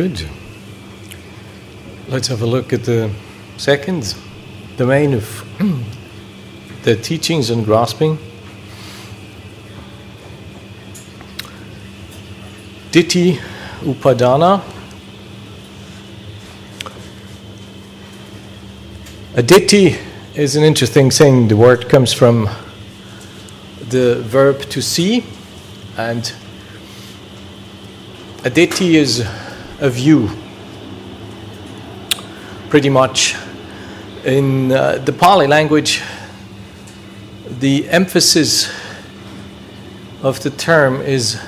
Good. 0.00 0.26
Let's 2.08 2.28
have 2.28 2.40
a 2.40 2.46
look 2.46 2.72
at 2.72 2.84
the 2.84 3.12
second 3.58 4.14
domain 4.78 5.12
of 5.12 5.44
the 6.84 6.96
teachings 6.96 7.50
on 7.50 7.64
grasping. 7.64 8.16
Ditthi 12.92 13.34
Upadana. 13.80 14.62
A 19.34 19.42
ditthi 19.42 19.98
is 20.34 20.56
an 20.56 20.62
interesting 20.62 21.10
thing. 21.10 21.48
The 21.48 21.58
word 21.58 21.90
comes 21.90 22.10
from 22.10 22.48
the 23.90 24.22
verb 24.22 24.62
to 24.70 24.80
see, 24.80 25.26
and 25.98 26.32
a 28.46 28.50
ditthi 28.50 28.94
is 28.94 29.28
a 29.80 29.88
view. 29.90 30.28
Pretty 32.68 32.90
much 32.90 33.34
in 34.24 34.70
uh, 34.72 34.98
the 34.98 35.12
Pali 35.12 35.46
language, 35.46 36.02
the 37.58 37.88
emphasis 37.88 38.70
of 40.22 40.40
the 40.42 40.50
term 40.50 41.00
is 41.00 41.40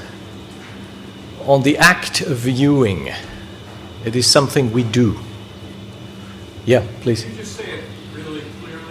on 1.47 1.63
the 1.63 1.77
act 1.79 2.23
of 2.23 2.39
viewing. 2.39 3.11
It 4.05 4.17
is 4.17 4.27
something 4.27 4.73
we 4.73 4.83
do. 4.83 5.19
Yeah, 6.65 6.87
please. 7.03 7.23
Can 7.23 7.33
you 7.33 7.39
just 7.39 7.57
say 7.57 7.65
it 7.65 7.85
really 8.15 8.43
clearly? 8.61 8.83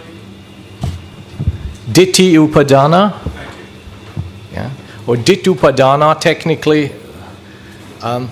Ditthi 1.90 2.34
Upadana, 2.46 3.18
Thank 3.20 3.56
you. 3.58 4.52
yeah, 4.52 4.70
or 5.06 5.16
Dittupadana, 5.16 6.20
technically, 6.20 6.92
um, 8.02 8.28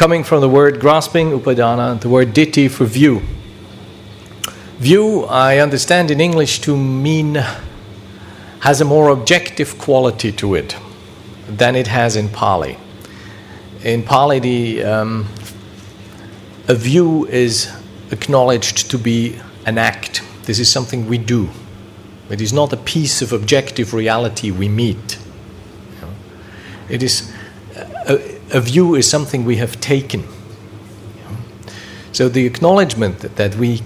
coming 0.00 0.24
from 0.24 0.40
the 0.40 0.48
word 0.48 0.80
grasping, 0.80 1.30
Upadana, 1.30 2.00
the 2.00 2.08
word 2.08 2.28
Ditthi 2.28 2.70
for 2.70 2.86
view. 2.86 3.20
View, 4.78 5.24
I 5.24 5.58
understand 5.58 6.10
in 6.10 6.22
English 6.22 6.60
to 6.60 6.74
mean 6.74 7.34
has 8.60 8.80
a 8.80 8.84
more 8.86 9.10
objective 9.10 9.76
quality 9.76 10.32
to 10.32 10.54
it 10.54 10.74
than 11.46 11.76
it 11.76 11.86
has 11.86 12.16
in 12.16 12.30
Pali. 12.30 12.78
In 13.84 14.02
Pali, 14.02 14.38
the, 14.38 14.84
um, 14.84 15.28
a 16.66 16.74
view 16.74 17.26
is 17.26 17.70
acknowledged 18.10 18.90
to 18.90 18.96
be 18.96 19.38
an 19.66 19.76
act. 19.76 20.22
This 20.44 20.58
is 20.58 20.72
something 20.72 21.10
we 21.10 21.18
do. 21.18 21.50
It 22.30 22.40
is 22.40 22.54
not 22.54 22.72
a 22.72 22.78
piece 22.78 23.20
of 23.20 23.34
objective 23.34 23.92
reality 23.92 24.50
we 24.50 24.66
meet. 24.66 25.18
It 26.88 27.02
is 27.02 27.30
view 28.58 28.96
is 28.96 29.08
something 29.08 29.44
we 29.44 29.56
have 29.56 29.80
taken. 29.80 30.24
So 32.12 32.28
the 32.28 32.46
acknowledgement 32.46 33.20
that, 33.20 33.36
that 33.36 33.54
we 33.54 33.82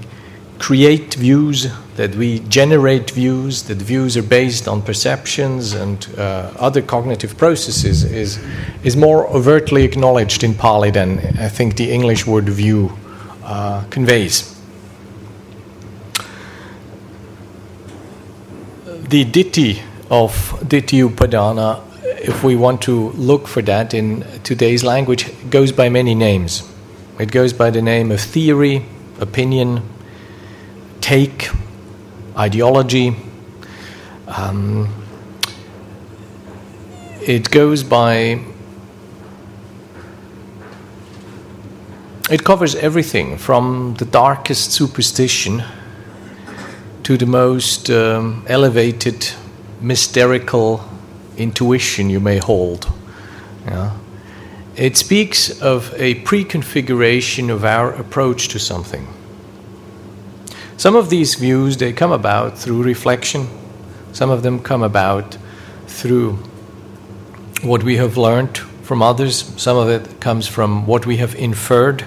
create 0.59 1.15
views, 1.15 1.69
that 1.97 2.15
we 2.15 2.39
generate 2.49 3.11
views, 3.11 3.65
that 3.65 3.77
views 3.77 4.17
are 4.17 4.23
based 4.23 4.67
on 4.67 4.81
perceptions 4.81 5.75
and 5.75 6.09
uh, 6.17 6.51
other 6.59 6.81
cognitive 6.81 7.37
processes 7.37 8.03
is, 8.05 8.39
is 8.83 8.97
more 8.97 9.27
overtly 9.29 9.85
acknowledged 9.85 10.43
in 10.43 10.55
Pali 10.55 10.91
than 10.91 11.19
I 11.39 11.49
think 11.49 11.77
the 11.77 11.93
English 11.93 12.27
word 12.27 12.49
view 12.49 12.97
uh, 13.43 13.85
conveys. 13.91 14.51
The 19.09 19.25
ditthi 19.27 19.83
of 20.11 20.33
ditthi 20.65 21.09
upadana, 21.09 21.84
if 22.25 22.43
we 22.43 22.57
want 22.57 22.81
to 22.81 23.11
look 23.11 23.47
for 23.47 23.61
that 23.61 23.93
in 23.93 24.25
today's 24.45 24.83
language, 24.83 25.31
goes 25.51 25.73
by 25.73 25.91
many 25.91 26.15
names. 26.15 26.67
It 27.19 27.31
goes 27.31 27.53
by 27.53 27.71
the 27.71 27.83
name 27.83 28.11
of 28.11 28.19
theory, 28.19 28.87
opinion, 29.21 29.83
take, 31.03 31.51
ideology. 32.35 33.15
Um, 34.27 34.89
it 37.21 37.51
goes 37.51 37.83
by. 37.83 38.41
It 42.31 42.43
covers 42.43 42.75
everything 42.75 43.37
from 43.37 43.97
the 43.99 44.07
darkest 44.07 44.73
superstition 44.73 45.63
to 47.03 47.19
the 47.19 47.27
most 47.27 47.91
um, 47.91 48.47
elevated 48.49 49.29
mysterical 49.83 50.94
intuition 51.37 52.11
you 52.11 52.21
may 52.21 52.39
hold. 52.39 52.91
Yeah. 53.67 53.97
It 54.77 54.97
speaks 54.97 55.61
of 55.63 55.95
a 55.97 56.17
pre-configuration 56.17 57.51
of 57.51 57.65
our 57.65 57.93
approach 57.93 58.49
to 58.49 58.59
something. 58.59 59.07
Some 60.77 60.97
of 60.97 61.11
these 61.11 61.37
views 61.37 61.77
they 61.77 61.93
come 61.93 62.11
about 62.11 62.59
through 62.59 62.83
reflection. 62.83 63.49
Some 64.13 64.31
of 64.31 64.43
them 64.43 64.61
come 64.61 64.83
about 64.83 65.39
through 65.87 66.39
what 67.63 67.85
we 67.85 67.97
have 67.97 68.17
learned 68.17 68.59
from 68.83 69.01
others. 69.01 69.53
Some 69.57 69.77
of 69.77 69.89
it 69.89 70.21
comes 70.21 70.49
from 70.49 70.87
what 70.87 71.07
we 71.07 71.17
have 71.19 71.35
inferred, 71.37 72.05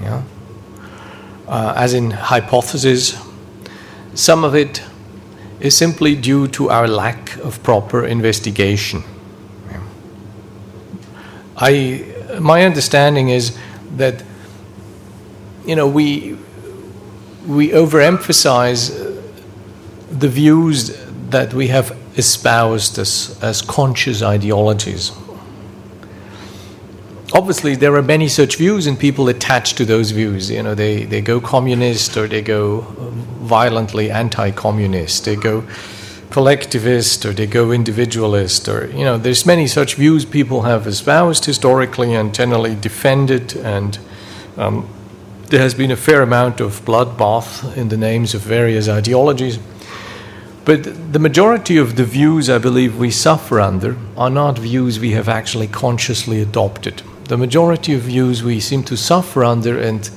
yeah? 0.00 0.22
uh, 1.46 1.74
as 1.76 1.94
in 1.94 2.10
hypotheses. 2.10 3.16
Some 4.14 4.44
of 4.44 4.54
it 4.54 4.82
is 5.60 5.76
simply 5.76 6.14
due 6.14 6.48
to 6.48 6.70
our 6.70 6.86
lack 6.86 7.36
of 7.38 7.62
proper 7.62 8.04
investigation. 8.06 9.02
I, 11.56 12.04
my 12.40 12.64
understanding 12.64 13.30
is 13.30 13.58
that 13.96 14.22
you 15.66 15.74
know 15.74 15.88
we 15.88 16.38
we 17.46 17.70
overemphasize 17.70 18.90
the 20.10 20.28
views 20.28 20.96
that 21.30 21.52
we 21.52 21.68
have 21.68 21.96
espoused 22.16 22.98
as, 22.98 23.38
as 23.42 23.62
conscious 23.62 24.22
ideologies. 24.22 25.12
Obviously, 27.32 27.76
there 27.76 27.94
are 27.94 28.02
many 28.02 28.26
such 28.26 28.56
views, 28.56 28.86
and 28.86 28.98
people 28.98 29.28
attach 29.28 29.74
to 29.74 29.84
those 29.84 30.12
views. 30.12 30.50
You 30.50 30.62
know, 30.62 30.74
they, 30.74 31.04
they 31.04 31.20
go 31.20 31.40
communist 31.40 32.16
or 32.16 32.26
they 32.26 32.40
go 32.40 32.80
violently 33.42 34.10
anti 34.10 34.50
communist, 34.50 35.24
they 35.26 35.36
go 35.36 35.64
collectivist 36.30 37.24
or 37.26 37.32
they 37.32 37.46
go 37.46 37.70
individualist, 37.70 38.68
or, 38.68 38.86
you 38.90 39.04
know, 39.04 39.18
there's 39.18 39.44
many 39.44 39.66
such 39.66 39.94
views 39.94 40.24
people 40.24 40.62
have 40.62 40.86
espoused 40.86 41.44
historically 41.44 42.14
and 42.14 42.34
generally 42.34 42.74
defended 42.74 43.56
and 43.56 43.98
um, 44.56 44.88
there 45.48 45.60
has 45.60 45.74
been 45.74 45.90
a 45.90 45.96
fair 45.96 46.22
amount 46.22 46.60
of 46.60 46.84
bloodbath 46.84 47.76
in 47.76 47.88
the 47.88 47.96
names 47.96 48.34
of 48.34 48.42
various 48.42 48.88
ideologies. 48.88 49.58
But 50.64 51.12
the 51.12 51.18
majority 51.18 51.78
of 51.78 51.96
the 51.96 52.04
views 52.04 52.50
I 52.50 52.58
believe 52.58 52.98
we 52.98 53.10
suffer 53.10 53.58
under 53.58 53.96
are 54.16 54.28
not 54.28 54.58
views 54.58 55.00
we 55.00 55.12
have 55.12 55.28
actually 55.28 55.66
consciously 55.66 56.42
adopted. 56.42 57.02
The 57.28 57.36
majority 57.36 57.92
of 57.92 58.00
views 58.00 58.42
we 58.42 58.58
seem 58.58 58.82
to 58.84 58.96
suffer 58.96 59.44
under 59.44 59.78
and 59.78 60.10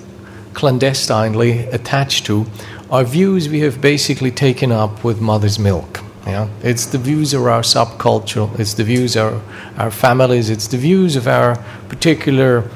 clandestinely 0.54 1.66
attached 1.66 2.26
to 2.28 2.46
are 2.90 3.04
views 3.04 3.50
we 3.50 3.60
have 3.60 3.82
basically 3.82 4.32
taken 4.32 4.72
up 4.72 5.04
with 5.04 5.20
mother's 5.20 5.60
milk. 5.60 6.00
Yeah? 6.26 6.48
It's 6.64 6.86
the 6.86 6.98
views 6.98 7.34
of 7.34 7.46
our 7.46 7.64
subculture, 7.64 8.58
it's 8.58 8.76
the 8.76 8.86
views 8.86 9.18
of 9.18 9.44
our, 9.78 9.86
our 9.86 9.92
families, 9.92 10.50
it's 10.50 10.68
the 10.70 10.78
views 10.78 11.18
of 11.18 11.28
our 11.28 11.58
particular 11.90 12.70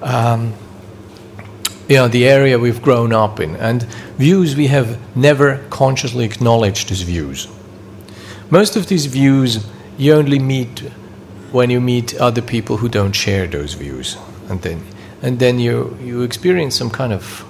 um, 0.00 0.54
you 1.86 1.96
know, 1.96 2.08
the 2.08 2.26
area 2.26 2.58
we've 2.58 2.80
grown 2.80 3.12
up 3.12 3.40
in, 3.40 3.56
and 3.56 3.82
views 4.16 4.56
we 4.56 4.68
have 4.68 4.98
never 5.14 5.58
consciously 5.68 6.24
acknowledged 6.24 6.90
as 6.90 7.02
views. 7.02 7.46
Most 8.48 8.74
of 8.74 8.86
these 8.86 9.04
views 9.04 9.66
you 9.98 10.14
only 10.14 10.38
meet 10.38 10.84
when 11.52 11.70
you 11.70 11.80
meet 11.80 12.14
other 12.16 12.42
people 12.42 12.78
who 12.78 12.88
don't 12.88 13.12
share 13.12 13.46
those 13.46 13.74
views, 13.74 14.16
and 14.48 14.62
then 14.62 14.82
and 15.22 15.38
then 15.38 15.58
you 15.58 15.96
you 16.02 16.22
experience 16.22 16.76
some 16.76 16.90
kind 16.90 17.12
of 17.12 17.44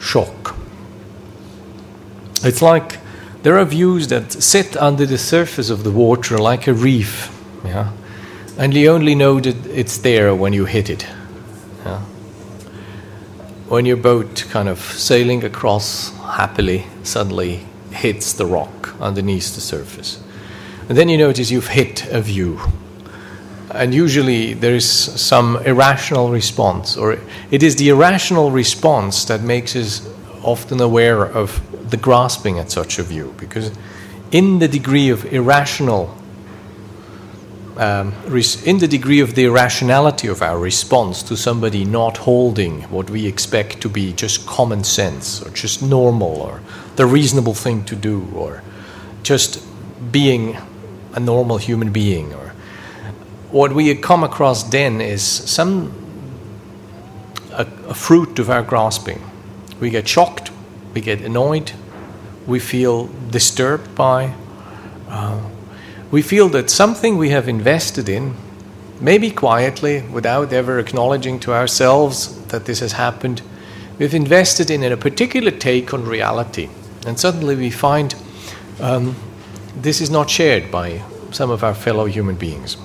shock. 0.00 0.54
It's 2.42 2.62
like 2.62 2.98
there 3.42 3.58
are 3.58 3.64
views 3.64 4.08
that 4.08 4.32
sit 4.32 4.76
under 4.76 5.06
the 5.06 5.18
surface 5.18 5.70
of 5.70 5.82
the 5.82 5.90
water 5.90 6.38
like 6.38 6.66
a 6.66 6.72
reef, 6.72 7.30
yeah, 7.64 7.92
and 8.58 8.74
you 8.74 8.90
only 8.90 9.14
know 9.14 9.40
that 9.40 9.66
it's 9.66 9.98
there 9.98 10.34
when 10.34 10.52
you 10.52 10.66
hit 10.66 10.90
it. 10.90 11.06
Yeah 11.84 12.00
when 13.70 13.86
your 13.86 13.96
boat 13.96 14.44
kind 14.50 14.68
of 14.68 14.80
sailing 14.80 15.44
across 15.44 16.12
happily 16.16 16.84
suddenly 17.04 17.64
hits 17.92 18.32
the 18.32 18.44
rock 18.44 18.92
underneath 19.00 19.54
the 19.54 19.60
surface. 19.60 20.20
And 20.88 20.98
then 20.98 21.08
you 21.08 21.16
notice 21.16 21.52
you've 21.52 21.68
hit 21.68 22.04
a 22.10 22.20
view. 22.20 22.58
And 23.72 23.94
usually 23.94 24.54
there 24.54 24.74
is 24.74 24.88
some 24.88 25.56
irrational 25.58 26.30
response, 26.30 26.96
or 26.96 27.18
it 27.50 27.62
is 27.62 27.76
the 27.76 27.88
irrational 27.88 28.50
response 28.50 29.24
that 29.26 29.42
makes 29.42 29.76
us 29.76 30.08
often 30.42 30.80
aware 30.80 31.24
of 31.24 31.60
the 31.90 31.96
grasping 31.96 32.58
at 32.58 32.70
such 32.70 32.98
a 32.98 33.02
view. 33.02 33.34
Because 33.38 33.70
in 34.32 34.58
the 34.58 34.68
degree 34.68 35.08
of 35.08 35.24
irrational 35.32 36.16
um, 37.76 38.12
in 38.66 38.78
the 38.78 38.88
degree 38.88 39.20
of 39.20 39.34
the 39.34 39.44
irrationality 39.44 40.28
of 40.28 40.42
our 40.42 40.58
response 40.58 41.22
to 41.22 41.36
somebody 41.36 41.84
not 41.84 42.18
holding 42.18 42.82
what 42.90 43.08
we 43.08 43.26
expect 43.26 43.80
to 43.80 43.88
be 43.88 44.12
just 44.12 44.46
common 44.46 44.84
sense 44.84 45.40
or 45.40 45.48
just 45.50 45.82
normal 45.82 46.42
or 46.42 46.60
the 46.96 47.06
reasonable 47.06 47.54
thing 47.54 47.82
to 47.84 47.96
do 47.96 48.28
or 48.34 48.62
just 49.22 49.64
being 50.12 50.58
a 51.14 51.20
normal 51.20 51.56
human 51.56 51.90
being 51.90 52.34
what 53.50 53.72
we 53.72 53.94
come 53.94 54.24
across 54.24 54.62
then 54.64 55.00
is 55.00 55.22
some 55.22 55.92
a, 57.52 57.66
a 57.88 57.94
fruit 57.94 58.38
of 58.38 58.50
our 58.50 58.62
grasping 58.62 59.20
we 59.80 59.90
get 59.90 60.06
shocked 60.06 60.50
we 60.94 61.00
get 61.00 61.20
annoyed 61.20 61.72
we 62.46 62.58
feel 62.58 63.08
disturbed 63.30 63.94
by 63.94 64.34
uh, 65.08 65.40
we 66.10 66.22
feel 66.22 66.48
that 66.48 66.70
something 66.70 67.16
we 67.16 67.30
have 67.30 67.48
invested 67.48 68.08
in, 68.08 68.34
maybe 69.00 69.30
quietly, 69.30 70.02
without 70.02 70.52
ever 70.52 70.78
acknowledging 70.78 71.38
to 71.40 71.52
ourselves 71.52 72.44
that 72.46 72.64
this 72.64 72.80
has 72.80 72.92
happened, 72.92 73.42
we've 73.98 74.14
invested 74.14 74.70
in 74.70 74.82
a 74.82 74.96
particular 74.96 75.52
take 75.52 75.94
on 75.94 76.04
reality. 76.04 76.68
And 77.06 77.18
suddenly 77.18 77.54
we 77.54 77.70
find 77.70 78.14
um, 78.80 79.14
this 79.76 80.00
is 80.00 80.10
not 80.10 80.28
shared 80.28 80.70
by 80.70 81.02
some 81.30 81.50
of 81.50 81.62
our 81.62 81.74
fellow 81.74 82.06
human 82.06 82.34
beings. 82.34 82.76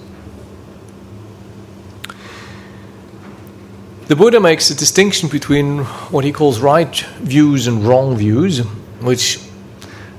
The 4.08 4.16
Buddha 4.16 4.40
makes 4.40 4.70
a 4.70 4.76
distinction 4.76 5.30
between 5.30 5.80
what 6.12 6.24
he 6.24 6.32
calls 6.32 6.60
right 6.60 6.96
views 7.22 7.66
and 7.66 7.84
wrong 7.84 8.16
views, 8.16 8.60
which 9.02 9.40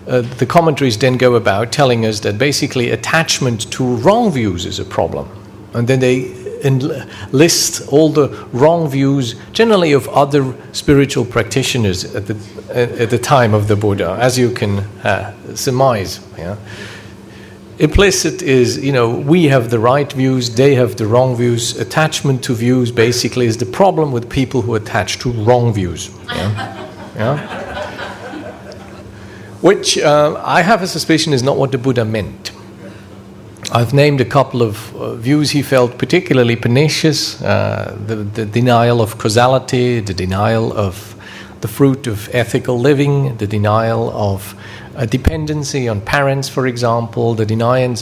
uh, 0.09 0.23
the 0.23 0.47
commentaries 0.47 0.99
then 0.99 1.17
go 1.17 1.37
about 1.37 1.71
telling 1.71 2.05
us 2.05 2.19
that 2.21 2.37
basically 2.37 2.91
attachment 2.91 3.71
to 3.71 3.85
wrong 3.85 4.33
views 4.33 4.67
is 4.67 4.81
a 4.81 4.85
problem. 4.85 5.29
And 5.73 5.87
then 5.87 6.01
they 6.01 6.35
list 7.31 7.87
all 7.93 8.09
the 8.09 8.29
wrong 8.53 8.89
views, 8.89 9.37
generally 9.53 9.93
of 9.93 10.09
other 10.09 10.53
spiritual 10.73 11.25
practitioners 11.25 12.13
at 12.17 12.27
the, 12.27 12.37
at 12.71 13.11
the 13.11 13.19
time 13.19 13.55
of 13.55 13.69
the 13.69 13.77
Buddha, 13.77 14.17
as 14.21 14.37
you 14.37 14.51
can 14.51 14.81
uh, 15.05 15.33
surmise. 15.55 16.19
Yeah? 16.37 16.57
Implicit 17.79 18.41
is, 18.41 18.79
you 18.79 18.93
know, 18.93 19.11
we 19.11 19.45
have 19.45 19.69
the 19.69 19.79
right 19.79 20.11
views, 20.11 20.55
they 20.55 20.75
have 20.75 20.97
the 20.97 21.07
wrong 21.07 21.37
views. 21.37 21.77
Attachment 21.79 22.43
to 22.45 22.55
views 22.55 22.91
basically 22.91 23.47
is 23.47 23.59
the 23.59 23.67
problem 23.67 24.13
with 24.13 24.31
people 24.31 24.63
who 24.63 24.75
attach 24.75 25.19
to 25.19 25.31
wrong 25.31 25.75
views. 25.75 26.11
Yeah? 26.27 26.89
yeah? 27.17 27.63
which 29.61 29.99
uh, 29.99 30.41
I 30.45 30.63
have 30.63 30.83
a 30.83 30.87
suspicion 30.87 31.33
is 31.33 31.43
not 31.43 31.57
what 31.57 31.73
the 31.73 31.79
Buddha 31.79 32.05
meant. 32.05 32.53
I've 33.73 33.93
named 33.93 34.21
a 34.21 34.25
couple 34.25 34.63
of 34.63 34.95
uh, 34.95 35.17
views 35.17 35.51
he 35.51 35.63
felt 35.63 35.99
particularly 35.99 36.57
pernicious 36.57 37.43
uh, 37.43 37.97
the, 38.07 38.17
the, 38.17 38.47
denial 38.47 39.03
of 39.03 39.19
causality, 39.19 40.01
the 40.01 40.15
denial 40.15 40.73
of 40.73 41.15
the 41.63 41.69
fruit 41.69 42.07
of 42.07 42.33
ethical 42.35 42.79
living, 42.79 43.37
the 43.39 43.47
denial 43.47 44.11
of 44.11 44.55
dependency 45.05 45.89
on 45.89 46.01
parents, 46.01 46.49
for 46.49 46.67
example, 46.67 47.35
the, 47.35 47.45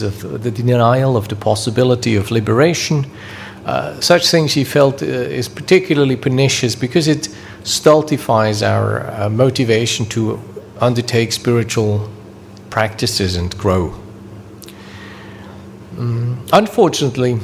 of, 0.01 0.43
the 0.43 0.51
denial 0.51 1.17
of 1.17 1.27
the 1.27 1.35
possibility 1.35 2.15
of 2.15 2.31
liberation. 2.31 3.05
Uh, 3.65 3.99
such 3.99 4.27
things 4.27 4.53
he 4.53 4.63
felt 4.63 5.01
uh, 5.01 5.05
is 5.05 5.49
particularly 5.49 6.15
pernicious 6.15 6.75
because 6.75 7.07
it 7.07 7.27
stultifies 7.63 8.61
our 8.61 9.11
uh, 9.11 9.29
motivation 9.29 10.05
to 10.05 10.39
undertake 10.79 11.33
spiritual 11.33 12.09
practices 12.69 13.35
and 13.35 13.57
grow. 13.57 13.93
Um, 15.97 16.45
unfortunately, 16.53 17.39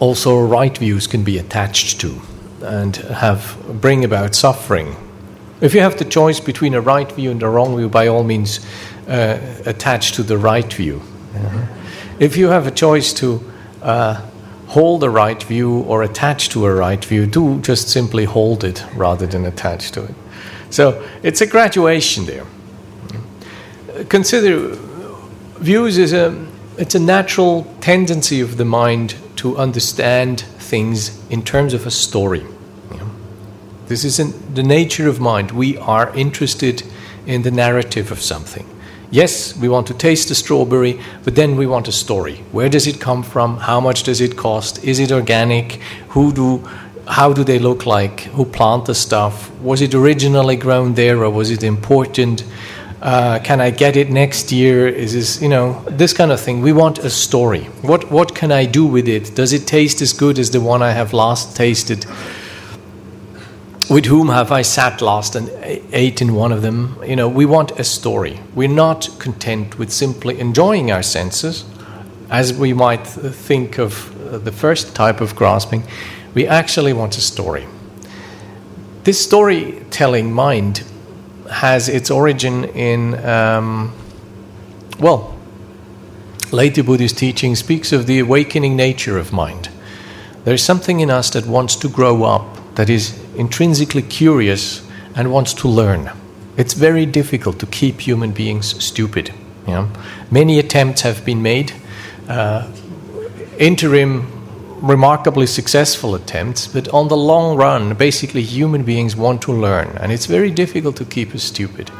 also 0.00 0.40
right 0.40 0.76
views 0.76 1.06
can 1.06 1.22
be 1.22 1.38
attached 1.38 2.00
to 2.00 2.20
and 2.62 2.96
have 2.96 3.56
bring 3.80 4.04
about 4.04 4.34
suffering. 4.34 4.96
If 5.64 5.72
you 5.72 5.80
have 5.80 5.96
the 5.96 6.04
choice 6.04 6.40
between 6.40 6.74
a 6.74 6.80
right 6.82 7.10
view 7.10 7.30
and 7.30 7.42
a 7.42 7.48
wrong 7.48 7.74
view, 7.74 7.88
by 7.88 8.08
all 8.08 8.22
means, 8.22 8.60
uh, 9.08 9.38
attach 9.64 10.12
to 10.12 10.22
the 10.22 10.36
right 10.36 10.70
view. 10.70 10.98
Mm-hmm. 10.98 12.22
If 12.22 12.36
you 12.36 12.48
have 12.48 12.66
a 12.66 12.70
choice 12.70 13.14
to 13.14 13.42
uh, 13.80 14.20
hold 14.66 15.02
a 15.02 15.08
right 15.08 15.42
view 15.42 15.80
or 15.84 16.02
attach 16.02 16.50
to 16.50 16.66
a 16.66 16.74
right 16.74 17.02
view, 17.02 17.24
do 17.24 17.62
just 17.62 17.88
simply 17.88 18.26
hold 18.26 18.62
it 18.62 18.84
rather 18.94 19.26
than 19.26 19.46
attach 19.46 19.90
to 19.92 20.04
it. 20.04 20.14
So 20.68 21.02
it's 21.22 21.40
a 21.40 21.46
graduation 21.46 22.26
there. 22.26 22.44
Consider 24.10 24.76
views 25.60 25.96
is 25.96 26.12
a 26.12 26.46
it's 26.76 26.94
a 26.94 27.00
natural 27.00 27.64
tendency 27.80 28.42
of 28.42 28.58
the 28.58 28.66
mind 28.66 29.14
to 29.36 29.56
understand 29.56 30.42
things 30.58 31.18
in 31.30 31.42
terms 31.42 31.72
of 31.72 31.86
a 31.86 31.90
story. 31.90 32.44
This 33.86 34.04
is 34.04 34.18
in 34.18 34.54
the 34.54 34.62
nature 34.62 35.08
of 35.08 35.20
mind. 35.20 35.50
We 35.50 35.76
are 35.78 36.14
interested 36.16 36.82
in 37.26 37.42
the 37.42 37.50
narrative 37.50 38.10
of 38.10 38.20
something. 38.20 38.66
Yes, 39.10 39.56
we 39.56 39.68
want 39.68 39.86
to 39.88 39.94
taste 39.94 40.28
the 40.28 40.34
strawberry, 40.34 41.00
but 41.22 41.36
then 41.36 41.56
we 41.56 41.66
want 41.66 41.86
a 41.86 41.92
story. 41.92 42.36
Where 42.50 42.68
does 42.68 42.86
it 42.86 43.00
come 43.00 43.22
from? 43.22 43.58
How 43.58 43.78
much 43.80 44.02
does 44.02 44.20
it 44.20 44.36
cost? 44.36 44.82
Is 44.82 44.98
it 44.98 45.12
organic? 45.12 45.74
Who 46.10 46.32
do 46.32 46.68
how 47.06 47.32
do 47.32 47.44
they 47.44 47.58
look 47.58 47.84
like? 47.84 48.20
Who 48.32 48.44
plant 48.44 48.86
the 48.86 48.94
stuff? 48.94 49.50
Was 49.60 49.82
it 49.82 49.94
originally 49.94 50.56
grown 50.56 50.94
there 50.94 51.22
or 51.22 51.30
was 51.30 51.50
it 51.50 51.62
important? 51.62 52.44
Uh, 53.02 53.38
can 53.44 53.60
I 53.60 53.70
get 53.70 53.96
it 53.96 54.10
next 54.10 54.50
year? 54.50 54.88
Is 54.88 55.12
this, 55.12 55.42
you 55.42 55.48
know, 55.50 55.84
this 55.86 56.14
kind 56.14 56.32
of 56.32 56.40
thing? 56.40 56.62
We 56.62 56.72
want 56.72 56.98
a 57.00 57.10
story. 57.10 57.64
What, 57.82 58.10
what 58.10 58.34
can 58.34 58.50
I 58.50 58.64
do 58.64 58.86
with 58.86 59.06
it? 59.06 59.34
Does 59.34 59.52
it 59.52 59.66
taste 59.66 60.00
as 60.00 60.14
good 60.14 60.38
as 60.38 60.50
the 60.50 60.60
one 60.62 60.82
I 60.82 60.92
have 60.92 61.12
last 61.12 61.54
tasted? 61.54 62.06
With 63.94 64.06
whom 64.06 64.28
have 64.30 64.50
I 64.50 64.62
sat 64.62 65.00
last 65.00 65.36
and 65.36 65.48
ate 65.92 66.20
in 66.20 66.34
one 66.34 66.50
of 66.50 66.62
them? 66.62 66.98
You 67.06 67.14
know, 67.14 67.28
we 67.28 67.46
want 67.46 67.78
a 67.78 67.84
story. 67.84 68.40
We're 68.52 68.66
not 68.66 69.08
content 69.20 69.78
with 69.78 69.92
simply 69.92 70.40
enjoying 70.40 70.90
our 70.90 71.04
senses, 71.04 71.64
as 72.28 72.52
we 72.52 72.72
might 72.72 73.06
think 73.06 73.78
of 73.78 74.44
the 74.44 74.50
first 74.50 74.96
type 74.96 75.20
of 75.20 75.36
grasping 75.36 75.84
we 76.34 76.44
actually 76.44 76.92
want 76.92 77.16
a 77.16 77.20
story. 77.20 77.68
This 79.04 79.24
storytelling 79.24 80.32
mind 80.32 80.82
has 81.48 81.88
its 81.88 82.10
origin 82.10 82.64
in, 82.64 83.24
um, 83.24 83.92
well, 84.98 85.38
later 86.50 86.82
Buddhist 86.82 87.16
teaching 87.16 87.54
speaks 87.54 87.92
of 87.92 88.08
the 88.08 88.18
awakening 88.18 88.74
nature 88.74 89.18
of 89.18 89.32
mind. 89.32 89.68
There 90.42 90.54
is 90.54 90.64
something 90.64 90.98
in 90.98 91.10
us 91.10 91.30
that 91.30 91.46
wants 91.46 91.76
to 91.76 91.88
grow 91.88 92.24
up, 92.24 92.74
that 92.74 92.90
is 92.90 93.23
intrinsically 93.36 94.02
curious 94.02 94.86
and 95.14 95.32
wants 95.32 95.54
to 95.54 95.68
learn. 95.68 96.10
It's 96.56 96.74
very 96.74 97.06
difficult 97.06 97.58
to 97.60 97.66
keep 97.66 98.00
human 98.00 98.32
beings 98.32 98.82
stupid. 98.82 99.32
You 99.66 99.72
know? 99.74 99.88
Many 100.30 100.58
attempts 100.58 101.02
have 101.02 101.24
been 101.24 101.42
made. 101.42 101.72
Uh, 102.28 102.70
interim 103.58 104.30
remarkably 104.80 105.46
successful 105.46 106.14
attempts, 106.14 106.66
but 106.66 106.88
on 106.88 107.08
the 107.08 107.16
long 107.16 107.56
run, 107.56 107.94
basically 107.94 108.42
human 108.42 108.82
beings 108.82 109.16
want 109.16 109.40
to 109.42 109.52
learn, 109.52 109.88
and 109.98 110.12
it's 110.12 110.26
very 110.26 110.50
difficult 110.50 110.96
to 110.96 111.04
keep 111.04 111.34
us 111.34 111.42
stupid. 111.42 111.90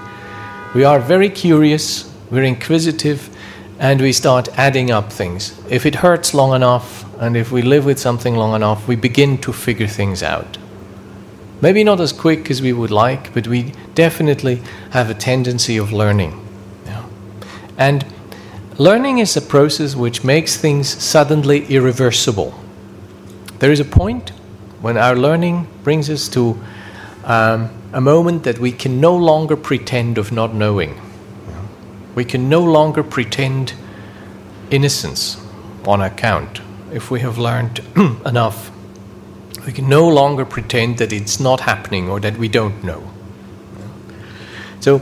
We 0.75 0.85
are 0.85 1.00
very 1.00 1.31
curious, 1.31 2.12
we're 2.31 2.43
inquisitive, 2.43 3.35
and 3.79 4.00
we 4.00 4.12
start 4.12 4.49
adding 4.59 4.91
up 4.91 5.12
things. 5.12 5.59
If 5.71 5.87
it 5.87 5.97
hurts 5.97 6.35
long 6.35 6.55
enough, 6.55 7.05
and 7.21 7.37
if 7.37 7.50
we 7.50 7.62
live 7.62 7.87
with 7.87 7.99
something 7.99 8.35
long 8.35 8.55
enough, 8.55 8.87
we 8.87 8.97
begin 8.97 9.38
to 9.38 9.53
figure 9.53 9.87
things 9.87 10.23
out. 10.23 10.59
Maybe 11.61 11.85
not 11.85 12.01
as 12.01 12.13
quick 12.13 12.51
as 12.51 12.61
we 12.61 12.73
would 12.73 12.91
like, 12.91 13.33
but 13.33 13.47
we 13.47 13.73
definitely 13.95 14.63
have 14.91 15.11
a 15.11 15.15
tendency 15.15 15.77
of 15.77 15.93
learning. 15.93 16.41
Yeah. 16.85 17.05
And 17.79 18.05
learning 18.79 19.19
is 19.19 19.37
a 19.37 19.43
process 19.43 19.97
which 19.97 20.25
makes 20.25 20.57
things 20.57 20.89
suddenly 21.03 21.65
irreversible. 21.67 22.55
There 23.61 23.73
is 23.73 23.81
a 23.81 23.85
point 23.85 24.31
when 24.81 24.99
our 24.99 25.17
learning 25.17 25.67
brings 25.83 26.11
us 26.11 26.29
to 26.31 26.61
um, 27.25 27.71
a 27.93 28.01
moment 28.01 28.43
that 28.43 28.59
we 28.59 28.73
can 28.73 29.01
no 29.01 29.17
longer 29.17 29.57
pretend 29.57 30.19
of 30.19 30.33
not 30.33 30.53
knowing. 30.53 31.01
We 32.15 32.25
can 32.25 32.49
no 32.49 32.63
longer 32.63 33.03
pretend 33.03 33.73
innocence 34.71 35.41
on 35.87 36.01
account. 36.01 36.61
If 36.93 37.11
we 37.11 37.21
have 37.21 37.39
learned 37.39 37.81
enough, 38.27 38.71
we 39.66 39.73
can 39.73 39.88
no 39.88 40.09
longer 40.09 40.44
pretend 40.44 40.99
that 40.99 41.12
it's 41.12 41.40
not 41.40 41.61
happening 41.61 42.09
or 42.09 42.21
that 42.21 42.37
we 42.37 42.49
don't 42.49 42.85
know. 42.85 43.11
So, 44.80 45.00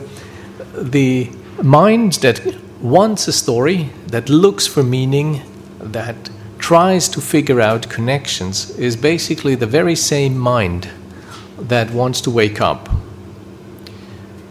the 0.74 1.30
mind 1.62 2.14
that 2.14 2.40
wants 2.80 3.26
a 3.28 3.32
story, 3.32 3.90
that 4.06 4.28
looks 4.28 4.66
for 4.66 4.82
meaning, 4.82 5.42
that 5.80 6.30
tries 6.58 7.08
to 7.08 7.20
figure 7.20 7.60
out 7.60 7.88
connections 7.88 8.70
is 8.78 8.96
basically 8.96 9.56
the 9.56 9.66
very 9.66 9.96
same 9.96 10.38
mind 10.38 10.88
that 11.58 11.90
wants 11.90 12.20
to 12.20 12.30
wake 12.30 12.60
up. 12.60 12.88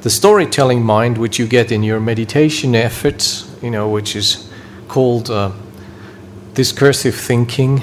The 0.01 0.09
storytelling 0.09 0.83
mind, 0.83 1.17
which 1.17 1.39
you 1.39 1.47
get 1.47 1.71
in 1.71 1.83
your 1.83 1.99
meditation 1.99 2.75
efforts, 2.75 3.49
you 3.61 3.71
know, 3.71 3.87
which 3.87 4.15
is 4.15 4.49
called 4.87 5.29
uh, 5.29 5.51
discursive 6.53 7.15
thinking 7.15 7.81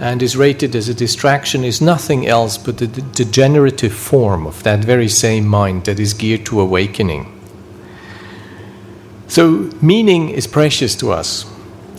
and 0.00 0.22
is 0.22 0.34
rated 0.34 0.74
as 0.74 0.88
a 0.88 0.94
distraction 0.94 1.62
is 1.62 1.82
nothing 1.82 2.26
else 2.26 2.56
but 2.56 2.78
the 2.78 2.86
degenerative 2.86 3.92
form 3.92 4.46
of 4.46 4.62
that 4.62 4.82
very 4.82 5.08
same 5.08 5.46
mind 5.46 5.84
that 5.84 6.00
is 6.00 6.14
geared 6.14 6.46
to 6.46 6.58
awakening. 6.58 7.30
So, 9.28 9.70
meaning 9.82 10.30
is 10.30 10.46
precious 10.46 10.96
to 10.96 11.12
us. 11.12 11.44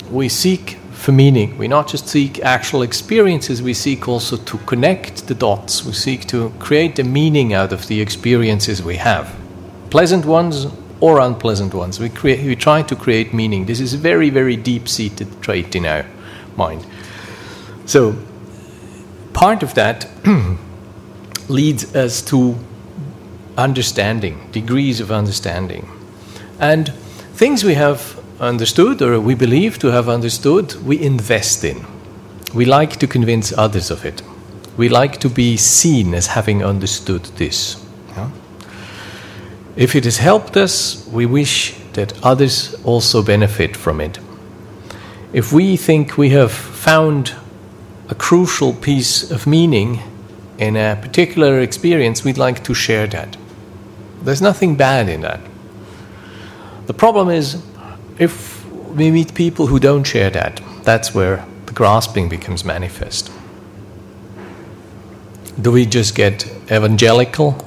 We 0.09 0.29
seek 0.29 0.79
for 0.93 1.11
meaning. 1.11 1.59
We 1.59 1.67
not 1.67 1.87
just 1.87 2.07
seek 2.07 2.39
actual 2.39 2.81
experiences, 2.81 3.61
we 3.61 3.75
seek 3.75 4.07
also 4.07 4.35
to 4.35 4.57
connect 4.65 5.27
the 5.27 5.35
dots. 5.35 5.85
We 5.85 5.93
seek 5.93 6.25
to 6.29 6.49
create 6.57 6.97
a 6.97 7.03
meaning 7.03 7.53
out 7.53 7.71
of 7.71 7.85
the 7.85 8.01
experiences 8.01 8.81
we 8.81 8.95
have. 8.97 9.35
Pleasant 9.91 10.25
ones 10.25 10.65
or 10.99 11.19
unpleasant 11.19 11.75
ones. 11.75 11.99
We, 11.99 12.09
create, 12.09 12.43
we 12.43 12.55
try 12.55 12.81
to 12.81 12.95
create 12.95 13.31
meaning. 13.31 13.67
This 13.67 13.79
is 13.79 13.93
a 13.93 13.97
very, 13.97 14.31
very 14.31 14.55
deep 14.55 14.87
seated 14.87 15.41
trait 15.41 15.75
in 15.75 15.85
our 15.85 16.07
mind. 16.57 16.83
So, 17.91 18.15
part 19.33 19.63
of 19.63 19.73
that 19.73 20.07
leads 21.49 21.93
us 21.93 22.21
to 22.21 22.55
understanding, 23.57 24.49
degrees 24.53 25.01
of 25.01 25.11
understanding. 25.11 25.89
And 26.57 26.93
things 27.33 27.65
we 27.65 27.73
have 27.73 28.17
understood 28.39 29.01
or 29.01 29.19
we 29.19 29.35
believe 29.35 29.77
to 29.79 29.87
have 29.87 30.07
understood, 30.07 30.73
we 30.85 31.01
invest 31.01 31.65
in. 31.65 31.85
We 32.53 32.63
like 32.63 32.95
to 32.95 33.07
convince 33.07 33.51
others 33.57 33.91
of 33.91 34.05
it. 34.05 34.21
We 34.77 34.87
like 34.87 35.19
to 35.19 35.27
be 35.27 35.57
seen 35.57 36.13
as 36.13 36.27
having 36.27 36.63
understood 36.63 37.25
this. 37.35 37.75
Yeah? 38.15 38.31
If 39.75 39.97
it 39.97 40.05
has 40.05 40.15
helped 40.15 40.55
us, 40.55 41.05
we 41.07 41.25
wish 41.25 41.75
that 41.91 42.13
others 42.23 42.73
also 42.85 43.21
benefit 43.21 43.75
from 43.75 43.99
it. 43.99 44.17
If 45.33 45.51
we 45.51 45.75
think 45.75 46.17
we 46.17 46.29
have 46.29 46.53
found 46.53 47.35
a 48.11 48.15
crucial 48.15 48.73
piece 48.73 49.31
of 49.31 49.47
meaning 49.47 50.01
in 50.57 50.75
a 50.75 50.99
particular 51.01 51.61
experience, 51.61 52.23
we'd 52.23 52.37
like 52.37 52.63
to 52.65 52.73
share 52.73 53.07
that. 53.07 53.37
There's 54.21 54.41
nothing 54.41 54.75
bad 54.75 55.09
in 55.09 55.21
that. 55.21 55.39
The 56.87 56.93
problem 56.93 57.29
is 57.29 57.63
if 58.19 58.69
we 58.95 59.09
meet 59.11 59.33
people 59.33 59.67
who 59.67 59.79
don't 59.79 60.03
share 60.03 60.29
that, 60.29 60.61
that's 60.83 61.15
where 61.15 61.45
the 61.65 61.73
grasping 61.73 62.27
becomes 62.27 62.65
manifest. 62.65 63.31
Do 65.59 65.71
we 65.71 65.85
just 65.85 66.13
get 66.13 66.45
evangelical? 66.69 67.65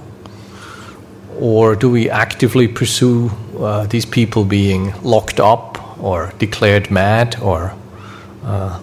Or 1.40 1.74
do 1.74 1.90
we 1.90 2.10
actively 2.10 2.68
pursue 2.68 3.30
uh, 3.58 3.86
these 3.86 4.04
people 4.04 4.44
being 4.44 4.92
locked 5.02 5.40
up 5.40 5.98
or 5.98 6.32
declared 6.38 6.90
mad 6.90 7.36
or 7.40 7.74
uh, 8.44 8.78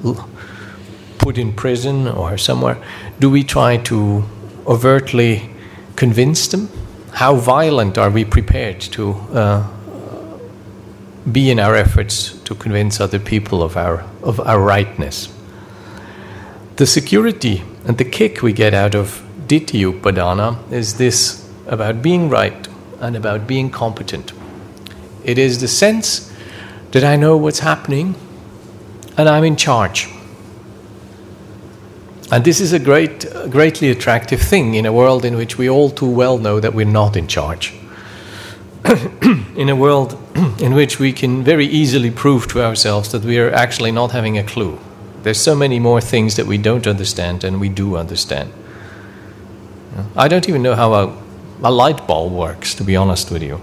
put 1.22 1.38
in 1.38 1.54
prison 1.54 2.08
or 2.08 2.38
somewhere? 2.38 2.78
Do 3.20 3.30
we 3.30 3.44
try 3.44 3.78
to 3.78 4.24
overtly 4.66 5.50
convince 5.96 6.48
them? 6.48 6.70
How 7.14 7.36
violent 7.36 7.98
are 7.98 8.10
we 8.10 8.26
prepared 8.26 8.82
to 8.96 9.12
uh, 9.12 9.68
be 11.32 11.52
in 11.52 11.60
our 11.60 11.76
efforts 11.76 12.34
to 12.46 12.56
convince 12.56 13.00
other 13.00 13.20
people 13.20 13.62
of 13.62 13.78
our, 13.78 14.04
of 14.24 14.40
our 14.40 14.60
rightness? 14.60 15.32
The 16.78 16.88
security 16.88 17.64
and 17.86 17.98
the 17.98 18.06
kick 18.06 18.42
we 18.42 18.54
get 18.54 18.74
out 18.74 18.96
of 18.96 19.24
Ditthi 19.48 19.84
Upadana 19.92 20.72
is 20.72 20.98
this 20.98 21.48
about 21.68 22.02
being 22.02 22.30
right 22.30 22.68
and 23.00 23.16
about 23.16 23.46
being 23.46 23.70
competent. 23.70 24.34
It 25.24 25.38
is 25.38 25.62
the 25.62 25.68
sense 25.68 26.32
that 26.92 27.04
I 27.04 27.16
know 27.16 27.38
what's 27.38 27.60
happening 27.60 28.16
and 29.18 29.30
I'm 29.30 29.44
in 29.44 29.56
charge. 29.56 30.10
And 32.32 32.46
this 32.46 32.62
is 32.62 32.72
a 32.74 32.80
great, 32.80 33.26
greatly 33.50 33.90
attractive 33.90 34.42
thing 34.42 34.76
in 34.76 34.86
a 34.86 34.94
world 34.94 35.26
in 35.26 35.36
which 35.36 35.58
we 35.58 35.70
all 35.70 35.90
too 35.90 36.10
well 36.10 36.38
know 36.38 36.60
that 36.60 36.74
we're 36.74 36.86
not 36.86 37.16
in 37.18 37.28
charge. 37.28 37.74
in 39.56 39.70
a 39.70 39.76
world 39.76 40.18
in 40.60 40.74
which 40.74 40.98
we 40.98 41.14
can 41.14 41.44
very 41.44 41.66
easily 41.66 42.10
prove 42.10 42.48
to 42.48 42.64
ourselves 42.64 43.12
that 43.12 43.24
we 43.24 43.38
are 43.38 43.52
actually 43.52 43.92
not 43.92 44.12
having 44.12 44.38
a 44.38 44.44
clue. 44.44 44.80
There's 45.24 45.40
so 45.40 45.56
many 45.56 45.80
more 45.80 46.02
things 46.02 46.36
that 46.38 46.48
we 46.48 46.58
don't 46.58 46.88
understand 46.88 47.42
than 47.42 47.60
we 47.60 47.70
do 47.70 47.98
understand. 47.98 48.52
I 50.16 50.28
don't 50.28 50.48
even 50.48 50.64
know 50.64 50.76
how 50.76 50.94
a 50.94 51.22
a 51.64 51.72
light 51.72 52.08
bulb 52.08 52.34
works, 52.34 52.74
to 52.76 52.84
be 52.84 52.96
honest 52.96 53.32
with 53.32 53.44
you. 53.44 53.62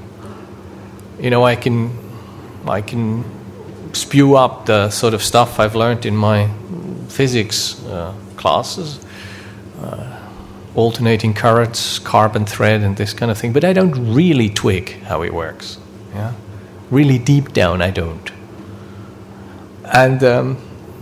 You 1.21 1.31
know, 1.31 1.45
I 1.45 1.57
can, 1.57 1.91
I 2.67 2.81
can 2.81 3.25
spew 3.93 4.37
up 4.37 4.67
the 4.67 4.91
sort 4.91 5.15
of 5.15 5.23
stuff 5.23 5.59
I've 5.59 5.75
learned 5.75 6.07
in 6.07 6.17
my 6.17 6.49
physics 7.09 7.83
uh, 7.87 8.15
classes, 8.39 9.01
uh, 9.81 10.19
alternating 10.75 11.35
currents, 11.35 11.99
carbon 11.99 12.47
thread, 12.47 12.83
and 12.83 12.97
this 12.97 13.13
kind 13.13 13.31
of 13.31 13.39
thing, 13.39 13.53
but 13.53 13.65
I 13.65 13.73
don't 13.73 14.15
really 14.15 14.49
twig 14.49 15.03
how 15.03 15.23
it 15.23 15.35
works. 15.35 15.79
Yeah? 16.15 16.33
Really 16.91 17.19
deep 17.19 17.53
down, 17.53 17.83
I 17.83 17.91
don't. 17.91 18.31
And 19.85 20.23
um, 20.23 20.57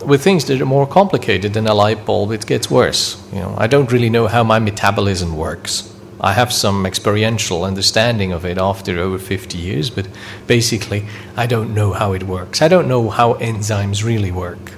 with 0.04 0.22
things 0.22 0.44
that 0.46 0.60
are 0.60 0.66
more 0.66 0.86
complicated 0.86 1.52
than 1.52 1.66
a 1.66 1.74
light 1.74 2.04
bulb, 2.06 2.32
it 2.32 2.46
gets 2.46 2.70
worse. 2.70 3.22
You 3.32 3.40
know, 3.40 3.54
I 3.58 3.66
don't 3.66 3.90
really 3.92 4.10
know 4.10 4.26
how 4.28 4.44
my 4.44 4.58
metabolism 4.58 5.36
works. 5.36 5.92
I 6.20 6.32
have 6.32 6.52
some 6.52 6.86
experiential 6.86 7.64
understanding 7.64 8.32
of 8.32 8.44
it 8.44 8.56
after 8.56 8.98
over 8.98 9.18
50 9.18 9.58
years, 9.58 9.90
but 9.90 10.08
basically, 10.46 11.04
I 11.36 11.46
don't 11.46 11.74
know 11.74 11.92
how 11.92 12.12
it 12.12 12.22
works. 12.22 12.62
I 12.62 12.68
don't 12.68 12.88
know 12.88 13.10
how 13.10 13.34
enzymes 13.34 14.02
really 14.02 14.32
work. 14.32 14.72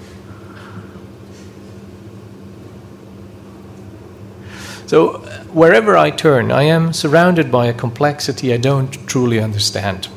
So, 4.88 5.18
wherever 5.52 5.98
I 5.98 6.10
turn, 6.10 6.50
I 6.50 6.62
am 6.62 6.94
surrounded 6.94 7.52
by 7.52 7.66
a 7.66 7.74
complexity 7.74 8.54
I 8.54 8.56
don't 8.56 8.90
truly 9.06 9.38
understand. 9.38 10.08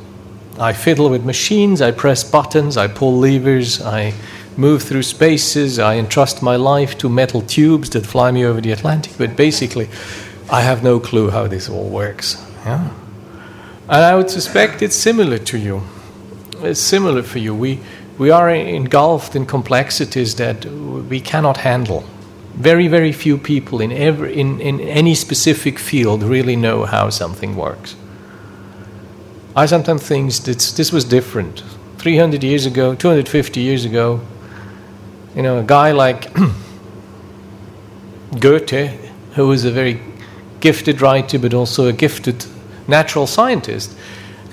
I 0.57 0.71
fiddle 0.71 1.09
with 1.09 1.25
machines, 1.25 1.81
I 1.81 1.91
press 1.91 2.23
buttons, 2.23 2.77
I 2.77 2.87
pull 2.87 3.17
levers, 3.17 3.81
I 3.81 4.13
move 4.55 4.83
through 4.83 5.03
spaces, 5.03 5.77
I 5.77 5.95
entrust 5.95 6.41
my 6.41 6.55
life 6.55 6.97
to 6.99 7.09
metal 7.09 7.41
tubes 7.41 7.89
that 7.89 8.05
fly 8.05 8.31
me 8.31 8.45
over 8.45 8.61
the 8.61 8.71
Atlantic, 8.71 9.11
but 9.17 9.35
basically, 9.35 9.89
I 10.49 10.61
have 10.61 10.83
no 10.83 11.01
clue 11.01 11.31
how 11.31 11.47
this 11.47 11.67
all 11.67 11.89
works. 11.89 12.41
Yeah? 12.63 12.91
And 13.89 14.05
I 14.05 14.15
would 14.15 14.29
suspect 14.29 14.81
it's 14.81 14.95
similar 14.95 15.37
to 15.37 15.57
you. 15.57 15.81
It's 16.59 16.79
similar 16.79 17.23
for 17.23 17.39
you. 17.39 17.53
We, 17.53 17.81
we 18.17 18.31
are 18.31 18.49
engulfed 18.49 19.35
in 19.35 19.45
complexities 19.45 20.35
that 20.35 20.63
we 20.63 21.19
cannot 21.19 21.57
handle. 21.57 22.05
Very, 22.55 22.87
very 22.87 23.11
few 23.11 23.37
people 23.37 23.81
in, 23.81 23.91
every, 23.91 24.39
in, 24.39 24.59
in 24.59 24.79
any 24.81 25.15
specific 25.15 25.79
field 25.79 26.21
really 26.21 26.55
know 26.55 26.85
how 26.85 27.09
something 27.09 27.55
works. 27.55 27.95
I 29.55 29.65
sometimes 29.65 30.07
think 30.07 30.31
that 30.33 30.73
this 30.75 30.91
was 30.91 31.05
different. 31.05 31.63
300 31.97 32.43
years 32.43 32.65
ago, 32.65 32.95
250 32.95 33.59
years 33.59 33.85
ago, 33.85 34.21
you 35.35 35.41
know, 35.41 35.59
a 35.59 35.63
guy 35.63 35.91
like 35.91 36.31
Goethe, 38.39 38.89
who 39.33 39.47
was 39.47 39.65
a 39.65 39.71
very 39.71 40.01
gifted 40.59 41.01
writer, 41.01 41.39
but 41.39 41.53
also 41.53 41.87
a 41.87 41.93
gifted 41.93 42.45
natural 42.87 43.27
scientist, 43.27 43.95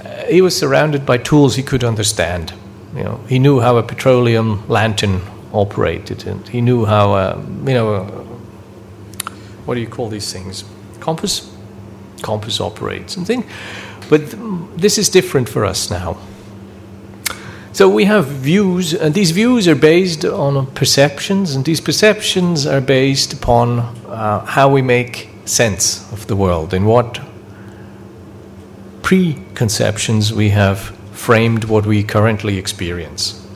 uh, 0.05 0.25
he 0.25 0.41
was 0.41 0.57
surrounded 0.57 1.07
by 1.07 1.19
tools 1.19 1.57
he 1.57 1.63
could 1.63 1.85
understand. 1.85 2.53
You 2.95 3.05
know, 3.05 3.21
he 3.29 3.39
knew 3.39 3.61
how 3.61 3.77
a 3.77 3.83
petroleum 3.83 4.67
lantern 4.69 5.21
operated, 5.53 6.27
and 6.27 6.47
he 6.49 6.61
knew 6.61 6.85
how, 6.85 7.13
uh, 7.13 7.43
you 7.67 7.75
know, 7.75 7.95
uh, 7.95 8.05
what 9.65 9.75
do 9.75 9.81
you 9.81 9.89
call 9.89 10.09
these 10.09 10.33
things? 10.33 10.65
Compass? 11.01 11.55
Compass 12.23 12.61
operates 12.61 13.17
and 13.17 13.27
things. 13.27 13.45
But 14.09 14.23
this 14.77 14.99
is 14.99 15.09
different 15.09 15.49
for 15.49 15.65
us 15.65 15.91
now. 15.91 16.17
So 17.73 17.89
we 17.89 18.07
have 18.07 18.27
views, 18.27 18.93
and 18.93 19.15
these 19.15 19.31
views 19.31 19.69
are 19.69 19.77
based 19.77 20.25
on 20.25 20.67
perceptions, 20.73 21.55
and 21.55 21.65
these 21.65 21.81
perceptions 21.81 22.67
are 22.67 22.81
based 22.81 23.33
upon 23.33 23.79
uh, 23.79 24.45
how 24.47 24.69
we 24.69 24.83
make 24.83 25.29
sense 25.45 26.11
of 26.13 26.27
the 26.27 26.35
world, 26.35 26.75
in 26.75 26.87
what 26.87 27.21
preconceptions 29.03 30.33
we 30.33 30.51
have 30.51 30.79
framed 31.13 31.65
what 31.65 31.87
we 31.87 32.03
currently 32.03 32.59
experience. 32.59 33.47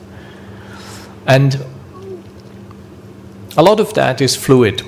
And 1.25 1.65
a 3.57 3.63
lot 3.63 3.79
of 3.79 3.93
that 3.93 4.21
is 4.21 4.35
fluid. 4.35 4.81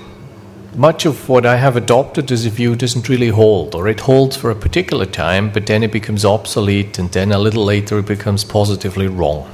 Much 0.76 1.06
of 1.06 1.30
what 1.30 1.46
I 1.46 1.56
have 1.56 1.76
adopted 1.76 2.32
as 2.32 2.46
a 2.46 2.50
view 2.50 2.76
doesn't 2.76 3.08
really 3.08 3.30
hold, 3.30 3.76
or 3.76 3.88
it 3.88 4.02
holds 4.02 4.36
for 4.36 4.52
a 4.52 4.56
particular 4.56 5.06
time, 5.06 5.50
but 5.52 5.68
then 5.68 5.84
it 5.84 5.92
becomes 5.92 6.26
obsolete, 6.26 7.00
and 7.00 7.12
then 7.12 7.32
a 7.32 7.40
little 7.40 7.64
later 7.64 8.00
it 8.00 8.06
becomes 8.06 8.44
positively 8.44 9.08
wrong. 9.08 9.50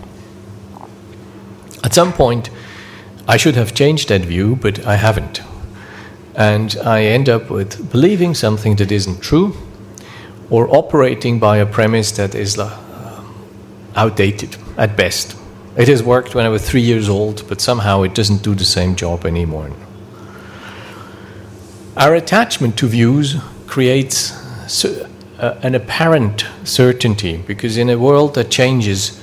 At 1.83 1.93
some 1.93 2.13
point, 2.13 2.49
I 3.27 3.37
should 3.37 3.55
have 3.55 3.73
changed 3.73 4.09
that 4.09 4.21
view, 4.21 4.55
but 4.55 4.85
I 4.85 4.95
haven't 4.95 5.41
and 6.35 6.75
I 6.83 7.03
end 7.03 7.29
up 7.29 7.49
with 7.49 7.91
believing 7.91 8.33
something 8.33 8.75
that 8.77 8.91
isn't 8.91 9.21
true 9.21 9.55
or 10.49 10.73
operating 10.75 11.39
by 11.39 11.57
a 11.57 11.65
premise 11.65 12.11
that 12.13 12.35
is 12.35 12.57
uh, 12.57 13.23
outdated 13.95 14.57
at 14.77 14.95
best. 14.95 15.35
It 15.77 15.87
has 15.87 16.03
worked 16.03 16.35
when 16.35 16.45
I 16.45 16.49
was 16.49 16.67
three 16.67 16.81
years 16.81 17.07
old, 17.07 17.47
but 17.47 17.61
somehow 17.61 18.03
it 18.03 18.13
doesn't 18.13 18.43
do 18.43 18.53
the 18.55 18.65
same 18.65 18.95
job 18.95 19.25
anymore. 19.25 19.71
Our 21.95 22.15
attachment 22.15 22.77
to 22.79 22.87
views 22.87 23.37
creates 23.67 24.33
uh, 24.83 25.07
an 25.63 25.75
apparent 25.75 26.45
certainty 26.63 27.37
because 27.37 27.77
in 27.77 27.89
a 27.89 27.97
world 27.97 28.35
that 28.35 28.51
changes, 28.51 29.21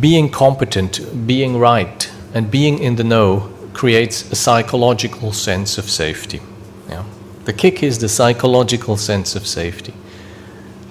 being 0.00 0.30
competent, 0.30 1.26
being 1.26 1.58
right, 1.58 2.10
and 2.34 2.50
being 2.50 2.78
in 2.78 2.96
the 2.96 3.04
know 3.04 3.52
creates 3.72 4.30
a 4.30 4.36
psychological 4.36 5.32
sense 5.32 5.76
of 5.78 5.90
safety. 5.90 6.40
Yeah. 6.88 7.04
The 7.44 7.52
kick 7.52 7.82
is 7.82 7.98
the 7.98 8.08
psychological 8.08 8.96
sense 8.96 9.34
of 9.34 9.46
safety. 9.46 9.94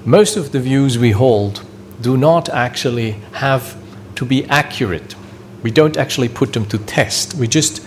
Most 0.03 0.35
of 0.37 0.51
the 0.51 0.59
views 0.59 0.97
we 0.97 1.11
hold 1.11 1.65
do 2.01 2.17
not 2.17 2.49
actually 2.49 3.11
have 3.33 3.76
to 4.17 4.25
be 4.25 4.45
accurate. 4.45 5.15
We 5.61 5.69
don't 5.69 5.95
actually 5.95 6.29
put 6.29 6.53
them 6.53 6.65
to 6.67 6.79
test. 6.79 7.35
We 7.35 7.47
just 7.47 7.85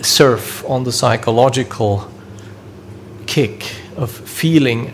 surf 0.00 0.64
on 0.64 0.84
the 0.84 0.92
psychological 0.92 2.08
kick 3.26 3.74
of 3.96 4.12
feeling 4.12 4.92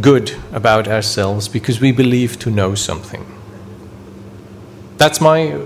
good 0.00 0.34
about 0.52 0.88
ourselves 0.88 1.48
because 1.48 1.80
we 1.80 1.92
believe 1.92 2.38
to 2.38 2.50
know 2.50 2.74
something. 2.74 3.26
That's 4.96 5.20
my 5.20 5.60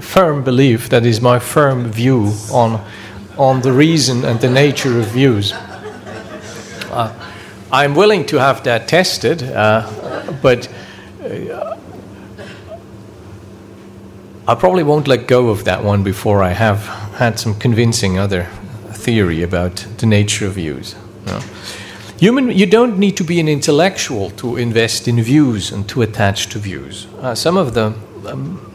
firm 0.00 0.44
belief, 0.44 0.88
that 0.90 1.04
is 1.04 1.20
my 1.20 1.40
firm 1.40 1.90
view 1.90 2.32
on, 2.52 2.84
on 3.36 3.62
the 3.62 3.72
reason 3.72 4.24
and 4.24 4.40
the 4.40 4.50
nature 4.50 5.00
of 5.00 5.06
views. 5.06 5.52
Uh, 5.52 7.12
I'm 7.72 7.96
willing 7.96 8.26
to 8.26 8.38
have 8.38 8.62
that 8.62 8.86
tested, 8.86 9.42
uh, 9.42 10.32
but 10.40 10.68
uh, 11.24 11.76
I 14.46 14.54
probably 14.54 14.82
won't 14.82 15.06
let 15.06 15.26
go 15.26 15.48
of 15.48 15.64
that 15.64 15.84
one 15.84 16.02
before 16.02 16.42
I 16.42 16.50
have 16.50 16.86
had 17.18 17.38
some 17.38 17.54
convincing 17.54 18.18
other 18.18 18.44
theory 18.92 19.42
about 19.42 19.86
the 19.98 20.06
nature 20.06 20.46
of 20.46 20.54
views. 20.54 20.94
Human, 22.20 22.50
you 22.50 22.66
don't 22.66 22.98
need 22.98 23.16
to 23.16 23.24
be 23.24 23.40
an 23.40 23.48
intellectual 23.48 24.28
to 24.30 24.58
invest 24.58 25.08
in 25.08 25.22
views 25.22 25.72
and 25.72 25.88
to 25.88 26.02
attach 26.02 26.48
to 26.48 26.58
views. 26.58 27.06
Uh, 27.18 27.34
some 27.34 27.56
of 27.56 27.72
the 27.72 27.94
um, 28.26 28.70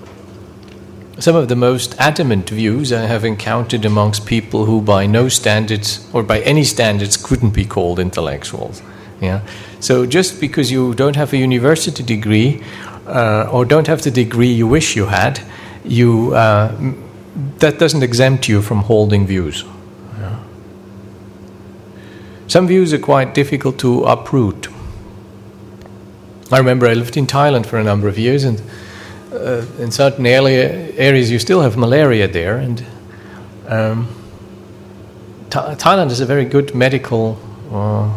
some 1.19 1.35
of 1.35 1.47
the 1.47 1.55
most 1.55 1.95
adamant 1.99 2.49
views 2.49 2.91
I 2.91 3.01
have 3.01 3.23
encountered 3.23 3.85
amongst 3.85 4.25
people 4.25 4.65
who, 4.65 4.81
by 4.81 5.05
no 5.05 5.29
standards 5.29 6.09
or 6.11 6.23
by 6.23 6.39
any 6.39 6.63
standards, 6.63 7.17
couldn't 7.17 7.51
be 7.51 7.65
called 7.65 7.99
intellectuals. 7.99 8.81
Yeah. 9.21 9.41
So 9.79 10.07
just 10.07 10.41
because 10.41 10.71
you 10.71 10.95
don't 10.95 11.15
have 11.15 11.31
a 11.31 11.37
university 11.37 12.03
degree 12.03 12.63
uh, 13.05 13.47
or 13.51 13.63
don't 13.63 13.87
have 13.87 14.01
the 14.01 14.11
degree 14.11 14.51
you 14.51 14.67
wish 14.67 14.95
you 14.95 15.05
had, 15.05 15.39
you 15.85 16.33
uh, 16.33 16.75
that 17.59 17.79
doesn't 17.79 18.03
exempt 18.03 18.47
you 18.47 18.61
from 18.61 18.79
holding 18.79 19.27
views. 19.27 19.63
Some 22.47 22.67
views 22.67 22.93
are 22.93 22.99
quite 22.99 23.33
difficult 23.33 23.79
to 23.79 24.03
uproot. 24.03 24.67
I 26.51 26.59
remember 26.59 26.85
I 26.85 26.93
lived 26.93 27.17
in 27.17 27.25
Thailand 27.25 27.65
for 27.65 27.79
a 27.79 27.83
number 27.83 28.07
of 28.07 28.19
years 28.19 28.43
and 28.43 28.61
uh, 29.33 29.65
in 29.79 29.91
certain 29.91 30.25
area, 30.25 30.91
areas 30.93 31.31
you 31.31 31.39
still 31.39 31.61
have 31.61 31.75
malaria 31.75 32.27
there, 32.27 32.57
and 32.57 32.85
um, 33.67 34.07
Thailand 35.49 36.11
is 36.11 36.19
a 36.19 36.25
very 36.25 36.45
good 36.45 36.75
medical. 36.75 37.37
Uh, 37.71 38.11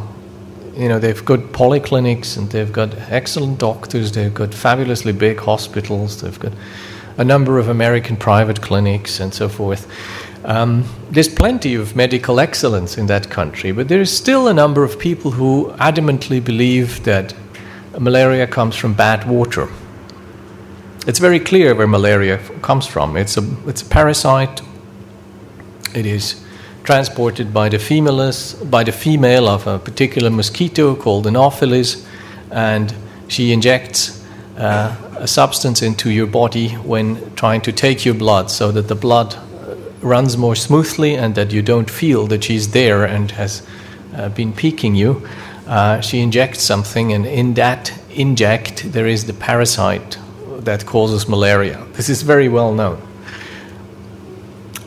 you 0.77 0.89
know, 0.89 0.99
they've 0.99 1.25
got 1.25 1.41
polyclinics 1.53 2.37
and 2.37 2.51
they've 2.51 2.73
got 2.73 2.95
excellent 3.11 3.59
doctors. 3.59 4.13
They've 4.13 4.33
got 4.33 4.55
fabulously 4.55 5.13
big 5.13 5.41
hospitals. 5.41 6.21
They've 6.21 6.39
got 6.39 6.53
a 7.19 7.25
number 7.25 7.59
of 7.59 7.69
American 7.69 8.17
private 8.17 8.63
clinics 8.63 9.21
and 9.21 9.35
so 9.35 9.49
forth. 9.49 9.87
Um, 10.45 10.85
there's 11.11 11.29
plenty 11.29 11.75
of 11.75 11.95
medical 11.97 12.41
excellence 12.41 12.97
in 12.97 13.07
that 13.07 13.29
country, 13.29 13.73
but 13.73 13.89
there 13.89 14.01
is 14.01 14.17
still 14.17 14.49
a 14.49 14.55
number 14.55 14.85
of 14.85 14.99
people 14.99 15.33
who 15.33 15.73
adamantly 15.79 16.43
believe 16.43 17.05
that 17.05 17.35
malaria 17.99 18.47
comes 18.47 18.77
from 18.77 18.95
bad 18.95 19.29
water. 19.29 19.69
It's 21.07 21.19
very 21.19 21.41
clear 21.41 21.75
where 21.75 21.89
malaria 21.89 22.39
comes 22.63 22.87
from. 22.87 23.17
It's 23.17 23.37
a, 23.37 23.43
it's 23.67 23.83
a 23.83 23.87
parasite. 23.87 24.63
It 25.95 26.07
is 26.07 26.45
transported 26.85 27.53
by 27.53 27.69
the, 27.69 27.79
by 28.71 28.85
the 28.85 28.93
female 28.93 29.49
of 29.49 29.67
a 29.67 29.79
particular 29.79 30.31
mosquito 30.31 30.95
called 30.95 31.27
Anopheles, 31.27 32.07
and 32.51 32.95
she 33.27 33.53
injects 33.53 34.25
uh, 34.57 34.95
a 35.19 35.27
substance 35.27 35.83
into 35.83 36.11
your 36.11 36.27
body 36.27 36.71
when 36.71 37.35
trying 37.35 37.61
to 37.63 37.73
take 37.73 38.05
your 38.05 38.15
blood 38.15 38.51
so 38.51 38.73
that 38.73 38.89
the 38.89 38.95
blood 38.95 39.37
runs 40.01 40.37
more 40.37 40.55
smoothly 40.55 41.15
and 41.15 41.35
that 41.35 41.53
you 41.53 41.63
don't 41.63 41.91
feel 41.91 42.27
that 42.29 42.45
she's 42.45 42.71
there 42.71 43.05
and 43.05 43.33
has 43.33 43.67
uh, 44.15 44.29
been 44.29 44.53
peeking 44.53 44.95
you. 44.95 45.27
Uh, 45.67 46.01
she 46.01 46.21
injects 46.21 46.63
something, 46.63 47.13
and 47.13 47.27
in 47.27 47.55
that 47.55 47.93
inject, 48.11 48.93
there 48.93 49.07
is 49.07 49.27
the 49.27 49.35
parasite 49.35 50.19
that 50.61 50.87
causes 50.87 51.29
malaria. 51.29 51.85
This 51.93 52.09
is 52.09 52.23
very 52.23 52.49
well 52.49 52.73
known. 52.73 53.01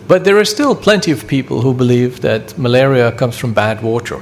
But 0.07 0.23
there 0.23 0.37
are 0.37 0.45
still 0.45 0.75
plenty 0.75 1.11
of 1.11 1.27
people 1.27 1.61
who 1.61 1.73
believe 1.73 2.21
that 2.21 2.57
malaria 2.57 3.11
comes 3.11 3.37
from 3.37 3.53
bad 3.53 3.81
water, 3.81 4.21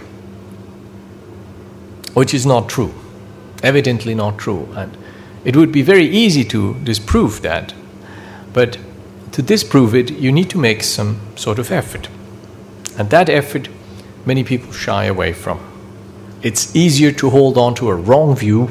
which 2.14 2.34
is 2.34 2.46
not 2.46 2.70
true, 2.70 2.94
evidently 3.64 4.14
not 4.14 4.38
true. 4.38 4.68
And 4.76 4.98
it 5.44 5.56
would 5.56 5.72
be 5.72 5.82
very 5.82 6.08
easy 6.08 6.44
to 6.46 6.76
disprove 6.84 7.42
that, 7.42 7.74
but 8.54 8.78
to 9.32 9.42
disprove 9.42 9.96
it, 9.96 10.12
you 10.12 10.32
need 10.32 10.50
to 10.50 10.58
make 10.58 10.84
some 10.84 11.20
sort 11.36 11.60
of 11.60 11.72
effort. 11.72 12.10
And 12.98 13.10
that 13.10 13.30
effort, 13.30 13.70
many 14.26 14.44
people 14.44 14.72
shy 14.72 15.06
away 15.06 15.34
from. 15.34 15.60
It's 16.42 16.76
easier 16.76 17.12
to 17.14 17.30
hold 17.30 17.58
on 17.58 17.76
to 17.76 17.90
a 17.90 17.96
wrong 17.96 18.36
view 18.36 18.70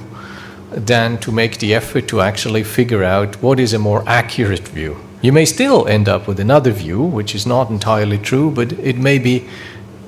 than 0.70 1.18
to 1.18 1.32
make 1.32 1.58
the 1.58 1.74
effort 1.74 2.08
to 2.08 2.20
actually 2.20 2.64
figure 2.64 3.04
out 3.04 3.42
what 3.42 3.58
is 3.58 3.72
a 3.72 3.78
more 3.78 4.04
accurate 4.06 4.68
view. 4.68 4.96
You 5.22 5.32
may 5.32 5.44
still 5.44 5.86
end 5.88 6.08
up 6.08 6.28
with 6.28 6.38
another 6.38 6.70
view, 6.70 7.02
which 7.02 7.34
is 7.34 7.46
not 7.46 7.70
entirely 7.70 8.18
true, 8.18 8.50
but 8.50 8.72
it 8.72 8.96
may 8.96 9.18
be 9.18 9.48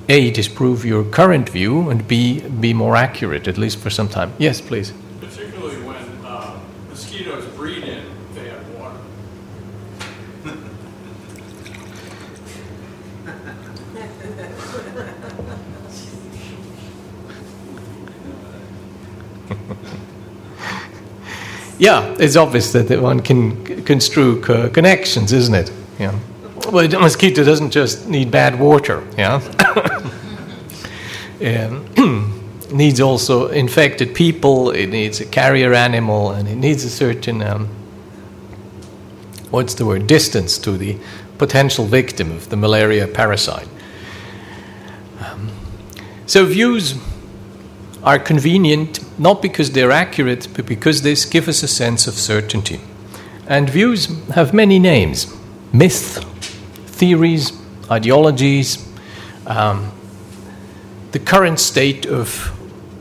A, 0.08 0.30
disprove 0.30 0.84
your 0.84 1.04
current 1.04 1.48
view, 1.48 1.90
and 1.90 2.06
B, 2.06 2.40
be 2.40 2.74
more 2.74 2.96
accurate, 2.96 3.48
at 3.48 3.58
least 3.58 3.78
for 3.78 3.90
some 3.90 4.08
time. 4.08 4.32
Yes, 4.38 4.60
please. 4.60 4.92
Yeah, 21.80 22.14
it's 22.18 22.36
obvious 22.36 22.72
that 22.72 23.00
one 23.00 23.20
can 23.20 23.84
construe 23.84 24.42
co- 24.42 24.68
connections, 24.68 25.32
isn't 25.32 25.54
it? 25.54 25.72
Yeah. 25.98 26.18
Well, 26.70 26.84
a 26.84 27.00
mosquito 27.00 27.42
doesn't 27.42 27.70
just 27.70 28.06
need 28.06 28.30
bad 28.30 28.60
water, 28.60 29.02
yeah. 29.16 29.40
it 31.40 31.70
needs 32.70 33.00
also 33.00 33.48
infected 33.48 34.14
people. 34.14 34.70
It 34.70 34.88
needs 34.88 35.22
a 35.22 35.24
carrier 35.24 35.72
animal, 35.72 36.32
and 36.32 36.46
it 36.46 36.56
needs 36.56 36.84
a 36.84 36.90
certain 36.90 37.40
um, 37.40 37.68
what's 39.50 39.72
the 39.72 39.86
word 39.86 40.06
distance 40.06 40.58
to 40.58 40.76
the 40.76 40.98
potential 41.38 41.86
victim 41.86 42.30
of 42.30 42.50
the 42.50 42.56
malaria 42.56 43.08
parasite. 43.08 43.68
Um, 45.20 45.50
so 46.26 46.44
views 46.44 46.94
are 48.02 48.18
convenient 48.18 49.00
not 49.18 49.42
because 49.42 49.72
they're 49.72 49.90
accurate, 49.90 50.48
but 50.54 50.66
because 50.66 51.02
they 51.02 51.14
give 51.30 51.48
us 51.48 51.62
a 51.62 51.68
sense 51.68 52.06
of 52.06 52.14
certainty. 52.14 52.80
And 53.46 53.68
views 53.68 54.06
have 54.30 54.54
many 54.54 54.78
names 54.78 55.34
myths, 55.72 56.18
theories, 56.86 57.52
ideologies, 57.90 58.86
um, 59.46 59.92
the 61.12 61.18
current 61.18 61.58
state 61.58 62.06
of, 62.06 62.56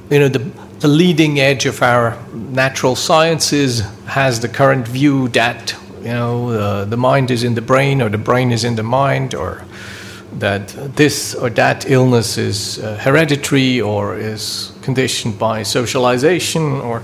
you 0.10 0.20
know, 0.20 0.28
the, 0.28 0.40
the 0.80 0.88
leading 0.88 1.40
edge 1.40 1.66
of 1.66 1.82
our 1.82 2.18
natural 2.34 2.96
sciences 2.96 3.82
has 4.08 4.40
the 4.40 4.48
current 4.48 4.88
view 4.88 5.28
that, 5.30 5.76
you 6.00 6.08
know, 6.08 6.50
uh, 6.50 6.86
the 6.86 6.98
mind 6.98 7.32
is 7.32 7.44
in 7.44 7.56
the 7.56 7.62
brain 7.62 8.02
or 8.02 8.10
the 8.10 8.18
brain 8.18 8.52
is 8.52 8.64
in 8.64 8.76
the 8.76 8.84
mind 8.84 9.36
or 9.36 9.64
that 10.34 10.96
this 10.96 11.36
or 11.36 11.50
that 11.50 11.90
illness 11.90 12.38
is 12.38 12.80
uh, 12.80 12.98
hereditary 12.98 13.82
or 13.82 14.16
is 14.18 14.72
conditioned 14.82 15.40
by 15.40 15.64
socialization 15.64 16.82
or 16.82 17.04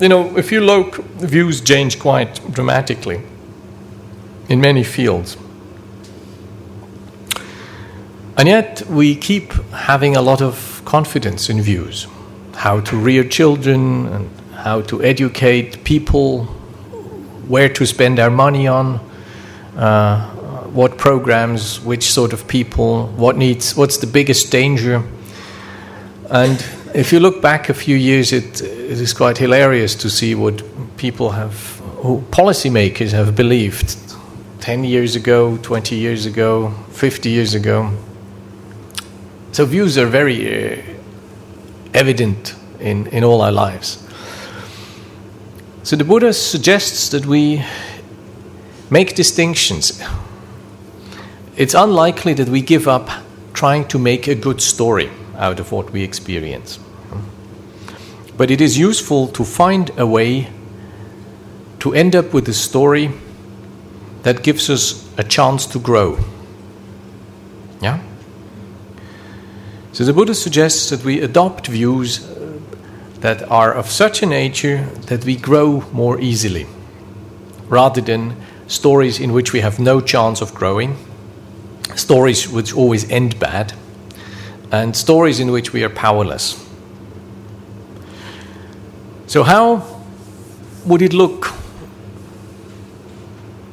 you 0.00 0.08
know 0.08 0.36
if 0.36 0.50
you 0.50 0.60
look 0.60 0.96
views 1.18 1.60
change 1.60 1.98
quite 1.98 2.40
dramatically 2.52 3.22
in 4.48 4.60
many 4.60 4.82
fields. 4.82 5.36
And 8.36 8.48
yet 8.48 8.82
we 8.88 9.16
keep 9.16 9.52
having 9.70 10.16
a 10.16 10.22
lot 10.22 10.40
of 10.40 10.82
confidence 10.84 11.50
in 11.50 11.60
views. 11.60 12.06
How 12.54 12.80
to 12.80 12.96
rear 12.96 13.22
children 13.22 14.06
and 14.06 14.30
how 14.54 14.80
to 14.82 15.02
educate 15.02 15.84
people 15.84 16.44
where 17.48 17.68
to 17.68 17.86
spend 17.86 18.18
our 18.18 18.30
money 18.30 18.66
on, 18.66 19.00
uh, 19.76 20.29
what 20.72 20.98
programs, 20.98 21.80
which 21.80 22.10
sort 22.12 22.32
of 22.32 22.46
people, 22.46 23.08
what 23.08 23.36
needs, 23.36 23.76
what's 23.76 23.98
the 23.98 24.06
biggest 24.06 24.50
danger. 24.52 25.02
And 26.30 26.64
if 26.94 27.12
you 27.12 27.20
look 27.20 27.42
back 27.42 27.68
a 27.68 27.74
few 27.74 27.96
years, 27.96 28.32
it, 28.32 28.60
it 28.60 29.00
is 29.00 29.12
quite 29.12 29.38
hilarious 29.38 29.94
to 29.96 30.10
see 30.10 30.34
what 30.34 30.62
people 30.96 31.30
have, 31.30 31.78
who 32.02 32.22
policymakers 32.30 33.12
have 33.12 33.34
believed 33.34 33.96
10 34.60 34.84
years 34.84 35.16
ago, 35.16 35.56
20 35.58 35.96
years 35.96 36.26
ago, 36.26 36.70
50 36.90 37.30
years 37.30 37.54
ago. 37.54 37.90
So 39.52 39.64
views 39.64 39.98
are 39.98 40.06
very 40.06 40.78
uh, 40.78 40.82
evident 41.94 42.54
in, 42.78 43.06
in 43.08 43.24
all 43.24 43.40
our 43.40 43.52
lives. 43.52 44.06
So 45.82 45.96
the 45.96 46.04
Buddha 46.04 46.32
suggests 46.32 47.08
that 47.08 47.26
we 47.26 47.64
make 48.90 49.14
distinctions. 49.14 50.00
It's 51.56 51.74
unlikely 51.74 52.34
that 52.34 52.48
we 52.48 52.60
give 52.60 52.86
up 52.86 53.10
trying 53.52 53.86
to 53.88 53.98
make 53.98 54.28
a 54.28 54.34
good 54.34 54.60
story 54.60 55.10
out 55.36 55.60
of 55.60 55.72
what 55.72 55.90
we 55.90 56.02
experience. 56.02 56.78
But 58.36 58.50
it 58.50 58.60
is 58.60 58.78
useful 58.78 59.28
to 59.28 59.44
find 59.44 59.90
a 59.98 60.06
way 60.06 60.48
to 61.80 61.92
end 61.92 62.14
up 62.14 62.32
with 62.32 62.48
a 62.48 62.54
story 62.54 63.10
that 64.22 64.42
gives 64.42 64.70
us 64.70 65.08
a 65.18 65.24
chance 65.24 65.66
to 65.66 65.78
grow. 65.78 66.18
Yeah? 67.80 68.00
So 69.92 70.04
the 70.04 70.12
Buddha 70.12 70.34
suggests 70.34 70.90
that 70.90 71.04
we 71.04 71.20
adopt 71.20 71.66
views 71.66 72.26
that 73.20 73.42
are 73.50 73.74
of 73.74 73.90
such 73.90 74.22
a 74.22 74.26
nature 74.26 74.84
that 75.06 75.24
we 75.24 75.36
grow 75.36 75.84
more 75.92 76.20
easily, 76.20 76.66
rather 77.68 78.00
than 78.00 78.36
stories 78.66 79.18
in 79.18 79.32
which 79.32 79.52
we 79.52 79.60
have 79.60 79.78
no 79.78 80.00
chance 80.00 80.40
of 80.40 80.54
growing, 80.54 80.96
stories 81.98 82.48
which 82.48 82.74
always 82.74 83.10
end 83.10 83.38
bad, 83.38 83.72
and 84.72 84.96
stories 84.96 85.40
in 85.40 85.50
which 85.50 85.72
we 85.72 85.84
are 85.84 85.88
powerless. 85.88 86.66
So, 89.26 89.42
how 89.42 90.02
would 90.86 91.02
it 91.02 91.12
look? 91.12 91.52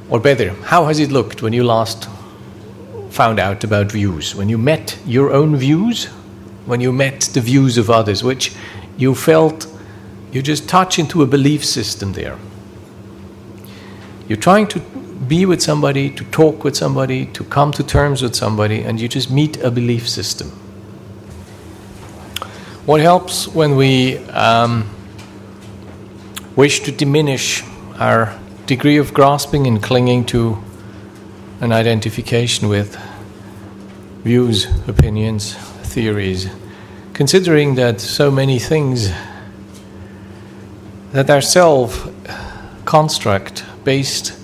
Or 0.10 0.20
better, 0.20 0.54
how 0.64 0.86
has 0.86 1.00
it 1.00 1.12
looked 1.12 1.42
when 1.42 1.54
you 1.54 1.64
last 1.64 2.08
found 3.10 3.40
out 3.40 3.64
about 3.64 3.92
views? 3.92 4.36
When 4.36 4.50
you 4.50 4.58
met 4.58 4.98
your 5.06 5.32
own 5.32 5.56
views? 5.58 6.06
When 6.66 6.82
you 6.82 6.92
met 6.92 7.22
the 7.34 7.42
views 7.42 7.78
of 7.78 7.90
others, 7.90 8.24
which 8.24 8.54
you 8.98 9.16
felt 9.16 9.68
you 10.32 10.42
just 10.42 10.68
touch 10.68 11.00
into 11.00 11.24
a 11.24 11.26
belief 11.26 11.64
system 11.64 12.14
there. 12.14 12.38
You're 14.28 14.38
trying 14.38 14.68
to 14.68 14.82
be 15.28 15.46
with 15.46 15.62
somebody, 15.62 16.10
to 16.12 16.24
talk 16.26 16.64
with 16.64 16.76
somebody, 16.76 17.26
to 17.28 17.44
come 17.44 17.72
to 17.74 17.84
terms 17.84 18.22
with 18.22 18.36
somebody, 18.36 18.84
and 18.84 19.00
you 19.00 19.08
just 19.08 19.32
meet 19.32 19.58
a 19.58 19.72
belief 19.72 20.08
system. 20.08 20.50
What 22.86 23.02
helps 23.02 23.48
when 23.48 23.76
we 23.76 24.18
um, 24.30 24.90
wish 26.56 26.82
to 26.82 26.92
diminish 26.92 27.64
our 28.00 28.38
degree 28.66 28.98
of 28.98 29.14
grasping 29.14 29.68
and 29.68 29.82
clinging 29.82 30.26
to 30.26 30.58
an 31.62 31.72
identification 31.72 32.70
with 32.70 32.96
views, 34.24 34.68
opinions, 34.88 35.56
theories, 35.84 36.50
considering 37.14 37.76
that 37.76 38.00
so 38.00 38.30
many 38.30 38.60
things 38.60 39.10
that 41.12 41.30
our 41.30 41.42
self 41.42 42.10
construct 42.86 43.66
based 43.84 44.38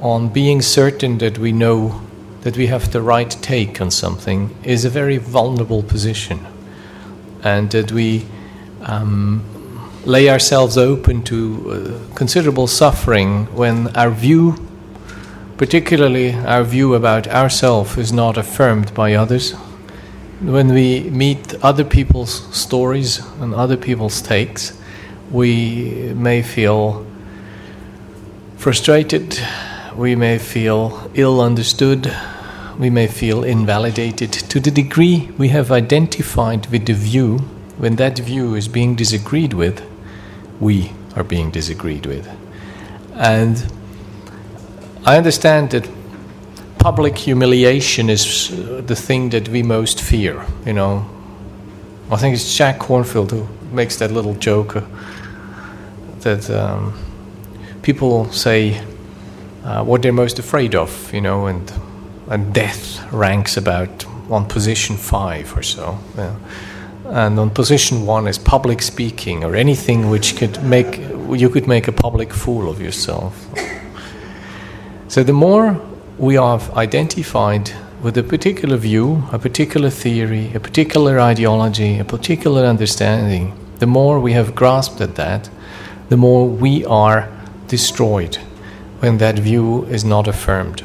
on 0.00 0.28
being 0.28 0.62
certain 0.62 1.18
that 1.18 1.38
we 1.38 1.52
know 1.52 2.00
that 2.42 2.56
we 2.56 2.66
have 2.68 2.92
the 2.92 3.02
right 3.02 3.30
take 3.42 3.80
on 3.80 3.90
something 3.90 4.54
is 4.62 4.84
a 4.84 4.90
very 4.90 5.18
vulnerable 5.18 5.82
position. 5.82 6.46
And 7.42 7.70
that 7.70 7.92
we 7.92 8.26
um, 8.82 9.42
lay 10.04 10.28
ourselves 10.28 10.78
open 10.78 11.22
to 11.24 12.00
uh, 12.10 12.14
considerable 12.14 12.66
suffering 12.66 13.46
when 13.54 13.94
our 13.96 14.10
view 14.10 14.68
particularly 15.58 16.32
our 16.34 16.62
view 16.62 16.94
about 16.94 17.26
ourselves, 17.26 17.98
is 17.98 18.12
not 18.12 18.38
affirmed 18.38 18.94
by 18.94 19.14
others. 19.14 19.52
When 20.40 20.68
we 20.72 21.10
meet 21.10 21.52
other 21.64 21.84
people's 21.84 22.56
stories 22.56 23.18
and 23.40 23.52
other 23.52 23.76
people's 23.76 24.22
takes, 24.22 24.78
we 25.32 26.12
may 26.14 26.42
feel 26.42 27.04
frustrated, 28.56 29.36
we 29.98 30.14
may 30.14 30.38
feel 30.38 31.10
ill 31.14 31.40
understood, 31.40 32.14
we 32.78 32.88
may 32.88 33.08
feel 33.08 33.42
invalidated 33.42 34.32
to 34.32 34.60
the 34.60 34.70
degree 34.70 35.28
we 35.36 35.48
have 35.48 35.72
identified 35.72 36.68
with 36.68 36.86
the 36.86 36.92
view. 36.92 37.38
When 37.78 37.96
that 37.96 38.16
view 38.20 38.54
is 38.54 38.68
being 38.68 38.94
disagreed 38.94 39.54
with, 39.54 39.84
we 40.60 40.92
are 41.16 41.24
being 41.24 41.50
disagreed 41.50 42.06
with. 42.06 42.28
And 43.14 43.72
I 45.04 45.16
understand 45.16 45.72
that 45.72 45.90
public 46.78 47.18
humiliation 47.18 48.08
is 48.08 48.52
uh, 48.52 48.82
the 48.86 48.94
thing 48.94 49.30
that 49.30 49.48
we 49.48 49.64
most 49.64 50.00
fear. 50.00 50.44
You 50.64 50.74
know, 50.74 51.10
I 52.08 52.16
think 52.18 52.36
it's 52.36 52.54
Jack 52.56 52.78
Kornfield 52.78 53.32
who 53.32 53.48
makes 53.74 53.96
that 53.96 54.12
little 54.12 54.34
joke 54.34 54.76
uh, 54.76 54.82
that 56.20 56.48
um, 56.50 56.94
people 57.82 58.30
say 58.30 58.80
uh, 59.68 59.84
what 59.84 60.00
they're 60.02 60.12
most 60.12 60.38
afraid 60.38 60.74
of. 60.74 61.12
You 61.12 61.20
know, 61.20 61.46
and 61.46 61.72
and 62.28 62.54
death 62.54 63.12
ranks 63.12 63.56
about 63.56 64.06
on 64.30 64.46
position 64.46 64.96
five 64.96 65.56
or 65.56 65.62
so. 65.62 65.98
Yeah. 66.16 66.34
And 67.04 67.38
on 67.38 67.50
position 67.50 68.06
one 68.06 68.28
is 68.28 68.38
public 68.38 68.82
speaking 68.82 69.44
or 69.44 69.56
anything 69.56 70.10
which 70.10 70.36
could 70.36 70.62
make 70.62 70.98
you 71.30 71.48
could 71.48 71.66
make 71.66 71.88
a 71.88 71.92
public 71.92 72.32
fool 72.32 72.68
of 72.68 72.80
yourself. 72.80 73.34
So 75.08 75.22
the 75.22 75.32
more 75.32 75.80
we 76.18 76.34
have 76.34 76.70
identified 76.76 77.70
with 78.02 78.18
a 78.18 78.22
particular 78.22 78.76
view, 78.76 79.24
a 79.32 79.38
particular 79.38 79.90
theory, 79.90 80.52
a 80.54 80.60
particular 80.60 81.18
ideology, 81.18 81.98
a 81.98 82.04
particular 82.04 82.64
understanding, 82.64 83.52
the 83.78 83.86
more 83.86 84.20
we 84.20 84.32
have 84.34 84.54
grasped 84.54 85.00
at 85.00 85.14
that, 85.14 85.48
the 86.08 86.16
more 86.16 86.46
we 86.46 86.84
are 86.84 87.28
destroyed 87.68 88.38
when 89.00 89.18
that 89.18 89.38
view 89.38 89.84
is 89.84 90.04
not 90.04 90.26
affirmed. 90.28 90.82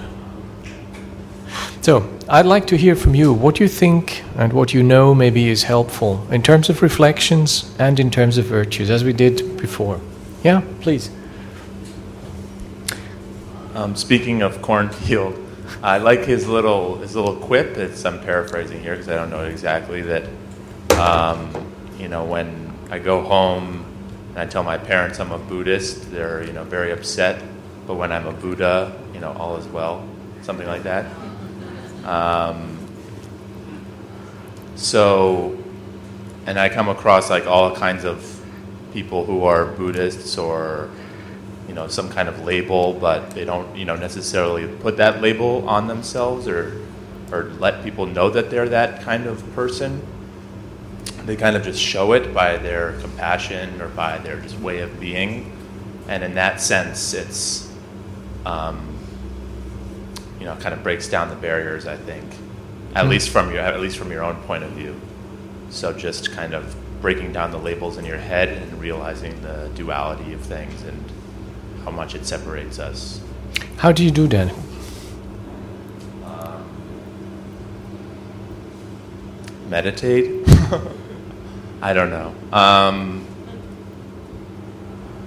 So, 1.81 2.09
I'd 2.29 2.45
like 2.45 2.67
to 2.67 2.77
hear 2.77 2.95
from 2.95 3.13
you 3.13 3.33
what 3.33 3.59
you 3.59 3.67
think 3.67 4.23
and 4.37 4.53
what 4.53 4.73
you 4.73 4.81
know 4.81 5.13
maybe 5.13 5.49
is 5.49 5.63
helpful 5.63 6.25
in 6.31 6.41
terms 6.41 6.69
of 6.69 6.81
reflections 6.81 7.75
and 7.77 7.99
in 7.99 8.09
terms 8.09 8.37
of 8.37 8.45
virtues, 8.45 8.89
as 8.89 9.03
we 9.03 9.11
did 9.11 9.57
before. 9.57 9.99
Yeah, 10.43 10.61
please. 10.79 11.11
Um, 13.75 13.95
speaking 13.95 14.41
of 14.41 14.59
Kornfield, 14.59 15.37
I 15.81 15.97
like 15.97 16.21
his 16.21 16.47
little 16.47 16.97
his 16.97 17.15
little 17.15 17.35
quip. 17.35 17.75
It's 17.77 18.05
I'm 18.05 18.21
paraphrasing 18.21 18.81
here 18.81 18.93
because 18.93 19.09
I 19.09 19.15
don't 19.15 19.29
know 19.29 19.43
exactly 19.43 20.01
that. 20.03 20.23
Um, 20.97 21.51
you 21.99 22.07
know, 22.07 22.23
when 22.23 22.71
I 22.89 22.99
go 22.99 23.21
home 23.21 23.85
and 24.29 24.37
I 24.37 24.45
tell 24.45 24.63
my 24.63 24.77
parents 24.77 25.19
I'm 25.19 25.31
a 25.31 25.39
Buddhist, 25.39 26.11
they're 26.11 26.43
you 26.43 26.53
know 26.53 26.63
very 26.63 26.91
upset. 26.91 27.43
But 27.85 27.95
when 27.95 28.11
I'm 28.11 28.27
a 28.27 28.33
Buddha, 28.33 28.97
you 29.13 29.19
know, 29.19 29.33
all 29.33 29.57
is 29.57 29.67
well. 29.67 30.07
Something 30.41 30.67
like 30.67 30.83
that. 30.83 31.05
Um, 32.05 32.77
so, 34.75 35.57
and 36.45 36.59
I 36.59 36.69
come 36.69 36.89
across 36.89 37.29
like 37.29 37.47
all 37.47 37.75
kinds 37.75 38.03
of 38.03 38.29
people 38.93 39.25
who 39.25 39.43
are 39.43 39.65
Buddhists 39.65 40.37
or 40.37 40.89
you 41.67 41.73
know 41.73 41.87
some 41.87 42.09
kind 42.09 42.27
of 42.29 42.43
label, 42.43 42.93
but 42.93 43.31
they 43.31 43.45
don't 43.45 43.75
you 43.75 43.85
know 43.85 43.95
necessarily 43.95 44.67
put 44.67 44.97
that 44.97 45.21
label 45.21 45.67
on 45.67 45.87
themselves 45.87 46.47
or 46.47 46.81
or 47.31 47.45
let 47.59 47.83
people 47.83 48.05
know 48.05 48.29
that 48.29 48.49
they're 48.49 48.69
that 48.69 49.01
kind 49.01 49.25
of 49.25 49.53
person. 49.55 50.05
They 51.25 51.35
kind 51.35 51.55
of 51.55 51.63
just 51.63 51.81
show 51.81 52.11
it 52.13 52.33
by 52.33 52.57
their 52.57 52.99
compassion 52.99 53.81
or 53.81 53.87
by 53.87 54.17
their 54.17 54.39
just 54.41 54.59
way 54.59 54.79
of 54.79 54.99
being, 54.99 55.51
and 56.07 56.23
in 56.23 56.35
that 56.35 56.59
sense, 56.59 57.13
it's 57.13 57.72
um, 58.45 58.97
you 60.39 60.45
know 60.45 60.55
kind 60.57 60.73
of 60.73 60.83
breaks 60.83 61.07
down 61.07 61.29
the 61.29 61.35
barriers. 61.35 61.87
I 61.87 61.97
think, 61.97 62.25
at 62.95 63.05
mm 63.05 63.09
least 63.09 63.29
from 63.29 63.51
your 63.51 63.61
at 63.61 63.79
least 63.79 63.97
from 63.97 64.11
your 64.11 64.23
own 64.23 64.35
point 64.43 64.63
of 64.63 64.71
view. 64.71 64.99
So 65.69 65.91
just 65.93 66.31
kind 66.31 66.53
of 66.53 66.75
breaking 67.01 67.33
down 67.33 67.51
the 67.51 67.57
labels 67.57 67.97
in 67.97 68.05
your 68.05 68.17
head 68.17 68.49
and 68.49 68.79
realizing 68.79 69.41
the 69.41 69.69
duality 69.75 70.33
of 70.33 70.41
things 70.41 70.83
and 70.83 71.03
how 71.83 71.91
much 71.91 72.15
it 72.15 72.25
separates 72.25 72.79
us. 72.79 73.19
How 73.77 73.91
do 73.91 74.03
you 74.03 74.11
do 74.11 74.27
that? 74.27 74.53
meditate? 79.73 80.47
I 81.81 81.93
don't 81.93 82.11
know. 82.11 82.35
Um, 82.55 83.25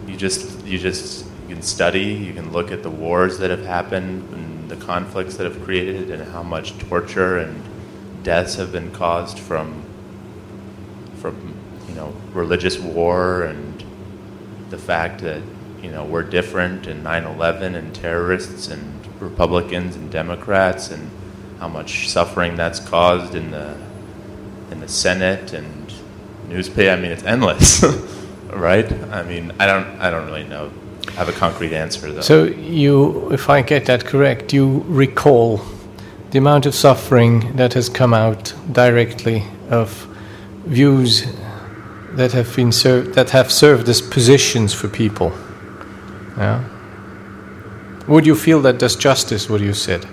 you 0.06 0.16
just 0.16 0.64
you 0.64 0.78
just 0.78 1.25
you 1.48 1.54
can 1.54 1.62
study, 1.62 2.04
you 2.04 2.32
can 2.32 2.52
look 2.52 2.72
at 2.72 2.82
the 2.82 2.90
wars 2.90 3.38
that 3.38 3.50
have 3.50 3.64
happened 3.64 4.28
and 4.34 4.68
the 4.68 4.76
conflicts 4.76 5.36
that 5.36 5.44
have 5.44 5.62
created, 5.62 6.10
and 6.10 6.22
how 6.32 6.42
much 6.42 6.76
torture 6.78 7.38
and 7.38 7.62
deaths 8.24 8.56
have 8.56 8.72
been 8.72 8.90
caused 8.90 9.38
from 9.38 9.82
from 11.16 11.54
you 11.88 11.94
know 11.94 12.12
religious 12.32 12.78
war 12.78 13.44
and 13.44 13.84
the 14.70 14.78
fact 14.78 15.20
that 15.20 15.40
you 15.82 15.90
know 15.90 16.04
we're 16.04 16.22
different 16.22 16.86
in 16.88 17.02
9/11 17.02 17.76
and 17.76 17.94
terrorists 17.94 18.68
and 18.68 18.96
Republicans 19.20 19.96
and 19.96 20.10
Democrats 20.10 20.90
and 20.90 21.10
how 21.60 21.68
much 21.68 22.08
suffering 22.08 22.56
that's 22.56 22.80
caused 22.80 23.34
in 23.34 23.50
the 23.50 23.76
in 24.70 24.80
the 24.80 24.88
Senate 24.88 25.52
and 25.52 25.92
newspaper. 26.48 26.90
I 26.90 26.96
mean, 26.96 27.12
it's 27.12 27.24
endless, 27.24 27.82
right? 28.50 28.90
I 29.12 29.22
mean, 29.22 29.52
I 29.58 29.66
don't 29.66 29.86
I 30.00 30.10
don't 30.10 30.26
really 30.26 30.44
know. 30.44 30.70
Have 31.14 31.28
a 31.28 31.32
concrete 31.32 31.72
answer 31.72 32.12
though. 32.12 32.20
So 32.20 32.44
you, 32.44 33.30
if 33.32 33.48
I 33.48 33.62
get 33.62 33.86
that 33.86 34.04
correct, 34.04 34.52
you 34.52 34.84
recall 34.86 35.60
the 36.30 36.38
amount 36.38 36.66
of 36.66 36.74
suffering 36.74 37.56
that 37.56 37.72
has 37.74 37.88
come 37.88 38.12
out 38.12 38.52
directly 38.72 39.44
of 39.70 40.06
views 40.64 41.26
that 42.12 42.32
have 42.32 42.54
been 42.56 42.72
served 42.72 43.14
that 43.14 43.30
have 43.30 43.52
served 43.52 43.88
as 43.88 44.00
positions 44.00 44.74
for 44.74 44.88
people. 44.88 45.32
Yeah. 46.36 46.64
Would 48.08 48.26
you 48.26 48.34
feel 48.34 48.60
that 48.62 48.78
does 48.78 48.96
justice 48.96 49.48
what 49.48 49.60
you 49.60 49.72
said? 49.72 50.06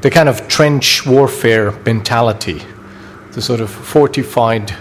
The 0.00 0.10
kind 0.10 0.28
of 0.28 0.48
trench 0.48 1.06
warfare 1.06 1.70
mentality, 1.86 2.62
the 3.32 3.40
sort 3.40 3.60
of 3.60 3.70
fortified 3.70 4.74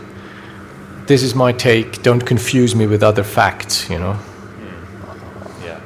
this 1.11 1.23
is 1.23 1.35
my 1.35 1.51
take, 1.51 2.01
don't 2.03 2.25
confuse 2.25 2.73
me 2.73 2.87
with 2.87 3.03
other 3.03 3.21
facts, 3.21 3.89
you 3.89 3.99
know. 3.99 4.17
yeah. 5.61 5.81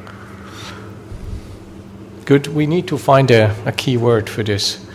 Good. 2.25 2.45
We 2.45 2.67
need 2.67 2.87
to 2.89 2.97
find 2.99 3.31
a, 3.31 3.55
a 3.65 3.71
key 3.71 3.97
word 3.97 4.29
for 4.29 4.43
this. 4.43 4.85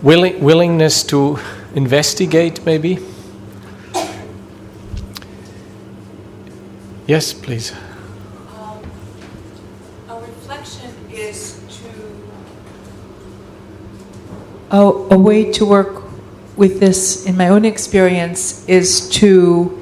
Willing, 0.00 0.42
willingness 0.42 1.02
to 1.08 1.38
investigate, 1.74 2.64
maybe? 2.64 2.98
Yes, 7.06 7.34
please. 7.34 7.74
Um, 8.56 8.80
a 10.08 10.18
reflection 10.18 10.94
is 11.12 11.60
to. 11.76 11.90
A, 14.70 14.80
a 14.80 15.18
way 15.18 15.52
to 15.52 15.66
work 15.66 16.01
with 16.56 16.80
this, 16.80 17.26
in 17.26 17.36
my 17.36 17.48
own 17.48 17.64
experience, 17.64 18.66
is 18.68 19.08
to 19.10 19.78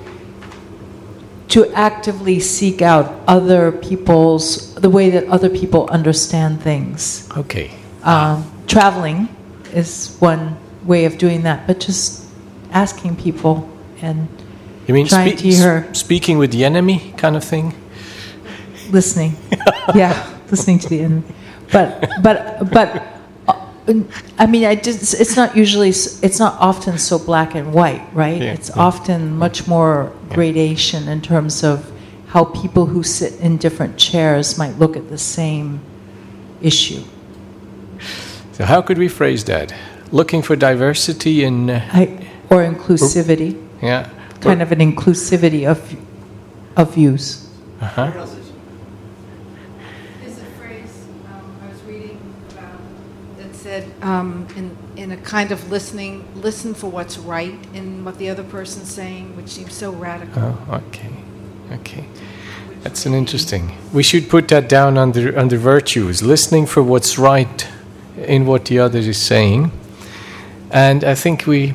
to 1.49 1.67
actively 1.73 2.39
seek 2.39 2.81
out 2.81 3.13
other 3.27 3.73
people's 3.73 4.73
the 4.77 4.89
way 4.89 5.11
that 5.11 5.25
other 5.29 5.49
people 5.51 5.89
understand 5.91 6.63
things. 6.63 7.29
Okay. 7.37 7.73
Um, 8.05 8.49
traveling 8.69 9.29
is 9.73 10.17
one 10.21 10.57
way 10.85 11.05
of 11.07 11.19
doing 11.19 11.43
that, 11.43 11.67
but 11.67 11.81
just 11.81 12.25
asking 12.71 13.17
people 13.17 13.69
and 14.01 14.29
You 14.87 14.95
mean 14.95 15.07
trying 15.07 15.37
to 15.37 15.43
hear, 15.43 15.93
speaking 15.93 16.39
with 16.39 16.53
the 16.53 16.65
enemy 16.65 17.13
kind 17.17 17.37
of 17.37 17.43
thing? 17.45 17.75
listening. 18.91 19.37
yeah, 19.95 20.39
listening 20.51 20.79
to 20.81 20.89
the 20.89 21.01
enemy. 21.01 21.23
But 21.73 22.09
but 22.23 22.71
but 22.71 23.20
I 24.39 24.47
mean, 24.47 24.65
I 24.65 24.75
just, 24.77 25.21
it's 25.21 25.37
not 25.37 25.57
usually 25.57 25.89
it's 25.89 26.39
not 26.39 26.61
often 26.61 26.99
so 26.99 27.19
black 27.19 27.55
and 27.55 27.73
white, 27.73 28.07
right? 28.13 28.41
Yeah, 28.41 28.53
it's 28.53 28.69
yeah. 28.69 28.83
often 28.83 29.37
much 29.37 29.67
more 29.67 30.13
gradation 30.29 31.09
in 31.09 31.21
terms 31.23 31.65
of 31.65 31.91
how 32.29 32.45
people 32.45 32.87
who 32.87 33.03
sit 33.03 33.41
in 33.41 33.57
different 33.57 33.97
chairs 33.97 34.57
might 34.57 34.79
look 34.79 34.97
at 34.97 35.09
the 35.09 35.19
same 35.19 35.81
issue. 36.63 37.03
So, 38.53 38.65
how 38.65 38.83
could 38.83 38.99
we 38.99 39.09
phrase 39.09 39.45
that? 39.45 39.75
Looking 40.13 40.43
for 40.43 40.55
diversity 40.55 41.45
in. 41.45 41.71
Uh, 41.71 41.89
I, 41.93 42.29
or 42.51 42.65
inclusivity, 42.65 43.57
yeah. 43.81 44.11
kind 44.41 44.61
of 44.63 44.73
an 44.73 44.81
inclusivity 44.81 45.69
of 45.69 45.97
of 46.77 46.95
views. 46.95 47.49
Uh-huh. 47.81 48.11
There's 50.21 50.39
a 50.39 50.45
phrase 50.59 51.07
um, 51.27 51.57
I 51.63 51.69
was 51.69 51.83
reading 51.83 52.21
about 52.51 52.79
that 53.39 53.55
said, 53.55 53.90
um, 54.03 54.47
in, 54.57 54.77
in 54.97 55.13
a 55.13 55.17
kind 55.17 55.53
of 55.53 55.71
listening, 55.71 56.27
listen 56.35 56.75
for 56.75 56.91
what's 56.91 57.19
right 57.19 57.59
in 57.75 58.05
what 58.05 58.19
the 58.19 58.31
other 58.31 58.45
person's 58.45 58.91
saying, 58.91 59.37
which 59.37 59.49
seems 59.49 59.75
so 59.75 59.93
radical. 59.93 60.43
Oh, 60.43 60.83
okay. 60.89 61.11
Okay. 61.73 62.05
That's 62.83 63.05
an 63.05 63.15
interesting. 63.15 63.77
We 63.93 64.03
should 64.03 64.29
put 64.31 64.49
that 64.49 64.69
down 64.69 64.97
under 64.97 65.39
under 65.39 65.59
virtues, 65.59 66.23
listening 66.23 66.67
for 66.67 66.83
what's 66.83 67.19
right 67.19 67.69
in 68.17 68.47
what 68.47 68.65
the 68.65 68.79
other 68.79 69.01
is 69.01 69.19
saying. 69.19 69.71
And 70.71 71.05
I 71.05 71.15
think 71.15 71.47
we 71.47 71.75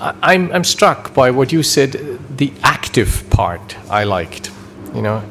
I, 0.00 0.14
I'm 0.22 0.52
I'm 0.52 0.64
struck 0.64 1.12
by 1.14 1.32
what 1.32 1.52
you 1.52 1.64
said 1.64 2.18
the 2.36 2.52
active 2.62 3.28
part 3.30 3.76
I 3.90 4.04
liked. 4.04 4.52
You 4.94 5.02
know, 5.02 5.22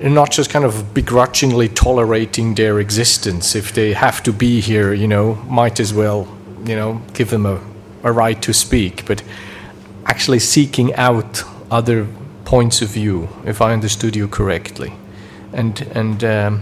and 0.00 0.14
not 0.14 0.30
just 0.30 0.50
kind 0.50 0.64
of 0.64 0.94
begrudgingly 0.94 1.68
tolerating 1.68 2.54
their 2.54 2.80
existence 2.80 3.54
if 3.54 3.72
they 3.72 3.92
have 3.92 4.22
to 4.22 4.32
be 4.32 4.60
here, 4.60 4.94
you 4.94 5.06
know, 5.06 5.34
might 5.48 5.78
as 5.78 5.92
well, 5.92 6.26
you 6.64 6.74
know, 6.74 7.00
give 7.12 7.30
them 7.30 7.44
a, 7.46 7.60
a 8.02 8.10
right 8.10 8.40
to 8.42 8.52
speak, 8.52 9.04
but 9.06 9.22
actually 10.06 10.38
seeking 10.38 10.94
out 10.94 11.44
other 11.70 12.06
points 12.44 12.82
of 12.82 12.88
view, 12.88 13.28
if 13.44 13.60
I 13.60 13.72
understood 13.72 14.16
you 14.16 14.26
correctly, 14.26 14.92
and 15.52 15.80
and 15.94 16.24
um, 16.24 16.60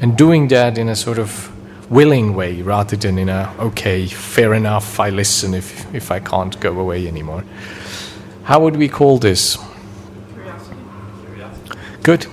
and 0.00 0.16
doing 0.16 0.48
that 0.48 0.76
in 0.76 0.88
a 0.88 0.96
sort 0.96 1.18
of 1.18 1.50
willing 1.90 2.34
way 2.34 2.62
rather 2.62 2.96
than 2.96 3.18
in 3.18 3.28
a 3.28 3.54
okay, 3.58 4.06
fair 4.06 4.52
enough, 4.54 5.00
I 5.00 5.10
listen 5.10 5.54
if 5.54 5.86
if 5.94 6.10
I 6.10 6.20
can't 6.20 6.58
go 6.60 6.78
away 6.78 7.06
anymore. 7.08 7.44
How 8.44 8.60
would 8.60 8.76
we 8.76 8.88
call 8.88 9.18
this? 9.18 9.56
Curiosity. 10.34 10.76
Good. 12.02 12.26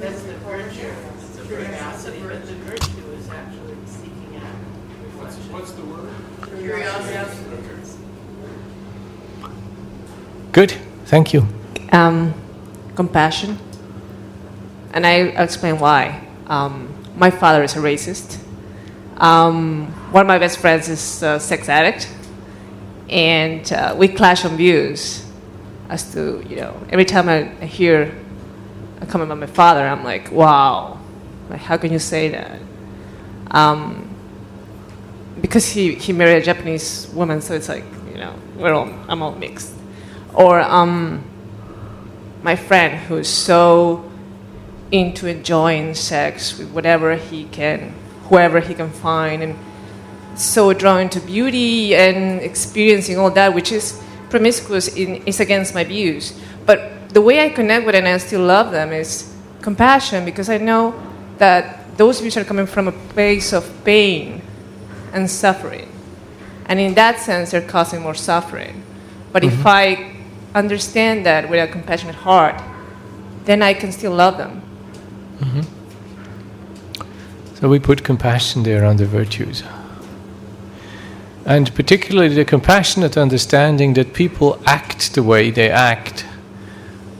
That's 0.00 0.22
the 0.22 0.32
virtue. 0.32 0.92
It's 1.18 1.38
a 1.38 1.44
curiosity, 1.46 2.20
but 2.22 2.46
the 2.46 2.54
virtue 2.54 3.06
is 3.18 3.28
actually 3.28 3.76
seeking 3.84 4.36
out 4.36 4.54
reflection. 5.04 5.52
What's 5.52 5.72
the 5.72 5.84
word? 5.84 6.10
Curiosity. 6.58 7.50
Good. 10.52 10.72
Thank 11.06 11.32
you. 11.32 11.46
um, 11.92 12.34
compassion. 12.96 13.58
And 14.92 15.06
I, 15.06 15.28
I'll 15.30 15.44
explain 15.44 15.78
why. 15.78 16.26
Um, 16.46 16.92
my 17.16 17.30
father 17.30 17.62
is 17.62 17.76
a 17.76 17.78
racist. 17.78 18.38
Um, 19.16 19.86
one 20.12 20.22
of 20.22 20.26
my 20.26 20.38
best 20.38 20.58
friends 20.58 20.88
is 20.88 21.22
a 21.22 21.38
sex 21.38 21.68
addict. 21.68 22.12
And 23.08 23.70
uh, 23.72 23.94
we 23.96 24.08
clash 24.08 24.44
on 24.44 24.56
views 24.56 25.24
as 25.88 26.12
to, 26.12 26.44
you 26.48 26.56
know, 26.56 26.80
every 26.90 27.04
time 27.04 27.28
I, 27.28 27.50
I 27.60 27.66
hear 27.66 28.14
a 29.00 29.06
comment 29.06 29.30
about 29.30 29.38
my 29.40 29.46
father, 29.46 29.86
I'm 29.86 30.04
like, 30.04 30.30
wow, 30.30 31.00
like, 31.48 31.60
how 31.60 31.76
can 31.76 31.92
you 31.92 31.98
say 31.98 32.28
that? 32.28 32.60
Um, 33.50 34.08
because 35.40 35.66
he, 35.66 35.94
he 35.94 36.12
married 36.12 36.42
a 36.42 36.44
Japanese 36.44 37.08
woman, 37.14 37.40
so 37.40 37.54
it's 37.54 37.68
like, 37.68 37.84
you 38.12 38.18
know, 38.18 38.34
we're 38.56 38.72
all, 38.72 38.88
I'm 39.08 39.22
all 39.22 39.32
mixed. 39.32 39.74
Or 40.34 40.60
um, 40.60 41.24
my 42.42 42.56
friend 42.56 42.98
who's 42.98 43.28
so 43.28 44.10
into 44.90 45.26
enjoying 45.26 45.94
sex 45.94 46.58
with 46.58 46.70
whatever 46.72 47.16
he 47.16 47.44
can, 47.44 47.94
whoever 48.28 48.60
he 48.60 48.74
can 48.74 48.90
find, 48.90 49.42
and 49.42 49.56
so 50.36 50.72
drawn 50.72 51.08
to 51.10 51.20
beauty 51.20 51.94
and 51.94 52.40
experiencing 52.40 53.18
all 53.18 53.30
that, 53.30 53.54
which 53.54 53.72
is 53.72 54.00
promiscuous, 54.30 54.88
in, 54.88 55.16
is 55.26 55.40
against 55.40 55.74
my 55.74 55.84
views. 55.84 56.38
But 56.66 57.10
the 57.10 57.20
way 57.20 57.44
I 57.44 57.50
connect 57.50 57.86
with 57.86 57.94
it 57.94 57.98
and 57.98 58.08
I 58.08 58.18
still 58.18 58.44
love 58.44 58.70
them 58.70 58.92
is 58.92 59.34
compassion 59.60 60.24
because 60.24 60.48
I 60.48 60.58
know 60.58 60.94
that 61.38 61.96
those 61.96 62.20
views 62.20 62.36
are 62.36 62.44
coming 62.44 62.66
from 62.66 62.88
a 62.88 62.92
place 62.92 63.52
of 63.52 63.68
pain 63.84 64.42
and 65.12 65.30
suffering. 65.30 65.90
And 66.66 66.78
in 66.78 66.94
that 66.94 67.18
sense, 67.18 67.50
they're 67.50 67.60
causing 67.60 68.02
more 68.02 68.14
suffering. 68.14 68.82
But 69.32 69.44
if 69.44 69.66
I 69.66 70.19
understand 70.54 71.24
that 71.26 71.48
with 71.48 71.68
a 71.68 71.70
compassionate 71.70 72.16
heart, 72.16 72.60
then 73.44 73.62
I 73.62 73.74
can 73.74 73.92
still 73.92 74.12
love 74.12 74.36
them. 74.38 74.62
Mm-hmm. 75.38 75.80
So 77.56 77.68
we 77.68 77.78
put 77.78 78.04
compassion 78.04 78.62
there 78.62 78.84
on 78.84 78.96
the 78.96 79.06
virtues. 79.06 79.62
And 81.44 81.74
particularly 81.74 82.34
the 82.34 82.44
compassionate 82.44 83.16
understanding 83.16 83.94
that 83.94 84.12
people 84.12 84.60
act 84.66 85.14
the 85.14 85.22
way 85.22 85.50
they 85.50 85.70
act 85.70 86.26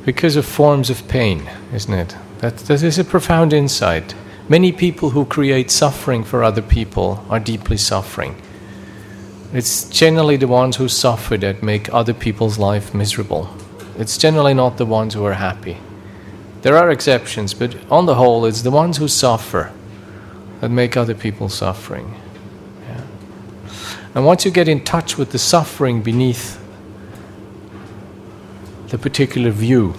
because 0.04 0.36
of 0.36 0.46
forms 0.46 0.90
of 0.90 1.06
pain, 1.08 1.48
isn't 1.72 1.92
it? 1.92 2.16
That, 2.38 2.58
that 2.58 2.82
is 2.82 2.98
a 2.98 3.04
profound 3.04 3.52
insight. 3.52 4.14
Many 4.48 4.72
people 4.72 5.10
who 5.10 5.24
create 5.24 5.70
suffering 5.70 6.24
for 6.24 6.42
other 6.42 6.62
people 6.62 7.24
are 7.28 7.40
deeply 7.40 7.76
suffering. 7.76 8.40
It's 9.52 9.88
generally 9.88 10.36
the 10.36 10.46
ones 10.46 10.76
who 10.76 10.88
suffer 10.88 11.36
that 11.38 11.62
make 11.62 11.92
other 11.92 12.14
people's 12.14 12.58
life 12.58 12.94
miserable. 12.94 13.48
It's 13.98 14.16
generally 14.16 14.54
not 14.54 14.76
the 14.76 14.86
ones 14.86 15.14
who 15.14 15.24
are 15.24 15.34
happy. 15.34 15.78
There 16.62 16.76
are 16.76 16.90
exceptions, 16.90 17.52
but 17.52 17.74
on 17.90 18.06
the 18.06 18.14
whole, 18.14 18.44
it's 18.44 18.62
the 18.62 18.70
ones 18.70 18.98
who 18.98 19.08
suffer 19.08 19.72
that 20.60 20.70
make 20.70 20.96
other 20.96 21.14
people 21.14 21.48
suffering. 21.48 22.14
Yeah. 22.88 23.02
And 24.14 24.24
once 24.24 24.44
you 24.44 24.50
get 24.50 24.68
in 24.68 24.84
touch 24.84 25.18
with 25.18 25.32
the 25.32 25.38
suffering 25.38 26.02
beneath 26.02 26.60
the 28.88 28.98
particular 28.98 29.50
view, 29.50 29.94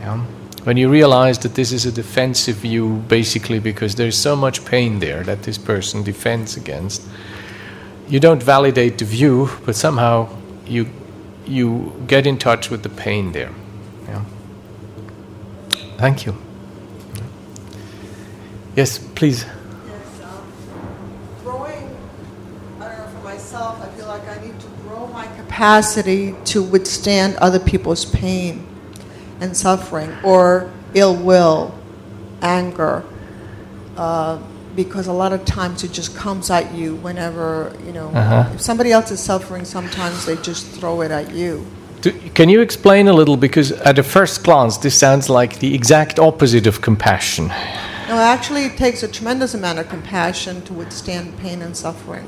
yeah, 0.00 0.24
when 0.64 0.76
you 0.76 0.88
realize 0.88 1.38
that 1.40 1.54
this 1.54 1.70
is 1.70 1.86
a 1.86 1.92
defensive 1.92 2.56
view, 2.56 3.04
basically 3.08 3.58
because 3.60 3.94
there's 3.94 4.18
so 4.18 4.34
much 4.34 4.64
pain 4.64 4.98
there 4.98 5.22
that 5.22 5.44
this 5.44 5.58
person 5.58 6.02
defends 6.02 6.56
against, 6.56 7.02
you 8.08 8.20
don't 8.20 8.42
validate 8.42 8.98
the 8.98 9.04
view, 9.04 9.50
but 9.64 9.76
somehow 9.76 10.28
you 10.66 10.88
you 11.46 11.92
get 12.06 12.26
in 12.26 12.38
touch 12.38 12.70
with 12.70 12.82
the 12.82 12.88
pain 12.88 13.32
there. 13.32 13.52
Yeah. 14.06 14.24
Thank 15.96 16.26
you. 16.26 16.36
Yes, 18.76 18.98
please. 18.98 19.44
Yes, 19.44 20.20
um, 20.22 20.52
growing, 21.42 21.96
I 22.78 22.88
don't 22.88 22.98
know, 22.98 23.06
for 23.06 23.24
myself, 23.24 23.82
I 23.82 23.88
feel 23.96 24.06
like 24.06 24.28
I 24.28 24.40
need 24.44 24.60
to 24.60 24.66
grow 24.82 25.08
my 25.08 25.26
capacity 25.36 26.34
to 26.44 26.62
withstand 26.62 27.36
other 27.36 27.58
people's 27.58 28.04
pain 28.04 28.64
and 29.40 29.56
suffering 29.56 30.14
or 30.22 30.70
ill 30.94 31.16
will, 31.16 31.74
anger, 32.40 33.04
uh, 33.96 34.38
because 34.78 35.08
a 35.08 35.12
lot 35.12 35.32
of 35.32 35.44
times 35.44 35.82
it 35.82 35.92
just 35.92 36.14
comes 36.16 36.50
at 36.50 36.72
you 36.72 36.94
whenever, 37.06 37.72
you 37.84 37.92
know, 37.92 38.08
Uh-huh. 38.14 38.44
if 38.54 38.60
somebody 38.60 38.90
else 38.92 39.10
is 39.10 39.18
suffering, 39.18 39.64
sometimes 39.64 40.24
they 40.24 40.36
just 40.50 40.64
throw 40.78 41.02
it 41.02 41.10
at 41.10 41.26
you. 41.34 41.66
Do, 42.00 42.12
can 42.38 42.48
you 42.48 42.60
explain 42.60 43.08
a 43.08 43.12
little? 43.12 43.36
Because 43.36 43.72
at 43.90 43.98
a 43.98 44.02
first 44.04 44.44
glance, 44.44 44.78
this 44.78 44.94
sounds 44.96 45.28
like 45.28 45.58
the 45.58 45.74
exact 45.74 46.20
opposite 46.20 46.68
of 46.68 46.80
compassion. 46.80 47.48
No, 48.08 48.14
actually, 48.36 48.64
it 48.66 48.76
takes 48.76 49.02
a 49.02 49.08
tremendous 49.08 49.52
amount 49.54 49.78
of 49.80 49.88
compassion 49.88 50.62
to 50.66 50.72
withstand 50.72 51.26
pain 51.42 51.60
and 51.60 51.76
suffering, 51.76 52.26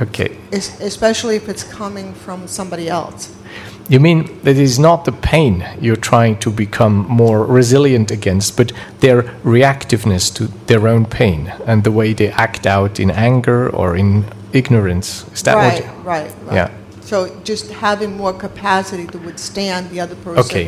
Okay. 0.00 0.30
es- 0.52 0.80
especially 0.80 1.34
if 1.36 1.48
it's 1.48 1.64
coming 1.64 2.14
from 2.24 2.46
somebody 2.46 2.86
else. 2.88 3.28
You 3.88 4.00
mean 4.00 4.18
that 4.44 4.50
it 4.56 4.58
is 4.62 4.78
not 4.78 5.04
the 5.04 5.12
pain 5.32 5.64
you're 5.80 5.97
trying 6.08 6.36
to 6.38 6.50
become 6.50 6.94
more 7.22 7.40
resilient 7.58 8.10
against, 8.10 8.56
but 8.56 8.72
their 9.00 9.22
reactiveness 9.44 10.24
to 10.36 10.44
their 10.66 10.88
own 10.88 11.04
pain 11.04 11.40
and 11.66 11.84
the 11.84 11.92
way 11.92 12.14
they 12.14 12.30
act 12.46 12.66
out 12.66 12.98
in 12.98 13.10
anger 13.10 13.68
or 13.80 13.96
in 13.96 14.24
ignorance? 14.52 15.08
Is 15.34 15.42
that 15.42 15.54
right, 15.56 15.84
what? 15.84 16.04
right, 16.06 16.30
right. 16.46 16.54
Yeah. 16.54 16.70
So 17.02 17.16
just 17.44 17.66
having 17.86 18.16
more 18.16 18.32
capacity 18.32 19.06
to 19.14 19.18
withstand 19.18 19.90
the 19.90 20.00
other 20.00 20.16
person's 20.24 20.46
Okay. 20.50 20.66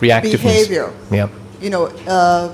Reactiveness. 0.00 0.42
behavior. 0.42 0.86
Yeah. 1.10 1.28
You 1.60 1.70
know, 1.70 1.84
uh, 2.08 2.48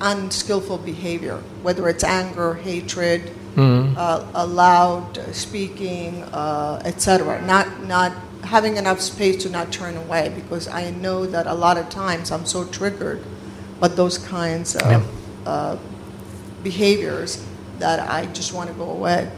unskillful 0.00 0.78
behavior, 0.78 1.36
whether 1.62 1.88
it's 1.88 2.04
anger, 2.04 2.54
hatred, 2.54 3.30
Mm-hmm. 3.54 3.94
uh, 3.96 4.42
a 4.42 4.44
loud 4.44 5.14
speaking, 5.32 6.24
uh, 6.34 6.82
etc. 6.84 7.40
Not 7.46 7.66
not 7.86 8.10
having 8.44 8.76
enough 8.76 9.00
space 9.00 9.42
to 9.42 9.48
not 9.50 9.72
turn 9.72 9.96
away 9.96 10.32
because 10.34 10.68
I 10.68 10.90
know 10.90 11.26
that 11.26 11.46
a 11.46 11.54
lot 11.54 11.76
of 11.76 11.88
times 11.88 12.30
I'm 12.30 12.46
so 12.46 12.64
triggered 12.64 13.20
by 13.80 13.88
those 13.88 14.18
kinds 14.18 14.76
of 14.76 14.90
Yeah. 14.90 15.02
uh, 15.46 15.76
behaviors 16.62 17.44
that 17.78 18.00
I 18.00 18.26
just 18.26 18.52
want 18.52 18.68
to 18.70 18.74
go 18.74 18.90
away. 18.90 19.28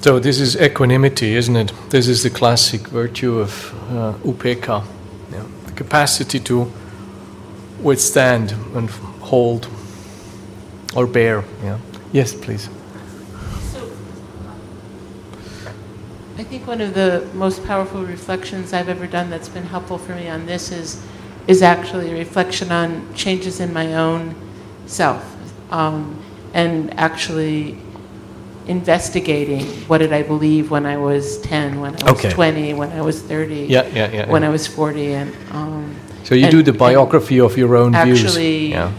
So 0.00 0.18
this 0.18 0.40
is 0.40 0.56
equanimity, 0.56 1.36
isn't 1.36 1.56
it? 1.56 1.72
This 1.90 2.08
is 2.08 2.22
the 2.22 2.30
classic 2.30 2.88
virtue 2.88 3.38
of 3.38 3.74
uh, 3.90 4.14
upekkha, 4.24 4.84
yeah. 5.32 5.42
the 5.66 5.72
capacity 5.72 6.40
to 6.40 6.72
withstand 7.82 8.54
and 8.74 8.88
hold 9.20 9.68
or 10.94 11.06
bear. 11.06 11.44
Yeah. 11.62 11.78
Yes, 12.12 12.34
please. 12.34 12.68
I 16.40 16.42
think 16.44 16.66
one 16.66 16.80
of 16.80 16.94
the 16.94 17.28
most 17.34 17.66
powerful 17.66 18.02
reflections 18.02 18.72
I've 18.72 18.88
ever 18.88 19.06
done 19.06 19.28
that's 19.28 19.50
been 19.50 19.62
helpful 19.64 19.98
for 19.98 20.14
me 20.14 20.26
on 20.26 20.46
this 20.46 20.72
is, 20.72 20.98
is 21.46 21.60
actually 21.60 22.10
a 22.12 22.14
reflection 22.14 22.72
on 22.72 23.12
changes 23.14 23.60
in 23.60 23.74
my 23.74 23.92
own 23.96 24.34
self, 24.86 25.22
um, 25.70 26.18
and 26.54 26.98
actually 26.98 27.76
investigating 28.66 29.66
what 29.86 29.98
did 29.98 30.14
I 30.14 30.22
believe 30.22 30.70
when 30.70 30.86
I 30.86 30.96
was 30.96 31.38
10, 31.42 31.78
when 31.78 31.90
I 32.02 32.04
was 32.10 32.12
Okay. 32.24 32.30
20, 32.30 32.72
when 32.72 32.90
I 32.92 33.02
was 33.02 33.20
30, 33.20 33.66
Yeah, 33.68 33.86
yeah, 33.92 34.10
yeah. 34.10 34.30
when. 34.30 34.42
I 34.42 34.48
was 34.48 34.66
40, 34.66 35.12
and 35.12 35.36
um, 35.50 35.94
so 36.24 36.34
you 36.34 36.44
and- 36.44 36.50
do 36.50 36.62
the 36.62 36.72
biography 36.72 37.38
of 37.38 37.58
your 37.58 37.76
own 37.76 37.92
views. 37.92 38.24
actually 38.24 38.68
Yeah. 38.70 38.92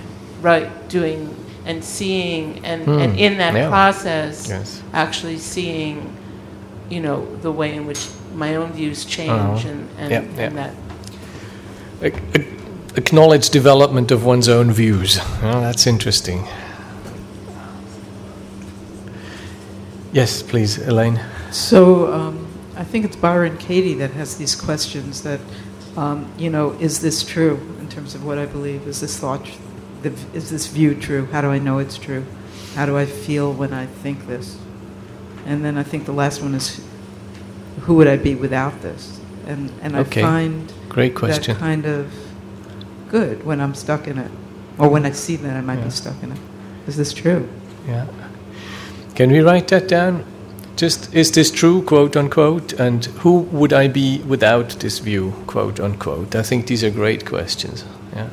right 0.44 0.70
doing 0.90 1.36
and 1.66 1.84
seeing 1.84 2.64
and, 2.64 2.84
Hmm, 2.86 3.00
and 3.00 3.18
in 3.18 3.40
that 3.40 3.68
process 3.68 4.48
Yes. 4.48 4.84
actually 4.94 5.40
seeing 5.40 6.18
you 6.92 7.00
know 7.02 7.26
the 7.38 7.52
way 7.52 7.74
in 7.76 7.86
which 7.88 8.08
my 8.36 8.56
own 8.56 8.72
views 8.74 9.06
change 9.06 9.32
Uh-huh. 9.32 9.68
and, 9.70 9.90
and, 9.98 10.12
Yeah, 10.12 10.22
yeah. 10.36 10.48
and 10.48 10.58
that 10.58 10.74
Ac- 12.02 12.16
ac- 12.36 12.48
Acknowledge 12.96 13.50
development 13.50 14.12
of 14.12 14.26
one's 14.26 14.50
own 14.50 14.72
views. 14.72 15.18
Oh, 15.42 15.62
that's 15.62 15.88
interesting. 15.88 16.46
Yes, 20.12 20.44
please, 20.44 20.78
Elaine. 20.78 21.20
So 21.52 22.12
um, 22.14 22.48
I 22.76 22.84
think 22.84 23.06
it's 23.06 23.16
Byron 23.16 23.58
Katie 23.58 23.94
that 23.96 24.12
has 24.12 24.36
these 24.38 24.56
questions 24.56 25.22
that, 25.24 25.40
um, 25.96 26.30
you 26.38 26.50
know, 26.50 26.72
is 26.82 27.00
this 27.00 27.24
true 27.24 27.60
in 27.80 27.88
terms 27.88 28.14
of 28.14 28.26
what 28.26 28.38
I 28.38 28.46
believe? 28.46 28.86
Is 28.88 29.00
this 29.00 29.18
thought, 29.18 29.48
is 30.34 30.50
this 30.50 30.68
view 30.68 30.96
true? 30.96 31.28
How 31.28 31.42
do 31.42 31.48
I 31.50 31.60
know 31.60 31.80
it's 31.80 31.98
true? 31.98 32.26
How 32.76 32.86
do 32.86 32.98
I 32.98 33.06
feel 33.06 33.54
when 33.54 33.74
I 33.74 33.86
think 33.86 34.28
this? 34.28 34.58
And 35.46 35.64
then 35.64 35.78
I 35.78 35.84
think 35.84 36.06
the 36.06 36.14
last 36.14 36.42
one 36.42 36.56
is, 36.56 36.80
who 37.82 37.96
would 37.96 38.08
I 38.08 38.18
be 38.18 38.36
without 38.36 38.82
this? 38.82 39.20
And 39.48 39.72
and 39.82 39.96
Okay. 39.96 40.22
I 40.22 40.26
find 40.26 40.74
Great 40.90 41.16
question. 41.16 41.54
that 41.56 41.60
kind 41.60 41.86
of 41.86 42.06
good 43.10 43.44
when 43.46 43.60
I'm 43.60 43.74
stuck 43.76 44.08
in 44.08 44.18
it, 44.18 44.32
or 44.78 44.88
when 44.90 45.06
I 45.06 45.12
see 45.14 45.36
that 45.38 45.56
I 45.56 45.62
might 45.62 45.80
Yeah. 45.80 45.86
be 45.86 45.92
stuck 45.92 46.24
in 46.24 46.32
it. 46.32 46.38
Is 46.88 46.96
this 46.96 47.14
true? 47.14 47.48
Yeah. 47.88 48.06
Can 49.16 49.32
we 49.32 49.40
write 49.42 49.68
that 49.68 49.88
down? 49.88 50.24
Just, 50.78 51.14
is 51.14 51.32
this 51.32 51.52
true, 51.52 51.82
quote 51.82 52.16
unquote? 52.16 52.74
And 52.80 53.06
who 53.24 53.40
would 53.52 53.74
I 53.74 53.88
be 53.88 54.22
without 54.28 54.80
this 54.80 55.00
view, 55.00 55.34
quote 55.48 55.80
unquote? 55.80 56.36
I 56.36 56.44
think 56.44 56.68
these 56.68 56.84
are 56.84 56.90
great 56.90 57.26
questions. 57.26 57.84
Yeah. 58.16 58.28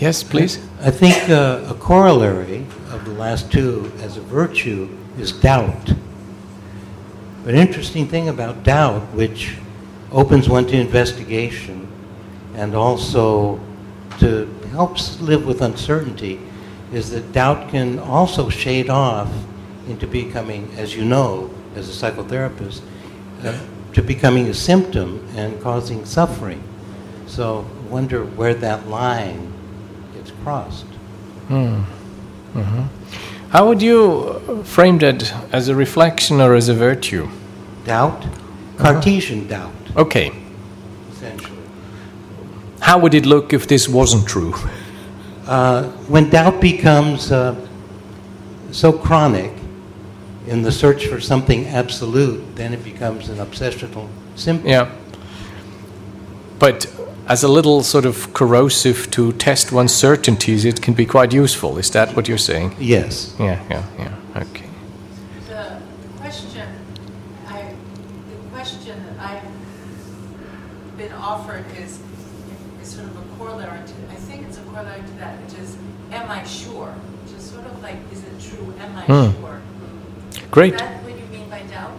Yes, 0.00 0.22
please. 0.22 0.58
I 0.80 0.90
think 0.90 1.28
uh, 1.28 1.60
a 1.70 1.74
corollary 1.74 2.64
of 2.90 3.04
the 3.04 3.12
last 3.12 3.50
two 3.52 3.92
as 4.00 4.16
a 4.16 4.20
virtue 4.20 4.88
is 5.18 5.32
doubt. 5.32 5.92
But 7.44 7.54
an 7.54 7.60
interesting 7.60 8.08
thing 8.08 8.28
about 8.28 8.62
doubt, 8.62 9.02
which 9.14 9.56
opens 10.12 10.48
one 10.48 10.66
to 10.66 10.76
investigation 10.76 11.86
and 12.54 12.74
also 12.74 13.60
to 14.18 14.46
helps 14.70 15.20
live 15.20 15.46
with 15.46 15.62
uncertainty, 15.62 16.40
is 16.92 17.10
that 17.10 17.32
doubt 17.32 17.68
can 17.70 17.98
also 17.98 18.48
shade 18.48 18.90
off 18.90 19.32
into 19.88 20.06
becoming, 20.06 20.70
as 20.76 20.94
you 20.94 21.04
know, 21.04 21.50
as 21.74 21.88
a 21.88 21.92
psychotherapist, 21.92 22.82
uh, 23.44 23.58
to 23.92 24.02
becoming 24.02 24.46
a 24.48 24.54
symptom 24.54 25.26
and 25.36 25.60
causing 25.62 26.04
suffering. 26.04 26.62
So 27.26 27.66
wonder 27.88 28.24
where 28.24 28.54
that 28.54 28.88
line 28.88 29.52
gets 30.14 30.30
crossed. 30.42 30.86
Hmm. 31.48 31.82
Mhm. 32.54 32.88
How 33.50 33.66
would 33.66 33.80
you 33.82 34.62
frame 34.64 34.98
that 34.98 35.32
as 35.52 35.68
a 35.68 35.74
reflection 35.74 36.40
or 36.40 36.54
as 36.54 36.68
a 36.68 36.74
virtue? 36.74 37.28
Doubt, 37.86 38.24
Cartesian 38.78 39.48
doubt, 39.48 39.72
Okay. 39.96 40.32
essentially. 41.12 41.56
How 42.80 42.98
would 42.98 43.14
it 43.14 43.24
look 43.26 43.52
if 43.52 43.66
this 43.66 43.88
wasn't 43.88 44.26
true? 44.26 44.54
Uh, 45.46 45.84
when 46.08 46.28
doubt 46.28 46.60
becomes 46.60 47.32
uh, 47.32 47.54
so 48.70 48.92
chronic 48.92 49.52
in 50.46 50.62
the 50.62 50.70
search 50.72 51.06
for 51.06 51.20
something 51.20 51.66
absolute, 51.68 52.40
then 52.56 52.72
it 52.74 52.84
becomes 52.84 53.28
an 53.30 53.38
obsessional 53.38 54.06
symptom. 54.36 54.68
Yeah. 54.68 54.86
But 56.58 56.86
as 57.28 57.42
a 57.42 57.48
little 57.48 57.82
sort 57.82 58.04
of 58.06 58.32
corrosive 58.32 59.10
to 59.10 59.32
test 59.32 59.70
one's 59.72 59.92
certainties, 59.94 60.64
it 60.64 60.80
can 60.80 60.94
be 60.94 61.04
quite 61.06 61.32
useful. 61.32 61.78
Is 61.78 61.90
that 61.90 62.16
what 62.16 62.26
you're 62.28 62.38
saying? 62.38 62.74
Yes. 62.78 63.34
Yeah, 63.38 63.62
yeah, 63.70 63.82
yeah. 63.98 64.40
Okay. 64.42 64.64
The 65.48 65.78
question, 66.20 66.62
I, 67.48 67.74
the 68.30 68.50
question 68.50 68.96
that 69.06 69.18
I've 69.30 70.96
been 70.98 71.12
offered 71.12 71.64
is, 71.78 71.98
is 72.82 72.88
sort 72.88 73.06
of 73.06 73.16
a 73.16 73.36
corollary 73.36 73.78
to, 73.86 73.94
I 74.10 74.14
think 74.14 74.46
it's 74.48 74.58
a 74.58 74.62
corollary 74.62 75.00
to 75.02 75.12
that, 75.18 75.38
which 75.42 75.58
is, 75.60 75.76
am 76.12 76.30
I 76.30 76.44
sure? 76.44 76.88
Which 77.24 77.36
is 77.38 77.44
sort 77.50 77.66
of 77.66 77.82
like, 77.82 77.96
is 78.12 78.22
it 78.24 78.40
true? 78.40 78.72
Am 78.80 78.96
I 78.96 79.02
Hmm. 79.02 79.40
sure? 79.40 79.60
Great. 80.50 80.78
That 80.78 81.02
what 81.04 81.12
you 81.18 81.24
mean 81.26 81.48
by 81.50 81.60
doubt? 81.62 81.92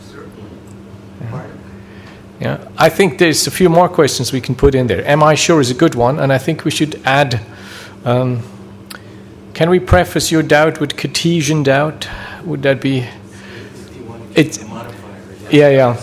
Certainly. 0.00 1.52
Yeah. 2.40 2.67
I 2.80 2.88
think 2.88 3.18
there's 3.18 3.48
a 3.48 3.50
few 3.50 3.68
more 3.68 3.88
questions 3.88 4.32
we 4.32 4.40
can 4.40 4.54
put 4.54 4.76
in 4.76 4.86
there. 4.86 5.04
Am 5.04 5.20
I 5.20 5.34
sure 5.34 5.60
is 5.60 5.68
a 5.68 5.74
good 5.74 5.96
one, 5.96 6.20
and 6.20 6.32
I 6.32 6.38
think 6.38 6.64
we 6.64 6.70
should 6.70 7.00
add. 7.04 7.40
Um, 8.04 8.40
can 9.52 9.68
we 9.68 9.80
preface 9.80 10.30
your 10.30 10.44
doubt 10.44 10.78
with 10.78 10.96
Cartesian 10.96 11.64
doubt? 11.64 12.08
Would 12.44 12.62
that 12.62 12.80
be? 12.80 13.04
It's 14.36 14.60
yeah, 15.50 15.70
yeah. 15.70 16.00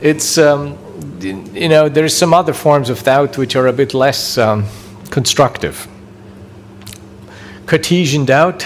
It's 0.00 0.38
um, 0.38 0.78
you 1.20 1.68
know 1.68 1.88
there's 1.88 2.16
some 2.16 2.32
other 2.32 2.52
forms 2.52 2.88
of 2.88 3.02
doubt 3.02 3.36
which 3.36 3.56
are 3.56 3.66
a 3.66 3.72
bit 3.72 3.94
less 3.94 4.38
um, 4.38 4.64
constructive. 5.10 5.88
Cartesian 7.66 8.24
doubt. 8.24 8.64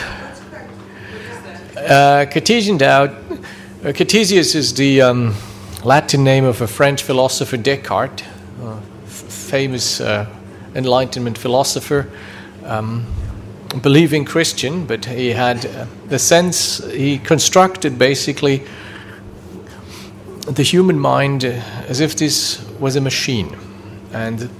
Uh, 1.74 2.26
Cartesian 2.30 2.76
doubt. 2.76 3.10
Uh, 3.10 3.92
Cartesius 3.94 4.54
is 4.54 4.74
the 4.74 5.00
um, 5.00 5.34
Latin 5.84 6.22
name 6.22 6.44
of 6.44 6.60
a 6.60 6.68
French 6.68 7.02
philosopher, 7.02 7.56
Descartes, 7.56 8.22
uh, 8.62 8.80
famous 9.06 10.00
uh, 10.00 10.26
Enlightenment 10.76 11.36
philosopher, 11.36 12.08
um, 12.64 13.04
believing 13.82 14.24
Christian, 14.24 14.86
but 14.86 15.06
he 15.06 15.30
had 15.30 15.66
uh, 15.66 15.86
the 16.06 16.20
sense, 16.20 16.78
he 16.92 17.18
constructed 17.18 17.98
basically 17.98 18.62
the 20.46 20.62
human 20.62 21.00
mind 21.00 21.44
uh, 21.44 21.48
as 21.88 21.98
if 21.98 22.14
this 22.14 22.64
was 22.78 22.94
a 22.94 23.00
machine. 23.00 23.56
And 24.12 24.50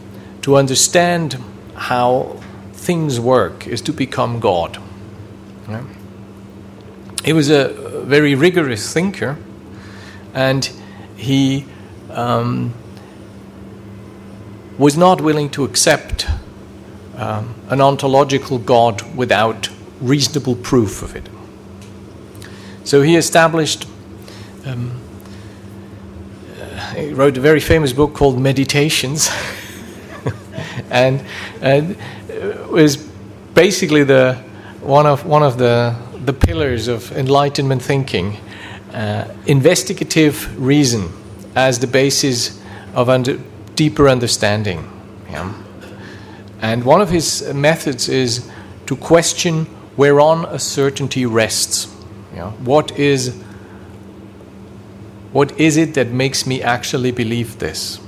to 0.42 0.56
understand 0.56 1.38
how 1.76 2.40
things 2.72 3.20
work 3.20 3.68
is 3.68 3.80
to 3.82 3.92
become 3.92 4.40
God. 4.40 4.76
Yeah. 5.68 5.84
He 7.24 7.32
was 7.32 7.48
a 7.48 7.68
very 8.06 8.34
rigorous 8.34 8.92
thinker, 8.92 9.38
and 10.34 10.68
he 11.22 11.64
um, 12.10 12.74
was 14.76 14.96
not 14.96 15.20
willing 15.20 15.48
to 15.50 15.64
accept 15.64 16.26
um, 17.16 17.54
an 17.68 17.80
ontological 17.80 18.58
God 18.58 19.02
without 19.16 19.68
reasonable 20.00 20.56
proof 20.56 21.02
of 21.02 21.14
it. 21.14 21.28
So 22.84 23.02
he 23.02 23.16
established, 23.16 23.86
um, 24.66 25.00
uh, 26.60 26.94
he 26.94 27.12
wrote 27.12 27.36
a 27.36 27.40
very 27.40 27.60
famous 27.60 27.92
book 27.92 28.14
called 28.14 28.40
Meditations, 28.40 29.30
and, 30.90 31.24
and 31.60 31.96
was 32.68 32.96
basically 33.54 34.02
the 34.02 34.34
one 34.80 35.06
of 35.06 35.24
one 35.24 35.44
of 35.44 35.58
the 35.58 35.94
the 36.24 36.32
pillars 36.32 36.88
of 36.88 37.12
enlightenment 37.12 37.82
thinking 37.82 38.36
uh, 38.92 39.28
investigative 39.46 40.60
reason 40.60 41.08
as 41.54 41.78
the 41.78 41.86
basis 41.86 42.60
of 42.94 43.08
under, 43.08 43.38
deeper 43.74 44.08
understanding. 44.08 44.88
Yeah. 45.30 45.52
And 46.60 46.84
one 46.84 47.00
of 47.00 47.10
his 47.10 47.52
methods 47.52 48.08
is 48.08 48.48
to 48.86 48.96
question 48.96 49.66
whereon 49.96 50.44
a 50.44 50.58
certainty 50.58 51.26
rests. 51.26 51.92
Yeah. 52.34 52.50
What 52.50 52.98
is 52.98 53.34
what 55.32 55.58
is 55.58 55.78
it 55.78 55.94
that 55.94 56.08
makes 56.08 56.46
me 56.46 56.62
actually 56.62 57.10
believe 57.10 57.58
this? 57.58 57.98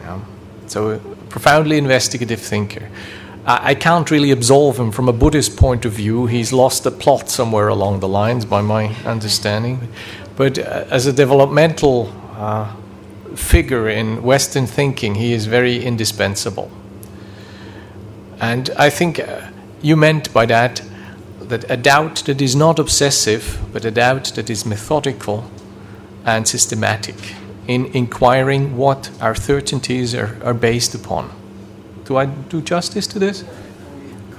Yeah. 0.00 0.20
So, 0.66 0.90
a 0.90 0.98
profoundly 1.30 1.78
investigative 1.78 2.40
thinker. 2.40 2.90
I, 3.46 3.74
can't 3.74 4.10
really 4.10 4.30
absolve 4.30 4.78
him 4.78 4.90
from 4.90 5.06
a 5.06 5.12
Buddhist 5.12 5.58
point 5.58 5.84
of 5.84 5.92
view. 5.92 6.24
He's 6.26 6.50
lost 6.50 6.84
the 6.84 6.90
plot 6.90 7.28
somewhere 7.28 7.68
along 7.68 8.00
the 8.00 8.08
lines, 8.08 8.46
by 8.46 8.62
my 8.62 8.94
understanding. 9.04 9.88
But 10.36 10.58
uh, 10.58 10.84
as 10.90 11.06
a 11.06 11.12
developmental 11.12 12.12
uh, 12.36 12.74
figure 13.34 13.88
in 13.88 14.22
Western 14.22 14.66
thinking, 14.66 15.14
he 15.14 15.32
is 15.32 15.46
very 15.46 15.84
indispensable. 15.84 16.70
And 18.40 18.70
I 18.76 18.90
think 18.90 19.20
uh, 19.20 19.50
you 19.80 19.96
meant 19.96 20.32
by 20.32 20.46
that 20.46 20.82
that 21.48 21.70
a 21.70 21.76
doubt 21.76 22.24
that 22.24 22.40
is 22.40 22.56
not 22.56 22.78
obsessive, 22.78 23.58
but 23.72 23.84
a 23.84 23.90
doubt 23.90 24.32
that 24.34 24.48
is 24.48 24.64
methodical 24.64 25.50
and 26.24 26.48
systematic 26.48 27.16
in 27.66 27.86
inquiring 27.86 28.76
what 28.76 29.10
our 29.20 29.34
certainties 29.34 30.14
are, 30.14 30.38
are 30.42 30.54
based 30.54 30.94
upon. 30.94 31.30
Do 32.04 32.16
I 32.16 32.26
do 32.26 32.60
justice 32.60 33.06
to 33.08 33.18
this? 33.18 33.44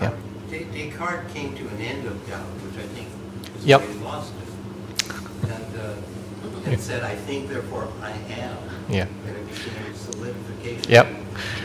Yeah. 0.01 0.11
Descartes 0.49 1.33
came 1.33 1.55
to 1.55 1.67
an 1.67 1.81
end 1.81 2.05
of 2.05 2.27
doubt, 2.27 2.41
which 2.41 2.83
I 2.83 2.87
think 2.89 3.07
is 3.57 3.65
yep. 3.65 3.81
where 3.81 3.91
he 3.91 3.99
lost 3.99 4.33
it. 4.41 4.45
And, 6.64 6.64
and 6.75 6.83
said, 6.83 7.03
I 7.03 7.15
think, 7.15 7.47
therefore 7.47 7.87
I 8.01 8.11
am. 8.11 8.57
Yeah. 8.89 9.03
It 9.03 9.47
became 9.47 9.95
solidification. 9.95 10.91
Yep. 10.91 11.07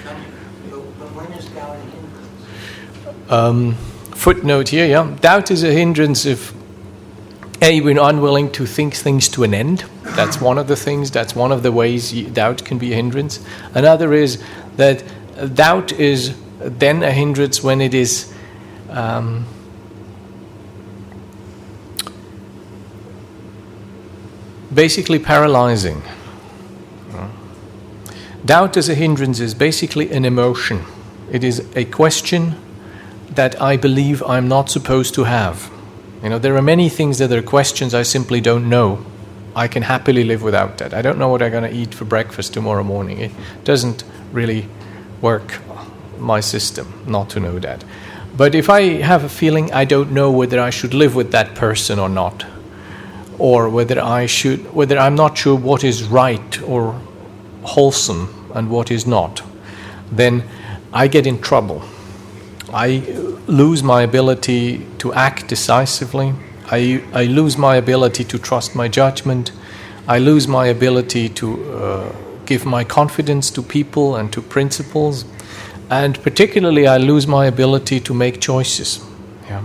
But, 0.04 0.98
but 0.98 1.08
when 1.14 1.32
is 1.32 1.46
doubt 1.48 1.76
a 1.76 1.80
hindrance? 1.80 3.30
Um, 3.30 3.74
footnote 4.14 4.68
here, 4.68 4.86
yeah. 4.86 5.16
Doubt 5.20 5.50
is 5.50 5.64
a 5.64 5.72
hindrance 5.72 6.26
if 6.26 6.54
A, 7.60 7.80
we're 7.80 8.00
unwilling 8.00 8.52
to 8.52 8.66
think 8.66 8.94
things 8.94 9.28
to 9.30 9.42
an 9.42 9.52
end. 9.52 9.84
That's 10.02 10.40
one 10.40 10.58
of 10.58 10.68
the 10.68 10.76
things, 10.76 11.10
that's 11.10 11.34
one 11.34 11.50
of 11.50 11.64
the 11.64 11.72
ways 11.72 12.12
doubt 12.30 12.64
can 12.64 12.78
be 12.78 12.92
a 12.92 12.96
hindrance. 12.96 13.44
Another 13.74 14.12
is 14.12 14.42
that 14.76 15.02
doubt 15.54 15.92
is 15.92 16.36
then 16.60 17.02
a 17.02 17.10
hindrance 17.10 17.64
when 17.64 17.80
it 17.80 17.94
is 17.94 18.32
um, 18.90 19.44
basically 24.72 25.18
paralyzing. 25.18 26.02
Doubt 28.44 28.76
as 28.76 28.88
a 28.88 28.94
hindrance 28.94 29.38
is 29.38 29.54
basically 29.54 30.10
an 30.10 30.24
emotion. 30.24 30.84
It 31.30 31.44
is 31.44 31.64
a 31.76 31.84
question 31.84 32.56
that 33.30 33.60
I 33.60 33.76
believe 33.76 34.22
I'm 34.22 34.48
not 34.48 34.70
supposed 34.70 35.14
to 35.14 35.24
have. 35.24 35.70
You 36.22 36.30
know, 36.30 36.38
there 36.38 36.56
are 36.56 36.62
many 36.62 36.88
things 36.88 37.18
that 37.18 37.30
are 37.32 37.42
questions 37.42 37.94
I 37.94 38.02
simply 38.02 38.40
don't 38.40 38.68
know. 38.68 39.04
I 39.54 39.68
can 39.68 39.82
happily 39.82 40.24
live 40.24 40.42
without 40.42 40.78
that. 40.78 40.94
I 40.94 41.02
don't 41.02 41.18
know 41.18 41.28
what 41.28 41.42
I'm 41.42 41.50
going 41.50 41.70
to 41.70 41.76
eat 41.76 41.94
for 41.94 42.04
breakfast 42.04 42.54
tomorrow 42.54 42.84
morning. 42.84 43.18
It 43.18 43.32
doesn't 43.64 44.04
really 44.32 44.68
work 45.20 45.60
my 46.18 46.40
system 46.40 47.02
not 47.06 47.30
to 47.30 47.40
know 47.40 47.58
that. 47.58 47.84
But 48.36 48.54
if 48.54 48.70
I 48.70 49.02
have 49.02 49.24
a 49.24 49.28
feeling 49.28 49.72
I 49.72 49.84
don't 49.84 50.12
know 50.12 50.30
whether 50.30 50.60
I 50.60 50.70
should 50.70 50.94
live 50.94 51.14
with 51.14 51.32
that 51.32 51.54
person 51.54 51.98
or 51.98 52.08
not, 52.08 52.46
or 53.40 53.70
whether 53.70 53.98
I 53.98 54.26
should, 54.26 54.72
whether 54.74 54.98
I'm 54.98 55.14
not 55.14 55.38
sure 55.38 55.56
what 55.56 55.82
is 55.82 56.04
right 56.04 56.62
or 56.62 57.00
wholesome 57.62 58.52
and 58.54 58.70
what 58.70 58.90
is 58.90 59.06
not, 59.06 59.42
then 60.12 60.44
I 60.92 61.08
get 61.08 61.26
in 61.26 61.40
trouble. 61.40 61.82
I 62.72 62.98
lose 63.46 63.82
my 63.82 64.02
ability 64.02 64.86
to 64.98 65.14
act 65.14 65.48
decisively. 65.48 66.34
I, 66.66 67.02
I 67.12 67.24
lose 67.24 67.56
my 67.56 67.76
ability 67.76 68.24
to 68.24 68.38
trust 68.38 68.76
my 68.76 68.88
judgment. 68.88 69.52
I 70.06 70.18
lose 70.18 70.46
my 70.46 70.66
ability 70.66 71.30
to 71.30 71.72
uh, 71.72 72.12
give 72.44 72.66
my 72.66 72.84
confidence 72.84 73.50
to 73.52 73.62
people 73.62 74.16
and 74.16 74.30
to 74.32 74.42
principles. 74.42 75.24
And 75.88 76.22
particularly, 76.22 76.86
I 76.86 76.98
lose 76.98 77.26
my 77.26 77.46
ability 77.46 78.00
to 78.00 78.14
make 78.14 78.40
choices. 78.40 79.00
Yeah. 79.48 79.64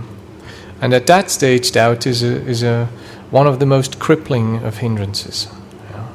And 0.80 0.94
at 0.94 1.06
that 1.06 1.30
stage, 1.30 1.72
doubt 1.72 2.06
is, 2.06 2.22
a, 2.22 2.36
is 2.48 2.62
a, 2.62 2.88
one 3.30 3.46
of 3.46 3.58
the 3.58 3.66
most 3.66 3.98
crippling 3.98 4.62
of 4.64 4.78
hindrances. 4.78 5.48
Yeah. 5.90 6.06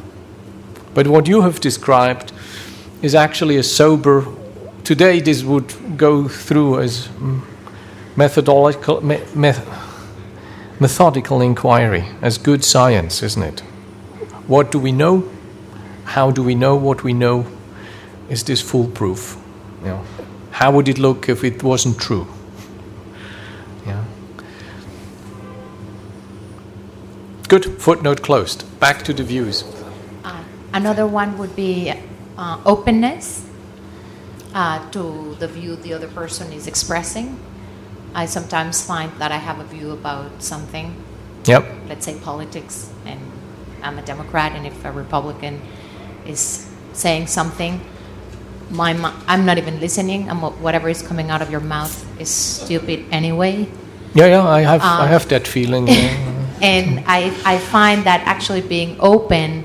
But 0.94 1.08
what 1.08 1.28
you 1.28 1.42
have 1.42 1.60
described 1.60 2.32
is 3.02 3.16
actually 3.16 3.58
a 3.58 3.64
sober, 3.64 4.26
today, 4.84 5.20
this 5.20 5.44
would 5.44 5.98
go 5.98 6.28
through 6.28 6.80
as 6.80 7.08
mm, 7.08 7.42
methodological, 8.16 9.02
me, 9.02 9.20
methodical 10.80 11.42
inquiry, 11.42 12.06
as 12.22 12.38
good 12.38 12.64
science, 12.64 13.24
isn't 13.24 13.44
it? 13.44 13.60
What 14.48 14.72
do 14.72 14.80
we 14.80 14.92
know? 14.92 15.30
How 16.06 16.32
do 16.32 16.44
we 16.44 16.56
know 16.56 16.76
what 16.76 17.04
we 17.04 17.14
know? 17.14 17.46
Is 18.30 18.44
this 18.44 18.62
foolproof? 18.62 19.38
Know, 19.84 20.04
how 20.52 20.72
would 20.72 20.88
it 20.88 21.00
look 21.00 21.30
if 21.30 21.44
it 21.44 21.64
wasn't 21.64 22.00
true? 22.00 22.28
Good. 27.52 27.82
Footnote 27.84 28.22
closed. 28.22 28.64
Back 28.80 29.04
to 29.04 29.12
the 29.12 29.24
views. 29.24 29.66
Uh, 30.24 30.42
another 30.72 31.06
one 31.06 31.38
would 31.38 31.54
be 31.54 31.92
uh, 32.38 32.58
openness 32.66 33.46
uh, 34.56 34.80
to 34.92 35.36
the 35.36 35.50
view 35.50 35.76
the 35.76 35.92
other 35.92 36.08
person 36.08 36.54
is 36.54 36.66
expressing. 36.66 37.38
I 38.16 38.26
sometimes 38.26 38.80
find 38.86 39.12
that 39.20 39.34
I 39.34 39.36
have 39.36 39.60
a 39.60 39.66
view 39.66 39.92
about 39.92 40.42
something. 40.42 40.96
Yep. 41.44 41.68
Let's 41.90 42.06
say 42.06 42.16
politics, 42.24 42.90
and 43.06 43.20
I'm 43.84 44.00
a 44.00 44.02
Democrat, 44.02 44.54
and 44.54 44.66
if 44.66 44.86
a 44.86 44.92
Republican 44.94 45.60
is 46.26 46.72
saying 46.94 47.28
something, 47.28 47.82
my 48.70 48.96
I'm 49.28 49.46
not 49.46 49.58
even 49.58 49.82
listening. 49.82 50.30
I'm, 50.30 50.40
whatever 50.64 50.88
is 50.88 51.02
coming 51.02 51.30
out 51.30 51.42
of 51.42 51.52
your 51.52 51.60
mouth 51.60 51.92
is 52.18 52.30
stupid 52.30 53.04
anyway. 53.12 53.68
Yeah, 54.14 54.28
yeah, 54.28 54.48
I 54.48 54.62
have 54.62 54.82
um, 54.82 55.02
I 55.02 55.08
have 55.08 55.28
that 55.28 55.46
feeling. 55.46 55.90
and 56.62 57.04
I 57.08 57.32
I 57.46 57.58
find 57.58 58.04
that 58.06 58.22
actually 58.26 58.62
being 58.62 58.96
open 59.00 59.64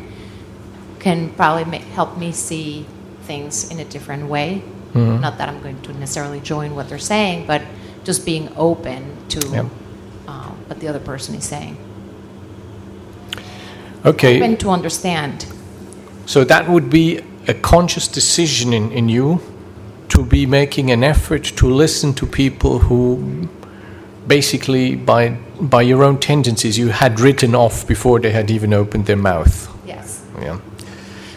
can 0.99 1.31
probably 1.31 1.65
ma- 1.65 1.85
help 1.95 2.19
me 2.19 2.33
see 2.33 2.87
things 3.23 3.71
in 3.71 3.79
a 3.81 3.85
different 3.85 4.27
way. 4.29 4.63
Mhm. 4.95 5.21
Not 5.21 5.39
that 5.39 5.49
I'm 5.49 5.61
going 5.63 5.81
to 5.83 5.93
necessarily 5.99 6.41
join 6.41 6.75
what 6.75 6.89
they're 6.89 6.99
saying, 6.99 7.45
but 7.47 7.63
just 8.05 8.25
being 8.25 8.49
open 8.57 9.03
to 9.29 9.41
Yep. 9.49 9.67
uh, 10.29 10.51
what 10.69 10.81
the 10.81 10.89
other 10.89 11.01
person 11.01 11.35
is 11.35 11.45
saying. 11.45 11.77
Okay. 14.05 14.37
Open 14.37 14.57
to 14.59 14.71
understand. 14.71 15.47
So 16.27 16.45
that 16.45 16.69
would 16.69 16.89
be 16.91 17.21
a 17.49 17.55
conscious 17.55 18.09
decision 18.09 18.73
in, 18.73 18.91
in 18.93 19.09
you 19.09 19.41
to 20.09 20.25
be 20.25 20.47
making 20.47 20.91
an 20.91 21.03
effort 21.05 21.45
to 21.57 21.69
listen 21.69 22.15
to 22.15 22.27
people 22.27 22.79
who 22.79 23.49
basically 24.27 24.95
by 24.97 25.37
by 25.61 25.83
your 25.83 26.03
own 26.05 26.19
tendencies 26.19 26.79
you 26.79 26.89
had 26.89 27.21
written 27.21 27.55
off 27.55 27.87
before 27.87 28.21
they 28.21 28.31
had 28.31 28.51
even 28.51 28.73
opened 28.75 29.07
their 29.07 29.17
mouth. 29.17 29.69
Yes. 29.87 30.23
Yeah. 30.41 30.59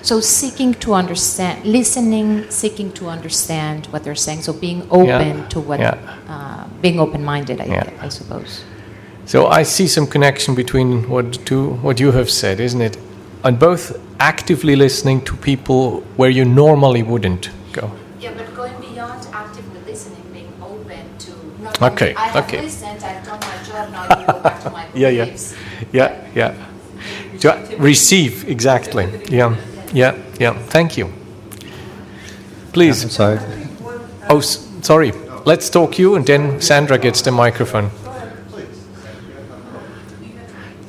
So 0.02 0.20
seeking 0.22 0.74
to 0.76 0.94
understand, 0.94 1.66
listening, 1.66 2.50
seeking 2.50 2.92
to 2.94 3.08
understand 3.10 3.88
what 3.88 4.04
they're 4.04 4.16
saying. 4.16 4.42
So 4.44 4.54
being 4.54 4.84
open 4.90 5.38
Yeah. 5.38 5.48
to 5.50 5.60
what, 5.60 5.80
Yeah. 5.80 5.96
uh, 6.28 6.64
being 6.82 7.00
open-minded, 7.00 7.62
I, 7.62 7.66
Yeah. 7.66 7.90
I 8.02 8.10
suppose. 8.10 8.62
So 9.26 9.48
I 9.48 9.64
see 9.64 9.88
some 9.88 10.08
connection 10.08 10.56
between 10.56 11.08
what 11.10 11.46
to 11.46 11.78
what 11.82 12.00
you 12.00 12.12
have 12.12 12.30
said, 12.30 12.60
isn't 12.60 12.82
it? 12.82 12.98
And 13.44 13.60
both 13.60 13.98
actively 14.20 14.76
listening 14.76 15.22
to 15.22 15.36
people 15.36 16.04
where 16.18 16.32
you 16.32 16.46
normally 16.46 17.04
wouldn't 17.04 17.50
go. 17.72 17.92
Yeah, 18.20 18.32
but 18.36 18.56
going 18.56 18.74
beyond 18.82 19.28
actively 19.32 19.82
listening, 19.86 20.24
being 20.34 20.52
open 20.64 21.04
to. 21.20 21.32
Not 21.64 21.82
Okay, 21.94 22.14
I 22.16 22.28
have 22.30 22.46
okay. 22.46 22.62
listened, 22.62 23.04
I've 23.80 23.92
done 23.92 23.92
my 23.92 24.08
job. 24.08 24.10
Now 24.10 24.20
you 24.20 24.26
go 24.28 24.40
back 24.42 24.62
to 24.64 24.70
my 24.70 24.88
Yeah, 24.94 25.10
yeah. 25.10 25.38
Yeah, 25.92 26.28
yeah. 26.36 26.66
To 27.40 27.76
receive, 27.78 28.48
exactly. 28.50 29.06
Yeah, 29.30 29.56
yeah, 29.94 30.16
yeah. 30.40 30.54
Thank 30.70 30.98
you. 30.98 31.12
Please. 32.74 33.04
I'm 33.04 33.10
sorry. 33.10 33.40
Oh, 34.30 34.40
s- 34.40 34.68
sorry. 34.82 35.12
Let's 35.46 35.70
talk 35.70 35.98
you, 35.98 36.16
and 36.16 36.26
then 36.26 36.62
Sandra 36.62 36.98
gets 36.98 37.22
the 37.22 37.32
microphone. 37.32 37.90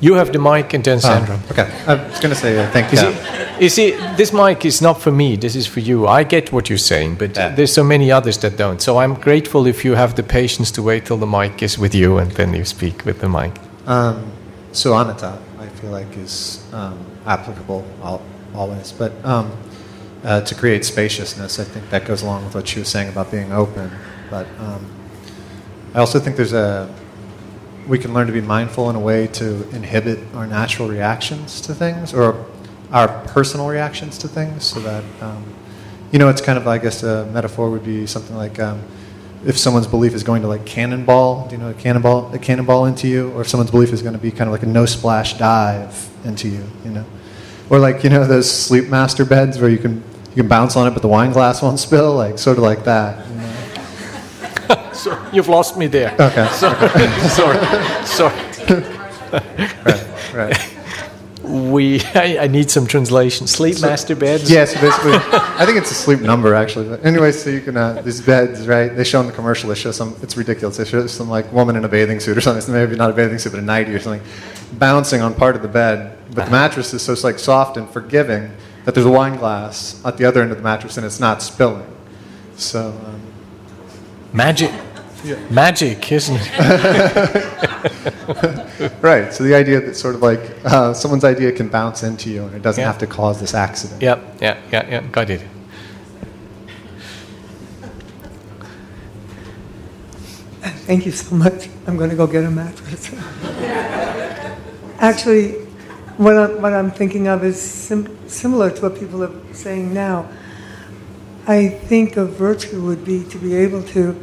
You 0.01 0.15
have 0.15 0.33
the 0.33 0.39
mic, 0.39 0.73
and 0.73 0.83
then 0.83 0.99
Sandra. 1.01 1.39
Oh, 1.39 1.51
okay. 1.51 1.71
I 1.87 1.95
was 1.95 2.21
going 2.21 2.35
to 2.35 2.41
say, 2.41 2.63
I 2.63 2.67
think. 2.71 2.91
You 2.93 2.99
uh, 2.99 3.13
see, 3.13 3.65
you 3.65 3.69
see, 3.69 3.91
this 4.17 4.33
mic 4.33 4.65
is 4.65 4.81
not 4.81 5.01
for 5.01 5.13
me. 5.13 5.37
This 5.37 5.55
is 5.55 5.67
for 5.67 5.81
you. 5.81 6.07
I 6.07 6.25
get 6.25 6.53
what 6.53 6.71
you're 6.71 6.79
saying, 6.79 7.17
but 7.17 7.35
there's 7.35 7.73
so 7.73 7.85
many 7.85 8.11
others 8.11 8.39
that 8.39 8.57
don't. 8.57 8.81
So 8.81 8.99
I'm 8.99 9.15
grateful 9.15 9.67
if 9.67 9.85
you 9.85 9.95
have 9.95 10.15
the 10.17 10.23
patience 10.23 10.71
to 10.73 10.83
wait 10.83 11.05
till 11.05 11.19
the 11.19 11.27
mic 11.27 11.63
is 11.63 11.79
with 11.79 11.95
you, 11.95 12.17
and 12.17 12.31
then 12.33 12.55
you 12.55 12.65
speak 12.65 13.05
with 13.05 13.21
the 13.21 13.29
mic. 13.29 13.53
Um, 13.87 14.33
so 14.73 14.97
anatta, 14.97 15.39
I 15.59 15.67
feel 15.69 15.91
like, 15.91 16.17
is 16.17 16.65
um, 16.73 16.99
applicable 17.27 17.85
al- 18.03 18.23
always. 18.55 18.93
But 18.93 19.13
um, 19.25 19.53
uh, 20.25 20.41
to 20.41 20.55
create 20.55 20.85
spaciousness, 20.87 21.59
I 21.59 21.65
think 21.65 21.91
that 21.91 22.07
goes 22.07 22.23
along 22.23 22.45
with 22.45 22.55
what 22.55 22.69
she 22.69 22.79
was 22.79 22.89
saying 22.89 23.11
about 23.11 23.31
being 23.31 23.53
open. 23.53 23.91
But 24.31 24.47
um, 24.59 24.87
I 25.95 25.99
also 25.99 26.19
think 26.21 26.37
there's 26.37 26.53
a 26.53 26.89
we 27.87 27.99
can 27.99 28.15
learn 28.15 28.27
to 28.27 28.33
be 28.33 28.41
mindful 28.41 28.91
in 28.91 28.97
a 28.97 29.01
way 29.01 29.27
to 29.29 29.69
inhibit 29.71 30.19
our 30.35 30.47
natural 30.47 30.89
reactions 30.89 31.61
to 31.63 31.75
things 31.75 32.13
or 32.15 32.47
our 32.93 33.09
personal 33.27 33.69
reactions 33.69 34.19
to 34.19 34.29
things, 34.29 34.65
so 34.65 34.81
that 34.81 35.05
um, 35.21 35.45
you 36.13 36.19
know, 36.19 36.29
it's 36.29 36.41
kind 36.41 36.59
of 36.59 36.67
I 36.67 36.79
guess 36.79 37.03
a 37.03 37.27
metaphor 37.27 37.71
would 37.71 37.85
be 37.85 38.07
something 38.07 38.37
like. 38.37 38.59
Um, 38.59 38.83
if 39.45 39.57
someone's 39.57 39.87
belief 39.87 40.13
is 40.13 40.23
going 40.23 40.43
to 40.43 40.49
like 40.49 40.67
cannonball, 40.67 41.49
you 41.51 41.59
know 41.59 41.71
a 41.71 41.75
cannonball, 41.75 42.35
a 42.35 42.39
cannonball 42.39 42.87
into 42.87 43.09
you, 43.09 43.31
or 43.33 43.41
if 43.41 43.49
someone's 43.49 43.71
belief 43.71 43.93
is 43.93 44.03
going 44.03 44.13
to 44.13 44.21
be 44.21 44.31
kind 44.31 44.49
of 44.49 44.53
like 44.53 44.63
a 44.63 44.67
no 44.67 44.85
splash 44.87 45.39
dive 45.39 46.09
into 46.25 46.49
you, 46.49 46.65
you 46.85 46.91
know, 46.91 47.05
or 47.71 47.79
like 47.79 48.05
you 48.05 48.11
know 48.11 48.27
those 48.27 48.51
sleep 48.51 48.89
master 48.89 49.25
beds 49.25 49.59
where 49.59 49.71
you 49.71 49.79
can 49.79 50.03
you 50.31 50.37
can 50.37 50.49
bounce 50.49 50.77
on 50.77 50.87
it 50.87 50.91
but 50.91 51.03
the 51.03 51.09
wine 51.09 51.33
glass 51.33 51.63
won't 51.63 51.79
spill, 51.79 52.15
like 52.15 52.39
sort 52.39 52.59
of 52.59 52.65
like 52.65 52.85
that. 52.85 53.30
So 55.01 55.31
you've 55.33 55.49
lost 55.49 55.77
me 55.77 55.87
there. 55.87 56.13
Okay. 56.13 56.47
sorry, 56.53 57.59
sorry. 58.07 58.37
right, 59.33 60.35
right. 60.35 60.77
We, 61.43 62.01
I, 62.15 62.39
I 62.43 62.47
need 62.47 62.71
some 62.71 62.87
translation. 62.87 63.47
Sleep 63.47 63.81
master 63.81 64.15
beds. 64.15 64.51
Yes, 64.51 64.75
basically, 64.75 65.15
I 65.15 65.65
think 65.65 65.79
it's 65.79 65.91
a 65.91 65.95
sleep 65.95 66.21
number 66.21 66.55
actually. 66.55 66.89
But 66.89 67.05
anyway, 67.05 67.33
so 67.33 67.51
you 67.51 67.61
can 67.61 67.77
uh, 67.77 68.03
these 68.03 68.21
beds, 68.21 68.69
right? 68.69 68.95
They 68.95 69.05
show 69.05 69.21
in 69.21 69.27
the 69.27 69.33
commercial. 69.33 69.69
They 69.71 69.75
show 69.75 69.91
some. 69.91 70.17
It's 70.23 70.37
ridiculous. 70.37 70.77
They 70.77 70.85
show 70.85 71.07
some 71.07 71.29
like 71.29 71.51
woman 71.53 71.77
in 71.77 71.85
a 71.85 71.89
bathing 71.89 72.21
suit 72.21 72.37
or 72.37 72.41
something. 72.41 72.61
So 72.61 72.73
maybe 72.73 72.95
not 72.95 73.11
a 73.11 73.15
bathing 73.15 73.39
suit, 73.39 73.53
but 73.53 73.59
a 73.59 73.65
nightie 73.65 73.95
or 73.95 73.99
something, 73.99 74.23
bouncing 74.75 75.23
on 75.23 75.35
part 75.35 75.57
of 75.57 75.63
the 75.63 75.69
bed. 75.69 76.17
But 76.35 76.45
the 76.45 76.51
mattress 76.51 76.95
is 76.95 77.03
so 77.03 77.17
like 77.27 77.39
soft 77.39 77.77
and 77.77 77.89
forgiving 77.89 78.53
that 78.85 78.95
there's 78.95 79.07
a 79.07 79.11
wine 79.11 79.37
glass 79.37 80.01
at 80.05 80.17
the 80.19 80.25
other 80.27 80.43
end 80.43 80.53
of 80.53 80.59
the 80.59 80.63
mattress 80.63 80.97
and 80.97 81.07
it's 81.07 81.21
not 81.21 81.43
spilling. 81.43 81.87
So. 82.57 82.91
Um, 82.91 83.21
Magic. 84.33 84.71
Magic, 85.51 86.13
isn't 86.13 86.37
it? 86.41 86.59
right. 89.03 89.33
So 89.33 89.45
the 89.45 89.55
idea 89.55 89.81
that 89.81 89.95
sort 89.97 90.15
of 90.15 90.23
like 90.23 90.41
uh, 90.65 90.95
someone's 90.95 91.25
idea 91.25 91.53
can 91.53 91.69
bounce 91.69 92.03
into 92.03 92.31
you 92.31 92.45
and 92.45 92.55
it 92.55 92.63
doesn't 92.63 92.81
Yeah. 92.81 92.87
have 92.87 92.99
to 92.99 93.07
cause 93.07 93.41
this 93.41 93.55
accident. 93.55 94.01
Yep. 94.03 94.37
yeah, 94.41 94.59
yeah, 94.73 94.89
yeah. 94.89 95.01
Got 95.13 95.31
it. 95.31 95.43
Thank 100.87 101.07
you 101.07 101.13
so 101.13 101.35
much. 101.35 101.69
I'm 101.87 101.97
going 101.97 102.11
to 102.11 102.17
go 102.17 102.27
get 102.27 102.45
a 102.45 102.51
mattress. 102.51 103.13
Actually, 104.99 105.53
what 106.19 106.37
I'm, 106.37 106.61
what 106.61 106.73
I'm 106.75 106.91
thinking 106.91 107.29
of 107.29 107.45
is 107.45 107.61
sim- 107.61 108.29
similar 108.29 108.71
to 108.71 108.83
what 108.83 108.99
people 108.99 109.23
are 109.25 109.55
saying 109.55 109.95
now. 109.95 110.29
I 111.47 111.69
think 111.69 112.17
a 112.17 112.25
virtue 112.27 112.83
would 112.83 113.05
be 113.05 113.25
to 113.25 113.39
be 113.39 113.55
able 113.55 113.83
to 113.85 114.15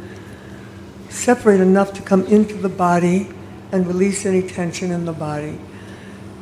separate 1.10 1.60
enough 1.60 1.92
to 1.94 2.02
come 2.02 2.24
into 2.26 2.54
the 2.54 2.68
body 2.68 3.28
and 3.72 3.86
release 3.86 4.24
any 4.26 4.42
tension 4.42 4.90
in 4.90 5.04
the 5.04 5.12
body. 5.12 5.58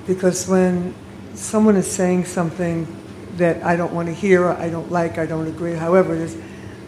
Because 0.07 0.47
when 0.49 0.95
someone 1.35 1.77
is 1.77 1.91
saying 1.91 2.25
something 2.25 2.87
that 3.37 3.63
I 3.65 3.77
don't 3.77 3.93
want 3.93 4.09
to 4.09 4.15
hear, 4.15 4.45
or 4.45 4.53
I 4.53 4.71
don't 4.71 4.91
like, 4.91 5.19
I 5.19 5.27
don't 5.27 5.47
agree, 5.47 5.75
however 5.75 6.15
it 6.15 6.21
is, 6.21 6.37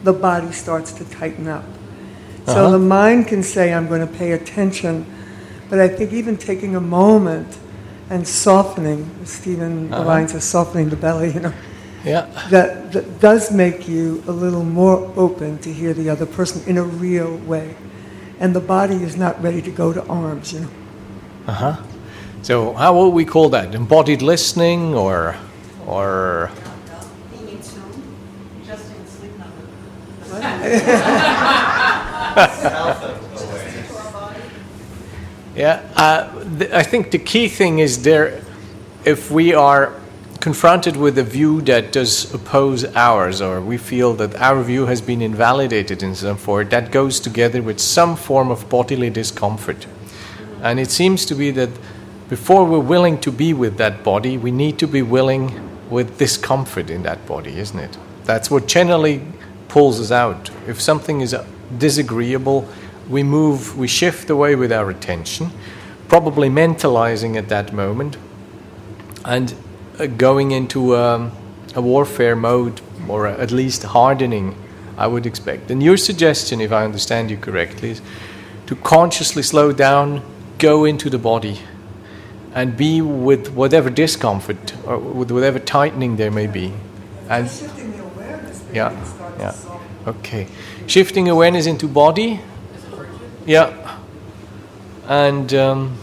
the 0.05 0.12
body 0.12 0.53
starts 0.53 0.93
to 0.93 1.05
tighten 1.05 1.49
up. 1.49 1.64
So 2.47 2.62
Uh-huh. 2.62 2.70
the 2.70 2.79
mind 2.79 3.26
can 3.29 3.43
say, 3.43 3.74
I'm 3.74 3.89
going 3.89 4.01
to 4.01 4.07
pay 4.07 4.33
attention, 4.33 5.05
but 5.68 5.79
I 5.81 5.89
think 5.89 6.12
even 6.12 6.37
taking 6.37 6.76
a 6.76 6.81
moment 6.81 7.59
and 8.09 8.26
softening, 8.26 9.11
Stephen 9.24 9.93
Uh-huh. 9.93 10.05
Levine 10.05 10.29
says, 10.29 10.45
softening 10.45 10.89
the 10.89 10.97
belly, 10.97 11.33
you 11.33 11.41
know, 11.41 11.53
Yeah. 12.05 12.26
that, 12.51 12.92
that 12.92 13.20
does 13.20 13.51
make 13.51 13.88
you 13.88 14.22
a 14.26 14.32
little 14.32 14.64
more 14.64 15.12
open 15.16 15.59
to 15.59 15.72
hear 15.72 15.92
the 15.92 16.09
other 16.09 16.26
person 16.26 16.62
in 16.68 16.78
a 16.78 16.82
real 16.82 17.36
way. 17.38 17.74
And 18.40 18.55
the 18.55 18.61
body 18.61 19.03
is 19.03 19.16
not 19.16 19.42
ready 19.42 19.61
to 19.62 19.70
go 19.70 19.92
to 19.92 20.05
arms, 20.07 20.53
you 20.53 20.61
know. 20.61 20.70
Uh 21.46 21.53
huh. 21.53 21.82
So 22.42 22.72
how 22.74 22.94
will 22.94 23.11
we 23.11 23.24
call 23.24 23.49
that? 23.51 23.74
Embodied 23.74 24.22
listening, 24.22 24.94
or, 24.94 25.36
or? 25.86 26.51
Yeah, 35.57 35.82
uh, 35.96 36.44
th- 36.59 36.70
I 36.70 36.84
think 36.84 37.11
the 37.11 37.18
key 37.18 37.49
thing 37.49 37.80
is 37.80 38.03
there, 38.03 38.42
if 39.05 39.28
we 39.28 39.55
are 39.55 39.92
confronted 40.41 40.97
with 40.97 41.18
a 41.18 41.24
view 41.24 41.61
that 41.62 41.93
does 41.93 42.32
oppose 42.32 42.84
ours, 42.95 43.41
or 43.41 43.61
we 43.61 43.76
feel 43.76 44.14
that 44.14 44.34
our 44.36 44.62
view 44.62 44.86
has 44.86 45.01
been 45.01 45.20
invalidated 45.20 46.03
in 46.03 46.14
some 46.14 46.36
form, 46.36 46.68
that 46.68 46.93
goes 46.93 47.18
together 47.18 47.61
with 47.61 47.80
some 47.80 48.16
form 48.16 48.51
of 48.51 48.68
bodily 48.68 49.11
discomfort. 49.11 49.86
And 50.62 50.78
it 50.78 50.91
seems 50.91 51.26
to 51.26 51.34
be 51.34 51.51
that 51.53 51.70
before 52.28 52.64
we're 52.64 52.78
willing 52.78 53.18
to 53.20 53.32
be 53.32 53.53
with 53.53 53.78
that 53.78 54.05
body, 54.05 54.36
we 54.39 54.51
need 54.51 54.78
to 54.78 54.86
be 54.86 55.03
willing 55.03 55.53
with 55.91 56.18
discomfort 56.18 56.91
in 56.91 57.03
that 57.03 57.26
body, 57.26 57.59
isn't 57.59 57.78
it? 57.78 57.97
That's 58.24 58.51
what 58.51 58.66
generally 58.66 59.22
pulls 59.68 60.01
us 60.01 60.11
out. 60.11 60.51
If 60.66 60.80
something 60.80 61.20
is 61.20 61.34
disagreeable, 61.78 62.68
we 63.09 63.22
move, 63.22 63.76
we 63.78 63.89
shift 63.89 64.28
away 64.30 64.55
with 64.55 64.70
our 64.70 64.91
attention, 64.91 65.51
probably 66.09 66.49
mentalizing 66.49 67.36
at 67.36 67.49
that 67.49 67.72
moment, 67.72 68.18
and 69.24 69.55
going 70.07 70.51
into 70.53 70.96
um, 70.96 71.32
a 71.74 71.80
warfare 71.80 72.36
mode, 72.36 72.80
or 73.09 73.26
at 73.26 73.51
least 73.51 73.82
hardening, 73.82 74.55
I 74.96 75.07
would 75.07 75.26
expect. 75.26 75.70
And 75.70 75.82
your 75.82 75.96
suggestion, 75.96 76.61
if 76.61 76.72
I 76.72 76.84
understand 76.84 77.30
you 77.30 77.36
correctly, 77.36 77.90
is 77.90 78.03
to 78.66 78.76
consciously 78.76 79.42
slow 79.42 79.72
down, 79.72 80.22
go 80.59 80.84
into 80.84 81.09
the 81.11 81.18
body, 81.18 81.61
and 82.55 82.76
be 82.76 83.01
with 83.01 83.49
whatever 83.51 83.90
discomfort 83.90 84.74
or 84.86 84.99
with 84.99 85.30
whatever 85.30 85.59
tightening 85.59 86.16
there 86.16 86.30
may 86.30 86.46
be. 86.46 86.72
And 87.28 87.49
Shifting 87.49 87.92
the 87.92 88.03
awareness. 88.05 88.64
yeah, 88.72 88.92
yeah. 89.38 89.55
Okay. 90.07 90.46
Shifting 90.86 91.28
awareness 91.28 91.66
into 91.66 91.86
body. 91.86 92.40
Yeah. 93.46 93.99
And 95.07 95.53
um, 95.55 95.96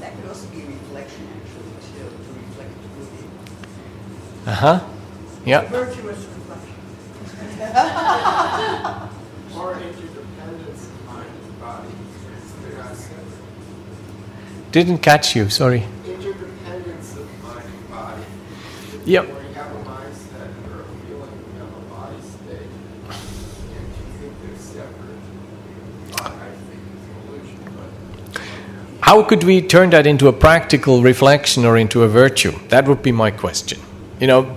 That 0.00 0.14
could 0.16 0.28
also 0.28 0.46
be 0.48 0.62
reflection, 0.62 1.26
actually, 1.36 1.72
too, 1.80 2.10
to 2.10 2.32
reflect 2.38 2.72
within. 4.50 4.80
huh. 4.80 4.80
Yeah. 5.44 5.62
Virtuous 5.68 6.24
reflection. 6.26 6.74
Or 9.58 9.72
interdependence 9.74 10.86
of 10.86 11.06
mind 11.06 11.30
and 11.44 11.60
body. 11.60 11.88
Did 12.68 12.78
I 12.78 12.94
say 12.94 13.14
Didn't 14.72 14.98
catch 14.98 15.34
you. 15.36 15.48
Sorry. 15.48 15.84
Interdependence 16.06 17.16
of 17.16 17.42
mind 17.42 17.64
and 17.64 17.90
body. 17.90 18.22
Yep. 19.06 19.24
Where 19.28 19.42
you 19.42 19.54
have 19.54 19.72
a 19.72 19.78
mindset 19.84 20.50
or 20.70 20.80
a 20.80 20.84
feeling, 21.06 21.32
you 21.54 21.60
have 21.60 21.72
a 21.72 21.80
body 21.94 22.20
state, 22.20 22.70
and 23.08 23.86
you 23.96 24.04
think 24.20 24.32
they're 24.42 24.58
separate. 24.58 25.22
I 26.14 26.50
think 26.68 26.80
it's 26.94 27.06
an 27.08 27.12
illusion, 27.28 27.60
but 27.74 27.90
How 29.00 29.22
could 29.22 29.44
we 29.44 29.62
turn 29.62 29.90
that 29.90 30.06
into 30.06 30.28
a 30.28 30.32
practical 30.32 31.02
reflection 31.02 31.64
or 31.64 31.76
into 31.78 32.02
a 32.02 32.08
virtue? 32.08 32.52
That 32.68 32.86
would 32.86 33.02
be 33.02 33.12
my 33.12 33.30
question. 33.30 33.80
You 34.20 34.26
know, 34.26 34.56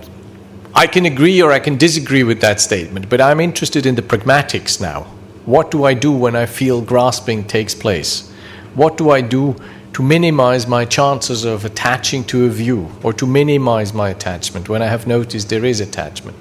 I 0.74 0.86
can 0.86 1.06
agree 1.06 1.40
or 1.42 1.52
I 1.52 1.60
can 1.60 1.76
disagree 1.76 2.22
with 2.22 2.40
that 2.40 2.60
statement, 2.60 3.08
but 3.08 3.20
I'm 3.20 3.40
interested 3.40 3.86
in 3.86 3.94
the 3.94 4.02
pragmatics 4.02 4.80
now. 4.80 5.02
What 5.44 5.70
do 5.70 5.84
I 5.84 5.94
do 5.94 6.12
when 6.12 6.34
I 6.34 6.46
feel 6.46 6.80
grasping 6.80 7.44
takes 7.44 7.74
place? 7.74 8.30
What 8.74 8.96
do 8.96 9.10
I 9.10 9.20
do 9.20 9.56
to 9.92 10.02
minimize 10.02 10.66
my 10.66 10.84
chances 10.84 11.44
of 11.44 11.64
attaching 11.64 12.24
to 12.24 12.46
a 12.46 12.48
view 12.48 12.90
or 13.02 13.12
to 13.12 13.26
minimize 13.26 13.92
my 13.92 14.08
attachment 14.08 14.68
when 14.68 14.80
I 14.80 14.86
have 14.86 15.06
noticed 15.06 15.48
there 15.50 15.64
is 15.64 15.80
attachment? 15.80 16.36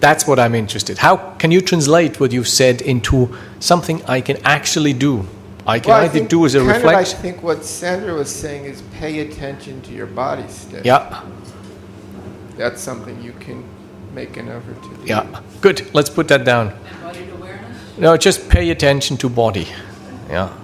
That's 0.00 0.26
what 0.26 0.38
I'm 0.38 0.54
interested. 0.54 0.98
How 0.98 1.16
can 1.38 1.50
you 1.50 1.60
translate 1.60 2.20
what 2.20 2.32
you've 2.32 2.48
said 2.48 2.82
into 2.82 3.36
something 3.60 4.02
I 4.04 4.20
can 4.20 4.38
actually 4.44 4.92
do? 4.92 5.26
I 5.66 5.78
can 5.78 5.90
Well, 5.90 6.04
either 6.04 6.24
do 6.24 6.46
as 6.46 6.54
a 6.54 6.58
kind 6.58 6.70
of, 6.70 6.76
reflection. 6.76 7.18
I 7.18 7.22
think 7.22 7.42
what 7.42 7.64
Sandra 7.64 8.14
was 8.14 8.34
saying 8.34 8.64
is 8.64 8.82
pay 8.98 9.20
attention 9.20 9.80
to 9.82 9.92
your 9.92 10.06
body 10.06 10.48
state. 10.48 10.84
Yeah. 10.84 11.22
That's 12.60 12.82
something 12.82 13.22
you 13.22 13.32
can 13.40 13.64
make 14.12 14.36
an 14.36 14.50
effort 14.50 14.82
to 14.82 14.88
do. 14.96 15.06
Yeah, 15.06 15.40
good. 15.62 15.88
Let's 15.94 16.10
put 16.10 16.28
that 16.28 16.44
down. 16.44 16.76
Embodied 16.92 17.30
awareness? 17.30 17.96
No, 17.96 18.18
just 18.18 18.50
pay 18.50 18.68
attention 18.68 19.16
to 19.16 19.30
body. 19.30 19.66
Yeah, 20.28 20.54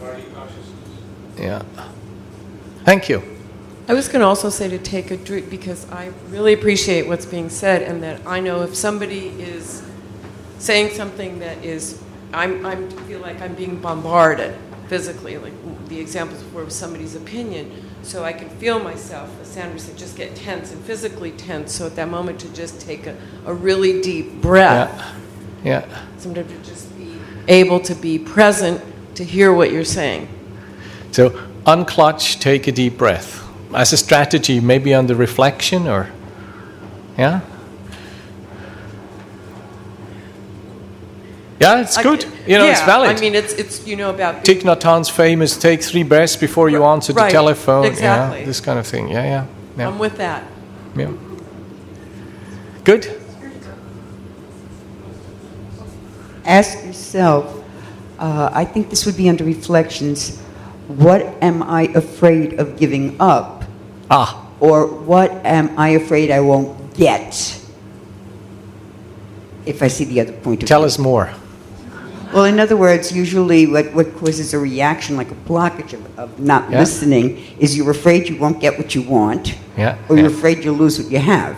Body 0.00 0.22
yeah. 1.36 1.64
Thank 2.84 3.08
you. 3.08 3.20
I 3.88 3.94
was 3.94 4.06
going 4.06 4.20
to 4.20 4.26
also 4.26 4.48
say 4.48 4.68
to 4.68 4.78
take 4.78 5.10
a 5.10 5.16
drink 5.16 5.50
because 5.50 5.90
I 5.90 6.12
really 6.28 6.52
appreciate 6.52 7.08
what's 7.08 7.26
being 7.26 7.50
said, 7.50 7.82
and 7.82 8.00
that 8.04 8.24
I 8.24 8.38
know 8.38 8.62
if 8.62 8.76
somebody 8.76 9.26
is 9.30 9.82
saying 10.60 10.94
something 10.94 11.40
that 11.40 11.64
is, 11.64 12.00
I'm, 12.32 12.64
I'm 12.64 12.88
feel 13.08 13.18
like 13.18 13.42
I'm 13.42 13.56
being 13.56 13.80
bombarded 13.80 14.56
physically, 14.86 15.36
like 15.38 15.88
the 15.88 15.98
examples 15.98 16.44
were 16.52 16.70
somebody's 16.70 17.16
opinion, 17.16 17.72
so 18.04 18.24
I 18.24 18.32
can 18.32 18.48
feel 18.50 18.78
myself, 18.78 19.30
as 19.40 19.48
Sandra 19.48 19.78
said, 19.78 19.96
just 19.96 20.16
get 20.16 20.34
tense 20.36 20.72
and 20.72 20.82
physically 20.84 21.30
tense. 21.32 21.72
So 21.72 21.86
at 21.86 21.96
that 21.96 22.08
moment, 22.08 22.40
to 22.40 22.52
just 22.52 22.80
take 22.80 23.06
a, 23.06 23.16
a 23.46 23.54
really 23.54 24.00
deep 24.02 24.40
breath, 24.40 24.94
Yeah. 25.64 25.86
yeah. 25.88 26.06
sometimes 26.18 26.50
to 26.52 26.58
just 26.70 26.96
be 26.98 27.16
able 27.48 27.80
to 27.80 27.94
be 27.94 28.18
present 28.18 28.80
to 29.16 29.24
hear 29.24 29.52
what 29.52 29.72
you're 29.72 29.84
saying. 29.84 30.28
So 31.12 31.30
unclutch, 31.66 32.40
take 32.40 32.66
a 32.66 32.72
deep 32.72 32.98
breath. 32.98 33.42
As 33.74 33.92
a 33.92 33.96
strategy, 33.96 34.60
maybe 34.60 34.94
under 34.94 35.14
reflection 35.14 35.88
or, 35.88 36.10
yeah? 37.18 37.40
Yeah, 41.60 41.80
it's 41.80 41.96
good. 42.02 42.24
You 42.46 42.58
know, 42.58 42.66
it's 42.66 42.80
valid. 42.82 43.16
I 43.16 43.20
mean, 43.20 43.34
it's, 43.34 43.52
it's 43.54 43.86
you 43.86 43.96
know, 43.96 44.10
about 44.10 44.44
Thich 44.44 44.62
Nhat 44.62 44.82
Hanh's 44.82 45.08
famous 45.08 45.56
take 45.56 45.82
three 45.82 46.02
breaths 46.02 46.36
before 46.36 46.68
you 46.68 46.84
answer 46.84 47.12
the 47.12 47.28
telephone. 47.28 47.84
exactly. 47.84 48.40
Yeah, 48.40 48.46
this 48.46 48.60
kind 48.60 48.78
of 48.78 48.86
thing. 48.86 49.08
Yeah, 49.08 49.24
yeah. 49.24 49.46
yeah. 49.76 49.88
I'm 49.88 49.98
with 49.98 50.16
that. 50.16 50.44
yeah. 50.96 51.12
Good. 52.84 53.20
ask 56.44 56.84
yourself, 56.84 57.64
uh, 58.18 58.50
I 58.52 58.64
think 58.64 58.90
this 58.90 59.06
would 59.06 59.16
be 59.16 59.28
under 59.28 59.44
reflections, 59.44 60.40
what 60.88 61.22
am 61.42 61.62
I 61.62 61.82
afraid 61.94 62.60
of 62.60 62.76
giving 62.76 63.16
up? 63.20 63.64
Ah. 64.10 64.46
Or 64.60 64.86
what 64.86 65.30
am 65.44 65.78
I 65.78 65.90
afraid 65.90 66.30
I 66.30 66.40
won't 66.40 66.94
get? 66.94 67.60
If 69.66 69.82
I 69.82 69.88
see 69.88 70.04
the 70.04 70.20
other 70.20 70.32
point 70.32 70.62
of 70.62 70.68
Tell 70.68 70.80
view. 70.80 70.86
us 70.86 70.98
more. 70.98 71.32
Well, 72.34 72.46
in 72.46 72.58
other 72.58 72.76
words, 72.76 73.12
usually 73.12 73.64
what, 73.68 73.94
what 73.94 74.12
causes 74.16 74.54
a 74.54 74.58
reaction, 74.58 75.16
like 75.16 75.30
a 75.30 75.36
blockage 75.48 75.92
of, 75.92 76.18
of 76.18 76.40
not 76.40 76.68
Yeah. 76.68 76.80
listening, 76.80 77.40
is 77.60 77.76
you're 77.76 77.92
afraid 77.92 78.28
you 78.28 78.36
won't 78.36 78.58
get 78.60 78.76
what 78.76 78.92
you 78.92 79.02
want, 79.02 79.54
Yeah. 79.78 79.96
or 80.08 80.16
you're 80.16 80.28
yeah. 80.30 80.36
afraid 80.36 80.64
you'll 80.64 80.74
lose 80.74 80.98
what 81.00 81.12
you 81.12 81.20
have. 81.20 81.56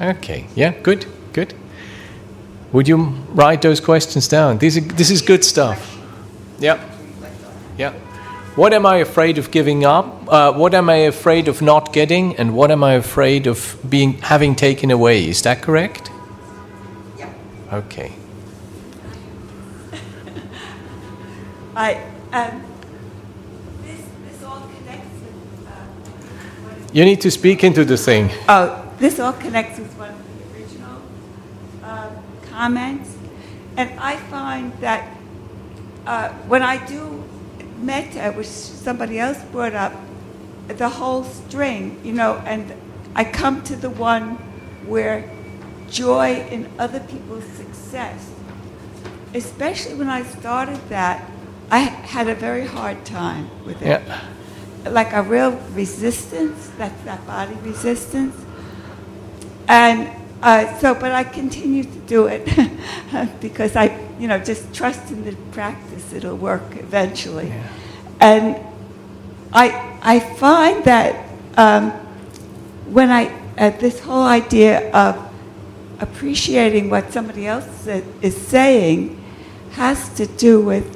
Okay. 0.00 0.46
Yeah. 0.56 0.72
Good. 0.82 1.06
Good. 1.32 1.54
Would 2.72 2.88
you 2.88 2.96
write 3.34 3.62
those 3.62 3.80
questions 3.80 4.26
down? 4.26 4.58
These 4.58 4.76
are, 4.78 4.80
this 4.96 5.10
is 5.10 5.22
good 5.22 5.44
stuff. 5.44 5.96
Yeah. 6.58 6.80
Yeah. 7.78 7.92
What 8.56 8.72
am 8.72 8.84
I 8.84 8.96
afraid 8.96 9.38
of 9.38 9.52
giving 9.52 9.84
up? 9.84 10.06
Uh, 10.26 10.52
what 10.54 10.74
am 10.74 10.90
I 10.90 11.06
afraid 11.06 11.46
of 11.46 11.62
not 11.62 11.92
getting? 11.92 12.34
And 12.36 12.52
what 12.56 12.70
am 12.72 12.82
I 12.82 12.94
afraid 12.94 13.46
of 13.46 13.76
being 13.88 14.14
having 14.22 14.56
taken 14.56 14.90
away? 14.90 15.28
Is 15.28 15.42
that 15.42 15.62
correct? 15.62 16.10
Yeah. 17.16 17.28
Okay. 17.72 18.12
I, 21.76 22.02
um, 22.32 22.64
this, 23.82 24.00
this 24.26 24.42
all 24.42 24.62
connects 24.62 25.10
with, 25.20 25.68
uh, 25.68 26.92
You 26.94 27.04
need 27.04 27.20
to 27.20 27.30
speak 27.30 27.62
into 27.62 27.84
the 27.84 27.98
thing. 27.98 28.30
oh, 28.48 28.82
this 28.98 29.20
all 29.20 29.34
connects 29.34 29.78
with 29.78 29.92
one 29.98 30.08
of 30.08 30.16
the 30.38 30.58
original 30.58 31.02
uh, 31.84 32.10
comments. 32.50 33.14
And 33.76 33.90
I 34.00 34.16
find 34.16 34.72
that 34.80 35.06
uh, 36.06 36.30
when 36.48 36.62
I 36.62 36.82
do 36.86 37.22
metta, 37.82 38.32
which 38.32 38.46
somebody 38.46 39.18
else 39.18 39.38
brought 39.52 39.74
up, 39.74 39.92
the 40.68 40.88
whole 40.88 41.24
string, 41.24 42.00
you 42.02 42.14
know, 42.14 42.42
and 42.46 42.72
I 43.14 43.24
come 43.24 43.62
to 43.64 43.76
the 43.76 43.90
one 43.90 44.36
where 44.86 45.30
joy 45.90 46.46
in 46.50 46.70
other 46.78 47.00
people's 47.00 47.44
success, 47.44 48.30
especially 49.34 49.94
when 49.94 50.08
I 50.08 50.22
started 50.22 50.80
that, 50.88 51.30
I 51.70 51.78
had 51.78 52.28
a 52.28 52.34
very 52.34 52.66
hard 52.66 53.04
time 53.04 53.50
with 53.64 53.82
it. 53.82 53.86
Yeah. 53.86 54.24
Like 54.88 55.12
a 55.12 55.22
real 55.22 55.52
resistance, 55.72 56.70
that's 56.78 57.02
that 57.02 57.26
body 57.26 57.54
resistance. 57.62 58.36
And 59.68 60.10
uh, 60.42 60.78
so, 60.78 60.94
but 60.94 61.10
I 61.12 61.24
continue 61.24 61.82
to 61.82 61.98
do 62.06 62.26
it 62.26 62.48
because 63.40 63.74
I, 63.74 63.98
you 64.18 64.28
know, 64.28 64.38
just 64.38 64.72
trust 64.72 65.10
in 65.10 65.24
the 65.24 65.34
practice, 65.50 66.12
it'll 66.12 66.36
work 66.36 66.76
eventually. 66.76 67.52
And 68.20 68.56
I, 69.52 69.98
I 70.02 70.20
find 70.20 70.84
that 70.84 71.28
um, 71.56 71.90
when 72.92 73.10
I, 73.10 73.34
uh, 73.58 73.70
this 73.70 73.98
whole 73.98 74.22
idea 74.22 74.90
of 74.92 75.20
appreciating 75.98 76.90
what 76.90 77.12
somebody 77.12 77.46
else 77.46 77.86
is 77.86 78.36
saying 78.36 79.22
has 79.72 80.08
to 80.14 80.26
do 80.26 80.60
with 80.60 80.95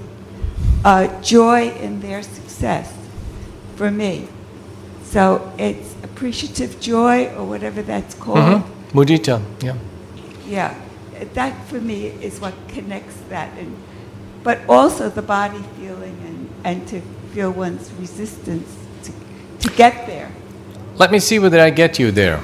uh, 0.85 1.21
joy 1.23 1.71
in 1.71 2.01
their 2.01 2.23
success 2.23 2.93
for 3.77 3.91
me. 3.91 4.29
So 5.05 5.53
it's 5.59 5.95
appreciative 6.03 6.81
joy 6.81 7.35
or 7.35 7.45
whatever 7.45 7.83
that's 7.83 8.15
called. 8.15 8.39
Mm-hmm. 8.39 8.99
Mudita. 8.99 9.43
Yeah. 9.63 9.77
Yeah, 10.47 10.75
that 11.35 11.67
for 11.67 11.81
me 11.81 12.07
is 12.07 12.41
what 12.41 12.55
connects 12.69 13.17
that, 13.29 13.57
and 13.57 13.77
but 14.43 14.59
also 14.69 15.09
the 15.09 15.23
body 15.23 15.63
feeling 15.79 16.19
and, 16.27 16.51
and 16.65 16.89
to 16.89 17.01
feel 17.33 17.53
one's 17.53 17.93
resistance 18.01 18.69
to, 19.05 19.13
to 19.61 19.77
get 19.77 20.07
there. 20.07 20.33
Let 20.97 21.13
me 21.13 21.21
see 21.21 21.39
whether 21.39 21.61
I 21.61 21.71
get 21.71 21.99
you 21.99 22.11
there. 22.11 22.41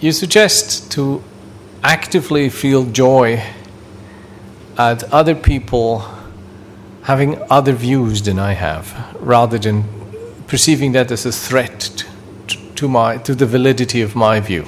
You 0.00 0.12
suggest 0.12 0.92
to 0.92 1.22
actively 1.82 2.50
feel 2.50 2.84
joy 2.84 3.42
at 4.76 5.04
other 5.12 5.34
people 5.34 6.04
having 7.02 7.40
other 7.50 7.72
views 7.72 8.22
than 8.22 8.38
I 8.38 8.52
have, 8.54 9.16
rather 9.20 9.58
than 9.58 9.84
perceiving 10.46 10.92
that 10.92 11.10
as 11.10 11.26
a 11.26 11.32
threat 11.32 12.04
to, 12.76 12.88
my, 12.88 13.18
to 13.18 13.34
the 13.34 13.46
validity 13.46 14.00
of 14.00 14.16
my 14.16 14.40
view. 14.40 14.66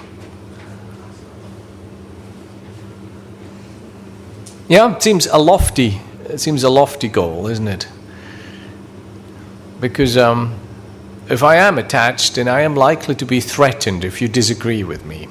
Yeah, 4.68 4.94
it 4.94 5.02
seems 5.02 5.26
a 5.26 5.38
lofty, 5.38 6.00
it 6.28 6.40
seems 6.40 6.64
a 6.64 6.68
lofty 6.68 7.08
goal, 7.08 7.46
isn't 7.46 7.68
it? 7.68 7.88
Because 9.80 10.16
um, 10.16 10.58
if 11.28 11.42
I 11.42 11.56
am 11.56 11.78
attached, 11.78 12.34
then 12.34 12.48
I 12.48 12.62
am 12.62 12.74
likely 12.74 13.14
to 13.14 13.24
be 13.24 13.40
threatened 13.40 14.04
if 14.04 14.20
you 14.20 14.28
disagree 14.28 14.84
with 14.84 15.04
me. 15.04 15.28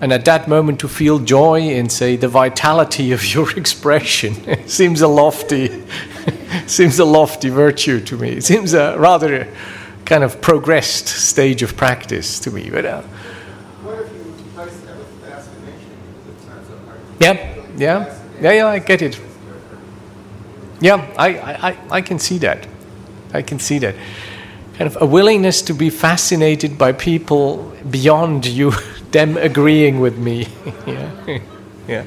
And 0.00 0.12
at 0.12 0.24
that 0.26 0.46
moment, 0.46 0.78
to 0.80 0.88
feel 0.88 1.18
joy 1.18 1.60
in, 1.60 1.88
say, 1.88 2.14
the 2.16 2.28
vitality 2.28 3.10
of 3.12 3.24
your 3.34 3.50
expression 3.58 4.34
seems 4.68 5.00
a 5.00 5.08
lofty, 5.08 5.84
seems 6.66 6.98
a 6.98 7.04
lofty 7.04 7.48
virtue 7.48 8.00
to 8.00 8.16
me. 8.16 8.30
It 8.30 8.44
seems 8.44 8.74
a 8.74 8.96
rather 8.98 9.48
kind 10.04 10.22
of 10.24 10.40
progressed 10.40 11.08
stage 11.08 11.62
of 11.62 11.76
practice 11.76 12.38
to 12.40 12.50
me. 12.50 12.70
But 12.70 12.86
uh, 12.86 13.02
What 13.02 13.98
if 14.06 14.12
you 14.14 14.20
replace 14.22 14.78
that 14.80 14.96
with 14.96 15.08
fascination? 15.24 15.90
Because 16.26 16.44
it 16.44 16.48
turns 16.48 16.70
out 16.70 16.86
like 16.86 17.20
yeah, 17.20 17.64
yeah, 17.76 18.18
yeah, 18.40 18.52
yeah, 18.52 18.66
I 18.68 18.78
get 18.78 19.02
it. 19.02 19.20
Yeah, 20.80 21.04
I, 21.18 21.28
I- 21.70 21.78
I 21.90 22.00
can 22.02 22.18
see 22.20 22.38
that. 22.38 22.66
I 23.34 23.42
can 23.42 23.58
see 23.58 23.78
that. 23.80 23.96
Kind 24.78 24.94
of 24.94 25.02
a 25.02 25.06
willingness 25.06 25.60
to 25.62 25.74
be 25.74 25.90
fascinated 25.90 26.78
by 26.78 26.92
people 26.92 27.72
beyond 27.90 28.46
you, 28.46 28.72
them 29.10 29.36
agreeing 29.36 29.98
with 29.98 30.16
me. 30.18 30.46
yeah, 30.86 31.10
yeah, 31.88 32.04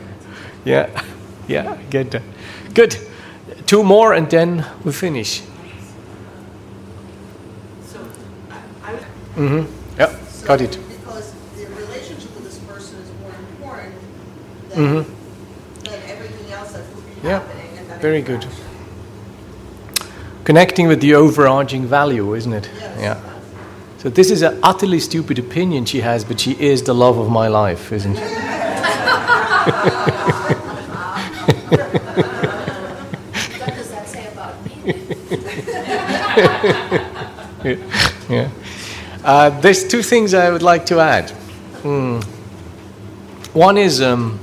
yeah, 0.64 1.04
yeah, 1.50 1.72
I 1.74 1.84
get 1.90 2.12
that. 2.12 2.22
Good. 2.74 2.96
Two 3.66 3.84
more 3.84 4.14
and 4.14 4.30
then 4.30 4.66
we 4.86 4.92
finish. 4.94 5.42
Mm-hmm. 9.36 9.66
Yeah, 10.00 10.18
got 10.46 10.62
it. 10.62 10.78
Because 10.88 11.34
the 11.56 11.66
relationship 11.68 12.34
with 12.36 12.44
this 12.44 12.60
person 12.60 13.00
is 13.00 13.10
more 13.20 13.34
important 13.34 13.96
Mm-hmm. 14.72 15.84
than 15.84 16.02
everything 16.10 16.52
else 16.54 16.72
that 16.74 16.84
would 16.96 17.06
be 17.22 17.28
Yeah, 17.28 17.40
happening. 17.40 17.88
That 17.88 18.02
very 18.02 18.22
good. 18.22 18.46
Connecting 20.44 20.88
with 20.88 21.02
the 21.02 21.14
overarching 21.14 21.86
value, 21.86 22.34
isn't 22.34 22.54
it? 22.54 22.70
Yeah. 22.98 23.20
So 24.00 24.10
this 24.10 24.32
is 24.32 24.42
an 24.42 24.60
utterly 24.64 25.00
stupid 25.00 25.38
opinion 25.38 25.86
she 25.86 26.02
has, 26.02 26.24
but 26.24 26.40
she 26.40 26.60
is 26.60 26.82
the 26.84 26.96
love 26.96 27.20
of 27.20 27.30
my 27.30 27.48
life, 27.48 27.92
isn't 27.92 28.16
she? 28.16 28.22
What 28.22 28.34
does 33.76 33.92
that 33.92 34.08
say 34.08 34.28
about 34.34 34.66
me? 34.66 34.82
yeah. 37.64 37.76
yeah. 38.30 38.50
Uh, 39.24 39.52
there's 39.62 39.88
two 39.88 40.02
things 40.02 40.34
I 40.34 40.50
would 40.50 40.64
like 40.64 40.88
to 40.88 41.00
add. 41.00 41.30
Hmm. 41.84 42.22
One 43.54 43.78
is 43.78 44.02
um, 44.02 44.40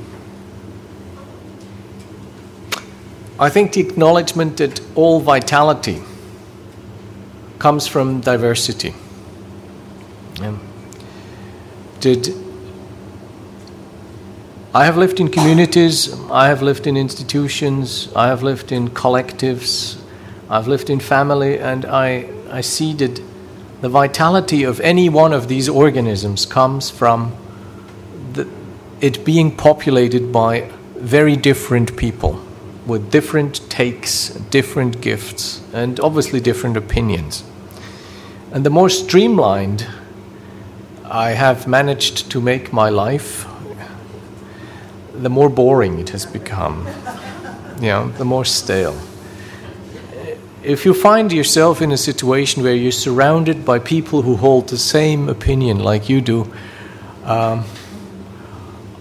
I 3.41 3.49
think 3.49 3.73
the 3.73 3.81
acknowledgement 3.81 4.57
that 4.57 4.81
all 4.97 5.21
vitality 5.21 6.03
comes 7.61 7.87
from 7.87 8.21
diversity. 8.21 8.95
Yeah. 10.41 10.57
Did 12.01 12.35
I 14.75 14.85
have 14.85 14.97
lived 14.97 15.21
in 15.21 15.29
communities, 15.29 16.13
I 16.31 16.49
have 16.49 16.63
lived 16.63 16.87
in 16.87 16.97
institutions, 16.97 18.13
I 18.15 18.27
have 18.27 18.43
lived 18.43 18.71
in 18.71 18.91
collectives, 18.91 20.01
I've 20.51 20.69
lived 20.69 20.91
in 20.91 21.01
family, 21.01 21.59
and 21.59 21.85
I, 21.85 22.29
I 22.51 22.61
see 22.61 22.93
that 22.95 23.21
the 23.81 23.89
vitality 23.89 24.65
of 24.65 24.81
any 24.81 25.09
one 25.09 25.33
of 25.33 25.49
these 25.49 25.69
organisms 25.69 26.45
comes 26.45 26.91
from 26.91 27.35
the, 28.33 28.49
it 29.01 29.25
being 29.25 29.57
populated 29.57 30.33
by 30.33 30.71
very 30.97 31.37
different 31.37 31.97
people 31.97 32.45
with 32.89 33.11
different 33.11 33.71
takes, 33.71 34.31
different 34.51 35.01
gifts, 35.01 35.63
and 35.73 36.01
obviously 36.01 36.41
different 36.41 36.77
opinions. 36.77 37.45
And 38.51 38.65
the 38.65 38.71
more 38.71 38.89
streamlined 38.89 39.87
I 41.05 41.31
have 41.31 41.67
managed 41.67 42.31
to 42.31 42.41
make 42.41 42.73
my 42.73 42.89
life, 42.89 43.47
the 45.15 45.31
more 45.31 45.49
boring 45.49 45.99
it 45.99 46.11
has 46.11 46.27
become. 46.27 46.87
You 47.77 47.89
know, 47.89 48.09
the 48.09 48.25
more 48.25 48.45
stale. 48.45 48.99
If 50.63 50.85
you 50.85 50.93
find 50.93 51.33
yourself 51.33 51.81
in 51.81 51.93
a 51.93 51.97
situation 51.97 52.63
where 52.63 52.75
you're 52.75 52.93
surrounded 52.93 53.65
by 53.65 53.79
people 53.79 54.23
who 54.23 54.37
hold 54.37 54.69
the 54.69 54.79
same 54.79 55.29
opinion 55.29 55.79
like 55.79 56.09
you 56.09 56.21
do, 56.21 56.53
um, 57.25 57.65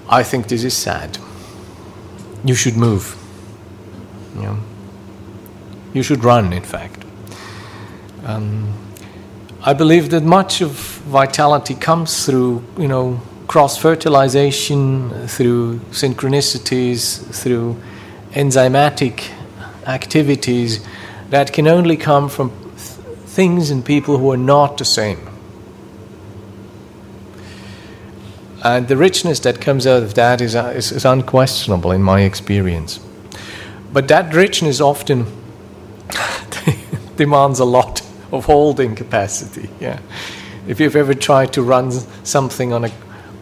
I 0.09 0.23
think 0.23 0.47
this 0.47 0.63
is 0.63 0.73
sad. 0.73 1.17
You 2.45 2.55
should 2.55 2.77
move. 2.77 3.16
You, 4.41 4.57
you 5.93 6.03
should 6.03 6.23
run, 6.23 6.53
in 6.53 6.63
fact. 6.63 7.03
Um, 8.25 8.73
I 9.63 9.73
believe 9.73 10.09
that 10.11 10.23
much 10.23 10.61
of 10.61 10.71
vitality 10.71 11.75
comes 11.75 12.25
through, 12.25 12.63
you 12.77 12.87
know, 12.87 13.19
cross 13.47 13.77
fertilization, 13.77 15.27
through 15.27 15.79
synchronicities, 15.91 17.23
through 17.33 17.77
enzymatic 18.31 19.29
activities 19.85 20.85
that 21.29 21.53
can 21.53 21.67
only 21.67 21.97
come 21.97 22.29
from 22.29 22.49
th- 22.49 23.07
things 23.25 23.71
and 23.71 23.83
people 23.85 24.17
who 24.17 24.31
are 24.31 24.37
not 24.37 24.77
the 24.77 24.85
same. 24.85 25.19
And 28.63 28.87
the 28.87 28.97
richness 28.97 29.39
that 29.41 29.61
comes 29.61 29.87
out 29.87 30.03
of 30.03 30.15
that 30.15 30.41
is, 30.41 30.55
uh, 30.55 30.73
is, 30.75 30.91
is 30.91 31.05
unquestionable 31.05 31.91
in 31.91 32.01
my 32.01 32.21
experience. 32.21 32.99
But 33.97 34.09
that 34.09 34.31
richness 34.31 34.79
often 34.79 35.25
demands 37.15 37.57
a 37.57 37.65
lot 37.65 38.03
of 38.31 38.45
holding 38.45 38.93
capacity. 38.93 39.71
Yeah, 39.79 39.99
if 40.67 40.79
you've 40.79 40.95
ever 40.95 41.15
tried 41.15 41.51
to 41.53 41.63
run 41.63 41.89
something 42.23 42.73
on 42.73 42.85
a 42.85 42.91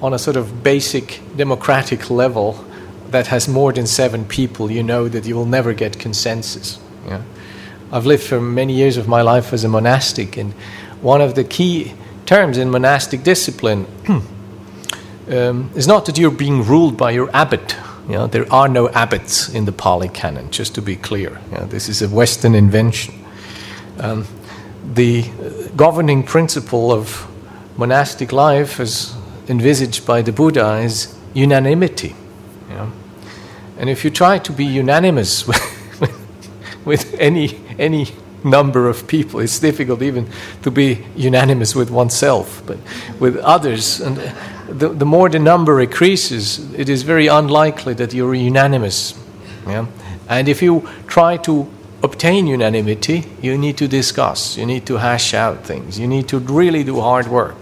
on 0.01 0.13
a 0.13 0.17
sort 0.17 0.37
of 0.37 0.63
basic 0.63 1.19
democratic 1.35 2.09
level 2.09 2.63
that 3.09 3.27
has 3.27 3.49
more 3.49 3.73
than 3.73 3.85
seven 3.85 4.23
people, 4.23 4.71
you 4.71 4.81
know 4.81 5.09
that 5.09 5.25
you 5.25 5.35
will 5.35 5.45
never 5.45 5.73
get 5.73 5.99
consensus. 5.99 6.79
Yeah, 7.05 7.23
I've 7.91 8.05
lived 8.05 8.23
for 8.23 8.39
many 8.39 8.75
years 8.75 8.95
of 8.95 9.09
my 9.09 9.21
life 9.21 9.51
as 9.51 9.65
a 9.65 9.67
monastic, 9.67 10.37
and 10.37 10.53
one 11.01 11.19
of 11.19 11.35
the 11.35 11.43
key 11.43 11.91
terms 12.25 12.57
in 12.57 12.69
monastic 12.69 13.23
discipline 13.23 13.87
um, 15.27 15.69
is 15.75 15.85
not 15.85 16.05
that 16.05 16.17
you're 16.17 16.31
being 16.31 16.63
ruled 16.63 16.95
by 16.95 17.11
your 17.11 17.29
abbot. 17.35 17.75
There 18.07 18.51
are 18.53 18.67
no 18.67 18.89
abbots 18.89 19.49
in 19.49 19.65
the 19.65 19.71
Pali 19.71 20.09
Canon, 20.09 20.51
just 20.51 20.75
to 20.75 20.81
be 20.81 20.95
clear. 20.95 21.39
This 21.69 21.89
is 21.89 22.01
a 22.01 22.09
Western 22.09 22.55
invention. 22.55 23.13
Um, 23.99 24.25
the 24.93 25.23
governing 25.75 26.23
principle 26.23 26.91
of 26.91 27.27
monastic 27.77 28.31
life, 28.31 28.79
as 28.79 29.15
envisaged 29.47 30.05
by 30.05 30.21
the 30.21 30.31
Buddha, 30.31 30.77
is 30.77 31.17
unanimity. 31.33 32.15
And 33.77 33.89
if 33.89 34.03
you 34.05 34.09
try 34.09 34.39
to 34.39 34.51
be 34.51 34.65
unanimous 34.65 35.45
with, 35.47 36.85
with 36.85 37.13
any, 37.19 37.59
any 37.77 38.07
number 38.43 38.87
of 38.87 39.07
people, 39.07 39.39
it's 39.39 39.59
difficult 39.59 40.01
even 40.01 40.29
to 40.61 40.71
be 40.71 41.05
unanimous 41.15 41.75
with 41.75 41.89
oneself, 41.89 42.63
but 42.65 42.77
with 43.19 43.37
others. 43.37 43.99
And 43.99 44.17
the, 44.67 44.89
the 44.89 45.05
more 45.05 45.29
the 45.29 45.39
number 45.39 45.79
increases, 45.79 46.73
it 46.73 46.89
is 46.89 47.03
very 47.03 47.27
unlikely 47.27 47.93
that 47.95 48.13
you're 48.13 48.33
unanimous. 48.33 49.13
Yeah? 49.67 49.87
And 50.27 50.49
if 50.49 50.61
you 50.61 50.87
try 51.07 51.37
to 51.37 51.67
obtain 52.03 52.47
unanimity, 52.47 53.25
you 53.41 53.57
need 53.57 53.77
to 53.77 53.87
discuss, 53.87 54.57
you 54.57 54.65
need 54.65 54.85
to 54.87 54.97
hash 54.97 55.33
out 55.33 55.65
things, 55.65 55.99
you 55.99 56.07
need 56.07 56.27
to 56.29 56.39
really 56.39 56.83
do 56.83 56.99
hard 56.99 57.27
work. 57.27 57.55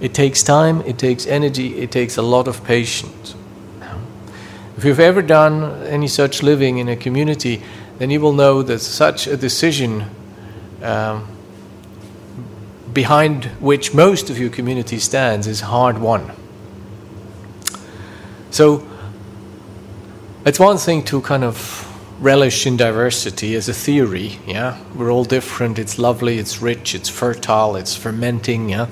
It 0.00 0.14
takes 0.14 0.42
time, 0.42 0.80
it 0.82 0.98
takes 0.98 1.26
energy, 1.26 1.78
it 1.78 1.90
takes 1.90 2.16
a 2.16 2.22
lot 2.22 2.48
of 2.48 2.64
patience. 2.64 3.34
If 4.76 4.84
you've 4.84 5.00
ever 5.00 5.22
done 5.22 5.84
any 5.84 6.08
such 6.08 6.42
living 6.42 6.78
in 6.78 6.88
a 6.88 6.96
community, 6.96 7.62
then 7.98 8.10
you 8.10 8.20
will 8.20 8.32
know 8.32 8.62
that 8.62 8.80
such 8.80 9.26
a 9.26 9.36
decision 9.36 10.06
um, 10.82 11.28
behind 12.92 13.44
which 13.60 13.94
most 13.94 14.30
of 14.30 14.38
your 14.38 14.50
community 14.50 14.98
stands 14.98 15.46
is 15.46 15.60
hard 15.60 15.98
won. 15.98 16.30
So 18.50 18.86
it's 20.44 20.58
one 20.58 20.76
thing 20.76 21.04
to 21.04 21.20
kind 21.22 21.44
of 21.44 21.88
relish 22.20 22.66
in 22.66 22.76
diversity 22.76 23.56
as 23.56 23.68
a 23.68 23.72
theory, 23.72 24.38
yeah? 24.46 24.78
We're 24.94 25.10
all 25.10 25.24
different, 25.24 25.78
it's 25.78 25.98
lovely, 25.98 26.38
it's 26.38 26.62
rich, 26.62 26.94
it's 26.94 27.08
fertile, 27.08 27.76
it's 27.76 27.96
fermenting, 27.96 28.68
yeah? 28.68 28.86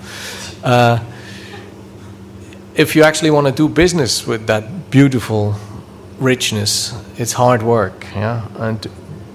Uh, 0.64 0.98
if 2.74 2.96
you 2.96 3.03
actually 3.03 3.30
want 3.30 3.46
to 3.46 3.53
do 3.53 3.68
business 3.68 4.26
with 4.26 4.46
that 4.46 4.90
beautiful 4.90 5.55
richness, 6.18 6.94
it's 7.18 7.32
hard 7.32 7.62
work, 7.62 8.07
yeah? 8.14 8.48
And 8.57 8.84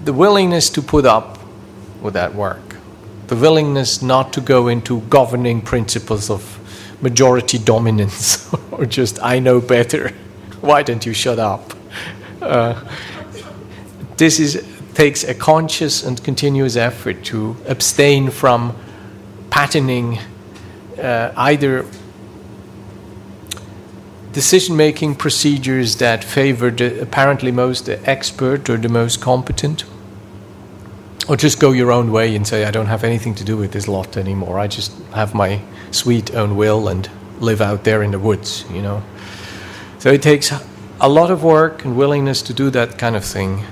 the 0.04 0.12
willingness 0.12 0.68
to 0.70 0.82
put 0.82 1.06
up 1.06 1.38
with 2.02 2.14
that 2.14 2.34
work, 2.34 2.65
the 3.28 3.36
willingness 3.36 4.02
not 4.02 4.32
to 4.32 4.40
go 4.40 4.68
into 4.68 5.00
governing 5.02 5.60
principles 5.60 6.30
of 6.30 6.58
majority 7.02 7.58
dominance 7.58 8.52
or 8.70 8.86
just 8.86 9.18
I 9.22 9.38
know 9.38 9.60
better, 9.60 10.12
why 10.60 10.82
don't 10.82 11.04
you 11.04 11.12
shut 11.12 11.38
up? 11.38 11.74
Uh, 12.40 12.82
this 14.16 14.40
is, 14.40 14.66
takes 14.94 15.24
a 15.24 15.34
conscious 15.34 16.02
and 16.02 16.22
continuous 16.22 16.76
effort 16.76 17.22
to 17.24 17.56
abstain 17.66 18.30
from 18.30 18.74
patterning 19.50 20.18
uh, 20.98 21.32
either 21.36 21.84
decision 24.32 24.76
making 24.76 25.14
procedures 25.14 25.96
that 25.96 26.22
favor 26.22 26.70
the 26.70 27.00
apparently 27.00 27.50
most 27.50 27.88
expert 27.88 28.68
or 28.68 28.76
the 28.76 28.88
most 28.88 29.20
competent, 29.20 29.84
or 31.28 31.36
just 31.36 31.58
go 31.58 31.72
your 31.72 31.90
own 31.90 32.12
way 32.12 32.36
and 32.36 32.46
say, 32.46 32.64
I 32.64 32.70
don't 32.70 32.86
have 32.86 33.04
anything 33.04 33.34
to 33.36 33.44
do 33.44 33.56
with 33.56 33.72
this 33.72 33.88
lot 33.88 34.16
anymore. 34.16 34.58
I 34.58 34.68
just 34.68 34.92
have 35.14 35.34
my 35.34 35.60
sweet 35.90 36.34
own 36.34 36.56
will 36.56 36.88
and 36.88 37.08
live 37.40 37.60
out 37.60 37.84
there 37.84 38.02
in 38.02 38.12
the 38.12 38.18
woods, 38.18 38.64
you 38.70 38.80
know. 38.80 39.02
So 39.98 40.10
it 40.10 40.22
takes 40.22 40.52
a 41.00 41.08
lot 41.08 41.30
of 41.30 41.42
work 41.42 41.84
and 41.84 41.96
willingness 41.96 42.42
to 42.42 42.54
do 42.54 42.70
that 42.70 42.98
kind 42.98 43.16
of 43.16 43.24
thing 43.24 43.64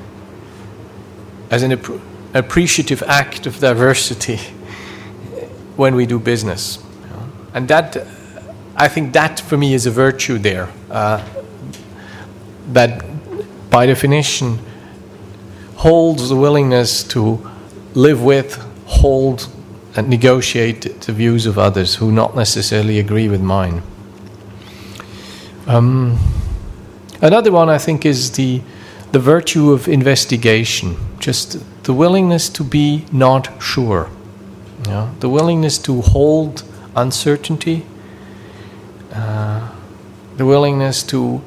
as 1.50 1.62
an 1.62 1.72
ap- 1.72 2.00
appreciative 2.34 3.02
act 3.04 3.46
of 3.46 3.60
diversity 3.60 4.36
when 5.76 5.94
we 5.94 6.06
do 6.06 6.18
business. 6.18 6.78
And 7.54 7.68
that, 7.68 7.96
I 8.74 8.88
think 8.88 9.12
that 9.12 9.38
for 9.38 9.56
me 9.56 9.74
is 9.74 9.86
a 9.86 9.90
virtue 9.92 10.38
there. 10.38 10.70
Uh, 10.90 11.24
that 12.72 13.04
by 13.70 13.86
definition 13.86 14.58
holds 15.84 16.30
the 16.30 16.36
willingness 16.36 17.04
to 17.04 17.38
live 17.92 18.22
with, 18.22 18.56
hold, 18.86 19.46
and 19.94 20.08
negotiate 20.08 20.80
the 21.02 21.12
views 21.12 21.44
of 21.44 21.58
others 21.58 21.96
who 21.96 22.10
not 22.10 22.34
necessarily 22.34 22.98
agree 22.98 23.28
with 23.28 23.42
mine. 23.42 23.82
Um, 25.66 26.18
another 27.20 27.52
one 27.52 27.68
I 27.68 27.76
think 27.76 28.06
is 28.06 28.30
the 28.30 28.62
the 29.12 29.18
virtue 29.18 29.72
of 29.72 29.86
investigation, 29.86 30.96
just 31.20 31.58
the 31.84 31.92
willingness 31.92 32.48
to 32.48 32.64
be 32.64 33.04
not 33.12 33.62
sure, 33.62 34.08
the 35.20 35.28
willingness 35.28 35.76
to 35.78 36.00
hold 36.00 36.62
uncertainty, 36.96 37.84
uh, 39.12 39.68
the 40.38 40.46
willingness 40.46 41.02
to 41.02 41.42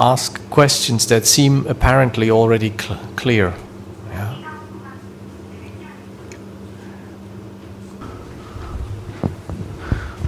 ask 0.00 0.40
questions 0.48 1.06
that 1.08 1.26
seem 1.26 1.66
apparently 1.66 2.30
already 2.30 2.70
cl- 2.70 2.98
clear. 3.16 3.52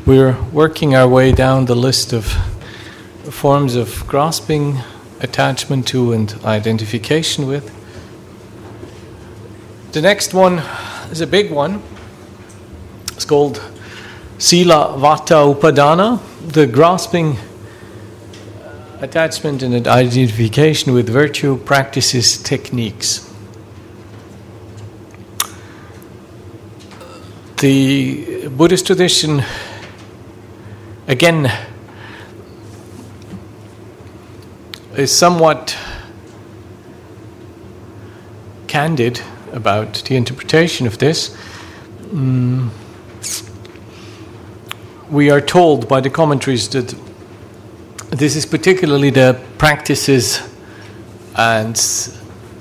We're 0.07 0.37
working 0.53 0.95
our 0.95 1.09
way 1.09 1.33
down 1.33 1.65
the 1.65 1.75
list 1.75 2.13
of 2.13 2.27
forms 3.31 3.75
of 3.75 4.07
grasping, 4.07 4.81
attachment 5.21 5.89
to, 5.89 6.13
and 6.13 6.31
identification 6.45 7.47
with. 7.47 7.73
The 9.93 10.03
next 10.03 10.35
one 10.35 10.59
is 11.11 11.23
a 11.23 11.27
big 11.27 11.51
one. 11.51 11.83
It's 13.13 13.25
called 13.25 13.63
Sila 14.37 14.99
Vata 14.99 15.55
Upadana, 15.55 16.21
the 16.53 16.67
grasping 16.67 17.39
attachment 19.01 19.63
and 19.63 19.89
identification 19.89 20.93
with 20.93 21.09
virtue 21.09 21.57
practices 21.57 22.37
techniques. 22.37 23.33
The 27.57 28.49
Buddhist 28.49 28.87
tradition, 28.87 29.43
again, 31.07 31.53
is 34.97 35.13
somewhat 35.13 35.77
candid 38.67 39.21
about 39.53 39.95
the 40.07 40.17
interpretation 40.17 40.87
of 40.87 40.99
this. 40.99 41.37
Mm. 42.13 42.71
We 45.11 45.31
are 45.31 45.41
told 45.41 45.89
by 45.89 46.01
the 46.01 46.11
commentaries 46.11 46.69
that 46.71 46.95
this 48.11 48.37
is 48.37 48.47
particularly 48.47 49.11
the 49.11 49.41
practices 49.59 50.41
and 51.37 51.77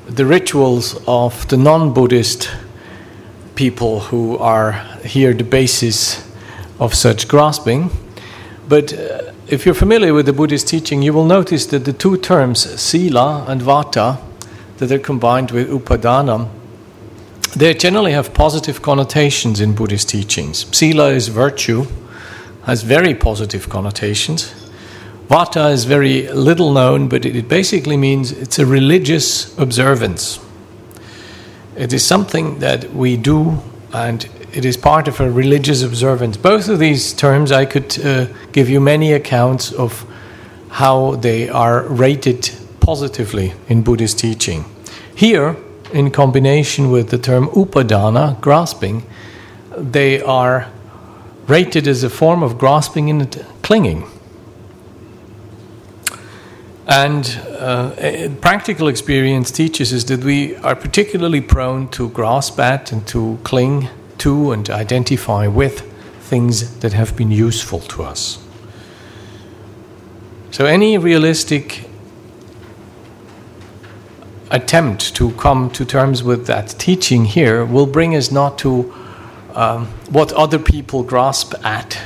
the 0.07 0.25
rituals 0.25 1.01
of 1.07 1.47
the 1.47 1.57
non 1.57 1.93
Buddhist 1.93 2.49
people 3.55 3.99
who 3.99 4.37
are 4.37 4.71
here 5.03 5.33
the 5.33 5.43
basis 5.43 6.27
of 6.79 6.93
such 6.93 7.27
grasping. 7.27 7.91
But 8.67 8.93
uh, 8.93 9.33
if 9.47 9.65
you're 9.65 9.75
familiar 9.75 10.13
with 10.13 10.25
the 10.25 10.33
Buddhist 10.33 10.67
teaching, 10.67 11.01
you 11.01 11.13
will 11.13 11.25
notice 11.25 11.65
that 11.67 11.85
the 11.85 11.93
two 11.93 12.17
terms, 12.17 12.81
sila 12.81 13.45
and 13.47 13.61
vata, 13.61 14.19
that 14.77 14.91
are 14.91 14.99
combined 14.99 15.51
with 15.51 15.69
upadana, 15.69 16.49
they 17.55 17.73
generally 17.73 18.13
have 18.13 18.33
positive 18.33 18.81
connotations 18.81 19.59
in 19.61 19.75
Buddhist 19.75 20.09
teachings. 20.09 20.65
Sila 20.75 21.09
is 21.09 21.27
virtue, 21.27 21.85
has 22.63 22.83
very 22.83 23.13
positive 23.13 23.69
connotations. 23.69 24.53
Vata 25.27 25.71
is 25.71 25.85
very 25.85 26.27
little 26.31 26.71
known, 26.71 27.07
but 27.09 27.25
it 27.25 27.47
basically 27.47 27.97
means 27.97 28.31
it's 28.31 28.59
a 28.59 28.65
religious 28.65 29.57
observance. 29.57 30.39
It 31.75 31.93
is 31.93 32.05
something 32.05 32.59
that 32.59 32.93
we 32.93 33.17
do, 33.17 33.59
and 33.93 34.27
it 34.53 34.65
is 34.65 34.77
part 34.77 35.07
of 35.07 35.19
a 35.19 35.29
religious 35.29 35.81
observance. 35.81 36.37
Both 36.37 36.69
of 36.69 36.79
these 36.79 37.11
terms, 37.11 37.51
I 37.51 37.65
could 37.65 37.99
uh, 38.05 38.27
give 38.51 38.69
you 38.69 38.79
many 38.79 39.11
accounts 39.11 39.71
of 39.71 40.05
how 40.69 41.15
they 41.15 41.49
are 41.49 41.83
rated 41.83 42.51
positively 42.79 43.53
in 43.67 43.81
Buddhist 43.81 44.19
teaching. 44.19 44.65
Here, 45.15 45.55
in 45.91 46.11
combination 46.11 46.91
with 46.91 47.09
the 47.09 47.17
term 47.17 47.47
upadana, 47.49 48.39
grasping, 48.41 49.05
they 49.75 50.21
are 50.21 50.67
rated 51.47 51.87
as 51.87 52.03
a 52.03 52.09
form 52.09 52.43
of 52.43 52.57
grasping 52.57 53.09
and 53.09 53.45
clinging. 53.63 54.07
And 56.85 57.25
uh, 57.57 58.29
practical 58.41 58.87
experience 58.87 59.49
teaches 59.51 59.93
us 59.93 60.03
that 60.05 60.23
we 60.23 60.55
are 60.57 60.75
particularly 60.75 61.41
prone 61.41 61.87
to 61.89 62.09
grasp 62.09 62.59
at 62.59 62.91
and 62.91 63.07
to 63.07 63.39
cling 63.43 63.89
to 64.23 64.53
and 64.53 64.69
identify 64.69 65.47
with 65.47 65.81
things 66.21 66.79
that 66.79 66.93
have 66.93 67.13
been 67.17 67.29
useful 67.29 67.79
to 67.79 68.03
us. 68.03 68.39
So, 70.51 70.65
any 70.65 70.97
realistic 70.97 71.89
attempt 74.49 75.13
to 75.15 75.31
come 75.31 75.69
to 75.71 75.83
terms 75.83 76.23
with 76.23 76.45
that 76.47 76.69
teaching 76.77 77.25
here 77.25 77.65
will 77.65 77.87
bring 77.87 78.15
us 78.15 78.31
not 78.31 78.57
to 78.59 78.93
um, 79.55 79.87
what 80.09 80.31
other 80.33 80.59
people 80.59 81.03
grasp 81.03 81.53
at 81.65 81.99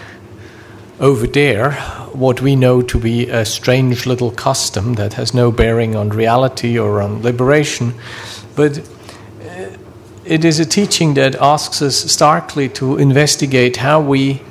over 1.00 1.28
there, 1.28 1.74
what 2.14 2.42
we 2.42 2.56
know 2.56 2.82
to 2.82 3.00
be 3.00 3.30
a 3.30 3.46
strange 3.46 4.08
little 4.08 4.32
custom 4.32 4.96
that 4.96 5.14
has 5.14 5.34
no 5.36 5.52
bearing 5.52 5.96
on 5.96 6.10
reality 6.10 6.80
or 6.80 7.00
on 7.00 7.22
liberation, 7.22 7.94
but 8.56 8.80
it 10.28 10.44
is 10.44 10.60
a 10.60 10.66
teaching 10.66 11.14
that 11.14 11.36
asks 11.36 11.82
us 11.82 11.96
starkly 12.12 12.70
to 12.70 12.98
investigate 12.98 13.78
how 13.78 14.02
we 14.02 14.42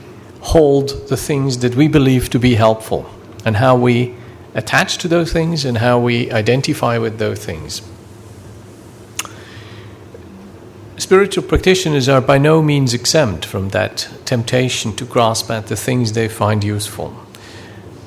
hold 0.41 1.09
the 1.09 1.17
things 1.17 1.59
that 1.59 1.75
we 1.75 1.89
believe 1.89 2.31
to 2.31 2.39
be 2.39 2.55
helpful 2.55 3.11
and 3.45 3.57
how 3.57 3.77
we 3.77 4.15
attach 4.55 4.99
to 4.99 5.09
those 5.09 5.33
things 5.33 5.65
and 5.65 5.79
how 5.79 5.99
we 5.99 6.31
identify 6.33 6.99
with 6.99 7.19
those 7.19 7.45
things. 7.45 7.83
Spiritual 10.97 11.45
practitioners 11.45 12.09
are 12.09 12.23
by 12.23 12.39
no 12.39 12.63
means 12.63 12.95
exempt 12.95 13.45
from 13.45 13.69
that 13.69 14.09
temptation 14.25 14.97
to 14.97 15.05
grasp 15.05 15.51
at 15.51 15.67
the 15.67 15.77
things 15.77 16.13
they 16.13 16.27
find 16.27 16.65
useful. 16.65 17.15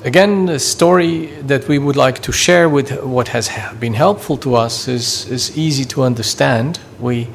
Again, 0.02 0.46
the 0.46 0.58
story 0.58 1.26
that 1.42 1.68
we 1.68 1.78
would 1.78 1.96
like 1.96 2.20
to 2.22 2.32
share 2.32 2.68
with 2.68 3.02
what 3.04 3.28
has 3.28 3.50
been 3.78 3.94
helpful 3.94 4.38
to 4.38 4.54
us 4.54 4.88
is, 4.88 5.28
is 5.28 5.56
easy 5.56 5.84
to 5.84 6.02
understand. 6.02 6.80
We 6.98 7.28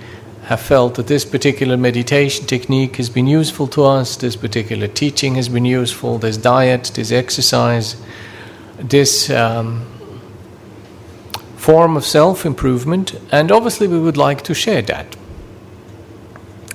have 0.45 0.61
felt 0.61 0.95
that 0.95 1.07
this 1.07 1.25
particular 1.25 1.75
meditation 1.75 2.45
technique 2.45 2.97
has 2.97 3.09
been 3.09 3.25
useful 3.25 3.67
to 3.67 3.83
us, 3.83 4.15
this 4.15 4.35
particular 4.35 4.87
teaching 4.87 5.35
has 5.35 5.49
been 5.49 5.65
useful, 5.65 6.19
this 6.19 6.37
diet, 6.37 6.91
this 6.93 7.11
exercise, 7.11 7.95
this 8.77 9.29
um, 9.31 9.85
form 11.55 11.97
of 11.97 12.05
self 12.05 12.45
improvement, 12.45 13.19
and 13.31 13.51
obviously 13.51 13.87
we 13.87 13.99
would 13.99 14.17
like 14.17 14.43
to 14.43 14.53
share 14.53 14.83
that. 14.83 15.15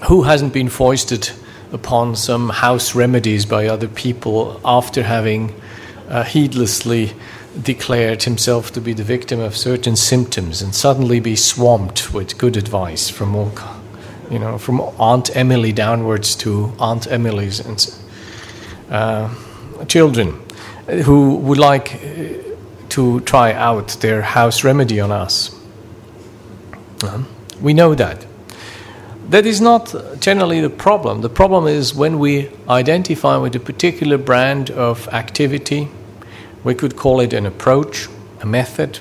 Who 0.09 0.23
hasn't 0.23 0.53
been 0.53 0.69
foisted 0.69 1.31
upon 1.73 2.17
some 2.17 2.49
house 2.49 2.97
remedies 2.97 3.47
by 3.47 3.69
other 3.69 3.87
people 3.87 4.61
after 4.65 5.05
having 5.05 5.55
uh, 6.09 6.25
heedlessly 6.25 7.13
declared 7.63 8.23
himself 8.23 8.73
to 8.73 8.81
be 8.81 8.93
the 8.93 9.03
victim 9.03 9.41
of 9.41 9.57
certain 9.57 9.97
symptoms 9.97 10.63
and 10.63 10.75
suddenly 10.75 11.21
be 11.21 11.37
swamped 11.37 12.15
with 12.15 12.39
good 12.39 12.57
advice 12.57 13.09
from 13.09 13.35
all, 13.35 13.53
you 14.31 14.39
know, 14.39 14.57
from 14.59 14.81
Aunt 14.99 15.35
Emily 15.37 15.73
downwards 15.73 16.37
to 16.37 16.73
Aunt 16.79 17.11
Emily's 17.11 17.61
and 17.61 17.95
uh, 18.91 19.35
children 19.87 20.41
who 21.05 21.37
would 21.37 21.59
like 21.59 21.95
uh, 21.95 22.55
to 22.91 23.21
try 23.21 23.53
out 23.53 23.89
their 24.01 24.23
house 24.23 24.65
remedy 24.65 25.01
on 25.01 25.11
us. 25.11 25.55
Uh, 27.03 27.23
we 27.61 27.75
know 27.75 27.95
that. 27.95 28.27
That 29.29 29.47
is 29.47 29.61
not 29.61 29.95
generally 30.21 30.61
the 30.61 30.71
problem. 30.71 31.21
The 31.21 31.29
problem 31.29 31.67
is 31.67 31.95
when 31.95 32.19
we 32.19 32.51
identify 32.69 33.37
with 33.37 33.55
a 33.55 33.61
particular 33.61 34.19
brand 34.19 34.71
of 34.71 35.07
activity, 35.09 35.89
we 36.65 36.75
could 36.75 36.97
call 36.97 37.21
it 37.21 37.33
an 37.33 37.47
approach, 37.47 38.09
a 38.41 38.47
method, 38.47 39.01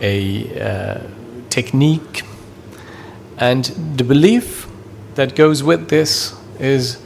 a 0.00 0.60
uh, 0.60 1.00
technique, 1.48 2.22
And 3.38 3.64
the 3.96 4.04
belief 4.04 4.66
that 5.14 5.36
goes 5.36 5.62
with 5.62 5.88
this 5.88 6.34
is 6.58 6.98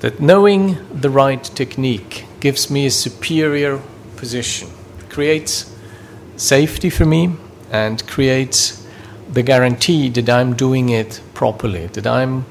that 0.00 0.20
knowing 0.20 0.78
the 0.92 1.10
right 1.10 1.42
technique 1.42 2.26
gives 2.40 2.70
me 2.70 2.86
a 2.86 2.90
superior 2.90 3.80
position, 4.16 4.68
creates 5.08 5.72
safety 6.36 6.90
for 6.90 7.04
me, 7.04 7.36
and 7.70 8.04
creates 8.08 8.84
the 9.32 9.42
guarantee 9.42 10.08
that 10.08 10.28
I'm 10.28 10.54
doing 10.56 10.88
it 10.88 11.20
properly, 11.34 11.86
that 11.86 12.06
I'm 12.06 12.44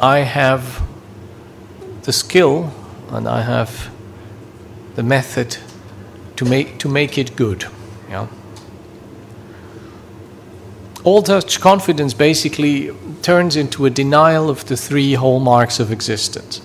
I 0.00 0.20
have 0.20 0.87
the 2.08 2.12
skill 2.14 2.72
and 3.10 3.28
I 3.28 3.42
have 3.42 3.90
the 4.94 5.02
method 5.02 5.58
to 6.36 6.46
make 6.46 6.78
to 6.78 6.88
make 6.88 7.18
it 7.18 7.36
good. 7.36 7.66
Yeah. 8.08 8.28
All 11.04 11.22
such 11.22 11.60
confidence 11.60 12.14
basically 12.14 12.92
turns 13.20 13.56
into 13.56 13.84
a 13.84 13.90
denial 13.90 14.48
of 14.48 14.64
the 14.64 14.76
three 14.76 15.16
hallmarks 15.16 15.80
of 15.80 15.92
existence. 15.92 16.62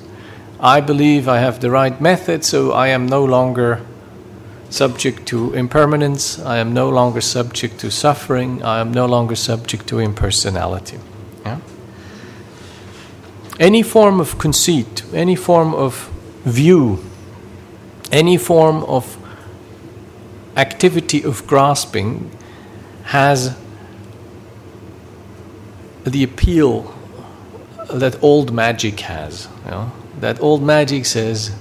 I 0.62 0.80
believe 0.80 1.28
I 1.28 1.40
have 1.40 1.60
the 1.60 1.70
right 1.70 2.00
method, 2.00 2.46
so 2.46 2.72
I 2.72 2.88
am 2.88 3.06
no 3.06 3.26
longer 3.26 3.82
subject 4.70 5.26
to 5.26 5.54
impermanence, 5.54 6.40
I 6.40 6.60
am 6.60 6.74
no 6.74 6.90
longer 6.90 7.20
subject 7.20 7.80
to 7.82 7.92
suffering, 7.92 8.64
I 8.64 8.80
am 8.80 8.94
no 8.94 9.06
longer 9.08 9.36
subject 9.36 9.88
to 9.88 10.00
impersonality. 10.00 11.00
Any 13.60 13.84
form 13.84 14.20
of 14.20 14.40
conceit, 14.40 15.04
any 15.14 15.36
form 15.36 15.76
of 15.76 16.10
view, 16.44 17.04
any 18.12 18.38
form 18.38 18.84
of 18.84 19.18
activity 20.56 21.24
of 21.24 21.46
grasping 21.48 22.32
has 23.06 23.56
the 26.04 26.24
appeal 26.24 26.94
that 27.92 28.22
old 28.24 28.52
magic 28.52 29.02
has. 29.02 29.48
You 29.66 29.72
know? 29.72 29.92
That 30.20 30.42
old 30.42 30.64
magic 30.64 31.06
says, 31.06 31.56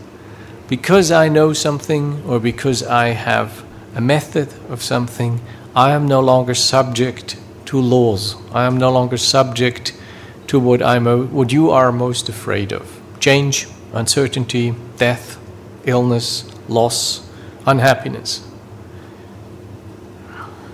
because 0.68 1.11
I 1.11 1.28
know 1.28 1.53
something 1.53 2.22
or 2.26 2.40
because 2.40 2.82
I 2.82 3.09
have 3.09 3.64
a 3.95 4.01
method 4.01 4.53
of 4.70 4.82
something, 4.82 5.40
I 5.74 5.90
am 5.93 6.07
no 6.07 6.20
longer 6.20 6.55
subject 6.55 7.36
to 7.66 7.80
laws. 7.80 8.36
I 8.53 8.64
am 8.64 8.78
no 8.78 8.90
longer 8.90 9.16
subject 9.16 9.93
to 10.53 10.61
what, 10.61 10.82
I'm, 10.82 11.32
what 11.32 11.50
you 11.50 11.70
are 11.70 11.90
most 11.90 12.28
afraid 12.28 12.74
of 12.74 13.00
change, 13.20 13.66
uncertainty, 13.94 14.74
death, 14.98 15.38
illness, 15.84 16.44
loss, 16.68 17.26
unhappiness. 17.64 18.46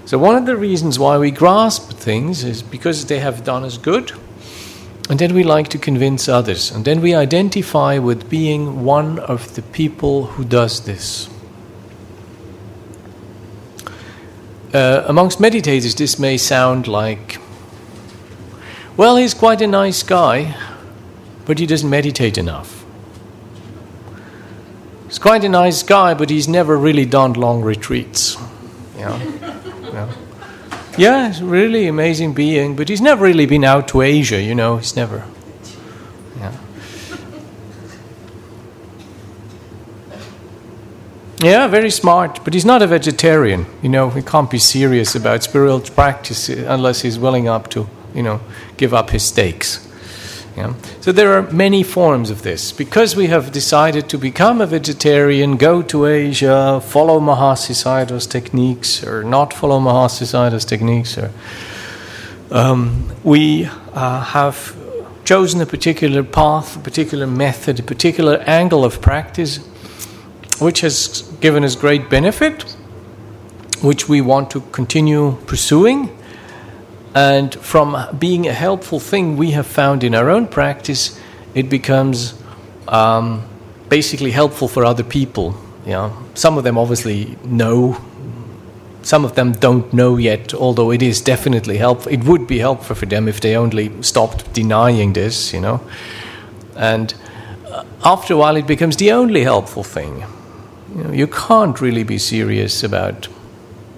So, 0.04 0.18
one 0.18 0.34
of 0.34 0.46
the 0.46 0.56
reasons 0.56 0.98
why 0.98 1.16
we 1.16 1.30
grasp 1.30 1.92
things 1.92 2.42
is 2.42 2.60
because 2.60 3.06
they 3.06 3.20
have 3.20 3.44
done 3.44 3.62
us 3.62 3.78
good, 3.78 4.10
and 5.08 5.16
then 5.16 5.32
we 5.32 5.44
like 5.44 5.68
to 5.68 5.78
convince 5.78 6.28
others, 6.28 6.72
and 6.72 6.84
then 6.84 7.00
we 7.00 7.14
identify 7.14 7.98
with 7.98 8.28
being 8.28 8.82
one 8.82 9.20
of 9.20 9.54
the 9.54 9.62
people 9.62 10.24
who 10.24 10.44
does 10.44 10.86
this. 10.86 11.30
Uh, 14.74 15.04
amongst 15.06 15.38
meditators, 15.38 15.96
this 15.96 16.18
may 16.18 16.36
sound 16.36 16.88
like, 16.88 17.38
well, 18.98 19.16
he's 19.16 19.32
quite 19.32 19.62
a 19.62 19.66
nice 19.66 20.02
guy, 20.02 20.54
but 21.46 21.58
he 21.58 21.66
doesn't 21.66 21.88
meditate 21.88 22.36
enough. 22.36 22.84
He's 25.06 25.18
quite 25.18 25.44
a 25.44 25.48
nice 25.48 25.82
guy, 25.82 26.12
but 26.12 26.28
he's 26.28 26.48
never 26.48 26.76
really 26.76 27.06
done 27.06 27.32
long 27.32 27.62
retreats. 27.62 28.36
Yeah. 28.96 29.16
Yeah. 29.82 30.12
Yeah, 30.98 31.28
he's 31.28 31.40
a 31.40 31.44
really 31.44 31.86
amazing 31.86 32.34
being, 32.34 32.74
but 32.74 32.88
he's 32.88 33.00
never 33.00 33.24
really 33.24 33.46
been 33.46 33.62
out 33.62 33.86
to 33.88 34.02
Asia, 34.02 34.42
you 34.42 34.54
know, 34.54 34.78
he's 34.78 34.96
never. 34.96 35.24
Yeah. 36.38 36.52
Yeah, 41.40 41.68
very 41.68 41.90
smart, 41.90 42.40
but 42.42 42.52
he's 42.52 42.64
not 42.64 42.82
a 42.82 42.88
vegetarian. 42.88 43.66
You 43.80 43.90
know, 43.90 44.10
he 44.10 44.22
can't 44.22 44.50
be 44.50 44.58
serious 44.58 45.14
about 45.14 45.44
spiritual 45.44 45.80
practice 45.94 46.48
unless 46.48 47.02
he's 47.02 47.16
willing 47.16 47.46
up 47.46 47.70
to, 47.70 47.88
you 48.12 48.24
know, 48.24 48.40
give 48.78 48.94
up 48.94 49.10
his 49.10 49.24
stakes. 49.24 49.84
Yeah. 50.56 50.74
So 51.00 51.12
there 51.12 51.34
are 51.34 51.42
many 51.52 51.84
forms 51.84 52.30
of 52.30 52.42
this. 52.42 52.72
Because 52.72 53.14
we 53.14 53.28
have 53.28 53.52
decided 53.52 54.08
to 54.08 54.18
become 54.18 54.60
a 54.60 54.66
vegetarian, 54.66 55.56
go 55.56 55.82
to 55.82 56.06
Asia, 56.06 56.80
follow 56.80 57.20
Mahasi 57.20 57.74
Sayadaw's 57.74 58.26
techniques, 58.26 59.04
or 59.04 59.22
not 59.22 59.52
follow 59.52 59.78
Mahasi 59.78 60.24
Sayadaw's 60.26 60.64
techniques, 60.64 61.16
or 61.16 61.30
um, 62.50 63.12
we 63.22 63.66
uh, 63.92 64.24
have 64.24 64.76
chosen 65.24 65.60
a 65.60 65.66
particular 65.66 66.24
path, 66.24 66.76
a 66.76 66.80
particular 66.80 67.26
method, 67.26 67.78
a 67.78 67.82
particular 67.84 68.38
angle 68.46 68.84
of 68.84 69.00
practice, 69.00 69.58
which 70.58 70.80
has 70.80 71.22
given 71.40 71.62
us 71.62 71.76
great 71.76 72.10
benefit, 72.10 72.62
which 73.80 74.08
we 74.08 74.20
want 74.20 74.50
to 74.50 74.60
continue 74.72 75.36
pursuing 75.46 76.17
and 77.14 77.54
from 77.54 77.96
being 78.18 78.46
a 78.46 78.52
helpful 78.52 79.00
thing 79.00 79.36
we 79.36 79.52
have 79.52 79.66
found 79.66 80.04
in 80.04 80.14
our 80.14 80.28
own 80.28 80.46
practice, 80.46 81.18
it 81.54 81.68
becomes 81.68 82.34
um, 82.86 83.42
basically 83.88 84.30
helpful 84.30 84.68
for 84.68 84.84
other 84.84 85.04
people. 85.04 85.54
You 85.84 85.92
know? 85.92 86.16
Some 86.34 86.58
of 86.58 86.64
them 86.64 86.76
obviously 86.76 87.36
know, 87.44 88.00
some 89.02 89.24
of 89.24 89.34
them 89.34 89.52
don't 89.52 89.92
know 89.92 90.16
yet, 90.16 90.52
although 90.52 90.90
it 90.90 91.02
is 91.02 91.20
definitely 91.20 91.78
helpful. 91.78 92.12
It 92.12 92.24
would 92.24 92.46
be 92.46 92.58
helpful 92.58 92.94
for 92.94 93.06
them 93.06 93.26
if 93.26 93.40
they 93.40 93.56
only 93.56 93.90
stopped 94.02 94.52
denying 94.52 95.14
this, 95.14 95.52
you 95.52 95.60
know. 95.60 95.80
And 96.76 97.14
uh, 97.70 97.84
after 98.04 98.34
a 98.34 98.36
while, 98.36 98.56
it 98.56 98.66
becomes 98.66 98.96
the 98.96 99.12
only 99.12 99.44
helpful 99.44 99.82
thing. 99.82 100.24
You, 100.94 101.04
know, 101.04 101.12
you 101.12 101.26
can't 101.26 101.80
really 101.80 102.04
be 102.04 102.18
serious 102.18 102.82
about 102.82 103.28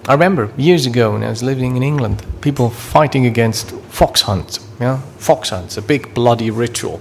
I 0.07 0.13
remember 0.13 0.51
years 0.57 0.87
ago 0.87 1.13
when 1.13 1.23
I 1.23 1.29
was 1.29 1.43
living 1.43 1.75
in 1.75 1.83
England, 1.83 2.25
people 2.41 2.71
fighting 2.71 3.27
against 3.27 3.71
fox 3.89 4.21
hunts. 4.21 4.59
Yeah, 4.79 4.97
fox 5.17 5.49
hunts, 5.49 5.77
a 5.77 5.81
big 5.81 6.13
bloody 6.15 6.49
ritual. 6.49 6.99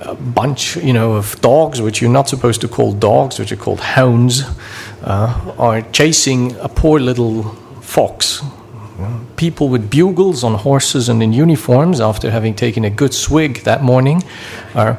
A 0.00 0.14
bunch, 0.14 0.76
you 0.76 0.92
know, 0.92 1.14
of 1.14 1.40
dogs, 1.40 1.80
which 1.80 2.00
you're 2.00 2.10
not 2.10 2.28
supposed 2.28 2.60
to 2.60 2.68
call 2.68 2.92
dogs, 2.92 3.38
which 3.38 3.52
are 3.52 3.56
called 3.56 3.80
hounds, 3.80 4.42
uh, 5.02 5.54
are 5.58 5.82
chasing 5.92 6.56
a 6.56 6.68
poor 6.68 7.00
little 7.00 7.44
fox. 7.80 8.42
People 9.36 9.68
with 9.68 9.90
bugles 9.90 10.44
on 10.44 10.54
horses 10.54 11.08
and 11.08 11.20
in 11.22 11.32
uniforms, 11.32 12.00
after 12.00 12.30
having 12.30 12.54
taken 12.54 12.84
a 12.84 12.90
good 12.90 13.12
swig 13.12 13.64
that 13.64 13.82
morning, 13.82 14.22
are 14.74 14.98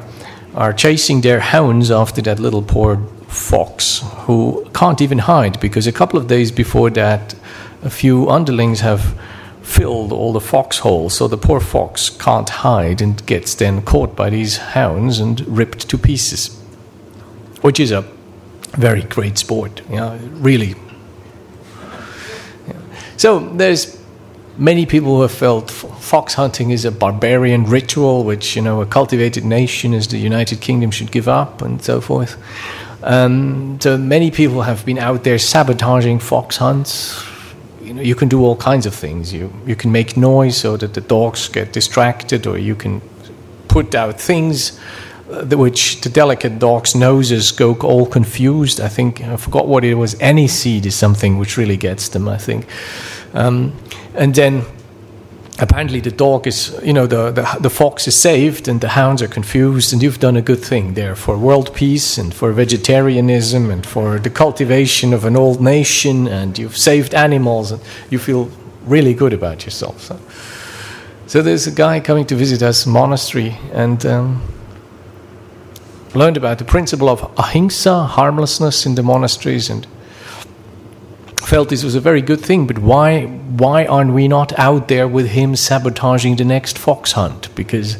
are 0.54 0.72
chasing 0.72 1.20
their 1.22 1.40
hounds 1.40 1.90
after 1.90 2.22
that 2.22 2.38
little 2.38 2.62
poor 2.62 2.96
fox 3.34 4.02
who 4.26 4.66
can't 4.74 5.00
even 5.00 5.18
hide 5.18 5.60
because 5.60 5.86
a 5.86 5.92
couple 5.92 6.18
of 6.18 6.26
days 6.26 6.52
before 6.52 6.90
that, 6.90 7.34
a 7.82 7.90
few 7.90 8.30
underlings 8.30 8.80
have 8.80 9.18
filled 9.62 10.12
all 10.12 10.32
the 10.32 10.40
foxholes, 10.40 11.14
so 11.14 11.26
the 11.26 11.38
poor 11.38 11.60
fox 11.60 12.10
can't 12.10 12.48
hide 12.48 13.00
and 13.00 13.24
gets 13.26 13.54
then 13.54 13.82
caught 13.82 14.14
by 14.14 14.30
these 14.30 14.58
hounds 14.58 15.18
and 15.18 15.40
ripped 15.48 15.88
to 15.88 15.98
pieces, 15.98 16.54
which 17.62 17.80
is 17.80 17.90
a 17.90 18.04
very 18.72 19.02
great 19.02 19.38
sport, 19.38 19.80
you 19.88 19.96
know, 19.96 20.18
really. 20.34 20.74
Yeah. 22.68 22.74
So 23.16 23.40
there's 23.40 23.98
many 24.56 24.86
people 24.86 25.16
who 25.16 25.22
have 25.22 25.32
felt 25.32 25.70
fox 25.70 26.34
hunting 26.34 26.70
is 26.70 26.84
a 26.84 26.92
barbarian 26.92 27.64
ritual, 27.64 28.24
which 28.24 28.56
you 28.56 28.62
know 28.62 28.82
a 28.82 28.86
cultivated 28.86 29.44
nation 29.44 29.94
as 29.94 30.08
the 30.08 30.18
United 30.18 30.60
Kingdom 30.60 30.90
should 30.90 31.10
give 31.10 31.28
up, 31.28 31.62
and 31.62 31.82
so 31.82 32.00
forth. 32.00 32.36
Um, 33.04 33.78
so 33.82 33.98
many 33.98 34.30
people 34.30 34.62
have 34.62 34.86
been 34.86 34.98
out 34.98 35.24
there 35.24 35.38
sabotaging 35.38 36.20
fox 36.20 36.56
hunts. 36.56 37.22
You 37.82 37.92
know, 37.92 38.02
you 38.02 38.14
can 38.14 38.28
do 38.28 38.42
all 38.42 38.56
kinds 38.56 38.86
of 38.86 38.94
things. 38.94 39.30
You 39.30 39.52
you 39.66 39.76
can 39.76 39.92
make 39.92 40.16
noise 40.16 40.56
so 40.56 40.78
that 40.78 40.94
the 40.94 41.02
dogs 41.02 41.48
get 41.48 41.72
distracted, 41.74 42.46
or 42.46 42.56
you 42.56 42.74
can 42.74 43.02
put 43.68 43.94
out 43.94 44.18
things 44.18 44.80
uh, 45.30 45.44
which 45.56 46.00
the 46.00 46.08
delicate 46.08 46.58
dogs' 46.58 46.94
noses 46.94 47.52
go 47.52 47.74
all 47.74 48.06
confused. 48.06 48.80
I 48.80 48.88
think 48.88 49.20
I 49.20 49.36
forgot 49.36 49.68
what 49.68 49.84
it 49.84 49.94
was. 49.94 50.16
Any 50.20 50.48
seed 50.48 50.86
is 50.86 50.94
something 50.94 51.38
which 51.38 51.58
really 51.58 51.76
gets 51.76 52.08
them. 52.08 52.26
I 52.26 52.38
think, 52.38 52.66
um, 53.34 53.72
and 54.14 54.34
then 54.34 54.62
apparently 55.58 56.00
the 56.00 56.10
dog 56.10 56.46
is, 56.46 56.78
you 56.82 56.92
know, 56.92 57.06
the, 57.06 57.30
the, 57.30 57.58
the, 57.60 57.70
fox 57.70 58.08
is 58.08 58.16
saved 58.16 58.66
and 58.66 58.80
the 58.80 58.88
hounds 58.88 59.22
are 59.22 59.28
confused, 59.28 59.92
and 59.92 60.02
you've 60.02 60.18
done 60.18 60.36
a 60.36 60.42
good 60.42 60.58
thing 60.58 60.94
there 60.94 61.14
for 61.14 61.38
world 61.38 61.74
peace 61.74 62.18
and 62.18 62.34
for 62.34 62.52
vegetarianism 62.52 63.70
and 63.70 63.86
for 63.86 64.18
the 64.18 64.30
cultivation 64.30 65.12
of 65.12 65.24
an 65.24 65.36
old 65.36 65.60
nation, 65.60 66.26
and 66.26 66.58
you've 66.58 66.76
saved 66.76 67.14
animals, 67.14 67.70
and 67.70 67.80
you 68.10 68.18
feel 68.18 68.50
really 68.84 69.14
good 69.14 69.32
about 69.32 69.64
yourself. 69.64 70.00
So, 70.00 70.18
so 71.26 71.42
there's 71.42 71.66
a 71.66 71.72
guy 71.72 72.00
coming 72.00 72.26
to 72.26 72.34
visit 72.34 72.62
us 72.62 72.84
monastery 72.84 73.56
and 73.72 74.04
um, 74.04 74.42
learned 76.14 76.36
about 76.36 76.58
the 76.58 76.64
principle 76.64 77.08
of 77.08 77.22
ahimsa, 77.38 78.04
harmlessness 78.04 78.86
in 78.86 78.96
the 78.96 79.02
monasteries, 79.02 79.70
and 79.70 79.86
felt 81.46 81.68
this 81.68 81.84
was 81.84 81.94
a 81.94 82.00
very 82.00 82.22
good 82.22 82.40
thing, 82.40 82.66
but 82.66 82.78
why 82.78 83.26
why 83.26 83.86
aren't 83.86 84.12
we 84.12 84.28
not 84.28 84.58
out 84.58 84.88
there 84.88 85.06
with 85.06 85.28
him 85.28 85.54
sabotaging 85.56 86.36
the 86.36 86.44
next 86.44 86.78
fox 86.78 87.12
hunt? 87.12 87.54
Because 87.54 87.98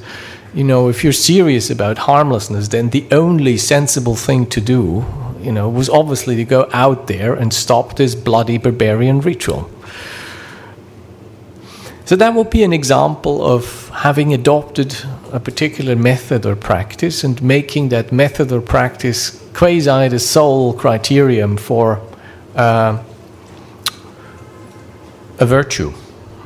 you 0.54 0.64
know, 0.64 0.88
if 0.88 1.02
you're 1.02 1.12
serious 1.12 1.68
about 1.68 1.98
harmlessness, 1.98 2.68
then 2.68 2.90
the 2.90 3.06
only 3.10 3.56
sensible 3.56 4.14
thing 4.14 4.46
to 4.46 4.60
do, 4.60 5.04
you 5.40 5.50
know, 5.50 5.68
was 5.68 5.88
obviously 5.88 6.36
to 6.36 6.44
go 6.44 6.68
out 6.72 7.08
there 7.08 7.34
and 7.34 7.52
stop 7.52 7.96
this 7.96 8.14
bloody 8.14 8.56
barbarian 8.56 9.20
ritual. 9.20 9.68
So 12.04 12.16
that 12.16 12.34
would 12.34 12.50
be 12.50 12.62
an 12.62 12.72
example 12.72 13.42
of 13.42 13.88
having 13.88 14.32
adopted 14.32 14.96
a 15.32 15.40
particular 15.40 15.96
method 15.96 16.46
or 16.46 16.54
practice 16.54 17.24
and 17.24 17.42
making 17.42 17.88
that 17.88 18.12
method 18.12 18.52
or 18.52 18.60
practice 18.60 19.40
quasi 19.54 20.08
the 20.08 20.18
sole 20.18 20.74
criterion 20.74 21.56
for 21.56 22.00
uh, 22.54 23.02
a 25.38 25.46
virtue. 25.46 25.92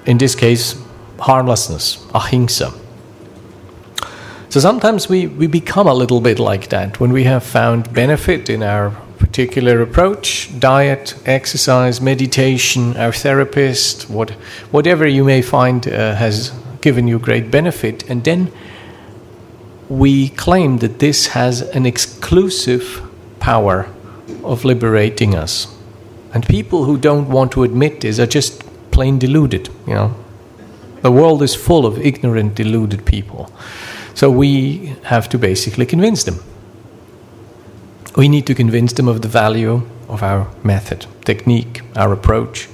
In 0.07 0.19
this 0.19 0.35
case, 0.35 0.81
harmlessness, 1.19 2.07
ahimsa. 2.15 2.73
So 4.51 4.61
sometimes 4.61 5.09
we, 5.09 5.27
we 5.27 5.47
become 5.47 5.87
a 5.87 5.95
little 5.95 6.21
bit 6.21 6.39
like 6.39 6.69
that 6.69 7.01
when 7.01 7.13
we 7.13 7.25
have 7.25 7.43
found 7.43 7.93
benefit 7.93 8.49
in 8.49 8.63
our 8.63 8.91
particular 9.19 9.83
approach 9.83 10.59
diet, 10.59 11.15
exercise, 11.27 12.01
meditation, 12.01 12.97
our 12.97 13.13
therapist, 13.13 14.09
what, 14.09 14.31
whatever 14.71 15.07
you 15.07 15.25
may 15.25 15.43
find 15.43 15.87
uh, 15.87 16.15
has 16.15 16.53
given 16.81 17.07
you 17.07 17.19
great 17.19 17.51
benefit. 17.51 18.09
And 18.09 18.25
then 18.25 18.51
we 19.89 20.31
claim 20.31 20.79
that 20.79 20.99
this 20.99 21.29
has 21.29 21.61
an 21.61 21.85
exclusive 21.85 23.03
power 23.41 23.89
of 24.45 24.65
liberating 24.65 25.35
us. 25.35 25.75
And 26.33 26.47
people 26.47 26.85
who 26.85 26.97
don't 26.97 27.29
want 27.29 27.53
to 27.53 27.65
admit 27.65 28.01
this 28.01 28.19
are 28.19 28.27
just 28.27 28.63
plain 28.99 29.17
deluded, 29.17 29.69
you 29.87 29.95
know. 29.95 30.13
The 31.03 31.13
world 31.13 31.41
is 31.41 31.55
full 31.55 31.87
of 31.87 31.99
ignorant, 31.99 32.57
deluded 32.57 33.05
people. 33.05 33.49
So 34.15 34.29
we 34.29 34.97
have 35.05 35.29
to 35.29 35.39
basically 35.39 35.87
convince 35.87 36.25
them. 36.25 36.41
We 38.17 38.29
need 38.29 38.45
to 38.49 38.55
convince 38.57 38.93
them 38.95 39.07
of 39.07 39.23
the 39.23 39.29
value 39.29 39.83
of 40.09 40.25
our 40.25 40.49
method, 40.65 41.07
technique, 41.25 41.83
our 41.95 42.13
approach, 42.13 42.69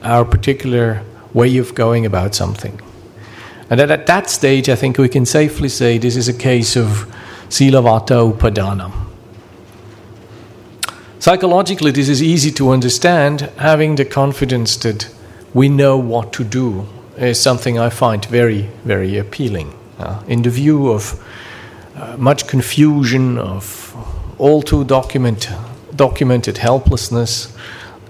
our 0.00 0.24
particular 0.24 1.02
way 1.34 1.58
of 1.58 1.74
going 1.74 2.06
about 2.06 2.36
something. 2.36 2.80
And 3.68 3.80
at 3.80 4.06
that 4.06 4.30
stage, 4.30 4.68
I 4.68 4.76
think 4.76 4.96
we 4.96 5.08
can 5.08 5.26
safely 5.26 5.68
say 5.68 5.98
this 5.98 6.16
is 6.16 6.28
a 6.28 6.38
case 6.38 6.76
of 6.76 7.12
Silabbata 7.48 8.32
Upadana. 8.32 8.92
Psychologically, 11.18 11.90
this 11.90 12.08
is 12.08 12.22
easy 12.22 12.52
to 12.52 12.70
understand. 12.70 13.40
Having 13.56 13.96
the 13.96 14.04
confidence 14.04 14.76
that 14.76 15.17
we 15.54 15.68
know 15.68 15.96
what 15.96 16.32
to 16.34 16.44
do 16.44 16.86
is 17.16 17.40
something 17.40 17.78
I 17.78 17.90
find 17.90 18.24
very, 18.24 18.68
very 18.84 19.16
appealing. 19.18 19.74
Uh, 19.98 20.22
in 20.28 20.42
the 20.42 20.50
view 20.50 20.88
of 20.88 21.22
uh, 21.96 22.16
much 22.16 22.46
confusion, 22.46 23.38
of 23.38 23.94
all 24.38 24.62
too 24.62 24.84
document, 24.84 25.50
documented 25.96 26.58
helplessness, 26.58 27.52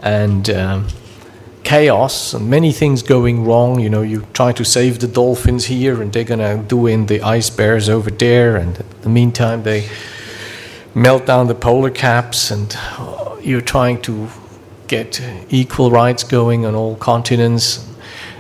and 0.02 0.50
um, 0.50 0.88
chaos, 1.64 2.34
and 2.34 2.50
many 2.50 2.72
things 2.72 3.02
going 3.02 3.44
wrong. 3.44 3.80
You 3.80 3.88
know, 3.88 4.02
you 4.02 4.26
try 4.34 4.52
to 4.52 4.64
save 4.64 4.98
the 4.98 5.08
dolphins 5.08 5.66
here, 5.66 6.02
and 6.02 6.12
they're 6.12 6.24
going 6.24 6.40
to 6.40 6.62
do 6.66 6.86
in 6.86 7.06
the 7.06 7.22
ice 7.22 7.50
bears 7.50 7.88
over 7.88 8.10
there, 8.10 8.56
and 8.56 8.78
in 8.78 9.00
the 9.02 9.08
meantime, 9.08 9.62
they 9.62 9.88
melt 10.94 11.24
down 11.24 11.46
the 11.46 11.54
polar 11.54 11.90
caps, 11.90 12.50
and 12.50 12.76
uh, 12.98 13.36
you're 13.40 13.62
trying 13.62 14.02
to 14.02 14.28
get 14.88 15.22
equal 15.50 15.90
rights 15.90 16.24
going 16.24 16.66
on 16.66 16.74
all 16.74 16.96
continents 16.96 17.88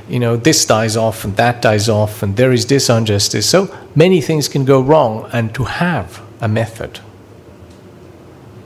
you 0.08 0.18
know, 0.18 0.36
this 0.36 0.64
dies 0.64 0.96
off 0.96 1.24
and 1.24 1.36
that 1.36 1.60
dies 1.60 1.88
off, 1.88 2.22
and 2.22 2.36
there 2.36 2.52
is 2.52 2.66
this 2.66 2.88
injustice. 2.88 3.48
So 3.48 3.74
many 3.94 4.20
things 4.20 4.48
can 4.48 4.64
go 4.64 4.80
wrong, 4.80 5.28
and 5.32 5.54
to 5.54 5.64
have 5.64 6.22
a 6.40 6.48
method 6.48 7.00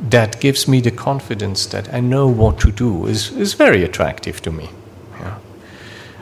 that 0.00 0.40
gives 0.40 0.68
me 0.68 0.80
the 0.80 0.90
confidence 0.90 1.66
that 1.66 1.92
I 1.92 2.00
know 2.00 2.26
what 2.28 2.60
to 2.60 2.70
do 2.70 3.06
is, 3.06 3.32
is 3.32 3.54
very 3.54 3.82
attractive 3.82 4.40
to 4.42 4.50
me. 4.50 4.68
Yeah. 5.18 5.38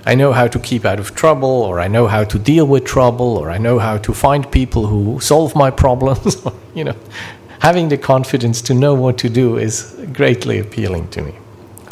I 0.07 0.15
know 0.15 0.33
how 0.33 0.47
to 0.49 0.59
keep 0.59 0.85
out 0.85 0.99
of 0.99 1.15
trouble, 1.15 1.63
or 1.63 1.81
I 1.81 1.89
know 1.89 2.07
how 2.07 2.25
to 2.25 2.39
deal 2.39 2.67
with 2.67 2.85
trouble, 2.85 3.37
or 3.37 3.51
I 3.51 3.59
know 3.59 3.79
how 3.79 3.99
to 3.99 4.15
find 4.15 4.51
people 4.51 4.87
who 4.87 5.21
solve 5.21 5.55
my 5.55 5.71
problems. 5.71 6.43
you 6.75 6.85
know, 6.85 6.97
having 7.61 7.91
the 7.91 7.99
confidence 7.99 8.63
to 8.63 8.75
know 8.75 8.95
what 8.95 9.19
to 9.19 9.29
do 9.29 9.59
is 9.59 9.95
greatly 10.15 10.59
appealing 10.59 11.09
to 11.09 11.23
me. 11.23 11.35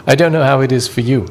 I 0.09 0.15
don't 0.15 0.33
know 0.33 0.43
how 0.43 0.63
it 0.63 0.73
is 0.73 0.89
for 0.89 1.03
you. 1.03 1.29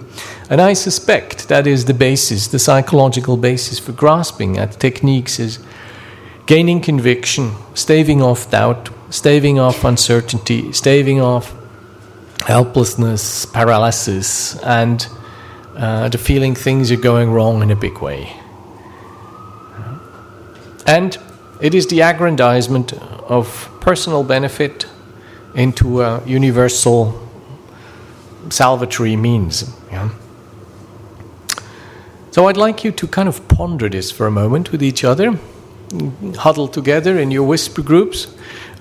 And 0.52 0.62
I 0.62 0.74
suspect 0.74 1.48
that 1.48 1.66
is 1.66 1.86
the 1.86 1.96
basis, 1.96 2.48
the 2.48 2.60
psychological 2.60 3.36
basis 3.36 3.80
for 3.80 3.92
grasping 3.92 4.60
at 4.60 4.80
techniques 4.80 5.40
is 5.40 5.58
gaining 6.46 6.80
conviction, 6.80 7.54
staving 7.74 8.22
off 8.22 8.52
doubt, 8.52 8.92
staving 9.10 9.58
off 9.58 9.84
uncertainty, 9.84 10.72
staving 10.74 11.20
off 11.20 11.56
helplessness, 12.46 13.48
paralysis, 13.48 14.56
and 14.60 15.08
uh, 15.76 16.08
the 16.10 16.20
feeling 16.20 16.54
things 16.54 16.92
are 16.92 16.98
going 16.98 17.32
wrong 17.32 17.64
in 17.64 17.72
a 17.72 17.76
big 17.76 17.98
way. 17.98 18.32
And 20.86 21.18
it 21.60 21.74
is 21.74 21.88
the 21.88 22.02
aggrandizement 22.02 22.94
of 22.94 23.72
personal 23.82 24.24
benefit 24.24 24.86
into 25.56 26.02
a 26.04 26.24
universal 26.28 27.27
salvatory 28.50 29.18
means. 29.18 29.74
Yeah? 29.92 30.10
So 32.32 32.48
I'd 32.48 32.58
like 32.58 32.84
you 32.84 32.92
to 32.92 33.08
kind 33.08 33.28
of 33.28 33.48
ponder 33.48 33.90
this 33.90 34.12
for 34.12 34.28
a 34.28 34.32
moment 34.32 34.72
with 34.72 34.84
each 34.84 35.04
other, 35.04 35.40
huddle 36.38 36.68
together 36.68 37.18
in 37.18 37.32
your 37.32 37.44
whisper 37.44 37.82
groups. 37.82 38.28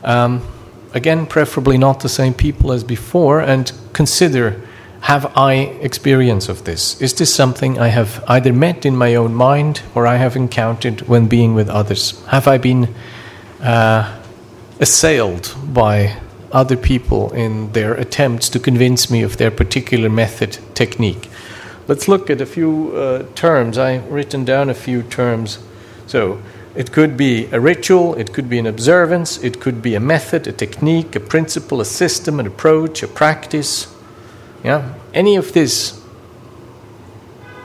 Um, 0.05 0.47
again, 0.93 1.27
preferably 1.27 1.79
not 1.79 2.01
the 2.01 2.09
same 2.09 2.35
people 2.35 2.73
as 2.73 2.85
before, 2.85 3.41
and 3.41 3.73
consider 3.93 4.61
have 5.01 5.33
I 5.37 5.53
experience 5.81 6.49
of 6.49 6.65
this? 6.65 7.01
Is 7.01 7.15
this 7.15 7.33
something 7.33 7.79
I 7.79 7.89
have 7.89 8.25
either 8.27 8.53
met 8.53 8.85
in 8.85 8.97
my 8.97 9.15
own 9.15 9.35
mind 9.35 9.83
or 9.95 10.07
I 10.07 10.17
have 10.17 10.35
encountered 10.35 11.03
when 11.03 11.29
being 11.29 11.55
with 11.55 11.69
others? 11.69 12.21
Have 12.27 12.49
I 12.49 12.59
been 12.59 12.93
uh, 13.63 14.21
assailed 14.81 15.55
by 15.65 16.17
other 16.57 16.77
people 16.77 17.31
in 17.35 17.71
their 17.73 17.93
attempts 17.95 18.49
to 18.49 18.59
convince 18.59 19.11
me 19.11 19.23
of 19.23 19.37
their 19.37 19.51
particular 19.51 20.09
method 20.09 20.59
technique. 20.75 21.29
Let's 21.87 22.09
look 22.09 22.31
at 22.31 22.41
a 22.41 22.47
few 22.47 22.97
uh, 22.97 23.27
terms. 23.35 23.77
I've 23.77 24.11
written 24.11 24.47
down 24.47 24.71
a 24.71 24.75
few 24.75 25.03
terms. 25.03 25.59
So, 26.07 26.41
it 26.75 26.93
could 26.93 27.17
be 27.17 27.47
a 27.53 27.61
ritual, 27.61 28.15
it 28.15 28.33
could 28.33 28.49
be 28.49 28.59
an 28.59 28.67
observance, 28.67 29.39
it 29.43 29.61
could 29.61 29.81
be 29.83 29.95
a 29.95 30.01
method, 30.01 30.47
a 30.47 30.53
technique, 30.53 31.15
a 31.15 31.21
principle, 31.21 31.81
a 31.81 31.85
system, 31.85 32.41
an 32.41 32.47
approach, 32.47 33.03
a 33.03 33.09
practice. 33.09 33.95
Yeah, 34.65 34.95
any 35.15 35.37
of 35.37 35.53
this. 35.53 36.03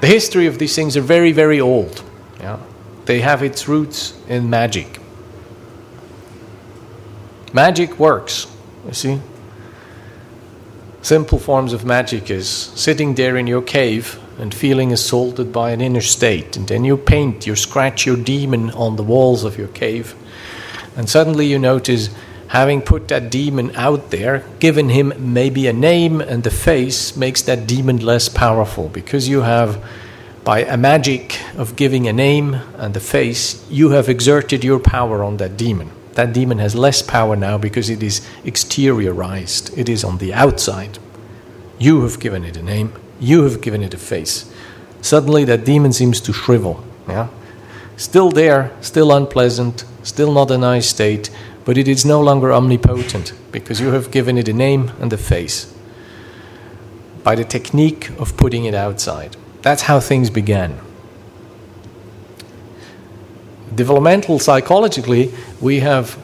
The 0.01 0.07
history 0.07 0.47
of 0.47 0.59
these 0.59 0.76
things 0.76 0.95
are 0.97 1.01
very, 1.01 1.31
very 1.31 1.59
old. 1.59 2.03
Yeah, 2.39 2.59
they 3.05 3.22
have 3.22 3.43
its 3.43 3.68
roots 3.68 4.13
in 4.27 4.49
magic. 4.49 4.99
Magic 7.53 7.99
works. 7.99 8.47
You 8.91 8.95
see? 8.95 9.22
Simple 11.01 11.39
forms 11.39 11.72
of 11.72 11.85
magic 11.85 12.30
is 12.30 12.49
sitting 12.49 13.15
there 13.15 13.38
in 13.38 13.47
your 13.47 13.61
cave 13.61 14.19
and 14.38 14.53
feeling 14.53 14.91
assaulted 14.91 15.53
by 15.53 15.72
an 15.72 15.80
inner 15.80 16.01
state, 16.01 16.57
and 16.57 16.68
then 16.68 16.84
you 16.84 16.97
paint, 16.97 17.47
you 17.47 17.55
scratch 17.55 18.05
your 18.05 18.18
demon 18.18 18.69
on 18.72 18.97
the 18.97 19.03
walls 19.03 19.45
of 19.45 19.57
your 19.57 19.69
cave, 19.69 20.13
and 20.97 21.09
suddenly 21.09 21.45
you 21.45 21.57
notice 21.57 22.09
having 22.49 22.81
put 22.81 23.07
that 23.07 23.31
demon 23.31 23.73
out 23.77 24.11
there, 24.11 24.43
given 24.59 24.89
him 24.89 25.13
maybe 25.18 25.68
a 25.68 25.73
name 25.73 26.19
and 26.19 26.45
a 26.45 26.51
face, 26.51 27.15
makes 27.15 27.41
that 27.43 27.65
demon 27.65 27.97
less 27.97 28.27
powerful 28.27 28.89
because 28.89 29.30
you 29.30 29.39
have, 29.39 29.81
by 30.43 30.63
a 30.63 30.76
magic 30.76 31.39
of 31.55 31.77
giving 31.77 32.09
a 32.09 32.13
name 32.13 32.55
and 32.76 32.97
a 32.97 32.99
face, 32.99 33.65
you 33.72 33.91
have 33.91 34.09
exerted 34.09 34.65
your 34.65 34.80
power 34.80 35.23
on 35.23 35.38
that 35.38 35.55
demon. 35.55 35.89
That 36.14 36.34
demon 36.34 36.60
has 36.60 36.76
less 36.76 37.02
power 37.02 37.36
now 37.36 37.58
because 37.58 37.90
it 37.90 38.04
is 38.04 38.22
exteriorized, 38.44 39.78
it 39.78 39.88
is 39.88 40.04
on 40.04 40.18
the 40.18 40.34
outside. 40.34 41.00
You 41.80 42.02
have 42.04 42.20
given 42.20 42.44
it 42.44 42.58
a 42.58 42.64
name, 42.64 42.94
you 43.20 43.44
have 43.44 43.62
given 43.62 43.82
it 43.82 43.94
a 43.94 43.98
face. 43.98 44.52
Suddenly, 45.02 45.46
that 45.46 45.66
demon 45.66 45.94
seems 45.94 46.20
to 46.22 46.34
shrivel. 46.34 46.84
Yeah? 47.08 47.30
Still 47.98 48.30
there, 48.30 48.76
still 48.82 49.12
unpleasant, 49.12 49.86
still 50.04 50.34
not 50.34 50.52
a 50.52 50.58
nice 50.58 50.88
state, 50.90 51.30
but 51.66 51.78
it 51.78 51.88
is 51.88 52.06
no 52.06 52.22
longer 52.22 52.52
omnipotent 52.52 53.34
because 53.52 53.80
you 53.80 53.90
have 53.94 54.12
given 54.12 54.38
it 54.38 54.48
a 54.48 54.54
name 54.54 54.92
and 55.00 55.12
a 55.14 55.18
face 55.18 55.74
by 57.24 57.36
the 57.36 57.44
technique 57.44 58.10
of 58.20 58.36
putting 58.36 58.66
it 58.66 58.74
outside. 58.74 59.38
That's 59.62 59.84
how 59.84 60.00
things 60.00 60.30
began 60.30 60.80
developmental 63.76 64.39
psychologically, 64.39 65.34
we 65.60 65.80
have 65.80 66.18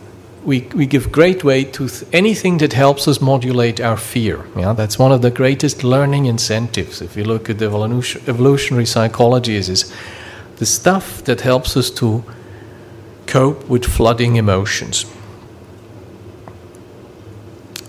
we, 0.48 0.62
we 0.74 0.86
give 0.86 1.12
great 1.12 1.44
weight 1.44 1.74
to 1.74 1.90
th- 1.90 2.06
anything 2.14 2.60
that 2.60 2.72
helps 2.72 3.06
us 3.06 3.20
modulate 3.20 3.82
our 3.82 3.98
fear. 3.98 4.46
Yeah, 4.56 4.72
that's 4.72 4.98
one 4.98 5.12
of 5.12 5.22
the 5.22 5.30
greatest 5.30 5.84
learning 5.84 6.26
incentives. 6.26 7.02
If 7.02 7.18
you 7.18 7.26
look 7.26 7.50
at 7.50 7.62
evolution, 7.62 8.22
evolutionary 8.28 8.86
psychology, 8.86 9.56
is, 9.56 9.68
is 9.68 9.94
the 10.56 10.66
stuff 10.66 11.22
that 11.26 11.42
helps 11.42 11.76
us 11.76 11.90
to 11.92 12.24
cope 13.26 13.68
with 13.68 13.84
flooding 13.84 14.38
emotions. 14.38 15.06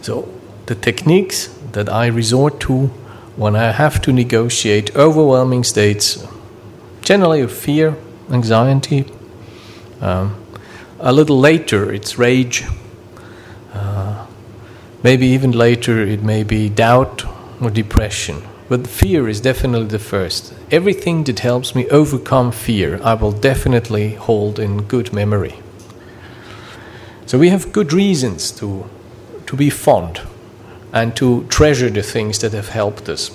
So, 0.02 0.28
the 0.66 0.74
techniques 0.74 1.46
that 1.72 1.88
I 1.88 2.06
resort 2.08 2.58
to 2.60 2.88
when 3.36 3.54
I 3.54 3.70
have 3.70 4.02
to 4.02 4.12
negotiate 4.12 4.96
overwhelming 4.96 5.62
states, 5.62 6.26
generally 7.02 7.40
of 7.40 7.52
fear, 7.52 7.96
anxiety, 8.32 9.04
um, 10.00 10.44
a 11.00 11.12
little 11.12 11.38
later 11.38 11.92
it's 11.92 12.18
rage, 12.18 12.64
uh, 13.72 14.26
maybe 15.02 15.26
even 15.26 15.52
later 15.52 16.00
it 16.02 16.22
may 16.22 16.42
be 16.42 16.68
doubt 16.68 17.24
or 17.60 17.70
depression. 17.70 18.42
But 18.68 18.86
fear 18.86 19.28
is 19.28 19.40
definitely 19.40 19.86
the 19.86 19.98
first. 19.98 20.52
Everything 20.70 21.24
that 21.24 21.40
helps 21.40 21.74
me 21.74 21.88
overcome 21.88 22.52
fear, 22.52 23.00
I 23.02 23.14
will 23.14 23.32
definitely 23.32 24.14
hold 24.14 24.58
in 24.58 24.82
good 24.82 25.12
memory. 25.12 25.54
So 27.24 27.38
we 27.38 27.48
have 27.48 27.72
good 27.72 27.92
reasons 27.92 28.50
to, 28.52 28.88
to 29.46 29.56
be 29.56 29.70
fond 29.70 30.20
and 30.92 31.16
to 31.16 31.44
treasure 31.48 31.90
the 31.90 32.02
things 32.02 32.38
that 32.40 32.52
have 32.52 32.68
helped 32.68 33.08
us. 33.08 33.30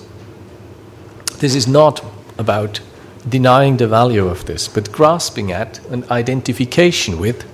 This 1.39 1.55
is 1.55 1.67
not 1.67 2.03
about 2.37 2.79
denying 3.27 3.77
the 3.77 3.87
value 3.87 4.27
of 4.27 4.45
this, 4.45 4.67
but 4.67 4.91
grasping 4.91 5.51
at 5.51 5.79
and 5.89 6.09
identification 6.11 7.19
with 7.19 7.45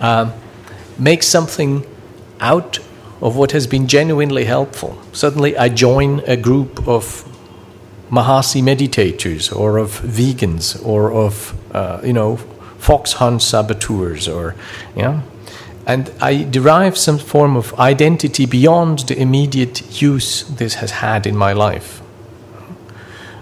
um, 0.00 0.32
makes 0.98 1.26
something 1.26 1.86
out 2.40 2.78
of 3.20 3.36
what 3.36 3.52
has 3.52 3.66
been 3.66 3.86
genuinely 3.86 4.44
helpful. 4.44 5.00
Suddenly, 5.12 5.56
I 5.56 5.68
join 5.68 6.20
a 6.26 6.36
group 6.36 6.86
of 6.86 7.24
Mahasi 8.10 8.62
meditators, 8.62 9.54
or 9.54 9.78
of 9.78 10.00
vegans, 10.02 10.84
or 10.84 11.12
of 11.12 11.54
uh, 11.74 12.00
you 12.04 12.12
know 12.12 12.36
fox 12.78 13.14
hunt 13.14 13.42
saboteurs, 13.42 14.28
or 14.28 14.54
yeah, 14.94 15.22
and 15.86 16.12
I 16.20 16.44
derive 16.44 16.96
some 16.96 17.18
form 17.18 17.56
of 17.56 17.74
identity 17.78 18.46
beyond 18.46 19.00
the 19.00 19.18
immediate 19.18 20.00
use 20.02 20.44
this 20.44 20.74
has 20.74 20.90
had 20.90 21.26
in 21.26 21.36
my 21.36 21.52
life. 21.52 22.00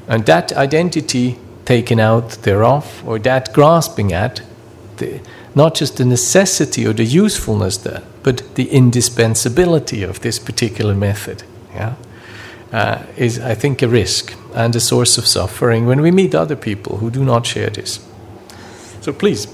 And 0.07 0.25
that 0.27 0.53
identity 0.53 1.39
taken 1.65 1.99
out 1.99 2.31
thereof, 2.43 3.03
or 3.07 3.19
that 3.19 3.53
grasping 3.53 4.13
at, 4.13 4.43
the, 4.97 5.21
not 5.55 5.75
just 5.75 5.97
the 5.97 6.05
necessity 6.05 6.87
or 6.87 6.93
the 6.93 7.05
usefulness 7.05 7.79
there, 7.79 8.03
but 8.23 8.55
the 8.55 8.69
indispensability 8.71 10.03
of 10.03 10.21
this 10.21 10.39
particular 10.39 10.95
method, 10.95 11.43
yeah, 11.75 11.95
uh, 12.73 13.03
is, 13.17 13.39
I 13.39 13.55
think, 13.55 13.83
a 13.83 13.89
risk 13.89 14.35
and 14.55 14.75
a 14.77 14.81
source 14.81 15.19
of 15.19 15.27
suffering 15.27 15.87
when 15.87 16.01
we 16.01 16.11
meet 16.11 16.35
other 16.35 16.57
people 16.57 16.99
who 16.99 17.11
do 17.11 17.25
not 17.25 17.47
share 17.47 17.71
this. 17.71 18.01
So 19.01 19.13
please, 19.13 19.47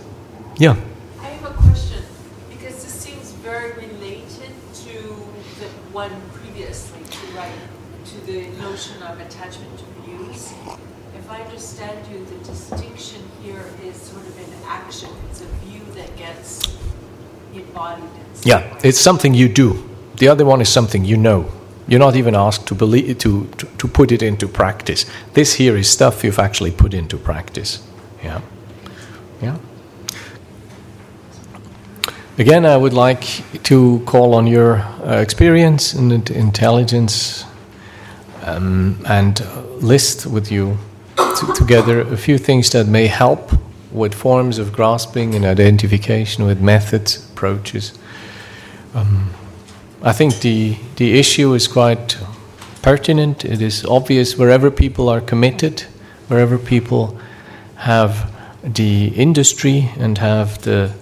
yeah. 0.59 0.77
I 1.21 1.25
have 1.25 1.51
a 1.51 1.55
question 1.55 2.03
because 2.49 2.83
this 2.83 2.95
seems 2.95 3.33
very 3.33 3.73
related 3.73 4.53
to 4.85 4.93
the 5.59 5.69
one 5.93 6.13
previously, 6.33 7.03
to 7.03 7.27
right, 7.37 7.53
to 8.07 8.21
the 8.27 8.47
notion 8.63 9.03
of 9.03 9.21
attachment 9.21 9.79
to 9.79 9.85
views. 10.03 10.53
If 11.19 11.29
I 11.31 11.43
understand 11.43 12.07
you, 12.11 12.25
the 12.25 12.45
distinction 12.45 13.23
here 13.43 13.65
is 13.85 13.97
sort 13.97 14.27
of 14.27 14.39
an 14.39 14.53
action. 14.67 15.11
It's 15.31 15.41
a 15.41 15.47
view 15.65 15.83
that 15.95 16.17
gets 16.17 16.79
embodied. 17.55 18.09
Yeah, 18.43 18.79
it's 18.83 18.99
something 18.99 19.35
you 19.35 19.49
do. 19.49 19.89
The 20.17 20.29
other 20.29 20.45
one 20.45 20.61
is 20.61 20.69
something 20.69 21.05
you 21.05 21.17
know. 21.17 21.51
You're 21.89 21.99
not 21.99 22.15
even 22.17 22.35
asked 22.35 22.67
to 22.69 22.75
believe 22.75 23.19
to, 23.19 23.47
to, 23.47 23.67
to 23.67 23.89
put 23.89 24.13
it 24.13 24.23
into 24.23 24.47
practice. 24.47 25.07
This 25.35 25.55
here 25.55 25.77
is 25.77 25.91
stuff 25.91 26.23
you've 26.23 26.39
actually 26.39 26.71
put 26.71 26.95
into 26.95 27.17
practice. 27.17 27.83
Yeah. 28.23 28.41
Yeah. 29.43 29.59
Again, 32.39 32.65
I 32.65 32.77
would 32.77 32.93
like 32.95 33.43
to 33.65 34.03
call 34.07 34.35
on 34.35 34.47
your 34.47 34.77
uh, 34.77 35.21
experience 35.21 35.93
and 35.93 36.31
intelligence 36.31 37.45
um, 38.43 39.03
and 39.07 39.41
list 39.83 40.27
with 40.27 40.51
you 40.51 40.79
t- 41.17 41.53
together 41.55 42.01
a 42.01 42.17
few 42.17 42.39
things 42.39 42.71
that 42.71 42.87
may 42.87 43.09
help 43.09 43.53
with 43.93 44.15
forms 44.15 44.59
of 44.59 44.73
grasping 44.73 45.35
and 45.35 45.45
identification 45.45 46.47
with 46.47 46.61
methods, 46.61 47.29
approaches. 47.31 47.99
Um, 48.95 49.31
I 50.03 50.13
think 50.13 50.41
the, 50.41 50.77
the 50.97 51.19
issue 51.19 51.55
is 51.55 51.69
quite 51.69 52.19
pertinent. 52.83 53.45
It 53.45 53.63
is 53.63 53.85
obvious 53.85 54.37
wherever 54.37 54.71
people 54.71 55.09
are 55.09 55.21
committed, 55.21 55.83
wherever 56.29 56.59
people 56.59 57.19
have 57.77 58.33
the 58.63 59.09
industry 59.09 59.91
and 59.99 60.19
have 60.19 60.63
the 60.63 60.93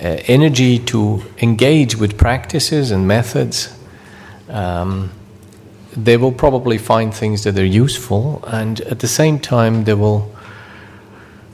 uh, 0.00 0.18
energy 0.26 0.78
to 0.78 1.22
engage 1.38 1.96
with 1.96 2.16
practices 2.16 2.90
and 2.90 3.08
methods, 3.08 3.76
um, 4.48 5.10
they 5.96 6.16
will 6.16 6.32
probably 6.32 6.78
find 6.78 7.14
things 7.14 7.44
that 7.44 7.58
are 7.58 7.64
useful, 7.64 8.42
and 8.46 8.80
at 8.82 8.98
the 8.98 9.08
same 9.08 9.38
time, 9.38 9.84
they 9.84 9.94
will 9.94 10.30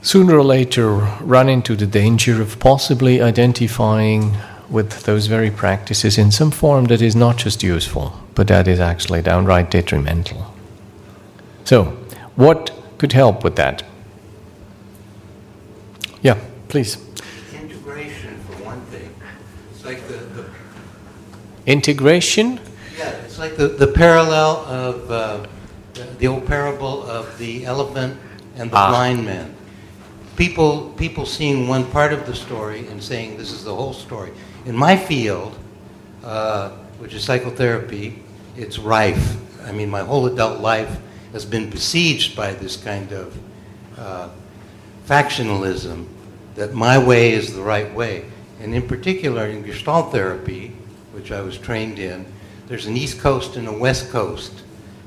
sooner 0.01 0.37
or 0.37 0.43
later 0.43 0.89
run 1.21 1.47
into 1.47 1.75
the 1.75 1.85
danger 1.85 2.41
of 2.41 2.59
possibly 2.59 3.21
identifying 3.21 4.35
with 4.71 5.03
those 5.03 5.27
very 5.27 5.51
practices 5.51 6.17
in 6.17 6.31
some 6.31 6.49
form 6.51 6.85
that 6.85 7.01
is 7.01 7.15
not 7.15 7.37
just 7.37 7.61
useful, 7.61 8.13
but 8.35 8.47
that 8.47 8.67
is 8.67 8.79
actually 8.79 9.21
downright 9.21 9.69
detrimental. 9.69 10.53
So, 11.65 11.85
what 12.35 12.71
could 12.97 13.11
help 13.13 13.43
with 13.43 13.55
that? 13.57 13.83
Yeah, 16.21 16.37
please. 16.69 16.97
Integration, 17.53 18.39
for 18.49 18.63
one 18.63 18.81
thing. 18.85 19.09
It's 19.71 19.83
like 19.85 20.07
the, 20.07 20.13
the 20.17 20.45
Integration? 21.65 22.59
yeah, 22.97 23.09
it's 23.25 23.37
like 23.39 23.57
the, 23.57 23.67
the 23.67 23.87
parallel 23.87 24.57
of 24.65 25.11
uh, 25.11 25.47
the, 25.93 26.03
the 26.19 26.27
old 26.27 26.45
parable 26.47 27.03
of 27.03 27.37
the 27.37 27.65
elephant 27.65 28.17
and 28.55 28.71
the 28.71 28.77
Ah. 28.77 28.89
blind 28.89 29.25
man. 29.25 29.53
People, 30.37 30.89
people 30.97 31.25
seeing 31.25 31.67
one 31.67 31.85
part 31.91 32.13
of 32.13 32.25
the 32.25 32.33
story 32.33 32.87
and 32.87 33.03
saying 33.03 33.37
this 33.37 33.51
is 33.51 33.63
the 33.63 33.75
whole 33.75 33.93
story. 33.93 34.31
In 34.65 34.75
my 34.75 34.95
field, 34.95 35.57
uh, 36.23 36.69
which 36.99 37.13
is 37.13 37.23
psychotherapy, 37.23 38.21
it's 38.55 38.77
rife. 38.77 39.37
I 39.65 39.71
mean, 39.71 39.89
my 39.89 40.01
whole 40.01 40.27
adult 40.27 40.59
life 40.59 40.99
has 41.31 41.45
been 41.45 41.69
besieged 41.69 42.35
by 42.35 42.53
this 42.53 42.77
kind 42.77 43.11
of 43.11 43.37
uh, 43.97 44.29
factionalism 45.07 46.07
that 46.55 46.73
my 46.73 46.97
way 46.97 47.31
is 47.31 47.55
the 47.55 47.61
right 47.61 47.91
way. 47.93 48.25
And 48.59 48.75
in 48.75 48.87
particular, 48.87 49.47
in 49.47 49.63
Gestalt 49.63 50.11
therapy, 50.11 50.75
which 51.13 51.31
I 51.31 51.41
was 51.41 51.57
trained 51.57 51.97
in, 51.97 52.25
there's 52.67 52.85
an 52.85 52.95
East 52.95 53.19
Coast 53.19 53.55
and 53.55 53.67
a 53.67 53.73
West 53.73 54.11
Coast 54.11 54.63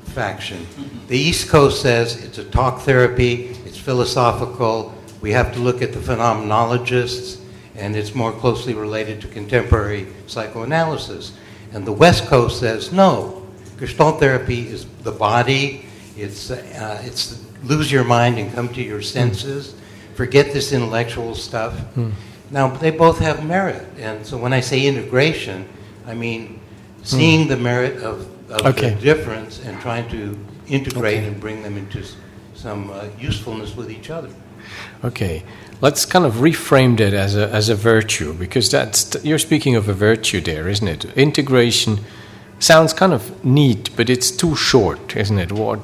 faction. 0.06 0.66
The 1.06 1.18
East 1.18 1.48
Coast 1.48 1.80
says 1.80 2.22
it's 2.24 2.38
a 2.38 2.44
talk 2.44 2.80
therapy, 2.80 3.56
it's 3.64 3.78
philosophical, 3.78 4.92
we 5.20 5.30
have 5.30 5.54
to 5.54 5.60
look 5.60 5.80
at 5.80 5.92
the 5.92 6.00
phenomenologists, 6.00 7.40
and 7.76 7.96
it's 7.96 8.14
more 8.14 8.32
closely 8.32 8.74
related 8.74 9.20
to 9.22 9.28
contemporary 9.28 10.06
psychoanalysis. 10.26 11.32
And 11.72 11.86
the 11.86 11.92
West 11.92 12.26
Coast 12.26 12.60
says 12.60 12.92
no, 12.92 13.46
Gestalt 13.78 14.20
therapy 14.20 14.68
is 14.68 14.86
the 15.02 15.12
body, 15.12 15.84
it's, 16.16 16.50
uh, 16.50 17.00
it's 17.04 17.42
lose 17.64 17.90
your 17.90 18.04
mind 18.04 18.38
and 18.38 18.52
come 18.54 18.68
to 18.74 18.82
your 18.82 19.02
senses, 19.02 19.74
forget 20.14 20.52
this 20.52 20.72
intellectual 20.72 21.34
stuff. 21.34 21.76
Hmm. 21.94 22.10
Now, 22.50 22.68
they 22.68 22.90
both 22.90 23.18
have 23.18 23.44
merit. 23.44 23.84
And 23.98 24.24
so 24.24 24.36
when 24.36 24.52
I 24.52 24.60
say 24.60 24.86
integration, 24.86 25.68
I 26.06 26.14
mean 26.14 26.60
seeing 27.02 27.48
the 27.48 27.56
merit 27.56 27.96
of, 28.02 28.28
of 28.50 28.66
Okay. 28.66 28.90
the 28.90 29.00
difference 29.00 29.64
and 29.64 29.80
trying 29.80 30.08
to 30.10 30.38
integrate 30.68 31.18
Okay. 31.18 31.26
and 31.26 31.40
bring 31.40 31.62
them 31.62 31.76
into 31.76 32.04
some 32.54 32.90
uh, 32.90 33.06
usefulness 33.18 33.74
with 33.76 33.90
each 33.90 34.10
other. 34.10 34.30
Okay, 35.02 35.42
let's 35.84 36.06
kind 36.06 36.24
of 36.24 36.36
reframe 36.36 36.96
that 36.96 37.12
as 37.12 37.36
a, 37.36 37.46
as 37.50 37.68
a 37.68 37.74
virtue 37.74 38.32
because 38.32 38.70
that's 38.70 39.22
you're 39.22 39.38
speaking 39.38 39.76
of 39.76 39.86
a 39.86 39.92
virtue 39.92 40.40
there, 40.40 40.66
isn't 40.66 40.88
it? 40.88 41.04
Integration 41.14 41.98
sounds 42.58 42.94
kind 42.94 43.12
of 43.12 43.44
neat, 43.44 43.90
but 43.94 44.08
it's 44.08 44.30
too 44.30 44.56
short, 44.56 45.14
isn't 45.14 45.38
it? 45.38 45.52
What 45.52 45.80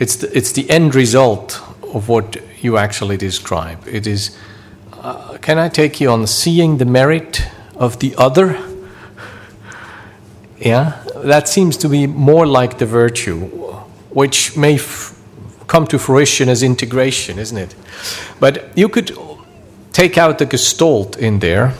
it's 0.00 0.16
the, 0.16 0.36
it's 0.36 0.50
the 0.50 0.68
end 0.68 0.96
result 0.96 1.62
of 1.94 2.08
what 2.08 2.36
you 2.60 2.78
actually 2.78 3.16
describe. 3.16 3.86
It 3.86 4.08
is. 4.08 4.36
Uh, 4.92 5.38
can 5.40 5.56
I 5.56 5.68
take 5.68 6.00
you 6.00 6.10
on 6.10 6.26
seeing 6.26 6.78
the 6.78 6.84
merit 6.84 7.46
of 7.76 8.00
the 8.00 8.16
other? 8.16 8.60
Yeah, 10.58 11.00
that 11.14 11.46
seems 11.46 11.76
to 11.76 11.88
be 11.88 12.08
more 12.08 12.44
like 12.44 12.78
the 12.78 12.86
virtue, 12.86 13.38
which 14.10 14.56
may 14.56 14.80
come 15.68 15.86
to 15.86 15.98
fruition 15.98 16.48
as 16.48 16.64
integration, 16.64 17.38
isn't 17.38 17.58
it? 17.58 17.76
But 18.40 18.76
you 18.76 18.88
could 18.88 19.12
take 19.98 20.16
out 20.22 20.38
the 20.38 20.46
gestalt 20.46 21.16
in 21.18 21.40
there 21.40 21.72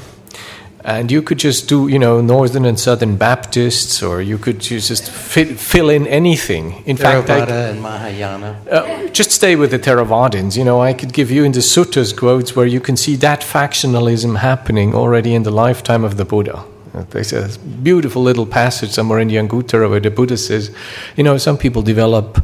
And 0.84 1.10
you 1.10 1.22
could 1.22 1.38
just 1.38 1.68
do, 1.68 1.88
you 1.88 1.98
know, 1.98 2.22
Northern 2.22 2.64
and 2.64 2.78
Southern 2.80 3.16
Baptists, 3.16 4.02
or 4.02 4.22
you 4.22 4.38
could 4.38 4.60
just 4.60 5.10
fit, 5.10 5.58
fill 5.58 5.90
in 5.90 6.06
anything. 6.06 6.82
In 6.86 6.96
fact, 6.96 7.28
I, 7.28 7.40
Theravada 7.40 7.70
and 7.70 7.82
Mahayana. 7.82 8.56
uh, 8.70 9.08
just 9.08 9.30
stay 9.32 9.54
with 9.54 9.70
the 9.70 9.78
Theravadins. 9.78 10.56
You 10.56 10.64
know, 10.64 10.80
I 10.80 10.94
could 10.94 11.12
give 11.12 11.30
you 11.30 11.44
in 11.44 11.52
the 11.52 11.60
suttas 11.60 12.16
quotes 12.16 12.56
where 12.56 12.66
you 12.66 12.80
can 12.80 12.96
see 12.96 13.16
that 13.16 13.40
factionalism 13.42 14.38
happening 14.38 14.94
already 14.94 15.34
in 15.34 15.42
the 15.42 15.50
lifetime 15.50 16.04
of 16.04 16.16
the 16.16 16.24
Buddha. 16.24 16.64
Uh, 16.94 17.04
There's 17.10 17.32
a 17.34 17.48
beautiful 17.58 18.22
little 18.22 18.46
passage 18.46 18.90
somewhere 18.90 19.20
in 19.20 19.28
the 19.28 19.36
Anguttara 19.36 19.90
where 19.90 20.00
the 20.00 20.10
Buddha 20.10 20.38
says, 20.38 20.70
you 21.16 21.24
know, 21.24 21.36
some 21.38 21.58
people 21.58 21.82
develop, 21.82 22.42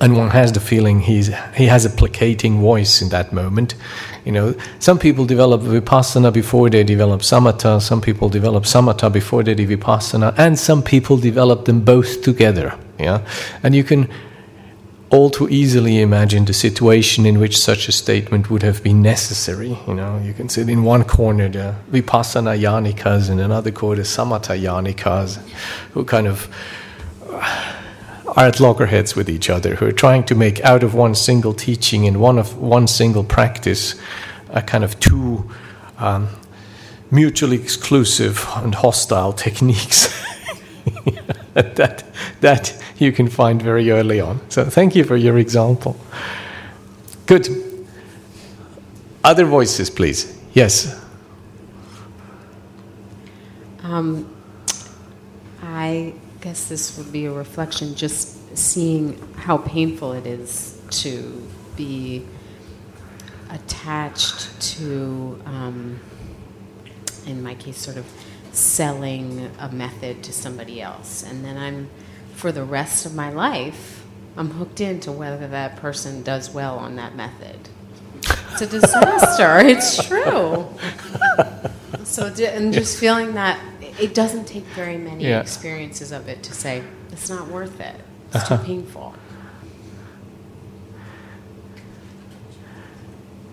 and 0.00 0.16
one 0.16 0.30
has 0.30 0.52
the 0.52 0.60
feeling 0.60 1.00
he's, 1.00 1.28
he 1.54 1.66
has 1.66 1.84
a 1.84 1.90
placating 1.90 2.60
voice 2.60 3.00
in 3.00 3.08
that 3.10 3.32
moment. 3.32 3.74
You 4.24 4.32
know, 4.32 4.54
some 4.78 4.98
people 4.98 5.24
develop 5.24 5.62
vipassana 5.62 6.32
before 6.32 6.68
they 6.68 6.84
develop 6.84 7.22
samatha, 7.22 7.80
some 7.80 8.00
people 8.00 8.28
develop 8.28 8.64
samatha 8.64 9.10
before 9.12 9.42
they 9.42 9.54
do 9.54 9.66
vipassana, 9.66 10.34
and 10.36 10.58
some 10.58 10.82
people 10.82 11.16
develop 11.16 11.64
them 11.64 11.80
both 11.80 12.22
together. 12.22 12.78
Yeah, 12.98 13.26
and 13.62 13.74
you 13.74 13.84
can 13.84 14.08
all 15.10 15.30
too 15.30 15.48
easily 15.48 16.00
imagine 16.00 16.44
the 16.46 16.52
situation 16.52 17.24
in 17.24 17.38
which 17.38 17.56
such 17.56 17.88
a 17.88 17.92
statement 17.92 18.50
would 18.50 18.62
have 18.62 18.82
been 18.82 19.00
necessary. 19.00 19.78
You 19.86 19.94
know, 19.94 20.20
you 20.24 20.34
can 20.34 20.48
sit 20.48 20.68
in 20.68 20.82
one 20.82 21.04
corner 21.04 21.48
the 21.48 21.74
vipassana 21.90 22.58
yanikas, 22.58 23.30
and 23.30 23.40
another 23.40 23.70
corner 23.70 24.02
samatha 24.02 24.60
yanikas, 24.60 25.38
who 25.92 26.04
kind 26.04 26.26
of 26.26 26.48
are 28.36 28.46
at 28.46 28.60
loggerheads 28.60 29.16
with 29.16 29.30
each 29.30 29.48
other, 29.48 29.76
who 29.76 29.86
are 29.86 29.92
trying 29.92 30.24
to 30.24 30.34
make 30.34 30.62
out 30.64 30.82
of 30.82 30.94
one 30.94 31.14
single 31.14 31.54
teaching 31.54 32.06
and 32.06 32.20
one 32.20 32.38
of 32.38 32.58
one 32.58 32.86
single 32.86 33.24
practice 33.24 33.94
a 34.50 34.62
kind 34.62 34.84
of 34.84 34.98
two 35.00 35.50
um, 35.98 36.28
mutually 37.10 37.56
exclusive 37.56 38.46
and 38.56 38.74
hostile 38.74 39.32
techniques 39.44 40.08
that 41.54 42.04
that 42.40 42.82
you 42.98 43.12
can 43.12 43.28
find 43.28 43.60
very 43.62 43.90
early 43.90 44.20
on. 44.20 44.40
So 44.50 44.64
thank 44.64 44.94
you 44.94 45.04
for 45.04 45.16
your 45.16 45.38
example. 45.38 45.96
Good. 47.26 47.48
Other 49.24 49.44
voices, 49.44 49.90
please. 49.90 50.38
Yes. 50.54 51.02
Um, 53.82 54.32
I 55.62 56.14
guess 56.46 56.68
this 56.68 56.96
would 56.96 57.10
be 57.10 57.26
a 57.26 57.32
reflection 57.32 57.92
just 57.96 58.56
seeing 58.56 59.18
how 59.34 59.58
painful 59.58 60.12
it 60.12 60.28
is 60.28 60.80
to 60.90 61.42
be 61.74 62.24
attached 63.50 64.60
to, 64.60 65.42
um, 65.44 65.98
in 67.26 67.42
my 67.42 67.52
case, 67.56 67.76
sort 67.76 67.96
of 67.96 68.06
selling 68.52 69.50
a 69.58 69.68
method 69.72 70.22
to 70.22 70.32
somebody 70.32 70.80
else. 70.80 71.24
And 71.24 71.44
then 71.44 71.58
I'm, 71.58 71.90
for 72.36 72.52
the 72.52 72.62
rest 72.62 73.06
of 73.06 73.12
my 73.12 73.32
life, 73.32 74.06
I'm 74.36 74.50
hooked 74.50 74.80
into 74.80 75.10
whether 75.10 75.48
that 75.48 75.74
person 75.78 76.22
does 76.22 76.50
well 76.50 76.78
on 76.78 76.94
that 76.94 77.16
method. 77.16 77.58
It's 78.52 78.62
a 78.62 78.68
disaster. 78.68 79.58
it's 79.66 80.06
true. 80.06 80.68
So, 82.06 82.26
and 82.26 82.72
just 82.72 83.00
feeling 83.00 83.34
that 83.34 83.60
it 84.00 84.14
doesn't 84.14 84.46
take 84.46 84.64
very 84.74 84.96
many 84.98 85.24
Yeah. 85.24 85.40
experiences 85.40 86.12
of 86.12 86.28
it 86.28 86.42
to 86.44 86.52
say, 86.52 86.82
it's 87.12 87.28
not 87.30 87.48
worth 87.48 87.80
it. 87.80 87.96
It's 88.34 88.48
too 88.48 88.54
Uh-huh. 88.54 88.64
painful. 88.64 89.14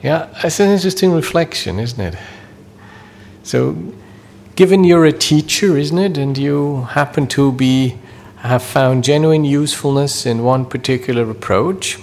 Yeah, 0.01 0.27
it's 0.43 0.59
an 0.59 0.69
interesting 0.69 1.13
reflection, 1.13 1.79
isn't 1.79 1.99
it? 2.01 2.15
So, 3.43 3.75
given 4.55 4.83
you're 4.83 5.05
a 5.05 5.13
teacher, 5.13 5.77
isn't 5.77 5.97
it, 5.97 6.17
and 6.17 6.37
you 6.37 6.87
happen 6.91 7.27
to 7.27 7.51
be 7.51 7.95
have 8.37 8.61
found 8.61 9.05
genuine 9.05 9.45
usefulness 9.45 10.25
in 10.25 10.43
one 10.43 10.65
particular 10.65 11.29
approach, 11.29 11.97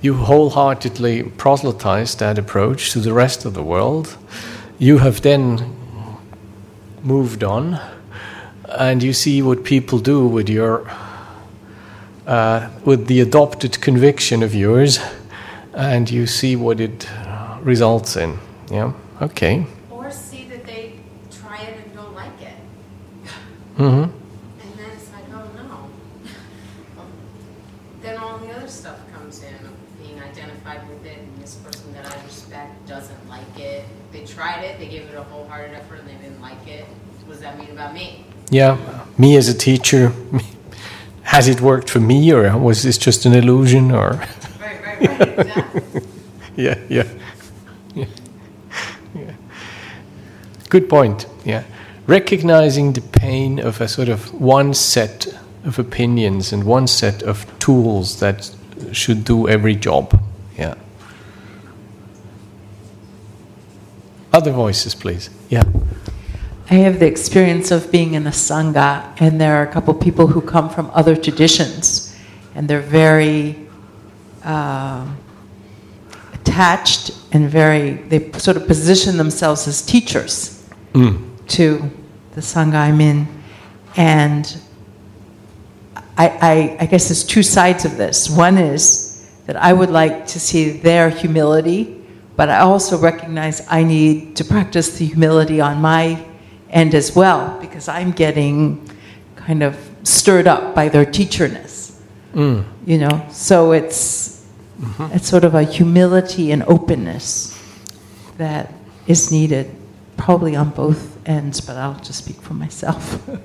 you 0.00 0.14
wholeheartedly 0.14 1.22
proselytize 1.36 2.16
that 2.16 2.38
approach 2.38 2.90
to 2.92 2.98
the 2.98 3.12
rest 3.12 3.44
of 3.44 3.54
the 3.54 3.62
world. 3.62 4.16
You 4.80 4.98
have 4.98 5.20
then 5.22 5.76
moved 7.08 7.42
on, 7.42 7.80
and 8.68 9.02
you 9.02 9.12
see 9.12 9.40
what 9.42 9.64
people 9.64 9.98
do 9.98 10.28
with 10.28 10.48
your 10.48 10.86
uh, 12.26 12.68
with 12.84 13.06
the 13.06 13.20
adopted 13.20 13.80
conviction 13.80 14.42
of 14.42 14.54
yours, 14.54 15.00
and 15.72 16.10
you 16.10 16.26
see 16.26 16.54
what 16.54 16.78
it 16.78 17.08
results 17.62 18.16
in. 18.16 18.38
Yeah. 18.70 18.92
Okay. 19.22 19.66
Or 19.90 20.10
see 20.10 20.44
that 20.48 20.64
they 20.66 21.00
try 21.30 21.58
it 21.62 21.84
and 21.84 21.94
don't 21.94 22.14
like 22.14 22.40
it. 22.42 22.58
Mm-hmm. 23.78 24.12
And 24.62 24.70
then 24.78 24.90
it's 24.94 25.10
like, 25.12 25.24
oh 25.32 25.48
no. 25.56 25.88
then 28.02 28.18
all 28.18 28.38
the 28.38 28.50
other 28.52 28.68
stuff 28.68 28.98
comes 29.14 29.42
in 29.42 29.54
of 29.54 29.98
being 29.98 30.20
identified 30.20 30.86
with 30.88 31.04
it, 31.06 31.18
and 31.18 31.42
this 31.42 31.54
person 31.56 31.92
that 31.94 32.04
I 32.04 32.24
respect 32.24 32.86
doesn't 32.86 33.28
like 33.28 33.58
it. 33.58 33.84
They 34.12 34.24
tried 34.24 34.62
it, 34.64 34.78
they 34.78 34.88
gave 34.88 35.02
it 35.02 35.14
a 35.14 35.22
wholehearted 35.22 35.74
effort, 35.74 36.00
and 36.00 36.08
they 36.08 36.20
didn't 36.22 36.42
like 36.42 36.66
it. 36.66 36.84
What 37.24 37.32
does 37.32 37.40
that 37.40 37.58
mean 37.58 37.70
about 37.70 37.94
me? 37.94 38.24
Yeah. 38.50 38.78
Me 39.16 39.36
as 39.36 39.48
a 39.48 39.54
teacher, 39.54 40.12
has 41.22 41.48
it 41.48 41.60
worked 41.60 41.90
for 41.90 42.00
me, 42.00 42.32
or 42.32 42.56
was 42.56 42.82
this 42.82 42.96
just 42.96 43.26
an 43.26 43.34
illusion, 43.34 43.90
or? 43.90 44.10
Right, 44.10 44.28
right, 44.60 45.00
right, 45.00 45.40
exactly. 45.40 46.02
yeah, 46.56 46.78
yeah, 46.88 47.08
yeah, 47.94 48.06
yeah. 49.14 49.32
Good 50.68 50.88
point. 50.88 51.26
Yeah, 51.44 51.64
recognizing 52.06 52.92
the 52.92 53.00
pain 53.00 53.58
of 53.58 53.80
a 53.80 53.88
sort 53.88 54.08
of 54.08 54.32
one 54.40 54.72
set 54.72 55.26
of 55.64 55.78
opinions 55.78 56.52
and 56.52 56.64
one 56.64 56.86
set 56.86 57.22
of 57.22 57.46
tools 57.58 58.20
that 58.20 58.54
should 58.92 59.24
do 59.24 59.48
every 59.48 59.74
job. 59.74 60.22
Yeah. 60.56 60.74
Other 64.32 64.52
voices, 64.52 64.94
please. 64.94 65.30
Yeah. 65.48 65.64
I 66.70 66.74
have 66.74 66.98
the 67.00 67.06
experience 67.06 67.70
of 67.70 67.90
being 67.90 68.14
in 68.14 68.26
a 68.26 68.30
sangha, 68.30 69.18
and 69.20 69.40
there 69.40 69.56
are 69.56 69.62
a 69.62 69.72
couple 69.72 69.94
people 69.94 70.26
who 70.26 70.42
come 70.42 70.68
from 70.68 70.90
other 70.92 71.16
traditions, 71.16 72.14
and 72.54 72.68
they're 72.68 72.80
very 72.80 73.66
uh, 74.44 75.06
attached 76.34 77.10
and 77.32 77.48
very, 77.48 77.92
they 78.08 78.32
sort 78.32 78.56
of 78.56 78.66
position 78.66 79.16
themselves 79.16 79.66
as 79.68 79.82
teachers 79.82 80.54
Mm. 80.94 81.22
to 81.48 81.90
the 82.34 82.40
sangha 82.40 82.74
I'm 82.76 83.00
in. 83.00 83.28
And 83.96 84.56
I, 86.16 86.28
I, 86.40 86.76
I 86.80 86.86
guess 86.86 87.08
there's 87.08 87.22
two 87.24 87.42
sides 87.42 87.84
of 87.84 87.98
this. 87.98 88.30
One 88.30 88.56
is 88.56 89.28
that 89.46 89.56
I 89.56 89.72
would 89.74 89.90
like 89.90 90.26
to 90.28 90.40
see 90.40 90.70
their 90.70 91.10
humility, 91.10 92.02
but 92.36 92.48
I 92.48 92.60
also 92.60 92.96
recognize 92.98 93.66
I 93.68 93.84
need 93.84 94.34
to 94.36 94.44
practice 94.44 94.98
the 94.98 95.04
humility 95.06 95.60
on 95.60 95.80
my 95.82 96.24
end 96.70 96.94
as 96.94 97.14
well 97.14 97.58
because 97.60 97.88
I'm 97.88 98.12
getting 98.12 98.88
kind 99.36 99.62
of 99.62 99.76
stirred 100.02 100.46
up 100.46 100.74
by 100.74 100.88
their 100.88 101.04
teacherness. 101.04 102.00
Mm. 102.34 102.64
You 102.86 102.98
know, 102.98 103.26
so 103.30 103.72
it's 103.72 104.46
it's 104.98 105.28
sort 105.28 105.44
of 105.44 105.54
a 105.54 105.62
humility 105.62 106.52
and 106.52 106.62
openness 106.64 107.58
that 108.36 108.72
is 109.06 109.32
needed, 109.32 109.74
probably 110.16 110.54
on 110.54 110.70
both 110.70 111.18
ends. 111.26 111.60
But 111.60 111.76
I'll 111.76 112.00
just 112.00 112.24
speak 112.24 112.40
for 112.42 112.54
myself. 112.54 113.28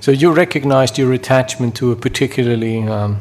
So 0.00 0.12
you 0.12 0.32
recognized 0.32 0.96
your 0.96 1.12
attachment 1.12 1.74
to 1.76 1.92
a 1.92 1.96
particularly 1.96 2.82
um, 2.82 3.18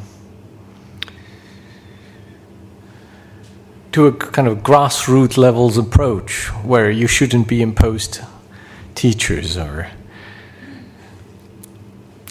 to 3.98 4.06
a 4.06 4.12
kind 4.12 4.48
of 4.48 4.60
grassroots 4.60 5.40
levels 5.40 5.76
approach 5.76 6.50
where 6.64 6.92
you 6.92 7.08
shouldn't 7.08 7.48
be 7.48 7.64
imposed 7.64 8.22
teachers 8.94 9.58
or 9.58 9.90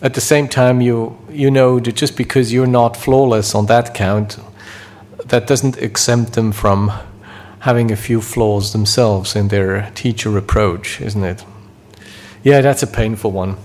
at 0.00 0.14
the 0.14 0.20
same 0.20 0.46
time 0.46 0.80
you 0.80 1.18
you 1.28 1.50
know 1.50 1.80
that 1.80 1.96
just 1.96 2.16
because 2.16 2.52
you're 2.52 2.68
not 2.68 2.96
flawless 2.96 3.52
on 3.52 3.66
that 3.66 3.92
count 3.94 4.38
that 5.24 5.48
doesn't 5.48 5.76
exempt 5.78 6.34
them 6.34 6.52
from 6.52 6.92
having 7.58 7.90
a 7.90 7.96
few 7.96 8.20
flaws 8.20 8.72
themselves 8.72 9.34
in 9.34 9.48
their 9.48 9.90
teacher 9.96 10.38
approach 10.38 11.00
isn't 11.00 11.24
it? 11.24 11.44
Yeah 12.44 12.60
that's 12.60 12.84
a 12.84 12.86
painful 12.86 13.32
one 13.32 13.56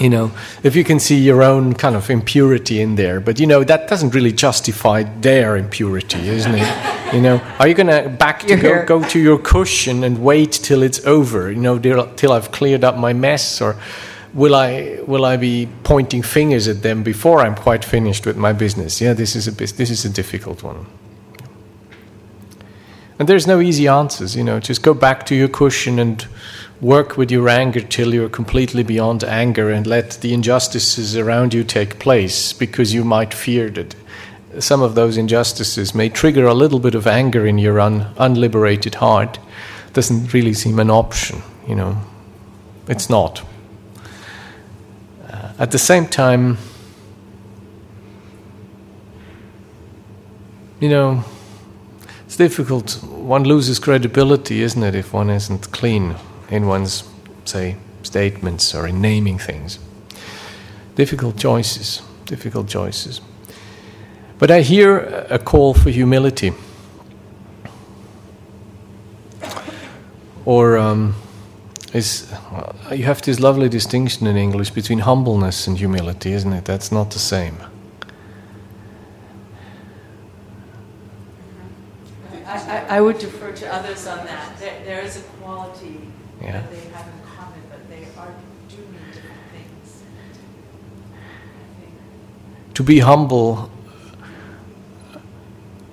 you 0.00 0.10
know 0.10 0.30
if 0.62 0.74
you 0.76 0.84
can 0.84 0.98
see 1.00 1.18
your 1.18 1.42
own 1.42 1.74
kind 1.74 1.96
of 1.96 2.10
impurity 2.10 2.80
in 2.80 2.96
there 2.96 3.20
but 3.20 3.38
you 3.38 3.46
know 3.46 3.64
that 3.64 3.88
doesn't 3.88 4.14
really 4.14 4.32
justify 4.32 5.02
their 5.20 5.56
impurity 5.56 6.28
isn't 6.28 6.54
it? 6.54 7.14
You 7.14 7.20
know 7.20 7.40
are 7.58 7.68
you 7.68 7.74
going 7.74 7.86
to 7.86 8.08
back 8.08 8.40
to 8.40 8.56
go, 8.56 8.84
go 8.84 9.08
to 9.08 9.18
your 9.18 9.38
cushion 9.38 10.04
and 10.04 10.22
wait 10.22 10.52
till 10.52 10.82
it's 10.82 11.04
over 11.06 11.50
you 11.50 11.60
know 11.60 11.78
till, 11.78 12.12
till 12.14 12.32
i've 12.32 12.50
cleared 12.50 12.84
up 12.84 12.96
my 12.96 13.12
mess 13.12 13.60
or 13.60 13.76
will 14.32 14.54
i 14.54 14.98
will 15.06 15.24
i 15.24 15.36
be 15.36 15.68
pointing 15.84 16.22
fingers 16.22 16.66
at 16.68 16.82
them 16.82 17.02
before 17.02 17.40
i'm 17.40 17.54
quite 17.54 17.84
finished 17.84 18.26
with 18.26 18.36
my 18.36 18.52
business? 18.52 19.00
Yeah 19.00 19.14
this 19.14 19.36
is 19.36 19.46
a 19.48 19.52
this 19.52 19.90
is 19.90 20.04
a 20.04 20.10
difficult 20.10 20.62
one. 20.62 20.86
And 23.18 23.28
there's 23.28 23.46
no 23.46 23.60
easy 23.60 23.86
answers, 23.86 24.34
you 24.34 24.42
know. 24.42 24.58
Just 24.58 24.82
go 24.82 24.92
back 24.92 25.24
to 25.26 25.34
your 25.34 25.48
cushion 25.48 25.98
and 25.98 26.26
work 26.84 27.16
with 27.16 27.30
your 27.30 27.48
anger 27.48 27.80
till 27.80 28.12
you're 28.12 28.28
completely 28.28 28.82
beyond 28.82 29.24
anger 29.24 29.70
and 29.70 29.86
let 29.86 30.10
the 30.20 30.34
injustices 30.34 31.16
around 31.16 31.54
you 31.54 31.64
take 31.64 31.98
place 31.98 32.52
because 32.52 32.92
you 32.92 33.02
might 33.02 33.32
fear 33.32 33.70
that 33.70 33.94
some 34.58 34.82
of 34.82 34.94
those 34.94 35.16
injustices 35.16 35.94
may 35.94 36.10
trigger 36.10 36.44
a 36.44 36.52
little 36.52 36.78
bit 36.78 36.94
of 36.94 37.06
anger 37.06 37.46
in 37.46 37.56
your 37.56 37.80
un- 37.80 38.06
unliberated 38.18 38.96
heart. 38.96 39.38
Doesn't 39.94 40.34
really 40.34 40.52
seem 40.52 40.78
an 40.78 40.90
option, 40.90 41.42
you 41.66 41.74
know. 41.74 41.96
It's 42.86 43.08
not. 43.08 43.42
Uh, 45.26 45.52
at 45.58 45.70
the 45.70 45.78
same 45.78 46.06
time, 46.06 46.58
you 50.80 50.90
know, 50.90 51.24
it's 52.26 52.36
difficult. 52.36 53.02
One 53.04 53.44
loses 53.44 53.78
credibility, 53.78 54.60
isn't 54.60 54.82
it, 54.82 54.94
if 54.94 55.14
one 55.14 55.30
isn't 55.30 55.72
clean 55.72 56.16
in 56.54 56.66
one's, 56.66 57.02
say, 57.44 57.76
statements 58.04 58.74
or 58.74 58.86
in 58.86 59.00
naming 59.00 59.38
things. 59.38 59.80
Difficult 60.94 61.36
choices, 61.36 62.00
difficult 62.26 62.68
choices. 62.68 63.20
But 64.38 64.50
I 64.50 64.60
hear 64.60 65.26
a 65.30 65.38
call 65.38 65.74
for 65.74 65.90
humility. 65.90 66.52
Or 70.44 70.78
um, 70.78 71.16
is 71.92 72.32
you 72.92 73.04
have 73.04 73.20
this 73.22 73.40
lovely 73.40 73.68
distinction 73.68 74.26
in 74.26 74.36
English 74.36 74.70
between 74.70 75.00
humbleness 75.00 75.66
and 75.66 75.78
humility, 75.78 76.32
isn't 76.32 76.52
it? 76.52 76.64
That's 76.64 76.92
not 76.92 77.10
the 77.10 77.18
same. 77.18 77.56
I, 82.46 82.56
I, 82.56 82.96
I 82.96 83.00
would 83.00 83.18
defer 83.18 83.52
to 83.52 83.74
others 83.74 84.06
on 84.06 84.24
that. 84.26 84.58
There, 84.58 84.84
there 84.84 85.00
is 85.00 85.16
a 85.16 85.22
quality 85.40 86.03
Yeah. 86.44 86.52
that 86.52 86.70
they 86.70 86.76
have 86.90 87.06
in 87.06 87.12
common, 87.36 87.62
but 87.70 87.88
they 87.88 88.06
are 88.18 88.34
do 88.68 88.76
mean 88.76 89.00
different 89.12 89.40
things. 89.52 90.02
To 92.74 92.82
be 92.82 92.98
humble, 93.00 93.70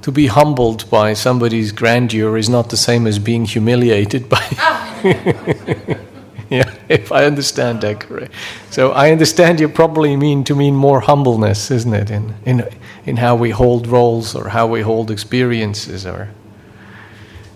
to 0.02 0.12
be 0.12 0.28
humbled 0.28 0.90
by 0.90 1.14
somebody's 1.14 1.72
grandeur 1.72 2.38
is 2.38 2.50
not 2.50 2.70
the 2.70 2.78
same 2.78 3.08
as 3.08 3.20
being 3.20 3.46
humiliated 3.46 4.28
by. 4.28 4.46
Ah. 4.58 5.02
yeah, 6.50 6.70
if 6.90 7.12
I 7.12 7.26
understand 7.26 7.82
that 7.82 8.02
correct. 8.02 8.34
So 8.72 8.92
I 8.92 9.12
understand 9.12 9.60
you 9.60 9.70
probably 9.70 10.18
mean 10.18 10.44
to 10.44 10.56
mean 10.56 10.76
more 10.76 11.00
humbleness, 11.00 11.72
isn't 11.72 11.94
it, 11.94 12.12
in 12.12 12.36
in 12.46 12.68
in 13.06 13.18
how 13.18 13.36
we 13.36 13.52
hold 13.52 13.88
roles 13.88 14.36
or 14.36 14.50
how 14.50 14.68
we 14.68 14.82
hold 14.82 15.10
experiences, 15.12 16.06
or. 16.06 16.30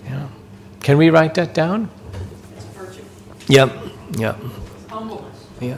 Yeah. 0.05 0.27
Can 0.81 0.97
we 0.97 1.09
write 1.09 1.33
that 1.33 1.53
down? 1.53 1.89
Yeah, 3.47 3.69
yeah, 4.17 4.35
Humbleness. 4.89 5.47
yeah. 5.61 5.77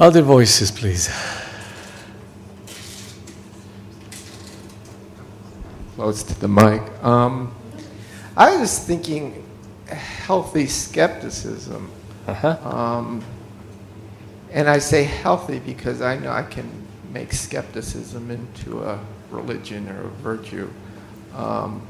Other 0.00 0.22
voices, 0.22 0.70
please. 0.70 1.08
close 6.02 6.24
to 6.24 6.40
the 6.40 6.48
mic. 6.48 6.82
Um, 7.04 7.54
I 8.36 8.56
was 8.56 8.76
thinking 8.76 9.44
healthy 9.86 10.66
skepticism. 10.66 11.88
Uh 12.26 12.56
Um, 12.64 13.22
and 14.50 14.68
I 14.68 14.78
say 14.78 15.04
healthy 15.04 15.60
because 15.60 16.02
I 16.02 16.18
know 16.18 16.32
I 16.32 16.42
can 16.42 16.68
make 17.12 17.32
skepticism 17.32 18.32
into 18.32 18.82
a 18.82 18.98
religion 19.30 19.88
or 19.88 20.06
a 20.06 20.10
virtue, 20.22 20.68
um, 21.36 21.80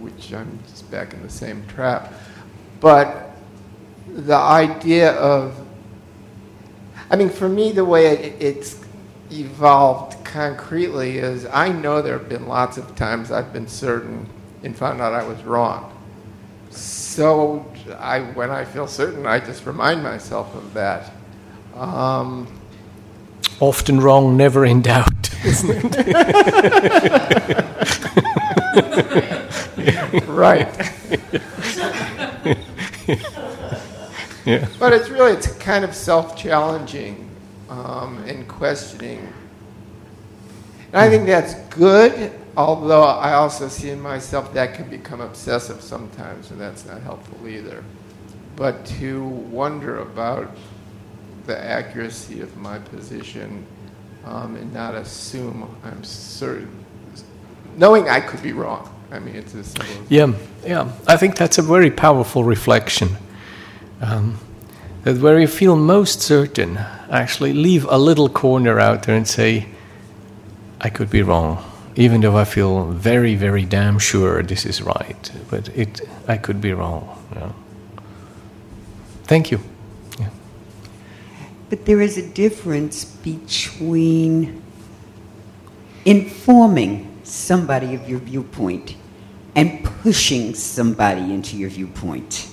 which 0.00 0.32
I'm 0.32 0.58
just 0.70 0.90
back 0.90 1.12
in 1.12 1.22
the 1.22 1.28
same 1.30 1.62
trap. 1.66 2.10
But 2.82 3.30
the 4.08 4.34
idea 4.36 5.12
of, 5.12 5.54
I 7.10 7.16
mean, 7.16 7.30
for 7.30 7.48
me, 7.48 7.70
the 7.70 7.84
way 7.84 8.08
it, 8.08 8.42
it's 8.42 8.84
evolved 9.30 10.22
concretely 10.24 11.18
is 11.18 11.46
I 11.46 11.68
know 11.68 12.02
there 12.02 12.18
have 12.18 12.28
been 12.28 12.48
lots 12.48 12.76
of 12.78 12.94
times 12.96 13.30
I've 13.30 13.52
been 13.52 13.68
certain 13.68 14.28
and 14.64 14.76
found 14.76 15.00
out 15.00 15.14
I 15.14 15.22
was 15.22 15.40
wrong. 15.44 15.96
So 16.70 17.64
I, 17.98 18.20
when 18.20 18.50
I 18.50 18.64
feel 18.64 18.88
certain, 18.88 19.26
I 19.26 19.38
just 19.38 19.64
remind 19.64 20.02
myself 20.02 20.52
of 20.56 20.74
that. 20.74 21.12
Um, 21.76 22.48
Often 23.60 24.00
wrong, 24.00 24.36
never 24.36 24.64
in 24.64 24.82
doubt, 24.82 25.30
isn't 25.44 25.94
it? 25.96 26.14
right. 30.26 30.68
yeah. 34.44 34.68
But 34.78 34.92
it's 34.92 35.08
really 35.08 35.32
it's 35.32 35.52
kind 35.56 35.84
of 35.84 35.94
self-challenging 35.94 37.28
um, 37.68 38.22
and 38.26 38.46
questioning. 38.48 39.32
And 40.92 41.00
I 41.00 41.08
think 41.08 41.26
that's 41.26 41.54
good, 41.74 42.32
although 42.56 43.02
I 43.02 43.34
also 43.34 43.68
see 43.68 43.90
in 43.90 44.00
myself 44.00 44.52
that 44.54 44.74
can 44.74 44.88
become 44.90 45.20
obsessive 45.20 45.80
sometimes, 45.80 46.50
and 46.50 46.60
that's 46.60 46.84
not 46.84 47.00
helpful 47.02 47.48
either. 47.48 47.82
But 48.56 48.84
to 48.98 49.24
wonder 49.24 50.00
about 50.00 50.54
the 51.46 51.58
accuracy 51.58 52.40
of 52.40 52.56
my 52.56 52.78
position 52.78 53.66
um, 54.24 54.56
and 54.56 54.72
not 54.72 54.94
assume 54.94 55.68
I'm 55.82 56.04
certain, 56.04 56.84
knowing 57.76 58.08
I 58.08 58.20
could 58.20 58.42
be 58.42 58.52
wrong. 58.52 58.91
I 59.12 59.18
mean, 59.18 59.36
it's 59.36 59.54
as 59.54 59.66
simple 59.66 60.06
Yeah, 60.08 60.32
yeah. 60.64 60.90
I 61.06 61.16
think 61.18 61.36
that's 61.36 61.58
a 61.58 61.62
very 61.62 61.90
powerful 61.90 62.44
reflection. 62.44 63.08
Um, 64.00 64.38
that 65.02 65.18
where 65.20 65.38
you 65.38 65.46
feel 65.46 65.76
most 65.76 66.22
certain, 66.22 66.78
actually 67.10 67.52
leave 67.52 67.84
a 67.90 67.98
little 67.98 68.28
corner 68.28 68.80
out 68.80 69.02
there 69.02 69.14
and 69.14 69.28
say, 69.28 69.68
I 70.80 70.88
could 70.88 71.10
be 71.10 71.22
wrong, 71.22 71.62
even 71.94 72.22
though 72.22 72.36
I 72.36 72.44
feel 72.44 72.86
very, 72.86 73.34
very 73.34 73.64
damn 73.64 73.98
sure 73.98 74.42
this 74.42 74.64
is 74.64 74.80
right. 74.80 75.30
But 75.50 75.68
it, 75.76 76.00
I 76.26 76.38
could 76.38 76.60
be 76.60 76.72
wrong. 76.72 77.06
Yeah. 77.36 77.52
Thank 79.24 79.50
you. 79.50 79.60
But 81.68 81.86
there 81.86 82.02
is 82.02 82.18
a 82.18 82.28
difference 82.28 83.02
between 83.06 84.62
informing 86.04 87.20
somebody 87.24 87.94
of 87.94 88.06
your 88.06 88.18
viewpoint 88.18 88.94
and 89.54 89.84
pushing 89.84 90.54
somebody 90.54 91.22
into 91.22 91.56
your 91.56 91.70
viewpoint. 91.70 92.48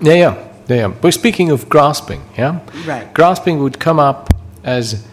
Yeah, 0.00 0.14
yeah, 0.14 0.48
yeah. 0.68 0.76
yeah. 0.76 0.94
We're 1.02 1.10
speaking 1.10 1.50
of 1.50 1.68
grasping, 1.68 2.22
yeah? 2.36 2.60
Right. 2.86 3.12
Grasping 3.14 3.58
would 3.60 3.78
come 3.78 3.98
up 3.98 4.32
as 4.62 5.06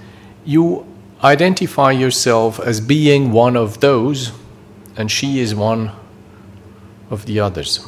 you 0.45 0.85
identify 1.23 1.91
yourself 1.91 2.59
as 2.59 2.81
being 2.81 3.31
one 3.31 3.55
of 3.55 3.79
those, 3.79 4.31
and 4.97 5.09
she 5.09 5.39
is 5.39 5.55
one 5.55 5.91
of 7.09 7.25
the 7.25 7.39
others. 7.39 7.87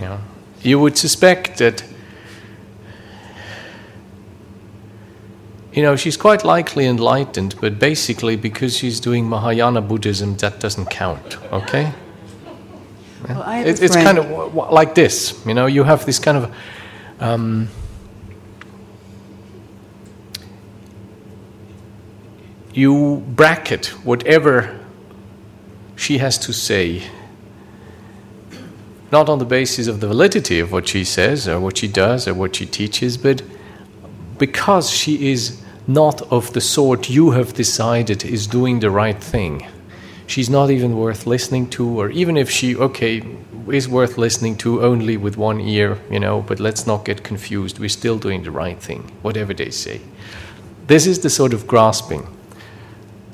Yeah. 0.00 0.20
You 0.62 0.78
would 0.78 0.96
suspect 0.96 1.58
that, 1.58 1.82
you 5.76 5.82
know, 5.82 5.94
she's 5.94 6.16
quite 6.16 6.42
likely 6.42 6.86
enlightened, 6.86 7.54
but 7.60 7.78
basically 7.78 8.34
because 8.34 8.74
she's 8.74 8.98
doing 8.98 9.28
Mahayana 9.28 9.82
Buddhism, 9.82 10.34
that 10.38 10.58
doesn't 10.58 10.86
count, 10.86 11.36
okay? 11.52 11.92
Well, 13.28 13.42
I 13.42 13.58
It, 13.58 13.82
it's 13.82 13.94
kind 13.94 14.16
of 14.16 14.54
like 14.54 14.94
this, 14.94 15.38
you 15.44 15.52
know. 15.52 15.66
You 15.66 15.84
have 15.84 16.06
this 16.06 16.18
kind 16.18 16.38
of 16.38 16.54
um, 17.20 17.68
you 22.72 23.22
bracket 23.28 23.88
whatever 24.02 24.80
she 25.94 26.16
has 26.18 26.38
to 26.38 26.54
say, 26.54 27.02
not 29.12 29.28
on 29.28 29.38
the 29.40 29.44
basis 29.44 29.88
of 29.88 30.00
the 30.00 30.08
validity 30.08 30.58
of 30.58 30.72
what 30.72 30.88
she 30.88 31.04
says 31.04 31.46
or 31.46 31.60
what 31.60 31.76
she 31.76 31.86
does 31.86 32.26
or 32.26 32.32
what 32.32 32.56
she 32.56 32.64
teaches, 32.64 33.18
but 33.18 33.42
because 34.38 34.88
she 34.90 35.30
is 35.32 35.62
not 35.86 36.22
of 36.32 36.52
the 36.52 36.60
sort 36.60 37.08
you 37.08 37.30
have 37.30 37.54
decided 37.54 38.24
is 38.24 38.46
doing 38.46 38.80
the 38.80 38.90
right 38.90 39.22
thing. 39.22 39.66
She's 40.26 40.50
not 40.50 40.70
even 40.70 40.96
worth 40.96 41.26
listening 41.26 41.70
to, 41.70 42.00
or 42.00 42.10
even 42.10 42.36
if 42.36 42.50
she, 42.50 42.74
okay, 42.76 43.22
is 43.70 43.88
worth 43.88 44.18
listening 44.18 44.56
to 44.58 44.82
only 44.82 45.16
with 45.16 45.36
one 45.36 45.60
ear, 45.60 45.98
you 46.10 46.18
know, 46.18 46.42
but 46.42 46.58
let's 46.58 46.86
not 46.86 47.04
get 47.04 47.22
confused. 47.22 47.78
We're 47.78 47.88
still 47.88 48.18
doing 48.18 48.42
the 48.42 48.50
right 48.50 48.80
thing, 48.80 49.12
whatever 49.22 49.54
they 49.54 49.70
say. 49.70 50.00
This 50.88 51.06
is 51.06 51.20
the 51.20 51.30
sort 51.30 51.52
of 51.52 51.66
grasping. 51.66 52.26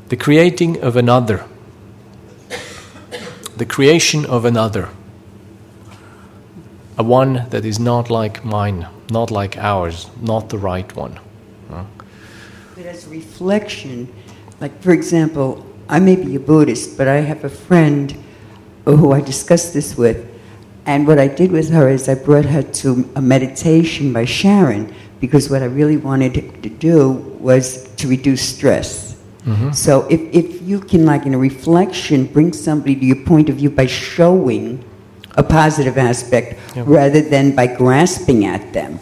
The 0.09 0.17
creating 0.17 0.83
of 0.83 0.97
another. 0.97 1.47
The 3.57 3.67
creation 3.67 4.27
of 4.27 4.45
another. 4.45 4.91
A 6.99 7.03
one 7.03 7.47
that 7.49 7.65
is 7.65 7.79
not 7.79 8.11
like 8.11 8.45
mine, 8.45 8.87
not 9.11 9.31
like 9.31 9.57
ours, 9.57 10.11
not 10.21 10.51
the 10.51 10.59
right 10.59 10.95
one. 10.95 11.19
But 12.75 12.87
as 12.87 13.07
a 13.07 13.11
reflection, 13.11 14.09
like 14.61 14.81
for 14.83 14.93
example, 14.93 15.65
I 15.89 15.99
may 16.01 16.17
be 16.17 16.37
a 16.37 16.41
Buddhist, 16.41 16.97
but 16.97 17.07
I 17.09 17.17
have 17.17 17.45
a 17.45 17.49
friend 17.51 18.17
who 18.85 19.13
I 19.13 19.21
discussed 19.21 19.75
this 19.75 19.97
with. 19.97 20.27
And 20.87 21.07
what 21.07 21.19
I 21.19 21.29
did 21.29 21.53
with 21.53 21.71
her 21.71 21.89
is 21.89 22.09
I 22.09 22.15
brought 22.15 22.47
her 22.47 22.63
to 22.63 23.09
a 23.15 23.21
meditation 23.23 24.13
by 24.13 24.25
Sharon 24.25 24.93
because 25.21 25.49
what 25.51 25.63
I 25.63 25.67
really 25.67 25.97
wanted 25.97 26.63
to 26.63 26.69
do 26.69 27.11
was 27.39 27.89
to 27.97 28.09
reduce 28.09 28.43
stress. 28.43 29.15
Mhm. 29.47 29.75
So 29.75 30.07
if, 30.09 30.21
if 30.33 30.63
you 30.63 30.81
can, 30.81 31.05
like 31.05 31.27
in 31.27 31.35
a 31.35 31.39
reflection, 31.39 32.25
bring 32.25 32.53
somebody 32.53 32.97
to 32.97 33.05
your 33.05 33.17
point 33.25 33.49
of 33.49 33.57
view 33.57 33.71
by 33.71 33.87
showing 33.87 34.83
a 35.37 35.43
positive 35.43 35.99
aspect 35.99 36.59
Yeah. 36.75 36.85
rather 36.87 37.21
than 37.21 37.55
by 37.55 37.67
grasping 37.67 38.45
at 38.45 38.73
them 38.73 38.99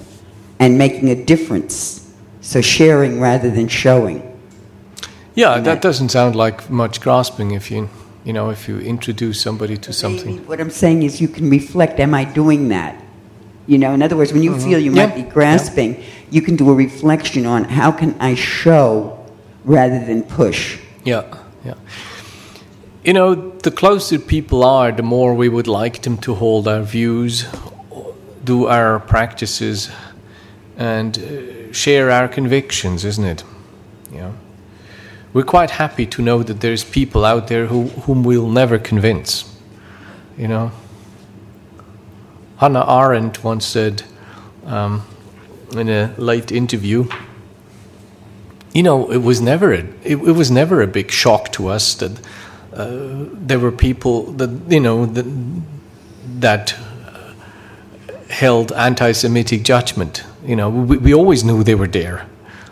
and 0.58 0.76
making 0.76 1.08
a 1.10 1.14
difference. 1.14 1.99
So 2.40 2.60
sharing 2.60 3.20
rather 3.20 3.50
than 3.50 3.68
showing. 3.68 4.22
Yeah, 5.34 5.60
that 5.60 5.82
doesn't 5.82 6.08
sound 6.10 6.34
like 6.34 6.68
much 6.70 7.00
grasping 7.00 7.52
if 7.52 7.70
you, 7.70 7.88
you 8.24 8.32
know, 8.32 8.50
if 8.50 8.68
you 8.68 8.78
introduce 8.80 9.40
somebody 9.40 9.76
to 9.78 9.92
something. 9.92 10.46
What 10.46 10.60
I'm 10.60 10.70
saying 10.70 11.02
is 11.02 11.20
you 11.20 11.28
can 11.28 11.48
reflect, 11.50 12.00
am 12.00 12.14
I 12.14 12.24
doing 12.24 12.68
that? 12.68 12.96
You 13.66 13.78
know, 13.78 13.92
in 13.92 14.02
other 14.02 14.16
words, 14.16 14.32
when 14.32 14.42
you 14.42 14.52
Mhm. 14.52 14.64
feel 14.64 14.78
you 14.78 14.92
Yeah. 14.92 15.06
might 15.06 15.14
be 15.14 15.22
grasping, 15.22 15.96
you 16.30 16.42
can 16.42 16.56
do 16.56 16.70
a 16.70 16.74
reflection 16.74 17.46
on 17.46 17.64
how 17.64 17.92
can 17.92 18.14
I 18.18 18.34
show 18.34 19.18
rather 19.64 20.00
than 20.04 20.22
push. 20.22 20.78
Yeah, 21.04 21.22
yeah. 21.64 21.74
You 23.04 23.12
know, 23.12 23.34
the 23.62 23.70
closer 23.70 24.18
people 24.18 24.64
are, 24.64 24.92
the 24.92 25.02
more 25.02 25.34
we 25.34 25.48
would 25.48 25.68
like 25.68 26.02
them 26.02 26.16
to 26.18 26.34
hold 26.34 26.66
our 26.66 26.82
views, 26.82 27.46
do 28.44 28.66
our 28.66 28.98
practices, 28.98 29.88
and 30.76 31.16
uh, 31.18 31.22
share 31.72 32.10
our 32.10 32.28
convictions, 32.28 33.04
isn't 33.04 33.24
it? 33.24 33.44
Yeah. 34.12 34.32
We're 35.32 35.44
quite 35.44 35.70
happy 35.70 36.06
to 36.06 36.22
know 36.22 36.42
that 36.42 36.60
there's 36.60 36.82
people 36.82 37.24
out 37.24 37.48
there 37.48 37.66
who, 37.66 37.88
whom 38.04 38.24
we'll 38.24 38.48
never 38.48 38.78
convince. 38.78 39.44
You 40.36 40.48
know, 40.48 40.72
Hannah 42.56 42.84
Arendt 42.88 43.44
once 43.44 43.64
said 43.64 44.02
um, 44.66 45.06
in 45.72 45.88
a 45.88 46.14
late 46.18 46.50
interview 46.50 47.06
you 48.72 48.82
know, 48.82 49.10
it 49.10 49.18
was 49.18 49.40
never 49.40 49.72
a, 49.72 49.78
it, 50.04 50.16
it 50.16 50.32
was 50.32 50.50
never 50.50 50.80
a 50.80 50.86
big 50.86 51.10
shock 51.10 51.52
to 51.52 51.68
us 51.68 51.94
that 51.96 52.20
uh, 52.72 53.26
there 53.32 53.58
were 53.58 53.72
people 53.72 54.32
that 54.32 54.50
you 54.68 54.80
know 54.80 55.06
that, 55.06 55.26
that 56.40 56.76
held 58.30 58.72
anti-Semitic 58.72 59.62
judgment. 59.62 60.24
You 60.44 60.56
know, 60.56 60.70
we, 60.70 60.96
we 60.96 61.14
always 61.14 61.44
knew 61.44 61.62
they 61.62 61.74
were 61.74 61.88
there. 61.88 62.26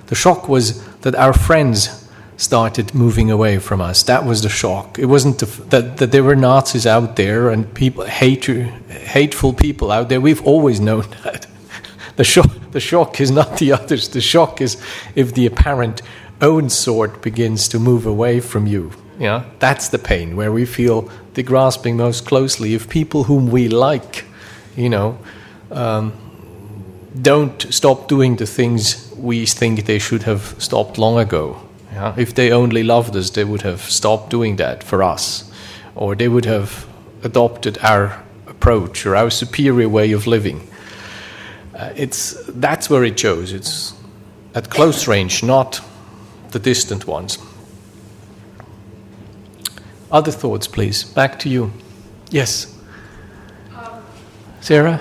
The 0.06 0.14
shock 0.14 0.48
was 0.48 0.82
that 1.00 1.14
our 1.14 1.32
friends 1.32 2.08
started 2.38 2.94
moving 2.94 3.30
away 3.30 3.58
from 3.58 3.80
us. 3.80 4.02
That 4.04 4.24
was 4.24 4.42
the 4.42 4.48
shock. 4.48 4.98
It 4.98 5.06
wasn't 5.06 5.40
the, 5.40 5.46
that 5.70 5.96
that 5.98 6.12
there 6.12 6.22
were 6.22 6.36
Nazis 6.36 6.86
out 6.86 7.16
there 7.16 7.50
and 7.50 7.72
people 7.74 8.04
hate, 8.04 8.46
hateful 8.46 9.52
people 9.52 9.90
out 9.90 10.08
there. 10.08 10.20
We've 10.20 10.44
always 10.46 10.80
known 10.80 11.04
that. 11.24 11.46
The 12.16 12.24
shock, 12.24 12.50
the 12.72 12.80
shock 12.80 13.20
is 13.20 13.30
not 13.30 13.58
the 13.58 13.72
others. 13.72 14.08
The 14.08 14.20
shock 14.20 14.60
is 14.60 14.82
if 15.14 15.34
the 15.34 15.46
apparent 15.46 16.02
own 16.40 16.70
sort 16.70 17.22
begins 17.22 17.68
to 17.68 17.78
move 17.78 18.06
away 18.06 18.40
from 18.40 18.66
you. 18.66 18.92
Yeah, 19.18 19.44
that's 19.58 19.88
the 19.88 19.98
pain 19.98 20.36
where 20.36 20.52
we 20.52 20.64
feel 20.64 21.10
the 21.34 21.42
grasping 21.42 21.96
most 21.96 22.24
closely. 22.24 22.74
If 22.74 22.88
people 22.88 23.24
whom 23.24 23.50
we 23.50 23.68
like, 23.68 24.24
you 24.76 24.88
know, 24.88 25.18
um, 25.70 26.12
don't 27.20 27.60
stop 27.72 28.08
doing 28.08 28.36
the 28.36 28.46
things 28.46 29.12
we 29.16 29.46
think 29.46 29.84
they 29.86 29.98
should 29.98 30.22
have 30.22 30.54
stopped 30.58 30.98
long 30.98 31.18
ago. 31.18 31.60
Yeah? 31.92 32.14
If 32.16 32.34
they 32.34 32.52
only 32.52 32.82
loved 32.82 33.16
us, 33.16 33.30
they 33.30 33.44
would 33.44 33.62
have 33.62 33.80
stopped 33.80 34.30
doing 34.30 34.56
that 34.56 34.84
for 34.84 35.02
us, 35.02 35.50
or 35.94 36.14
they 36.14 36.28
would 36.28 36.44
have 36.44 36.86
adopted 37.22 37.78
our 37.82 38.22
approach 38.46 39.06
or 39.06 39.16
our 39.16 39.30
superior 39.30 39.88
way 39.88 40.12
of 40.12 40.26
living. 40.26 40.68
Uh, 41.74 41.92
it's 41.96 42.34
that's 42.48 42.90
where 42.90 43.04
it 43.04 43.18
shows. 43.18 43.52
It's 43.52 43.94
at 44.54 44.70
close 44.70 45.06
range, 45.06 45.42
not 45.42 45.80
the 46.50 46.58
distant 46.58 47.06
ones. 47.06 47.38
Other 50.10 50.32
thoughts, 50.32 50.66
please. 50.66 51.04
Back 51.04 51.38
to 51.40 51.48
you. 51.48 51.70
Yes, 52.30 52.74
Sarah. 54.60 55.00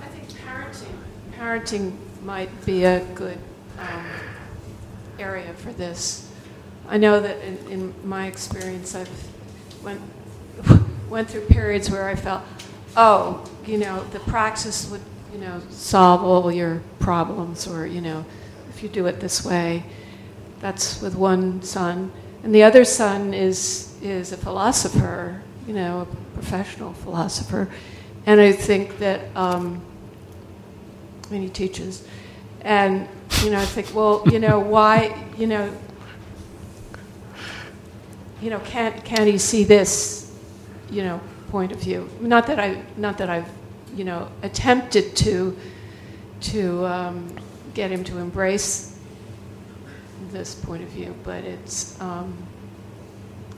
I 0.00 0.06
think 0.06 0.28
parenting, 0.28 0.92
parenting 1.56 1.96
might 2.22 2.66
be 2.66 2.84
a 2.84 3.00
good 3.14 3.38
um, 3.78 4.06
area 5.18 5.52
for 5.54 5.72
this. 5.72 6.30
I 6.88 6.98
know 6.98 7.20
that 7.20 7.38
in, 7.42 7.58
in 7.70 8.08
my 8.08 8.26
experience, 8.26 8.94
I've 8.94 9.08
went 9.82 10.00
went 11.08 11.30
through 11.30 11.46
periods 11.46 11.90
where 11.90 12.08
I 12.08 12.14
felt, 12.14 12.42
oh, 12.96 13.48
you 13.64 13.78
know, 13.78 14.02
the 14.10 14.20
praxis 14.20 14.90
would, 14.90 15.00
you 15.32 15.38
know, 15.38 15.60
solve 15.70 16.22
all 16.22 16.52
your 16.52 16.82
problems, 16.98 17.66
or 17.66 17.86
you 17.86 18.00
know, 18.00 18.24
if 18.70 18.82
you 18.82 18.88
do 18.88 19.06
it 19.06 19.20
this 19.20 19.44
way. 19.44 19.84
That's 20.60 21.00
with 21.00 21.14
one 21.14 21.62
son, 21.62 22.12
and 22.42 22.54
the 22.54 22.62
other 22.62 22.84
son 22.84 23.34
is 23.34 23.96
is 24.02 24.32
a 24.32 24.36
philosopher, 24.36 25.42
you 25.66 25.74
know, 25.74 26.02
a 26.02 26.34
professional 26.34 26.92
philosopher, 26.92 27.68
and 28.26 28.40
I 28.40 28.52
think 28.52 28.98
that. 28.98 29.34
Um, 29.34 29.80
He 31.30 31.48
teaches. 31.48 32.06
And, 32.62 33.08
you 33.42 33.50
know, 33.50 33.58
I 33.58 33.64
think, 33.64 33.94
well, 33.94 34.22
you 34.26 34.38
know, 34.38 34.58
why, 34.58 35.24
you 35.36 35.46
know, 35.46 35.72
you 38.40 38.50
know, 38.50 38.58
can't, 38.60 39.04
can't 39.04 39.28
he 39.28 39.38
see 39.38 39.64
this, 39.64 40.32
you 40.90 41.02
know, 41.02 41.20
point 41.48 41.72
of 41.72 41.78
view? 41.78 42.08
Not 42.20 42.46
that 42.48 42.58
I, 42.58 42.82
not 42.96 43.18
that 43.18 43.30
I've, 43.30 43.48
you 43.94 44.04
know, 44.04 44.28
attempted 44.42 45.16
to, 45.16 45.56
to 46.42 46.86
um, 46.86 47.34
get 47.74 47.90
him 47.90 48.04
to 48.04 48.18
embrace 48.18 48.98
this 50.32 50.54
point 50.54 50.82
of 50.82 50.88
view, 50.88 51.14
but 51.24 51.44
it's, 51.44 52.00
um, 52.00 52.36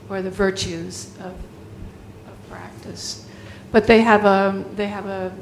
or 0.09 0.21
the 0.21 0.31
virtues 0.31 1.15
of, 1.17 1.33
of 2.27 2.49
practice. 2.49 3.27
But 3.71 3.85
they 3.85 4.01
have 4.01 4.25
a, 4.25 4.65
they 4.75 4.87
have 4.87 5.05
a, 5.05 5.33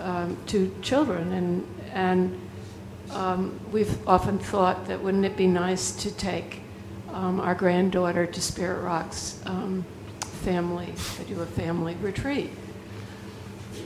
um, 0.00 0.36
two 0.46 0.74
children, 0.82 1.32
and 1.32 1.66
and 1.92 2.40
um, 3.12 3.58
we've 3.72 4.08
often 4.08 4.38
thought 4.38 4.86
that 4.86 5.02
wouldn't 5.02 5.24
it 5.24 5.36
be 5.36 5.46
nice 5.46 5.92
to 5.92 6.10
take 6.10 6.60
um, 7.12 7.40
our 7.40 7.54
granddaughter 7.54 8.26
to 8.26 8.40
Spirit 8.40 8.82
Rock's 8.82 9.40
um, 9.46 9.84
family 10.20 10.92
to 11.16 11.24
do 11.24 11.40
a 11.40 11.46
family 11.46 11.96
retreat. 11.96 12.50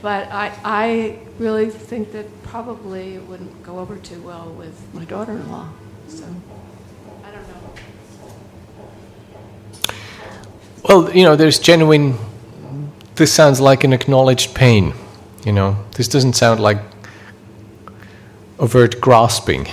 But 0.01 0.31
I, 0.31 0.53
I 0.63 1.19
really 1.39 1.69
think 1.69 2.11
that 2.11 2.43
probably 2.43 3.15
it 3.15 3.23
wouldn't 3.23 3.63
go 3.63 3.79
over 3.79 3.97
too 3.97 4.21
well 4.21 4.49
with 4.51 4.79
my 4.93 5.05
daughter-in-law. 5.05 5.69
So 6.07 6.23
I 7.23 7.31
don't 7.31 7.47
know. 7.47 7.55
Well, 10.83 11.15
you 11.15 11.23
know, 11.23 11.35
there's 11.35 11.57
genuine. 11.57 12.17
This 13.15 13.33
sounds 13.33 13.59
like 13.59 13.83
an 13.83 13.93
acknowledged 13.93 14.53
pain. 14.53 14.93
You 15.45 15.53
know, 15.53 15.77
this 15.95 16.07
doesn't 16.07 16.33
sound 16.33 16.59
like 16.59 16.79
overt 18.59 18.99
grasping, 18.99 19.67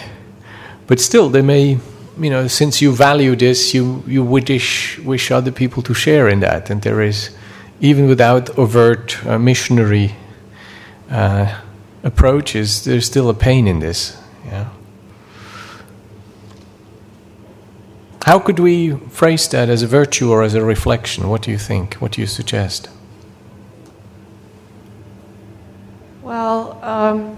but 0.86 1.00
still, 1.00 1.28
they 1.30 1.42
may. 1.42 1.78
You 2.20 2.28
know, 2.28 2.46
since 2.46 2.82
you 2.82 2.92
value 2.92 3.34
this, 3.34 3.72
you 3.72 4.04
you 4.06 4.22
wish 4.22 4.98
wish 4.98 5.30
other 5.30 5.50
people 5.50 5.82
to 5.84 5.94
share 5.94 6.28
in 6.28 6.40
that, 6.40 6.70
and 6.70 6.82
there 6.82 7.00
is, 7.00 7.30
even 7.80 8.06
without 8.06 8.50
overt 8.58 9.26
uh, 9.26 9.38
missionary 9.38 10.14
uh, 11.10 11.58
approaches, 12.02 12.84
there's 12.84 13.06
still 13.06 13.30
a 13.30 13.34
pain 13.34 13.66
in 13.66 13.80
this. 13.80 14.18
Yeah. 14.44 14.68
How 18.26 18.38
could 18.38 18.58
we 18.58 18.96
phrase 19.10 19.48
that 19.48 19.68
as 19.68 19.82
a 19.82 19.86
virtue 19.86 20.30
or 20.30 20.42
as 20.42 20.54
a 20.54 20.62
reflection? 20.62 21.28
What 21.28 21.42
do 21.42 21.50
you 21.50 21.58
think? 21.58 21.94
What 21.94 22.12
do 22.12 22.20
you 22.20 22.26
suggest? 22.26 22.88
Well, 26.22 26.78
um, 26.84 27.36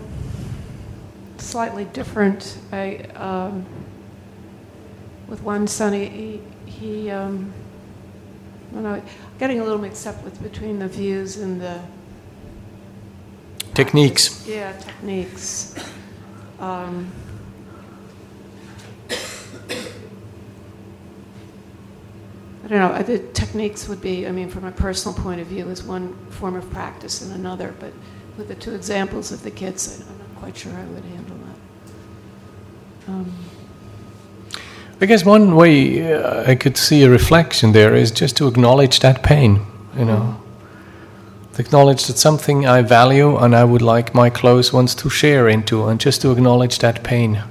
slightly 1.38 1.84
different. 1.86 2.58
I, 2.72 2.96
um, 3.16 3.64
with 5.28 5.42
one 5.42 5.66
son, 5.66 5.92
he, 5.94 6.40
he, 6.66 7.10
um, 7.10 7.52
I 8.70 8.74
don't 8.74 8.82
know, 8.82 9.02
getting 9.38 9.60
a 9.60 9.64
little 9.64 9.78
mixed 9.78 10.06
up 10.06 10.22
with 10.22 10.42
between 10.42 10.78
the 10.78 10.88
views 10.88 11.36
and 11.38 11.60
the 11.60 11.80
Techniques. 13.72 14.46
yeah 14.46 14.72
techniques. 14.78 15.74
Um, 16.60 17.10
I 22.64 22.68
don't 22.68 22.78
know. 22.78 22.88
uh, 22.94 23.02
The 23.02 23.18
techniques 23.18 23.88
would 23.88 24.00
be, 24.00 24.26
I 24.26 24.30
mean, 24.32 24.48
from 24.48 24.64
a 24.64 24.72
personal 24.72 25.16
point 25.18 25.40
of 25.40 25.48
view, 25.48 25.68
is 25.68 25.82
one 25.82 26.14
form 26.30 26.54
of 26.56 26.68
practice 26.70 27.20
and 27.20 27.32
another. 27.32 27.74
But 27.78 27.92
with 28.36 28.48
the 28.48 28.54
two 28.54 28.74
examples 28.74 29.32
of 29.32 29.42
the 29.42 29.50
kids, 29.50 30.00
I- 30.00 30.10
I'm 30.10 30.18
not 30.18 30.40
quite 30.40 30.56
sure 30.56 30.72
I 30.72 30.84
would 30.84 31.04
handle 31.04 31.36
that. 33.06 33.12
Um, 33.12 33.32
guess 35.06 35.24
one 35.24 35.54
way 35.54 36.12
uh, 36.12 36.50
I 36.50 36.54
could 36.54 36.76
see 36.76 37.02
a 37.04 37.10
reflection 37.10 37.72
there 37.72 37.94
is 37.94 38.10
just 38.10 38.36
to 38.36 38.48
acknowledge 38.48 39.00
that 39.00 39.22
pain, 39.22 39.60
you 39.96 40.04
know. 40.04 40.36
To 41.54 41.62
acknowledge 41.62 42.06
that 42.06 42.18
something 42.18 42.66
I 42.66 42.82
value 42.82 43.36
and 43.36 43.54
I 43.54 43.64
would 43.64 43.82
like 43.82 44.14
my 44.14 44.30
close 44.30 44.72
ones 44.72 44.94
to 44.96 45.10
share 45.10 45.48
into, 45.48 45.86
and 45.88 46.00
just 46.00 46.22
to 46.22 46.32
acknowledge 46.32 46.78
that 46.78 47.02
pain 47.04 47.42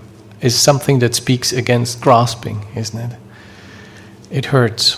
is 0.41 0.59
something 0.59 0.99
that 0.99 1.15
speaks 1.15 1.53
against 1.53 2.01
grasping, 2.01 2.65
isn't 2.75 2.99
it? 2.99 3.17
It 4.29 4.45
hurts. 4.45 4.97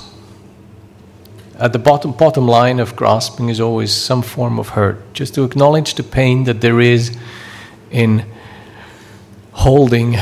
At 1.58 1.72
the 1.72 1.80
bottom, 1.80 2.12
bottom 2.12 2.48
line 2.48 2.80
of 2.80 2.96
grasping 2.96 3.50
is 3.50 3.62
always 3.62 3.94
some 3.94 4.22
form 4.22 4.60
of 4.60 4.70
hurt. 4.70 5.14
Just 5.14 5.36
to 5.36 5.44
acknowledge 5.44 5.96
the 5.96 6.04
pain 6.04 6.44
that 6.44 6.60
there 6.60 6.82
is 6.82 7.18
in 7.92 8.26
holding 9.54 10.18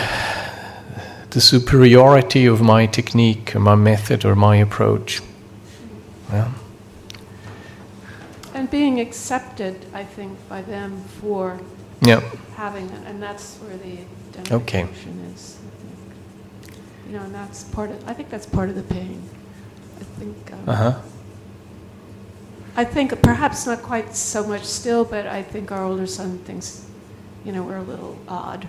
the 1.32 1.42
superiority 1.42 2.46
of 2.46 2.62
my 2.62 2.86
technique 2.86 3.56
or 3.56 3.60
my 3.60 3.74
method 3.74 4.24
or 4.24 4.36
my 4.36 4.58
approach. 4.58 5.22
Yeah. 6.32 6.52
And 8.54 8.70
being 8.70 9.00
accepted, 9.00 9.88
I 9.92 10.04
think, 10.04 10.38
by 10.48 10.62
them 10.62 11.02
for 11.20 11.60
yeah. 12.02 12.22
having 12.56 12.88
it, 12.90 13.08
and 13.08 13.22
that's 13.22 13.58
where 13.58 13.78
the 13.78 14.54
okay. 14.54 14.88
is. 15.34 15.58
You 17.08 17.14
know, 17.14 17.24
and 17.24 17.34
that's 17.34 17.64
part 17.64 17.90
of. 17.90 18.08
I 18.08 18.14
think 18.14 18.30
that's 18.30 18.46
part 18.46 18.70
of 18.70 18.76
the 18.76 18.84
pain. 18.84 19.28
I 20.00 20.04
think. 20.04 20.54
Um, 20.54 20.70
uh 20.70 20.76
huh. 20.76 21.02
I 22.76 22.86
think 22.86 23.22
perhaps 23.22 23.68
not 23.68 23.84
quite 23.84 24.16
so 24.16 24.46
much 24.48 24.64
still, 24.64 25.06
but 25.06 25.28
I 25.28 25.44
think 25.44 25.72
our 25.72 25.84
older 25.84 26.08
son 26.08 26.40
thinks, 26.40 26.86
you 27.46 27.52
know, 27.52 27.64
we're 27.64 27.78
a 27.78 27.84
little 27.84 28.18
odd. 28.28 28.68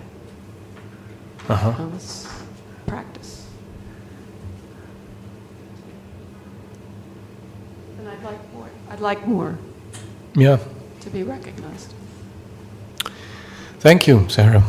Uh 1.49 1.55
huh. 1.55 1.69
Um, 1.77 1.91
let's 1.91 2.27
practice. 2.85 3.47
And 7.97 8.09
I'd 8.09 8.23
like 8.23 8.53
more. 8.53 8.69
I'd 8.89 8.99
like 8.99 9.27
more. 9.27 9.57
Yeah. 10.35 10.59
To 11.01 11.09
be 11.09 11.23
recognized. 11.23 11.93
Thank 13.79 14.07
you, 14.07 14.27
Sarah. 14.29 14.63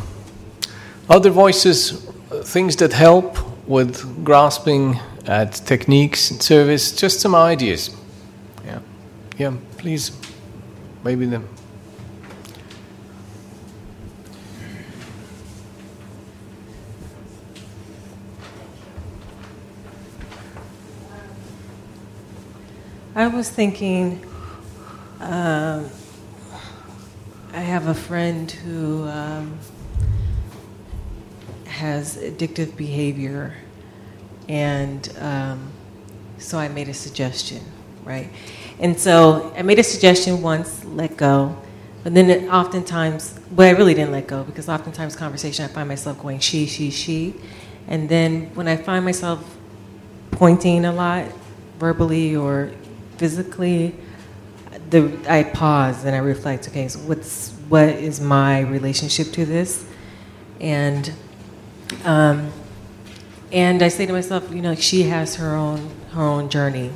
Other 1.08 1.30
voices, 1.30 2.06
things 2.44 2.76
that 2.76 2.92
help 2.92 3.38
with 3.66 4.24
grasping 4.24 4.98
at 5.26 5.54
techniques 5.54 6.30
and 6.30 6.42
service, 6.42 6.92
just 6.92 7.20
some 7.20 7.34
ideas. 7.34 7.95
Yeah. 9.36 9.54
Please. 9.76 10.12
Maybe 11.04 11.26
them. 11.26 11.46
I 23.14 23.28
was 23.28 23.48
thinking, 23.48 24.24
um, 25.20 25.88
I 27.52 27.60
have 27.60 27.86
a 27.88 27.94
friend 27.94 28.50
who 28.50 29.04
um, 29.04 29.58
has 31.64 32.16
addictive 32.16 32.76
behavior, 32.76 33.54
and 34.48 35.10
um, 35.18 35.72
so 36.38 36.58
I 36.58 36.68
made 36.68 36.88
a 36.88 36.94
suggestion, 36.94 37.62
right? 38.04 38.30
And 38.78 38.98
so 38.98 39.52
I 39.56 39.62
made 39.62 39.78
a 39.78 39.82
suggestion 39.82 40.42
once, 40.42 40.84
let 40.84 41.16
go, 41.16 41.56
but 42.04 42.14
then 42.14 42.30
it 42.30 42.48
oftentimes, 42.48 43.38
well, 43.50 43.68
I 43.68 43.76
really 43.76 43.94
didn't 43.94 44.12
let 44.12 44.26
go 44.26 44.44
because 44.44 44.68
oftentimes 44.68 45.16
conversation 45.16 45.64
I 45.64 45.68
find 45.68 45.88
myself 45.88 46.20
going 46.20 46.38
she, 46.40 46.66
she, 46.66 46.90
she, 46.90 47.34
and 47.88 48.08
then 48.08 48.54
when 48.54 48.68
I 48.68 48.76
find 48.76 49.04
myself 49.04 49.56
pointing 50.30 50.84
a 50.84 50.92
lot, 50.92 51.26
verbally 51.78 52.36
or 52.36 52.70
physically, 53.16 53.94
the, 54.90 55.18
I 55.28 55.44
pause 55.44 56.04
and 56.04 56.14
I 56.14 56.18
reflect. 56.18 56.68
Okay, 56.68 56.88
so 56.88 56.98
what's 57.00 57.52
what 57.68 57.88
is 57.88 58.20
my 58.20 58.60
relationship 58.60 59.32
to 59.32 59.44
this? 59.44 59.84
And 60.60 61.12
um, 62.04 62.52
and 63.52 63.82
I 63.82 63.88
say 63.88 64.06
to 64.06 64.12
myself, 64.12 64.52
you 64.52 64.62
know, 64.62 64.74
she 64.74 65.04
has 65.04 65.36
her 65.36 65.54
own 65.54 65.90
her 66.12 66.22
own 66.22 66.48
journey. 66.48 66.90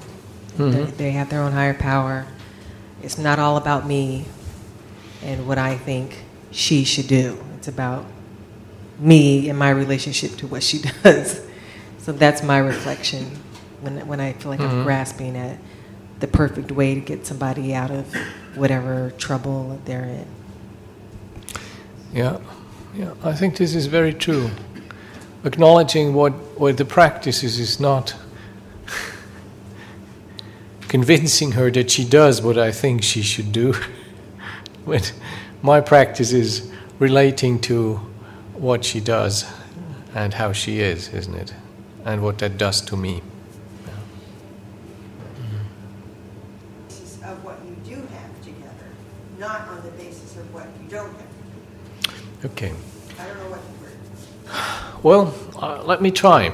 Mm-hmm. 0.60 0.84
They, 0.84 0.90
they 0.90 1.10
have 1.12 1.30
their 1.30 1.42
own 1.42 1.52
higher 1.52 1.74
power. 1.74 2.26
It's 3.02 3.18
not 3.18 3.38
all 3.38 3.56
about 3.56 3.86
me 3.86 4.26
and 5.22 5.46
what 5.46 5.58
I 5.58 5.76
think 5.76 6.24
she 6.50 6.84
should 6.84 7.06
do. 7.08 7.42
It's 7.56 7.68
about 7.68 8.04
me 8.98 9.48
and 9.48 9.58
my 9.58 9.70
relationship 9.70 10.36
to 10.38 10.46
what 10.46 10.62
she 10.62 10.78
does. 11.02 11.40
So 11.98 12.12
that's 12.12 12.42
my 12.42 12.58
reflection 12.58 13.24
when 13.80 14.06
when 14.06 14.20
I 14.20 14.32
feel 14.34 14.50
like 14.50 14.60
Mm-hmm. 14.60 14.78
I'm 14.78 14.84
grasping 14.84 15.36
at 15.36 15.58
the 16.20 16.26
perfect 16.26 16.70
way 16.72 16.94
to 16.94 17.00
get 17.00 17.26
somebody 17.26 17.74
out 17.74 17.90
of 17.90 18.14
whatever 18.54 19.12
trouble 19.18 19.80
they're 19.86 20.04
in. 20.04 20.26
Yeah, 22.12 22.38
yeah. 22.94 23.14
I 23.22 23.32
think 23.32 23.56
this 23.56 23.74
is 23.74 23.86
very 23.86 24.12
true. 24.12 24.50
Acknowledging 25.44 26.12
what, 26.12 26.32
what 26.60 26.76
the 26.76 26.84
practice 26.84 27.42
is 27.42 27.58
is 27.58 27.80
not 27.80 28.14
convincing 30.90 31.52
her 31.52 31.70
that 31.70 31.88
she 31.88 32.04
does 32.04 32.42
what 32.42 32.58
I 32.58 32.72
think 32.72 33.04
she 33.04 33.22
should 33.22 33.52
do. 33.52 33.72
but 34.84 35.12
my 35.62 35.80
practice 35.80 36.32
is 36.32 36.68
relating 36.98 37.60
to 37.60 37.94
what 38.54 38.84
she 38.84 38.98
does 38.98 39.46
and 40.16 40.34
how 40.34 40.50
she 40.52 40.80
is, 40.80 41.08
isn't 41.14 41.36
it? 41.36 41.54
And 42.04 42.24
what 42.24 42.38
that 42.38 42.58
does 42.58 42.80
to 42.82 42.96
me. 42.96 43.22
Of 47.22 47.44
what 47.44 47.58
you 47.64 47.76
do 47.84 47.94
have 47.94 48.42
together, 48.42 48.88
not 49.38 49.68
on 49.68 49.82
the 49.84 49.92
basis 49.92 50.36
of 50.38 50.52
what 50.52 50.66
you 50.82 50.88
don't 50.88 51.14
have. 51.14 52.44
Okay. 52.46 52.72
I 53.16 53.28
don't 53.28 53.38
know 53.38 53.50
what 53.50 53.62
the 53.62 53.74
word. 53.84 55.04
Well, 55.04 55.34
uh, 55.54 55.84
let 55.84 56.02
me 56.02 56.10
try. 56.10 56.52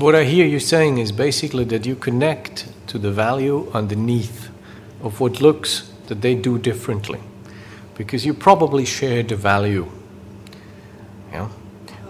What 0.00 0.14
I 0.14 0.24
hear 0.24 0.46
you 0.46 0.60
saying 0.60 0.96
is 0.96 1.12
basically 1.12 1.64
that 1.64 1.84
you 1.84 1.94
connect 1.94 2.72
to 2.86 2.96
the 2.96 3.10
value 3.10 3.70
underneath 3.74 4.48
of 5.02 5.20
what 5.20 5.42
looks 5.42 5.92
that 6.06 6.22
they 6.22 6.34
do 6.34 6.56
differently. 6.56 7.20
Because 7.98 8.24
you 8.24 8.32
probably 8.32 8.86
share 8.86 9.22
the 9.22 9.36
value. 9.36 9.90
Yeah? 11.30 11.50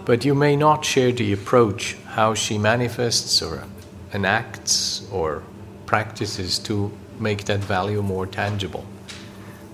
But 0.05 0.23
you 0.23 0.33
may 0.33 0.55
not 0.55 0.85
share 0.85 1.11
the 1.11 1.33
approach, 1.33 1.97
how 2.05 2.33
she 2.33 2.57
manifests 2.57 3.41
or 3.41 3.65
enacts 4.13 5.05
or 5.11 5.43
practices 5.85 6.59
to 6.59 6.93
make 7.19 7.43
that 7.43 7.59
value 7.59 8.01
more 8.01 8.25
tangible. 8.25 8.85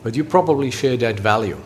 But 0.02 0.16
you 0.16 0.24
probably 0.24 0.72
share 0.72 0.98
that 0.98 1.20
value. 1.20 1.62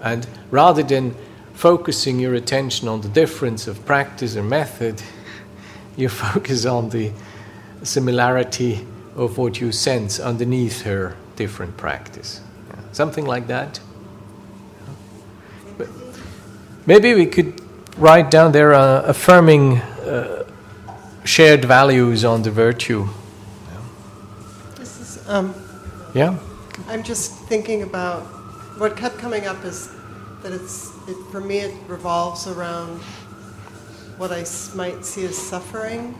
And 0.00 0.26
rather 0.50 0.82
than 0.82 1.14
focusing 1.52 2.18
your 2.18 2.32
attention 2.32 2.88
on 2.88 3.02
the 3.02 3.10
difference 3.10 3.66
of 3.66 3.84
practice 3.84 4.34
or 4.34 4.42
method, 4.42 5.02
you 5.96 6.08
focus 6.08 6.66
on 6.66 6.90
the 6.90 7.12
similarity 7.82 8.86
of 9.16 9.38
what 9.38 9.60
you 9.60 9.72
sense 9.72 10.18
underneath 10.18 10.82
her 10.82 11.16
different 11.36 11.76
practice. 11.76 12.40
Yeah. 12.68 12.76
Something 12.92 13.26
like 13.26 13.46
that. 13.46 13.80
But 15.78 15.88
maybe 16.86 17.14
we 17.14 17.26
could 17.26 17.60
write 17.96 18.30
down 18.30 18.52
there 18.52 18.74
uh, 18.74 19.02
affirming 19.02 19.78
uh, 19.78 20.44
shared 21.24 21.64
values 21.64 22.24
on 22.24 22.42
the 22.42 22.50
virtue. 22.50 23.08
This 24.76 25.00
is, 25.00 25.28
um, 25.28 25.54
Yeah? 26.14 26.38
I'm 26.88 27.02
just 27.02 27.32
thinking 27.48 27.82
about 27.82 28.22
what 28.78 28.96
kept 28.96 29.18
coming 29.18 29.46
up 29.46 29.64
is 29.64 29.90
that 30.42 30.52
it's, 30.52 30.90
it, 31.08 31.16
for 31.30 31.40
me, 31.40 31.58
it 31.58 31.74
revolves 31.88 32.46
around 32.46 33.00
what 34.18 34.32
I 34.32 34.44
might 34.74 35.04
see 35.04 35.24
as 35.24 35.36
suffering 35.36 36.16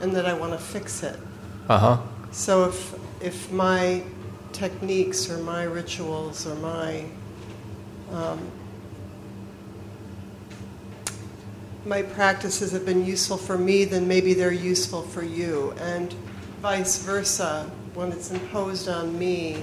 and 0.00 0.12
that 0.12 0.26
I 0.26 0.34
want 0.34 0.52
to 0.52 0.58
fix 0.58 1.02
it. 1.02 1.18
Uh 1.68 1.78
huh. 1.78 2.02
So 2.32 2.64
if, 2.64 2.94
if 3.22 3.52
my 3.52 4.02
techniques 4.52 5.30
or 5.30 5.38
my 5.38 5.64
rituals 5.64 6.46
or 6.46 6.54
my 6.56 7.04
um, 8.12 8.50
my 11.84 12.02
practices 12.02 12.72
have 12.72 12.84
been 12.84 13.04
useful 13.04 13.36
for 13.36 13.56
me, 13.56 13.84
then 13.84 14.08
maybe 14.08 14.34
they're 14.34 14.50
useful 14.52 15.02
for 15.02 15.22
you, 15.22 15.72
and 15.78 16.12
vice 16.60 16.98
versa. 17.02 17.70
When 17.94 18.12
it's 18.12 18.30
imposed 18.30 18.88
on 18.88 19.18
me, 19.18 19.62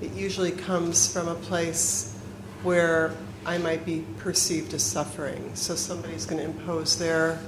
it 0.00 0.12
usually 0.12 0.50
comes 0.50 1.12
from 1.12 1.28
a 1.28 1.34
place 1.34 2.18
where 2.62 3.14
I 3.44 3.58
might 3.58 3.84
be 3.84 4.04
perceived 4.18 4.72
as 4.74 4.82
suffering. 4.82 5.54
So 5.54 5.74
somebody's 5.74 6.26
going 6.26 6.40
to 6.40 6.44
impose 6.44 6.98
their 6.98 7.38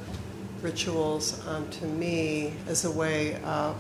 rituals 0.61 1.47
onto 1.47 1.87
me 1.87 2.55
as 2.67 2.85
a 2.85 2.91
way 2.91 3.41
of 3.43 3.77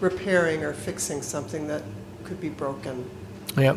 repairing 0.00 0.62
or 0.62 0.74
fixing 0.74 1.22
something 1.22 1.66
that 1.68 1.82
could 2.24 2.40
be 2.40 2.48
broken. 2.48 3.08
Yeah. 3.56 3.76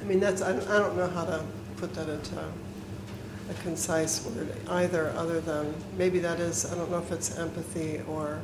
I 0.00 0.04
mean, 0.04 0.18
that's, 0.18 0.42
I 0.42 0.52
don't, 0.52 0.68
I 0.68 0.78
don't 0.78 0.96
know 0.96 1.06
how 1.06 1.24
to 1.24 1.44
put 1.76 1.94
that 1.94 2.08
into 2.08 2.38
a 2.38 3.54
concise 3.62 4.24
word 4.24 4.52
either, 4.68 5.10
other 5.10 5.40
than 5.40 5.74
maybe 5.96 6.18
that 6.20 6.40
is, 6.40 6.70
I 6.70 6.74
don't 6.74 6.90
know 6.90 6.98
if 6.98 7.12
it's 7.12 7.38
empathy 7.38 8.00
or, 8.08 8.40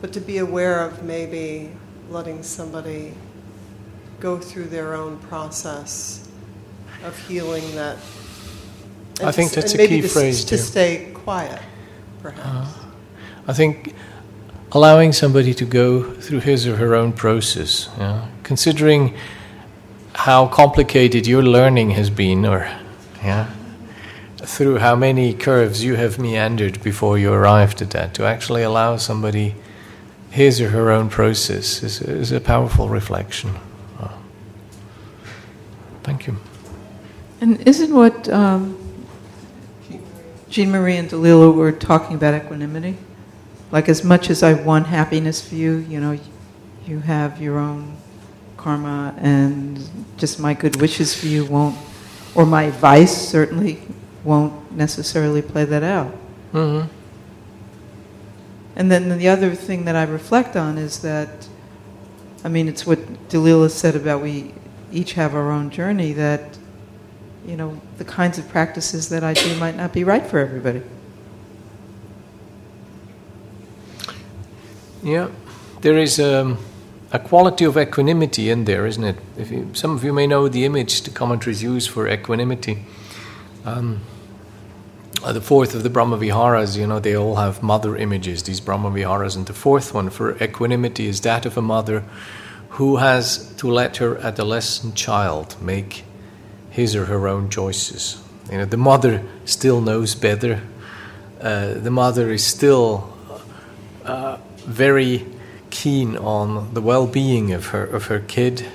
but 0.00 0.12
to 0.12 0.20
be 0.20 0.38
aware 0.38 0.80
of 0.80 1.02
maybe 1.02 1.72
letting 2.10 2.42
somebody 2.42 3.14
go 4.20 4.38
through 4.38 4.66
their 4.66 4.94
own 4.94 5.18
process 5.18 6.25
of 7.06 7.16
healing 7.28 7.74
that. 7.74 7.96
I 9.22 9.32
think 9.32 9.50
to- 9.52 9.60
that's 9.60 9.74
a 9.74 9.78
key 9.78 10.00
to, 10.02 10.08
phrase, 10.08 10.44
To 10.44 10.56
too. 10.56 10.62
stay 10.62 11.10
quiet, 11.14 11.60
perhaps. 12.22 12.70
I 13.48 13.52
think 13.52 13.94
allowing 14.72 15.12
somebody 15.12 15.54
to 15.54 15.64
go 15.64 16.02
through 16.20 16.40
his 16.40 16.66
or 16.66 16.76
her 16.76 16.94
own 16.94 17.12
process, 17.12 17.88
yeah, 17.98 18.26
considering 18.42 19.14
how 20.14 20.46
complicated 20.48 21.26
your 21.26 21.42
learning 21.42 21.90
has 21.90 22.10
been, 22.10 22.44
or 22.44 22.68
yeah, 23.22 23.46
through 24.38 24.78
how 24.78 24.96
many 24.96 25.32
curves 25.32 25.84
you 25.84 25.94
have 25.94 26.18
meandered 26.18 26.82
before 26.82 27.18
you 27.18 27.32
arrived 27.32 27.80
at 27.82 27.90
that, 27.90 28.14
to 28.14 28.24
actually 28.24 28.62
allow 28.62 28.96
somebody 28.96 29.54
his 30.30 30.60
or 30.60 30.70
her 30.70 30.90
own 30.90 31.08
process 31.08 31.82
is, 31.82 32.00
is 32.02 32.32
a 32.32 32.40
powerful 32.40 32.88
reflection. 32.88 33.50
Uh, 34.00 34.08
Thank 36.02 36.26
you. 36.26 36.36
And 37.46 37.60
isn't 37.64 37.94
what 37.94 38.28
um, 38.28 38.76
Jean 40.48 40.72
Marie 40.72 40.96
and 40.96 41.08
Delila 41.08 41.54
were 41.54 41.70
talking 41.70 42.16
about 42.16 42.34
equanimity? 42.34 42.96
Like, 43.70 43.88
as 43.88 44.02
much 44.02 44.30
as 44.30 44.42
I 44.42 44.54
want 44.54 44.88
happiness 44.88 45.48
for 45.48 45.54
you, 45.54 45.76
you 45.76 46.00
know, 46.00 46.18
you 46.88 46.98
have 46.98 47.40
your 47.40 47.58
own 47.58 47.98
karma, 48.56 49.14
and 49.18 49.78
just 50.16 50.40
my 50.40 50.54
good 50.54 50.80
wishes 50.80 51.14
for 51.14 51.28
you 51.28 51.44
won't, 51.44 51.76
or 52.34 52.44
my 52.44 52.64
advice 52.64 53.16
certainly 53.16 53.80
won't 54.24 54.72
necessarily 54.72 55.40
play 55.40 55.64
that 55.66 55.84
out. 55.84 56.12
Mm-hmm. 56.52 56.92
And 58.74 58.90
then 58.90 59.16
the 59.18 59.28
other 59.28 59.54
thing 59.54 59.84
that 59.84 59.94
I 59.94 60.02
reflect 60.02 60.56
on 60.56 60.78
is 60.78 60.98
that, 61.02 61.46
I 62.42 62.48
mean, 62.48 62.66
it's 62.66 62.84
what 62.84 62.98
Delila 63.28 63.70
said 63.70 63.94
about 63.94 64.20
we 64.20 64.52
each 64.90 65.12
have 65.12 65.36
our 65.36 65.52
own 65.52 65.70
journey, 65.70 66.12
that, 66.14 66.58
you 67.46 67.56
know, 67.56 67.80
the 67.98 68.04
kinds 68.04 68.38
of 68.38 68.48
practices 68.48 69.08
that 69.10 69.22
I 69.22 69.34
do 69.34 69.54
might 69.56 69.76
not 69.76 69.92
be 69.92 70.04
right 70.04 70.26
for 70.26 70.38
everybody. 70.38 70.82
Yeah, 75.02 75.28
there 75.82 75.98
is 75.98 76.18
um, 76.18 76.58
a 77.12 77.18
quality 77.18 77.64
of 77.64 77.78
equanimity 77.78 78.50
in 78.50 78.64
there, 78.64 78.86
isn't 78.86 79.04
it? 79.04 79.16
You, 79.38 79.70
some 79.72 79.92
of 79.92 80.02
you 80.02 80.12
may 80.12 80.26
know 80.26 80.48
the 80.48 80.64
image 80.64 81.02
the 81.02 81.10
commentaries 81.10 81.62
use 81.62 81.86
for 81.86 82.08
equanimity. 82.08 82.84
Um, 83.64 84.00
uh, 85.22 85.32
the 85.32 85.40
fourth 85.40 85.74
of 85.74 85.82
the 85.82 85.90
Brahma 85.90 86.16
Viharas, 86.16 86.76
you 86.76 86.86
know, 86.86 86.98
they 86.98 87.16
all 87.16 87.36
have 87.36 87.62
mother 87.62 87.96
images, 87.96 88.42
these 88.42 88.60
Brahma 88.60 88.90
Viharas, 88.90 89.36
and 89.36 89.46
the 89.46 89.54
fourth 89.54 89.94
one 89.94 90.10
for 90.10 90.36
equanimity 90.42 91.06
is 91.06 91.20
that 91.22 91.46
of 91.46 91.56
a 91.56 91.62
mother 91.62 92.04
who 92.70 92.96
has 92.96 93.54
to 93.56 93.70
let 93.70 93.98
her 93.98 94.18
adolescent 94.18 94.94
child 94.94 95.56
make 95.60 96.04
his 96.76 96.94
or 96.94 97.06
her 97.06 97.26
own 97.26 97.48
choices. 97.48 98.22
You 98.52 98.58
know, 98.58 98.66
the 98.66 98.76
mother 98.76 99.22
still 99.46 99.80
knows 99.80 100.14
better. 100.14 100.60
Uh, 101.40 101.72
the 101.72 101.90
mother 101.90 102.30
is 102.30 102.44
still 102.44 103.16
uh, 104.04 104.36
very 104.58 105.24
keen 105.70 106.18
on 106.18 106.74
the 106.74 106.82
well-being 106.82 107.54
of 107.54 107.68
her 107.68 107.82
of 107.82 108.06
her 108.06 108.20
kid. 108.20 108.66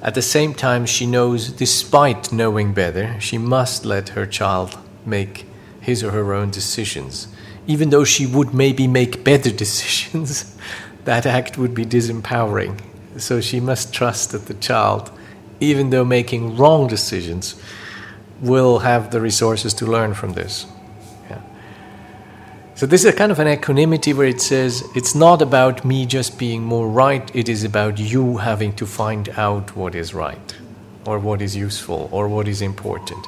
At 0.00 0.14
the 0.14 0.22
same 0.22 0.54
time, 0.54 0.86
she 0.86 1.04
knows, 1.04 1.50
despite 1.50 2.32
knowing 2.32 2.72
better, 2.72 3.20
she 3.20 3.36
must 3.36 3.84
let 3.84 4.10
her 4.10 4.24
child 4.24 4.78
make 5.04 5.44
his 5.80 6.02
or 6.02 6.12
her 6.12 6.32
own 6.32 6.50
decisions. 6.50 7.28
Even 7.66 7.90
though 7.90 8.04
she 8.04 8.26
would 8.26 8.54
maybe 8.54 8.86
make 8.86 9.24
better 9.24 9.50
decisions, 9.64 10.56
that 11.04 11.26
act 11.26 11.58
would 11.58 11.74
be 11.74 11.84
disempowering. 11.84 12.80
So 13.18 13.42
she 13.42 13.60
must 13.60 13.92
trust 13.92 14.32
that 14.32 14.46
the 14.46 14.54
child, 14.54 15.10
even 15.60 15.90
though 15.90 16.04
making 16.04 16.56
wrong 16.56 16.86
decisions, 16.86 17.54
will 18.40 18.80
have 18.80 19.10
the 19.10 19.20
resources 19.20 19.72
to 19.74 19.86
learn 19.86 20.14
from 20.14 20.32
this. 20.34 20.66
Yeah. 21.30 21.40
So 22.74 22.86
this 22.86 23.04
is 23.04 23.14
a 23.14 23.16
kind 23.16 23.32
of 23.32 23.38
an 23.38 23.48
equanimity 23.48 24.12
where 24.12 24.26
it 24.26 24.40
says 24.40 24.84
it's 24.94 25.14
not 25.14 25.40
about 25.40 25.84
me 25.84 26.06
just 26.06 26.38
being 26.38 26.62
more 26.62 26.88
right, 26.88 27.34
it 27.34 27.48
is 27.48 27.64
about 27.64 27.98
you 27.98 28.38
having 28.38 28.74
to 28.74 28.86
find 28.86 29.28
out 29.30 29.74
what 29.74 29.94
is 29.94 30.12
right 30.12 30.54
or 31.06 31.18
what 31.18 31.40
is 31.40 31.56
useful 31.56 32.08
or 32.12 32.28
what 32.28 32.48
is 32.48 32.60
important. 32.60 33.26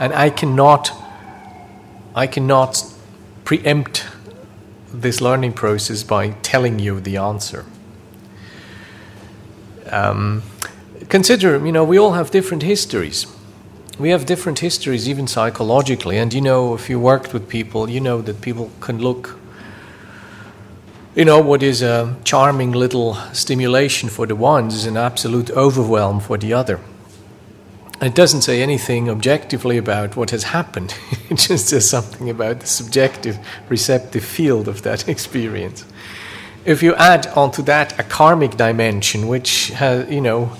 And 0.00 0.12
I 0.12 0.30
cannot 0.30 0.90
I 2.14 2.26
cannot 2.26 2.82
preempt 3.44 4.06
this 4.90 5.20
learning 5.20 5.52
process 5.52 6.02
by 6.02 6.30
telling 6.40 6.78
you 6.78 6.98
the 6.98 7.18
answer. 7.18 7.66
Um, 9.90 10.42
consider, 11.08 11.64
you 11.64 11.72
know, 11.72 11.84
we 11.84 11.98
all 11.98 12.12
have 12.12 12.30
different 12.30 12.62
histories. 12.62 13.26
We 13.98 14.10
have 14.10 14.26
different 14.26 14.58
histories, 14.58 15.08
even 15.08 15.26
psychologically. 15.26 16.18
And 16.18 16.32
you 16.34 16.40
know, 16.40 16.74
if 16.74 16.90
you 16.90 17.00
worked 17.00 17.32
with 17.32 17.48
people, 17.48 17.88
you 17.88 18.00
know 18.00 18.20
that 18.22 18.40
people 18.40 18.70
can 18.80 18.98
look, 18.98 19.38
you 21.14 21.24
know, 21.24 21.40
what 21.40 21.62
is 21.62 21.80
a 21.80 22.14
charming 22.24 22.72
little 22.72 23.14
stimulation 23.32 24.10
for 24.10 24.26
the 24.26 24.36
one 24.36 24.66
is 24.68 24.84
an 24.84 24.96
absolute 24.96 25.50
overwhelm 25.50 26.20
for 26.20 26.36
the 26.36 26.52
other. 26.52 26.80
It 28.02 28.14
doesn't 28.14 28.42
say 28.42 28.62
anything 28.62 29.08
objectively 29.08 29.78
about 29.78 30.16
what 30.16 30.30
has 30.30 30.44
happened, 30.44 30.94
it 31.30 31.36
just 31.36 31.68
says 31.68 31.88
something 31.88 32.28
about 32.28 32.60
the 32.60 32.66
subjective 32.66 33.38
receptive 33.70 34.24
field 34.24 34.68
of 34.68 34.82
that 34.82 35.08
experience. 35.14 35.86
If 36.66 36.82
you 36.82 36.94
add 36.96 37.28
onto 37.28 37.62
that 37.62 37.98
a 37.98 38.02
karmic 38.02 38.56
dimension, 38.56 39.28
which 39.28 39.68
has, 39.68 40.10
you 40.10 40.20
know, 40.20 40.50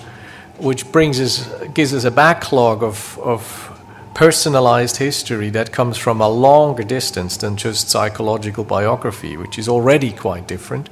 which 0.59 0.91
brings 0.91 1.19
us, 1.19 1.47
gives 1.73 1.93
us 1.93 2.03
a 2.03 2.11
backlog 2.11 2.83
of, 2.83 3.19
of 3.19 3.67
personalized 4.13 4.97
history 4.97 5.49
that 5.51 5.71
comes 5.71 5.97
from 5.97 6.19
a 6.19 6.27
longer 6.27 6.83
distance 6.83 7.37
than 7.37 7.55
just 7.55 7.89
psychological 7.89 8.63
biography, 8.63 9.37
which 9.37 9.59
is 9.59 9.69
already 9.69 10.11
quite 10.11 10.47
different, 10.47 10.89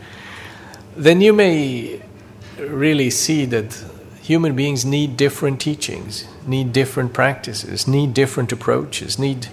then 0.96 1.22
you 1.22 1.34
may 1.34 2.02
really 2.60 3.10
see 3.10 3.46
that 3.46 3.84
human 4.22 4.56
beings 4.56 4.86
need 4.86 5.18
different 5.18 5.60
teachings, 5.60 6.26
need 6.46 6.72
different 6.72 7.14
practices, 7.14 7.88
need 7.88 8.14
different 8.14 8.52
approaches, 8.52 9.18
need, 9.18 9.48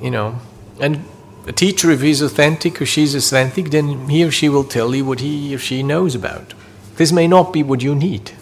you 0.00 0.10
know, 0.10 0.38
and 0.80 1.04
a 1.46 1.52
teacher, 1.52 1.90
if 1.90 2.02
he's 2.02 2.22
authentic 2.22 2.80
or 2.80 2.86
she's 2.86 3.14
authentic, 3.14 3.70
then 3.70 4.08
he 4.08 4.24
or 4.24 4.30
she 4.30 4.48
will 4.48 4.64
tell 4.64 4.94
you 4.94 5.04
what 5.04 5.20
he 5.20 5.54
or 5.54 5.58
she 5.58 5.82
knows 5.82 6.14
about. 6.14 6.54
This 6.96 7.10
may 7.10 7.26
not 7.26 7.52
be 7.52 7.62
what 7.62 7.82
you 7.82 7.94
need. 7.94 8.32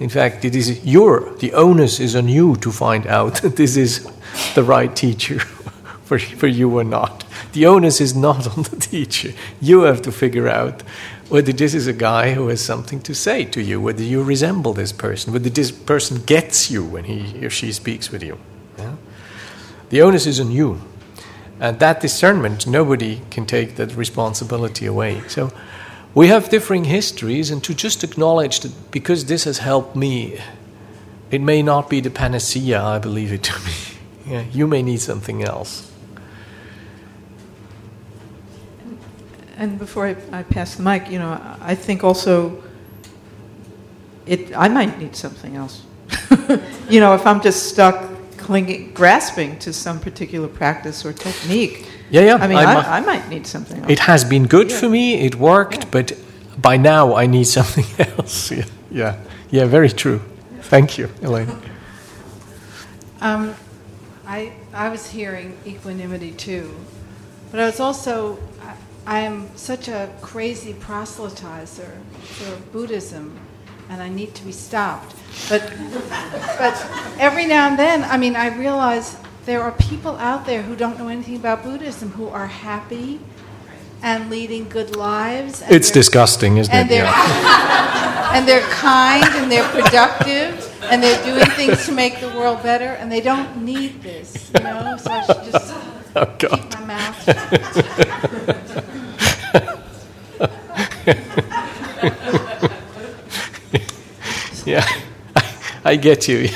In 0.00 0.08
fact, 0.08 0.44
it 0.44 0.56
is 0.56 0.84
your, 0.84 1.34
the 1.36 1.52
onus 1.52 2.00
is 2.00 2.16
on 2.16 2.28
you 2.28 2.56
to 2.56 2.72
find 2.72 3.06
out 3.06 3.34
that 3.42 3.56
this 3.56 3.76
is 3.76 4.08
the 4.54 4.64
right 4.64 4.94
teacher 4.94 5.38
for, 6.04 6.18
for 6.18 6.46
you 6.46 6.78
or 6.78 6.84
not. 6.84 7.24
The 7.52 7.66
onus 7.66 8.00
is 8.00 8.14
not 8.14 8.46
on 8.56 8.64
the 8.64 8.76
teacher. 8.76 9.32
You 9.60 9.82
have 9.82 10.02
to 10.02 10.12
figure 10.12 10.48
out 10.48 10.82
whether 11.28 11.52
this 11.52 11.74
is 11.74 11.86
a 11.86 11.92
guy 11.92 12.34
who 12.34 12.48
has 12.48 12.60
something 12.60 13.00
to 13.02 13.14
say 13.14 13.44
to 13.46 13.62
you, 13.62 13.80
whether 13.80 14.02
you 14.02 14.22
resemble 14.22 14.72
this 14.72 14.92
person, 14.92 15.32
whether 15.32 15.48
this 15.48 15.70
person 15.70 16.22
gets 16.24 16.70
you 16.70 16.84
when 16.84 17.04
he 17.04 17.44
or 17.44 17.50
she 17.50 17.72
speaks 17.72 18.10
with 18.10 18.22
you. 18.22 18.38
Yeah? 18.78 18.96
The 19.90 20.02
onus 20.02 20.26
is 20.26 20.40
on 20.40 20.50
you. 20.50 20.80
And 21.60 21.78
that 21.78 22.00
discernment, 22.00 22.66
nobody 22.66 23.22
can 23.30 23.46
take 23.46 23.76
that 23.76 23.94
responsibility 23.94 24.86
away. 24.86 25.22
So 25.28 25.52
we 26.14 26.28
have 26.28 26.48
differing 26.48 26.84
histories, 26.84 27.50
and 27.50 27.62
to 27.64 27.74
just 27.74 28.04
acknowledge 28.04 28.60
that 28.60 28.90
because 28.90 29.24
this 29.24 29.44
has 29.44 29.58
helped 29.58 29.96
me, 29.96 30.40
it 31.30 31.40
may 31.40 31.62
not 31.62 31.90
be 31.90 32.00
the 32.00 32.10
panacea 32.10 32.80
I 32.80 32.98
believe 32.98 33.32
it 33.32 33.42
to 33.44 33.54
be. 33.64 33.72
Yeah, 34.26 34.42
you 34.52 34.66
may 34.66 34.82
need 34.82 35.00
something 35.02 35.44
else. 35.44 35.92
And 39.58 39.78
before 39.78 40.06
I, 40.06 40.16
I 40.32 40.42
pass 40.44 40.76
the 40.76 40.82
mic, 40.82 41.10
you 41.10 41.18
know, 41.18 41.38
I 41.60 41.74
think 41.74 42.02
also 42.02 42.62
it 44.24 44.56
I 44.56 44.68
might 44.68 44.98
need 44.98 45.14
something 45.14 45.56
else. 45.56 45.82
you 46.88 47.00
know, 47.00 47.14
if 47.14 47.26
I'm 47.26 47.42
just 47.42 47.68
stuck 47.68 48.14
clinging, 48.44 48.92
grasping 48.92 49.58
to 49.58 49.72
some 49.72 49.98
particular 50.00 50.48
practice 50.48 51.04
or 51.04 51.12
technique. 51.12 51.86
Yeah, 52.14 52.20
yeah. 52.20 52.36
I 52.36 52.46
mean, 52.46 52.58
I'm 52.58 52.68
I, 52.68 52.74
a- 52.74 52.90
I 52.90 53.00
might 53.00 53.28
need 53.28 53.44
something 53.44 53.80
else. 53.80 53.90
It 53.90 53.98
has 53.98 54.22
been 54.24 54.46
good 54.46 54.70
for 54.70 54.88
me, 54.88 55.26
it 55.26 55.34
worked, 55.34 55.90
but 55.90 56.12
by 56.56 56.76
now 56.76 57.16
I 57.16 57.26
need 57.26 57.48
something 57.48 57.86
else. 58.16 58.52
Yeah, 58.52 58.66
yeah, 58.88 59.16
yeah 59.50 59.64
very 59.66 59.88
true. 59.88 60.20
Thank 60.62 60.96
you, 60.98 61.08
Elaine. 61.22 61.48
Um, 63.20 63.54
I, 64.26 64.52
I 64.74 64.90
was 64.90 65.06
hearing 65.06 65.56
equanimity 65.64 66.32
too, 66.32 66.74
but 67.50 67.58
I 67.58 67.64
was 67.64 67.80
also, 67.80 68.36
I, 68.60 68.74
I 69.06 69.20
am 69.20 69.48
such 69.56 69.88
a 69.88 70.10
crazy 70.20 70.74
proselytizer 70.74 71.90
for 72.20 72.56
Buddhism, 72.70 73.32
and 73.88 74.02
I 74.02 74.10
need 74.10 74.34
to 74.34 74.44
be 74.44 74.52
stopped. 74.52 75.16
But, 75.48 75.62
but 76.58 76.76
every 77.18 77.46
now 77.46 77.68
and 77.68 77.78
then, 77.78 78.04
I 78.04 78.18
mean, 78.18 78.36
I 78.36 78.48
realize 78.58 79.16
there 79.46 79.62
are 79.62 79.72
people 79.72 80.16
out 80.16 80.46
there 80.46 80.62
who 80.62 80.74
don't 80.76 80.98
know 80.98 81.08
anything 81.08 81.36
about 81.36 81.62
Buddhism 81.62 82.10
who 82.12 82.28
are 82.28 82.46
happy 82.46 83.20
and 84.02 84.30
leading 84.30 84.68
good 84.68 84.96
lives. 84.96 85.62
and 85.62 85.72
It's 85.72 85.90
disgusting, 85.90 86.56
isn't 86.58 86.72
and 86.72 86.90
it? 86.90 86.94
They're, 86.94 87.06
and 88.34 88.46
they're 88.48 88.66
kind 88.70 89.24
and 89.36 89.50
they're 89.50 89.68
productive 89.70 90.70
and 90.84 91.02
they're 91.02 91.22
doing 91.24 91.46
things 91.52 91.86
to 91.86 91.92
make 91.92 92.20
the 92.20 92.28
world 92.30 92.62
better 92.62 92.86
and 93.00 93.10
they 93.10 93.20
don't 93.20 93.62
need 93.64 94.02
this, 94.02 94.50
you 94.56 94.62
know. 94.64 94.96
So 94.98 95.10
I 95.10 95.24
should 95.24 95.52
just 95.52 95.74
Oh, 96.16 96.32
God. 96.38 96.50
keep 96.60 96.72
my 96.74 96.84
mouth 96.84 97.24
shut. 97.24 98.84
yeah, 104.66 104.86
I 105.84 105.96
get 105.96 106.28
you. 106.28 106.48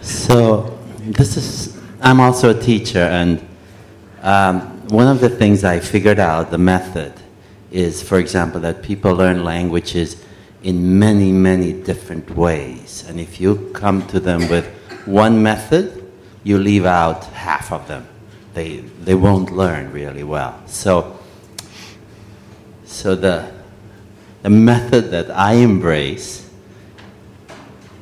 So 0.00 0.78
this 0.98 1.36
is. 1.36 1.78
I'm 2.00 2.20
also 2.20 2.56
a 2.56 2.60
teacher, 2.60 3.00
and 3.00 3.46
um, 4.22 4.88
one 4.88 5.06
of 5.08 5.20
the 5.20 5.28
things 5.28 5.62
I 5.62 5.78
figured 5.78 6.18
out 6.18 6.50
the 6.50 6.58
method 6.58 7.12
is, 7.70 8.02
for 8.02 8.18
example, 8.18 8.60
that 8.62 8.82
people 8.82 9.14
learn 9.14 9.44
languages 9.44 10.24
in 10.62 10.98
many, 10.98 11.32
many 11.32 11.72
different 11.72 12.30
ways, 12.30 13.04
and 13.08 13.20
if 13.20 13.40
you 13.40 13.70
come 13.74 14.06
to 14.06 14.20
them 14.20 14.48
with 14.48 14.66
one 15.06 15.42
method, 15.42 16.10
you 16.44 16.56
leave 16.56 16.86
out 16.86 17.24
half 17.26 17.70
of 17.72 17.86
them. 17.88 18.08
They 18.54 18.78
they 19.04 19.14
won't 19.14 19.50
learn 19.50 19.92
really 19.92 20.24
well. 20.24 20.62
So. 20.66 21.18
So 22.84 23.14
the 23.14 23.52
the 24.42 24.50
method 24.50 25.10
that 25.10 25.30
I 25.30 25.54
embrace 25.54 26.48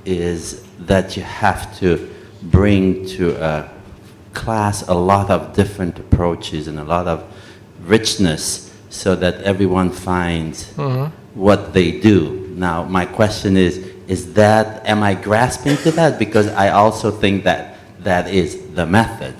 is 0.05 0.65
that 0.87 1.17
you 1.17 1.23
have 1.23 1.79
to 1.79 2.09
bring 2.43 3.07
to 3.07 3.37
a 3.45 3.69
class 4.33 4.87
a 4.89 4.95
lot 4.95 5.31
of 5.31 5.55
different 5.55 5.99
approaches 5.99 6.69
and 6.69 6.79
a 6.79 6.85
lot 6.85 7.07
of 7.07 7.23
richness 7.85 8.73
so 8.89 9.15
that 9.17 9.43
everyone 9.43 9.91
finds 9.91 10.73
Mhm. 10.77 11.11
what 11.35 11.73
they 11.73 11.91
do. 11.93 12.47
Now, 12.57 12.85
my 12.85 13.05
question 13.05 13.57
is 13.57 13.81
is 14.09 14.33
that, 14.33 14.83
am 14.87 15.05
I 15.05 15.15
grasping 15.15 15.77
to 15.85 15.93
that? 15.93 16.19
Because 16.19 16.49
I 16.49 16.71
also 16.71 17.13
think 17.13 17.45
that 17.45 17.77
that 18.03 18.29
is 18.29 18.59
the 18.75 18.85
method. 18.85 19.35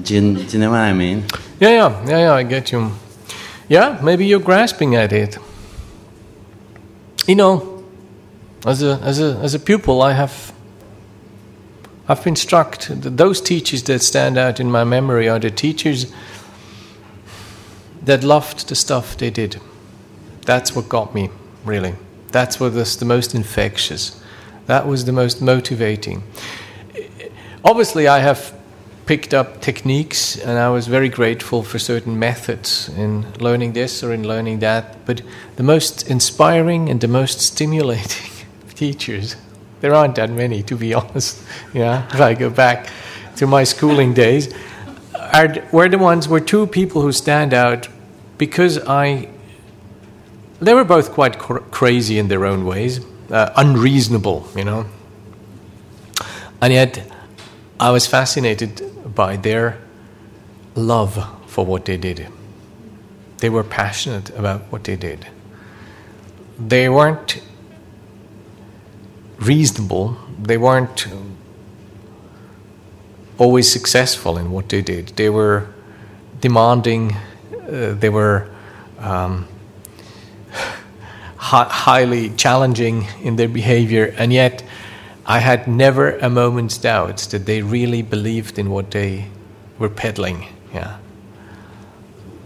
Do 0.00 0.14
you, 0.14 0.36
do 0.36 0.56
you 0.56 0.58
know 0.60 0.70
what 0.70 0.78
I 0.78 0.92
mean? 0.92 1.24
Yeah, 1.58 1.70
yeah, 1.70 2.04
yeah, 2.06 2.18
yeah, 2.18 2.34
I 2.34 2.44
get 2.44 2.70
you. 2.70 2.92
Yeah, 3.68 3.98
maybe 4.04 4.24
you're 4.24 4.38
grasping 4.38 4.94
at 4.94 5.12
it. 5.12 5.36
You 7.26 7.34
know, 7.34 7.77
as 8.66 8.82
a, 8.82 8.98
as 9.02 9.20
a, 9.20 9.36
as 9.36 9.54
a 9.54 9.58
pupil, 9.58 10.02
I 10.02 10.12
have, 10.12 10.52
I've 12.08 12.22
been 12.24 12.36
struck. 12.36 12.80
that 12.82 13.16
Those 13.16 13.40
teachers 13.40 13.82
that 13.84 14.02
stand 14.02 14.36
out 14.36 14.58
in 14.60 14.70
my 14.70 14.84
memory 14.84 15.28
are 15.28 15.38
the 15.38 15.50
teachers 15.50 16.12
that 18.02 18.24
loved 18.24 18.68
the 18.68 18.74
stuff 18.74 19.16
they 19.16 19.30
did. 19.30 19.60
That's 20.42 20.74
what 20.74 20.88
got 20.88 21.14
me, 21.14 21.30
really. 21.64 21.94
That's 22.32 22.58
what 22.58 22.72
was 22.72 22.96
the 22.96 23.04
most 23.04 23.34
infectious. 23.34 24.20
That 24.66 24.86
was 24.86 25.04
the 25.04 25.12
most 25.12 25.40
motivating. 25.40 26.22
Obviously, 27.64 28.08
I 28.08 28.18
have 28.20 28.54
picked 29.06 29.32
up 29.32 29.60
techniques 29.62 30.36
and 30.36 30.58
I 30.58 30.68
was 30.68 30.86
very 30.86 31.08
grateful 31.08 31.62
for 31.62 31.78
certain 31.78 32.18
methods 32.18 32.90
in 32.90 33.32
learning 33.40 33.72
this 33.72 34.02
or 34.02 34.12
in 34.12 34.26
learning 34.26 34.58
that. 34.58 35.06
But 35.06 35.22
the 35.56 35.62
most 35.62 36.08
inspiring 36.10 36.90
and 36.90 37.00
the 37.00 37.08
most 37.08 37.40
stimulating 37.40 38.37
teachers, 38.78 39.36
there 39.80 39.94
aren't 39.94 40.14
that 40.14 40.30
many 40.30 40.62
to 40.62 40.76
be 40.76 40.94
honest, 41.00 41.42
yeah, 41.74 42.06
if 42.14 42.20
I 42.20 42.34
go 42.34 42.48
back 42.48 42.88
to 43.36 43.46
my 43.46 43.64
schooling 43.64 44.14
days, 44.14 44.54
are, 45.14 45.54
were 45.72 45.88
the 45.88 45.98
ones, 45.98 46.28
were 46.28 46.40
two 46.40 46.66
people 46.66 47.02
who 47.02 47.12
stand 47.12 47.52
out 47.52 47.88
because 48.38 48.78
I, 48.78 49.28
they 50.60 50.74
were 50.74 50.84
both 50.84 51.12
quite 51.12 51.38
cr- 51.38 51.58
crazy 51.70 52.18
in 52.18 52.28
their 52.28 52.46
own 52.46 52.64
ways, 52.64 53.04
uh, 53.30 53.50
unreasonable, 53.56 54.48
you 54.56 54.64
know. 54.64 54.86
And 56.60 56.72
yet, 56.72 57.10
I 57.80 57.90
was 57.90 58.06
fascinated 58.06 59.14
by 59.14 59.36
their 59.36 59.78
love 60.74 61.14
for 61.46 61.64
what 61.64 61.84
they 61.84 61.96
did. 61.96 62.26
They 63.38 63.50
were 63.50 63.64
passionate 63.64 64.30
about 64.30 64.62
what 64.72 64.84
they 64.84 64.96
did. 64.96 65.26
They 66.58 66.88
weren't 66.88 67.40
reasonable, 69.38 70.16
they 70.42 70.58
weren't 70.58 71.06
always 73.38 73.70
successful 73.70 74.36
in 74.36 74.50
what 74.50 74.68
they 74.68 74.82
did. 74.82 75.08
They 75.16 75.30
were 75.30 75.66
demanding, 76.40 77.14
uh, 77.70 77.94
they 77.94 78.08
were 78.08 78.48
um, 78.98 79.46
hi- 81.36 81.68
highly 81.70 82.30
challenging 82.30 83.06
in 83.22 83.36
their 83.36 83.48
behavior, 83.48 84.14
and 84.18 84.32
yet 84.32 84.64
I 85.24 85.38
had 85.38 85.68
never 85.68 86.16
a 86.18 86.30
moment's 86.30 86.78
doubt 86.78 87.18
that 87.30 87.46
they 87.46 87.62
really 87.62 88.02
believed 88.02 88.58
in 88.58 88.70
what 88.70 88.90
they 88.90 89.26
were 89.78 89.90
peddling. 89.90 90.46
Yeah. 90.72 90.98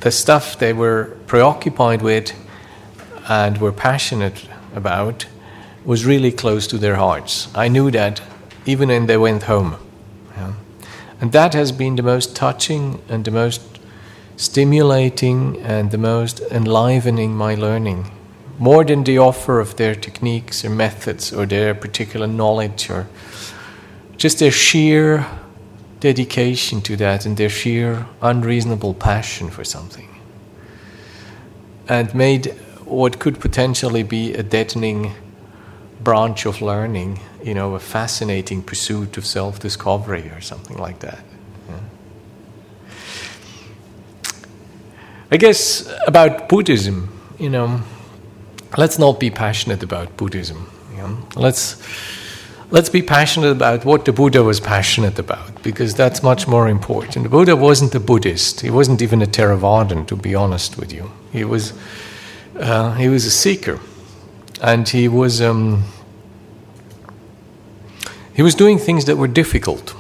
The 0.01 0.11
stuff 0.11 0.59
they 0.59 0.73
were 0.73 1.17
preoccupied 1.27 2.03
with 2.03 2.33
and 3.29 3.59
were 3.59 3.73
passionate 3.73 4.49
about 4.75 5.27
was 5.85 6.05
really 6.05 6.33
close 6.33 6.67
to 6.69 6.79
their 6.79 6.97
hearts. 6.97 7.49
I 7.55 7.69
knew 7.69 7.91
that 7.91 8.23
even 8.67 8.89
when 8.89 9.07
they 9.07 9.17
went 9.17 9.45
home. 9.45 9.77
Yeah. 10.37 10.53
And 11.21 11.33
that 11.33 11.55
has 11.55 11.73
been 11.73 11.97
the 11.97 12.03
most 12.03 12.37
touching 12.37 13.01
and 13.09 13.25
the 13.25 13.31
most 13.31 13.61
stimulating 14.37 15.61
and 15.63 15.91
the 15.91 15.99
most 15.99 16.41
enlivening 16.51 17.35
my 17.35 17.55
learning 17.55 18.11
more 18.59 18.85
than 18.85 19.03
the 19.03 19.19
offer 19.19 19.59
of 19.59 19.75
their 19.77 19.95
techniques 19.95 20.65
or 20.65 20.71
methods 20.71 21.33
or 21.33 21.47
their 21.47 21.75
particular 21.75 22.29
knowledge 22.29 22.89
or 22.91 23.09
just 24.17 24.39
their 24.39 24.53
sheer 24.53 25.27
dedication 25.99 26.81
to 26.81 26.97
that 26.97 27.27
and 27.27 27.37
their 27.37 27.49
sheer 27.49 28.07
unreasonable 28.21 28.95
passion 28.95 29.51
for 29.51 29.65
something. 29.65 30.09
And 31.89 32.15
made 32.15 32.55
what 32.85 33.19
could 33.19 33.41
potentially 33.41 34.05
be 34.05 34.33
a 34.35 34.45
deadening 34.45 35.13
branch 36.03 36.47
of 36.47 36.61
learning, 36.61 37.21
you 37.43 37.55
know, 37.55 37.75
a 37.75 37.81
fascinating 37.81 38.63
pursuit 38.63 39.17
of 39.17 39.27
self 39.27 39.61
discovery 39.61 40.31
or 40.31 40.41
something 40.41 40.79
like 40.79 41.01
that. 41.01 41.25
Yeah. 41.69 41.81
I 45.31 45.37
guess 45.37 45.93
about 46.07 46.49
Buddhism, 46.49 47.09
you 47.39 47.51
know, 47.51 47.83
let's 48.77 48.99
not 48.99 49.21
be 49.21 49.31
passionate 49.31 49.83
about 49.83 50.17
Buddhism. 50.17 50.71
You 50.93 50.99
know? 50.99 51.19
Let's 51.37 51.77
let's 52.71 52.89
be 52.89 53.03
passionate 53.03 53.51
about 53.51 53.85
what 53.85 54.05
the 54.05 54.13
Buddha 54.13 54.43
was 54.43 54.61
passionate 54.61 55.19
about, 55.19 55.63
because 55.63 55.95
that's 55.95 56.23
much 56.23 56.49
more 56.49 56.69
important. 56.69 57.25
The 57.25 57.29
Buddha 57.29 57.55
wasn't 57.55 57.95
a 57.95 58.01
Buddhist; 58.01 58.61
he 58.61 58.71
wasn't 58.71 59.03
even 59.03 59.23
a 59.23 59.27
Theravadan, 59.27 60.07
to 60.07 60.17
be 60.17 60.35
honest 60.35 60.79
with 60.79 60.93
you. 60.93 61.11
He 61.33 61.45
was 61.45 61.73
uh, 62.59 62.95
he 62.95 63.09
was 63.09 63.25
a 63.27 63.31
seeker, 63.31 63.79
and 64.63 64.89
he 64.89 65.09
was 65.09 65.43
um, 65.43 65.83
he 68.33 68.43
was 68.43 68.55
doing 68.55 68.79
things 68.79 69.05
that 69.05 69.17
were 69.17 69.29
difficult. 69.29 69.95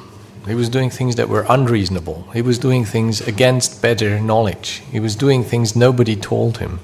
He 0.46 0.54
was 0.54 0.68
doing 0.68 0.90
things 0.90 1.16
that 1.16 1.28
were 1.28 1.44
unreasonable. 1.48 2.28
He 2.32 2.42
was 2.42 2.58
doing 2.58 2.84
things 2.84 3.20
against 3.20 3.82
better 3.82 4.18
knowledge. 4.18 4.82
He 4.90 4.98
was 4.98 5.14
doing 5.14 5.44
things 5.44 5.76
nobody 5.76 6.16
told 6.16 6.58
him. 6.58 6.80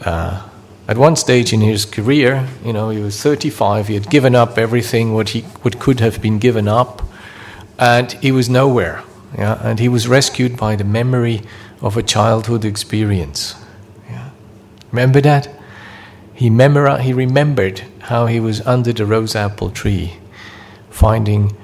Uh, 0.00 0.48
at 0.88 0.98
one 0.98 1.16
stage 1.16 1.52
in 1.52 1.60
his 1.60 1.84
career, 1.84 2.48
you 2.64 2.72
know, 2.72 2.90
he 2.90 3.00
was 3.00 3.20
35. 3.20 3.88
He 3.88 3.94
had 3.94 4.10
given 4.10 4.34
up 4.34 4.58
everything 4.58 5.14
what 5.14 5.30
he 5.30 5.40
what 5.62 5.78
could 5.78 6.00
have 6.00 6.22
been 6.22 6.38
given 6.38 6.68
up, 6.68 7.02
and 7.78 8.12
he 8.12 8.30
was 8.32 8.48
nowhere. 8.48 9.02
Yeah, 9.36 9.58
and 9.62 9.80
he 9.80 9.88
was 9.88 10.06
rescued 10.06 10.56
by 10.56 10.76
the 10.76 10.84
memory 10.84 11.42
of 11.80 11.96
a 11.96 12.02
childhood 12.02 12.64
experience. 12.64 13.56
Yeah. 14.08 14.30
Remember 14.92 15.20
that? 15.22 15.48
He 16.34 16.50
memori- 16.50 17.00
He 17.00 17.12
remembered 17.12 17.82
how 18.00 18.26
he 18.26 18.40
was 18.40 18.60
under 18.66 18.92
the 18.92 19.06
rose 19.06 19.36
apple 19.36 19.70
tree, 19.70 20.18
finding 20.90 21.56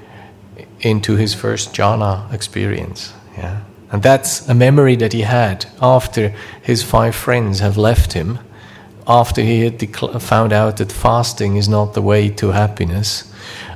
into 0.79 1.15
his 1.15 1.33
first 1.33 1.73
jhana 1.73 2.31
experience. 2.33 3.13
Yeah. 3.37 3.57
And 3.91 4.01
that's 4.01 4.47
a 4.47 4.53
memory 4.53 4.95
that 4.97 5.13
he 5.13 5.21
had 5.21 5.65
after 5.81 6.33
his 6.61 6.83
five 6.83 7.13
friends 7.13 7.59
have 7.59 7.77
left 7.77 8.13
him, 8.13 8.39
after 9.05 9.41
he 9.41 9.63
had 9.63 9.95
found 10.21 10.53
out 10.53 10.77
that 10.77 10.91
fasting 10.91 11.57
is 11.57 11.67
not 11.67 11.93
the 11.93 12.01
way 12.01 12.29
to 12.29 12.51
happiness, 12.51 13.31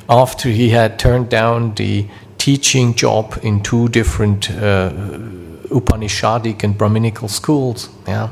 after 0.07 0.49
he 0.49 0.69
had 0.69 0.97
turned 0.97 1.29
down 1.29 1.73
the 1.75 2.07
teaching 2.37 2.93
job 2.93 3.37
in 3.41 3.61
two 3.61 3.89
different 3.89 4.49
uh, 4.51 4.91
Upanishadic 5.69 6.63
and 6.63 6.77
Brahminical 6.77 7.27
schools. 7.27 7.89
Yeah. 8.07 8.29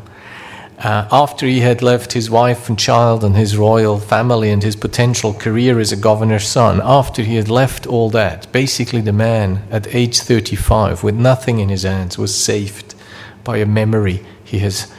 Uh, 0.79 1.07
after 1.11 1.45
he 1.45 1.59
had 1.59 1.81
left 1.81 2.13
his 2.13 2.29
wife 2.29 2.67
and 2.67 2.77
child 2.77 3.23
and 3.23 3.35
his 3.35 3.57
royal 3.57 3.99
family 3.99 4.49
and 4.49 4.63
his 4.63 4.75
potential 4.75 5.33
career 5.33 5.79
as 5.79 5.91
a 5.91 5.95
governor's 5.95 6.47
son, 6.47 6.81
after 6.83 7.21
he 7.21 7.35
had 7.35 7.49
left 7.49 7.85
all 7.85 8.09
that, 8.09 8.51
basically 8.51 9.01
the 9.01 9.13
man 9.13 9.65
at 9.69 9.93
age 9.95 10.19
35 10.19 11.03
with 11.03 11.15
nothing 11.15 11.59
in 11.59 11.69
his 11.69 11.83
hands 11.83 12.17
was 12.17 12.35
saved 12.35 12.95
by 13.43 13.57
a 13.57 13.65
memory 13.65 14.25
he 14.43 14.59
has 14.59 14.91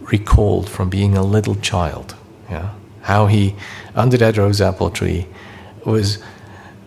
recalled 0.00 0.70
from 0.70 0.88
being 0.88 1.16
a 1.16 1.22
little 1.22 1.56
child. 1.56 2.14
Yeah? 2.48 2.70
How 3.02 3.26
he, 3.26 3.56
under 3.94 4.16
that 4.18 4.36
rose 4.36 4.60
apple 4.60 4.90
tree, 4.90 5.26
was 5.84 6.18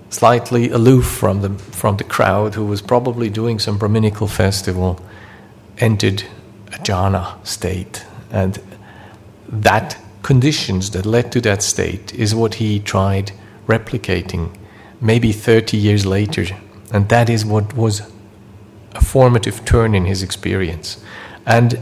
slightly 0.09 0.69
aloof 0.69 1.05
from 1.05 1.41
the, 1.41 1.49
from 1.49 1.97
the 1.97 2.03
crowd 2.03 2.55
who 2.55 2.65
was 2.65 2.81
probably 2.81 3.29
doing 3.29 3.59
some 3.59 3.77
Brahminical 3.77 4.27
festival, 4.27 4.99
entered 5.77 6.23
a 6.67 6.77
jhana 6.79 7.45
state 7.45 8.05
and 8.31 8.59
that 9.47 9.97
conditions 10.21 10.91
that 10.91 11.05
led 11.05 11.31
to 11.31 11.41
that 11.41 11.63
state 11.63 12.13
is 12.13 12.35
what 12.35 12.55
he 12.55 12.79
tried 12.79 13.31
replicating 13.67 14.55
maybe 15.01 15.31
30 15.31 15.77
years 15.77 16.05
later. 16.05 16.45
And 16.91 17.09
that 17.09 17.29
is 17.29 17.45
what 17.45 17.73
was 17.75 18.01
a 18.93 19.01
formative 19.01 19.63
turn 19.65 19.95
in 19.95 20.05
his 20.05 20.23
experience. 20.23 21.03
And 21.45 21.79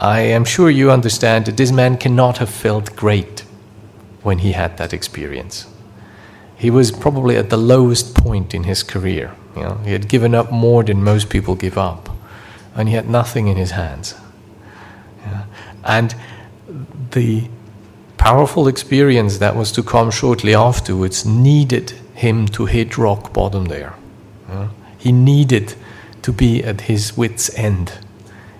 I 0.00 0.20
am 0.20 0.44
sure 0.44 0.70
you 0.70 0.90
understand 0.90 1.46
that 1.46 1.56
this 1.56 1.72
man 1.72 1.96
cannot 1.96 2.38
have 2.38 2.50
felt 2.50 2.94
great 2.94 3.44
when 4.22 4.38
he 4.38 4.52
had 4.52 4.76
that 4.76 4.92
experience. 4.92 5.66
He 6.56 6.70
was 6.70 6.90
probably 6.90 7.36
at 7.36 7.50
the 7.50 7.56
lowest 7.56 8.14
point 8.14 8.54
in 8.54 8.64
his 8.64 8.82
career. 8.82 9.34
You 9.56 9.62
know, 9.62 9.74
he 9.84 9.92
had 9.92 10.08
given 10.08 10.34
up 10.34 10.52
more 10.52 10.84
than 10.84 11.02
most 11.02 11.30
people 11.30 11.54
give 11.54 11.78
up, 11.78 12.10
and 12.74 12.88
he 12.88 12.94
had 12.94 13.08
nothing 13.08 13.48
in 13.48 13.56
his 13.56 13.72
hands. 13.72 14.14
And 15.84 16.14
the 17.12 17.48
powerful 18.16 18.68
experience 18.68 19.38
that 19.38 19.56
was 19.56 19.72
to 19.72 19.82
come 19.82 20.10
shortly 20.10 20.54
afterwards 20.54 21.24
needed 21.24 21.92
him 22.14 22.46
to 22.48 22.66
hit 22.66 22.98
rock 22.98 23.32
bottom 23.32 23.66
there. 23.66 23.94
He 24.98 25.12
needed 25.12 25.74
to 26.22 26.32
be 26.32 26.64
at 26.64 26.82
his 26.82 27.16
wits' 27.16 27.54
end. 27.56 27.92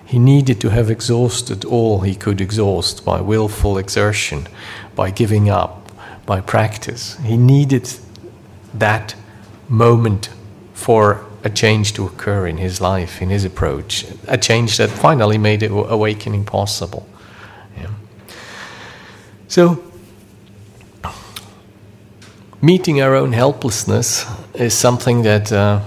He 0.05 0.17
needed 0.17 0.61
to 0.61 0.69
have 0.69 0.89
exhausted 0.89 1.65
all 1.65 1.99
he 2.01 2.15
could 2.15 2.41
exhaust 2.41 3.03
by 3.03 3.21
willful 3.21 3.77
exertion, 3.77 4.47
by 4.95 5.11
giving 5.11 5.49
up, 5.49 5.91
by 6.25 6.41
practice. 6.41 7.17
He 7.23 7.37
needed 7.37 7.91
that 8.73 9.15
moment 9.67 10.29
for 10.73 11.25
a 11.43 11.49
change 11.49 11.93
to 11.93 12.05
occur 12.05 12.47
in 12.47 12.57
his 12.57 12.79
life, 12.79 13.21
in 13.21 13.29
his 13.29 13.45
approach, 13.45 14.05
a 14.27 14.37
change 14.37 14.77
that 14.77 14.89
finally 14.89 15.37
made 15.37 15.63
awakening 15.63 16.45
possible. 16.45 17.07
So, 19.49 19.83
meeting 22.61 23.01
our 23.01 23.15
own 23.15 23.33
helplessness 23.33 24.27
is 24.53 24.75
something 24.75 25.23
that 25.23 25.51
uh, 25.51 25.81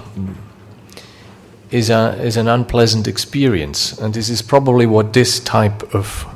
is, 1.70 1.88
a, 1.88 2.20
is 2.20 2.36
an 2.36 2.48
unpleasant 2.48 3.06
experience, 3.06 3.96
and 3.96 4.12
this 4.14 4.28
is 4.28 4.42
probably 4.42 4.84
what 4.84 5.12
this 5.12 5.38
type 5.38 5.94
of 5.94 6.26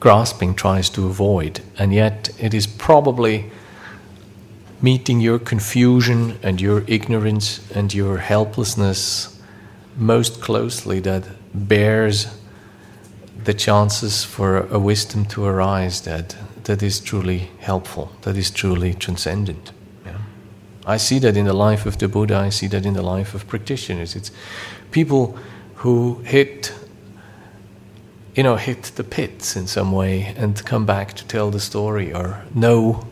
grasping 0.00 0.56
tries 0.56 0.90
to 0.90 1.06
avoid, 1.06 1.60
and 1.78 1.94
yet 1.94 2.30
it 2.40 2.54
is 2.54 2.66
probably 2.66 3.48
meeting 4.82 5.20
your 5.20 5.38
confusion 5.38 6.40
and 6.42 6.60
your 6.60 6.82
ignorance 6.88 7.60
and 7.70 7.94
your 7.94 8.18
helplessness 8.18 9.40
most 9.96 10.40
closely 10.40 10.98
that 10.98 11.24
bears 11.54 12.26
the 13.44 13.54
chances 13.54 14.24
for 14.24 14.66
a 14.68 14.78
wisdom 14.78 15.24
to 15.26 15.44
arise 15.44 16.02
that, 16.02 16.36
that 16.64 16.82
is 16.82 17.00
truly 17.00 17.50
helpful, 17.58 18.12
that 18.22 18.36
is 18.36 18.50
truly 18.50 18.94
transcendent. 18.94 19.72
Yeah. 20.04 20.18
I 20.86 20.96
see 20.96 21.18
that 21.20 21.36
in 21.36 21.46
the 21.46 21.52
life 21.52 21.86
of 21.86 21.98
the 21.98 22.08
Buddha, 22.08 22.36
I 22.36 22.50
see 22.50 22.68
that 22.68 22.86
in 22.86 22.94
the 22.94 23.02
life 23.02 23.34
of 23.34 23.46
practitioners. 23.46 24.14
It's 24.14 24.30
people 24.90 25.38
who 25.76 26.20
hit 26.24 26.72
you 28.34 28.42
know, 28.42 28.56
hit 28.56 28.84
the 28.96 29.04
pits 29.04 29.56
in 29.56 29.66
some 29.66 29.92
way 29.92 30.34
and 30.38 30.64
come 30.64 30.86
back 30.86 31.12
to 31.14 31.26
tell 31.26 31.50
the 31.50 31.60
story 31.60 32.14
or 32.14 32.42
know 32.54 33.06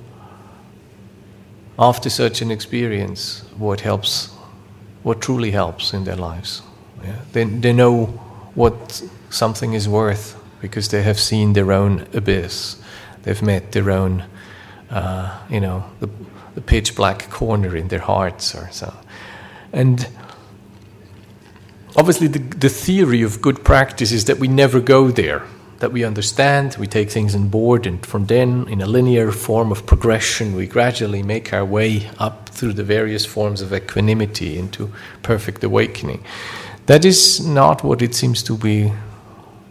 after 1.79 2.11
such 2.11 2.43
an 2.43 2.51
experience 2.51 3.45
what 3.59 3.81
helps, 3.81 4.31
what 5.03 5.21
truly 5.21 5.51
helps 5.51 5.93
in 5.93 6.05
their 6.05 6.17
lives. 6.17 6.63
Yeah? 7.03 7.17
They, 7.33 7.45
they 7.45 7.73
know 7.73 8.07
what 8.55 9.03
something 9.31 9.73
is 9.73 9.89
worth 9.89 10.37
because 10.61 10.89
they 10.89 11.03
have 11.03 11.19
seen 11.19 11.55
their 11.55 11.73
own 11.73 12.07
abyss. 12.13 12.77
They've 13.23 13.43
met 13.43 13.73
their 13.73 13.91
own, 13.91 14.25
uh, 14.91 15.39
you 15.49 15.61
know, 15.61 15.85
the, 16.01 16.09
the 16.55 16.61
pitch 16.61 16.95
black 16.95 17.31
corner 17.31 17.77
in 17.77 17.89
their 17.89 18.01
hearts 18.01 18.55
or 18.55 18.69
so. 18.71 18.93
And 19.73 20.07
obviously, 21.97 22.27
the, 22.27 22.39
the 22.39 22.69
theory 22.69 23.23
of 23.23 23.41
good 23.41 23.65
practice 23.65 24.13
is 24.13 24.25
that 24.27 24.39
we 24.39 24.49
never 24.49 24.81
go 24.81 25.11
there, 25.11 25.45
that 25.79 25.93
we 25.93 26.05
understand, 26.05 26.77
we 26.79 26.87
take 26.87 27.11
things 27.11 27.35
on 27.35 27.49
board, 27.49 27.87
and 27.87 28.05
from 28.05 28.27
then, 28.27 28.67
in 28.69 28.81
a 28.83 28.87
linear 28.87 29.33
form 29.33 29.71
of 29.71 29.87
progression, 29.87 30.55
we 30.55 30.67
gradually 30.67 31.23
make 31.23 31.53
our 31.53 31.65
way 31.65 32.11
up 32.19 32.49
through 32.49 32.73
the 32.73 32.85
various 32.85 33.25
forms 33.25 33.63
of 33.63 33.73
equanimity 33.73 34.59
into 34.59 34.91
perfect 35.23 35.63
awakening. 35.65 36.23
That 36.87 37.05
is 37.05 37.47
not 37.47 37.85
what 37.85 38.03
it 38.03 38.15
seems 38.15 38.43
to 38.43 38.57
be 38.57 38.93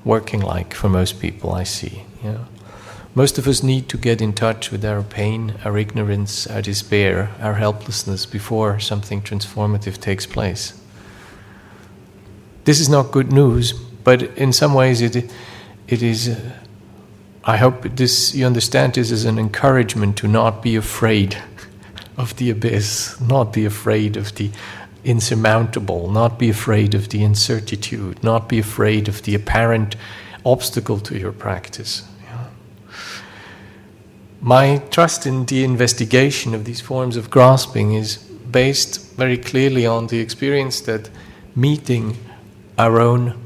working 0.05 0.41
like 0.41 0.73
for 0.73 0.89
most 0.89 1.19
people, 1.19 1.51
I 1.53 1.63
see. 1.63 2.03
Most 3.15 3.37
of 3.37 3.47
us 3.47 3.63
need 3.63 3.89
to 3.89 3.97
get 3.97 4.21
in 4.21 4.33
touch 4.33 4.71
with 4.71 4.85
our 4.85 5.01
pain, 5.03 5.55
our 5.65 5.77
ignorance, 5.77 6.45
our 6.47 6.61
despair, 6.61 7.31
our 7.41 7.55
helplessness 7.55 8.25
before 8.25 8.79
something 8.79 9.21
transformative 9.21 9.99
takes 9.99 10.25
place. 10.25 10.79
This 12.65 12.79
is 12.79 12.87
not 12.87 13.11
good 13.11 13.33
news, 13.33 13.73
but 14.03 14.21
in 14.21 14.53
some 14.53 14.73
ways 14.73 15.01
it, 15.01 15.15
it 15.87 16.03
is. 16.03 16.29
Uh, 16.29 16.51
I 17.43 17.57
hope 17.57 17.83
this 17.95 18.35
you 18.35 18.45
understand 18.45 18.93
this 18.93 19.11
as 19.11 19.25
an 19.25 19.39
encouragement 19.39 20.17
to 20.17 20.27
not 20.27 20.61
be 20.61 20.75
afraid 20.75 21.35
of 22.17 22.35
the 22.35 22.51
abyss, 22.51 23.19
not 23.19 23.53
be 23.53 23.65
afraid 23.65 24.17
of 24.17 24.35
the 24.35 24.51
insurmountable, 25.03 26.09
not 26.09 26.37
be 26.37 26.49
afraid 26.49 26.93
of 26.93 27.09
the 27.09 27.23
incertitude, 27.23 28.23
not 28.23 28.49
be 28.49 28.59
afraid 28.59 29.07
of 29.07 29.23
the 29.23 29.35
apparent 29.35 29.95
obstacle 30.45 30.99
to 30.99 31.17
your 31.17 31.31
practice. 31.31 32.03
My 34.41 34.77
trust 34.89 35.25
in 35.25 35.45
the 35.45 35.65
investigation 35.65 36.55
of 36.55 36.63
these 36.63 36.79
forms 36.79 37.17
of 37.17 37.29
grasping 37.29 37.93
is 37.93 38.17
based 38.17 39.15
very 39.15 39.37
clearly 39.37 39.85
on 39.85 40.07
the 40.07 40.19
experience 40.19 40.79
that 40.81 41.09
meeting 41.55 42.17
our 42.77 43.01
own 43.01 43.37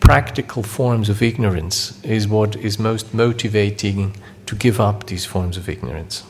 practical 0.00 0.62
forms 0.62 1.10
of 1.10 1.22
ignorance 1.22 2.02
is 2.02 2.26
what 2.26 2.56
is 2.56 2.78
most 2.78 3.12
motivating 3.12 4.16
to 4.46 4.56
give 4.56 4.80
up 4.80 5.06
these 5.06 5.26
forms 5.26 5.58
of 5.58 5.68
ignorance. 5.68 6.24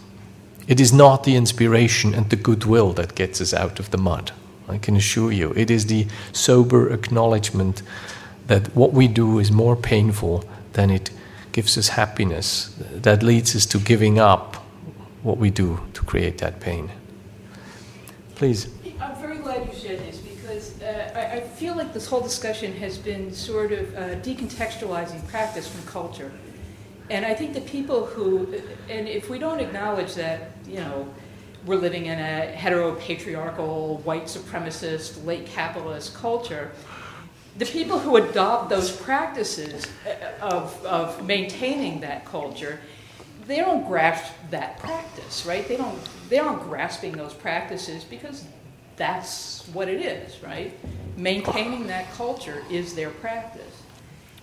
It 0.67 0.81
is 0.81 0.93
not 0.93 1.23
the 1.23 1.37
inspiration 1.37 2.13
and 2.13 2.29
the 2.29 2.37
goodwill 2.37 2.93
that 2.95 3.15
gets 3.15 3.41
us 3.41 3.55
out 3.55 3.79
of 3.79 3.91
the 3.91 3.99
mud. 3.99 4.33
I 4.73 4.79
can 4.79 4.97
assure 4.97 5.33
you. 5.33 5.53
It 5.57 5.71
is 5.71 5.87
the 5.87 6.07
sober 6.33 6.93
acknowledgement 6.93 7.83
that 8.47 8.75
what 8.75 8.93
we 8.93 9.09
do 9.09 9.39
is 9.39 9.53
more 9.53 9.77
painful 9.77 10.45
than 10.73 10.91
it 10.91 11.11
gives 11.53 11.77
us 11.77 11.89
happiness, 11.89 12.75
that 12.93 13.23
leads 13.23 13.55
us 13.55 13.67
to 13.67 13.79
giving 13.79 14.19
up 14.19 14.57
what 15.23 15.39
we 15.39 15.51
do 15.51 15.81
to 15.93 16.03
create 16.03 16.39
that 16.39 16.61
pain. 16.61 16.91
Please. 18.35 18.69
I'm 19.01 19.15
very 19.17 19.39
glad 19.39 19.69
you 19.69 19.79
said 19.79 19.99
this 20.01 20.19
because 20.19 20.81
uh, 20.83 21.13
I, 21.15 21.37
I, 21.37 21.41
feel 21.41 21.77
like 21.77 21.93
this 21.93 22.07
whole 22.07 22.21
discussion 22.21 22.73
has 22.75 22.99
been 22.99 23.33
sort 23.33 23.73
of 23.73 23.95
uh, 23.95 23.99
decontextualizing 24.21 25.27
practice 25.29 25.69
from 25.69 25.87
culture. 25.87 26.33
And 27.11 27.27
I 27.27 27.35
think 27.35 27.53
the 27.53 27.61
people 27.61 28.07
who, 28.07 28.55
and 28.89 29.09
if 29.09 29.29
we 29.29 29.39
don't 29.39 29.61
acknowledge 29.61 30.15
that, 30.15 30.53
you 30.67 30.77
know, 30.77 31.13
we're 31.67 31.77
living 31.77 32.07
in 32.07 32.19
a 32.19 32.55
heteropatriarchal, 32.57 34.03
white 34.03 34.25
supremacist, 34.25 35.25
late 35.25 35.47
capitalist 35.47 36.15
culture. 36.15 36.73
The 37.59 37.67
people 37.67 37.99
who 37.99 38.17
adopt 38.17 38.71
those 38.71 38.91
practices 38.91 39.87
uh, 40.07 40.45
of, 40.45 40.85
of 40.85 41.25
maintaining 41.25 42.01
that 42.01 42.25
culture, 42.25 42.81
they 43.47 43.59
don't 43.59 43.87
grasp 43.87 44.33
that 44.51 44.79
practice, 44.79 45.45
right? 45.47 45.67
They 45.69 45.77
don't, 45.77 45.99
they 46.29 46.39
aren't 46.39 46.63
grasping 46.63 47.13
those 47.13 47.35
practices 47.35 48.05
because 48.05 48.45
that's 48.97 49.67
what 49.69 49.89
it 49.89 50.01
is, 50.01 50.43
right? 50.43 50.73
Maintaining 51.17 51.87
that 51.89 52.11
culture 52.13 52.65
is 52.71 52.95
their 52.95 53.11
practice. 53.11 53.83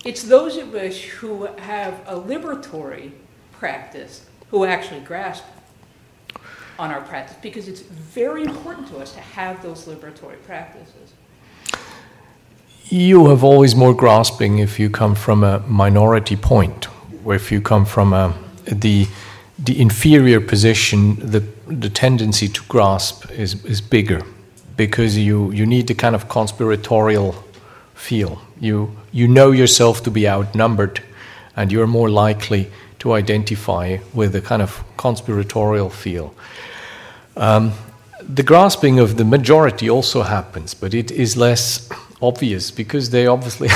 It's 0.04 0.22
those 0.22 0.56
of 0.56 0.74
us 0.74 0.98
who 1.00 1.44
have 1.44 2.00
a 2.06 2.14
liberatory 2.14 3.12
practice 3.52 4.26
who 4.50 4.64
actually 4.64 5.00
grasp 5.00 5.44
on 6.80 6.90
our 6.90 7.02
practice 7.02 7.36
because 7.42 7.68
it's 7.68 7.82
very 7.82 8.42
important 8.42 8.88
to 8.88 8.96
us 8.96 9.12
to 9.12 9.20
have 9.20 9.62
those 9.62 9.84
liberatory 9.84 10.40
practices. 10.46 11.12
you 12.90 13.26
have 13.28 13.44
always 13.44 13.74
more 13.76 13.94
grasping 13.94 14.58
if 14.58 14.80
you 14.80 14.90
come 14.90 15.14
from 15.14 15.44
a 15.44 15.60
minority 15.68 16.36
point, 16.36 16.88
or 17.24 17.34
if 17.34 17.52
you 17.52 17.60
come 17.60 17.84
from 17.84 18.12
a, 18.12 18.34
the 18.66 19.06
the 19.64 19.74
inferior 19.80 20.40
position, 20.40 21.16
the 21.30 21.40
the 21.82 21.90
tendency 21.90 22.48
to 22.48 22.62
grasp 22.68 23.30
is 23.30 23.64
is 23.64 23.80
bigger, 23.80 24.22
because 24.76 25.16
you 25.16 25.52
you 25.52 25.66
need 25.66 25.86
the 25.86 25.94
kind 25.94 26.14
of 26.14 26.28
conspiratorial 26.28 27.34
feel. 27.94 28.40
You 28.60 28.90
you 29.12 29.28
know 29.28 29.52
yourself 29.52 30.02
to 30.02 30.10
be 30.10 30.28
outnumbered, 30.28 31.00
and 31.56 31.70
you're 31.72 31.86
more 31.86 32.10
likely 32.26 32.66
to 32.98 33.12
identify 33.12 33.98
with 34.14 34.34
a 34.34 34.40
kind 34.40 34.62
of 34.62 34.82
conspiratorial 34.96 35.90
feel. 35.90 36.34
Um, 37.40 37.72
the 38.22 38.42
grasping 38.42 38.98
of 39.00 39.16
the 39.16 39.24
majority 39.24 39.88
also 39.88 40.22
happens, 40.22 40.74
but 40.74 40.92
it 40.92 41.10
is 41.10 41.38
less 41.38 41.88
obvious 42.20 42.70
because 42.70 43.08
they 43.08 43.26
obviously 43.26 43.70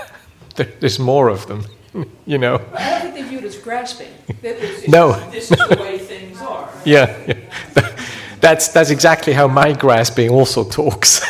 there's 0.80 0.98
more 0.98 1.28
of 1.28 1.46
them, 1.46 1.64
you 2.26 2.36
know. 2.36 2.60
I 2.74 2.90
don't 2.90 3.00
think 3.00 3.14
they 3.14 3.22
view 3.22 3.38
it 3.38 3.44
as 3.44 3.56
grasping. 3.56 4.12
It's, 4.42 4.86
no. 4.86 5.12
This 5.30 5.50
is 5.50 5.56
the 5.56 5.78
way 5.80 5.98
things 5.98 6.40
are. 6.42 6.68
Yeah, 6.84 7.16
yeah. 7.26 7.96
That's, 8.40 8.68
that's 8.68 8.90
exactly 8.90 9.32
how 9.32 9.48
my 9.48 9.72
grasping 9.72 10.30
also 10.30 10.62
talks. 10.62 11.20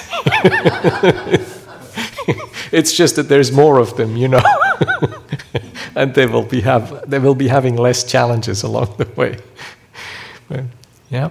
it's 2.72 2.92
just 2.92 3.16
that 3.16 3.28
there's 3.28 3.52
more 3.52 3.78
of 3.78 3.96
them, 3.96 4.16
you 4.16 4.28
know. 4.28 4.42
and 5.94 6.12
they 6.14 6.26
will 6.26 6.44
be 6.44 6.60
have 6.60 7.08
they 7.08 7.18
will 7.18 7.34
be 7.34 7.48
having 7.48 7.76
less 7.76 8.04
challenges 8.04 8.64
along 8.64 8.96
the 8.98 9.08
way. 9.16 9.38
But, 10.48 10.64
yeah. 11.08 11.30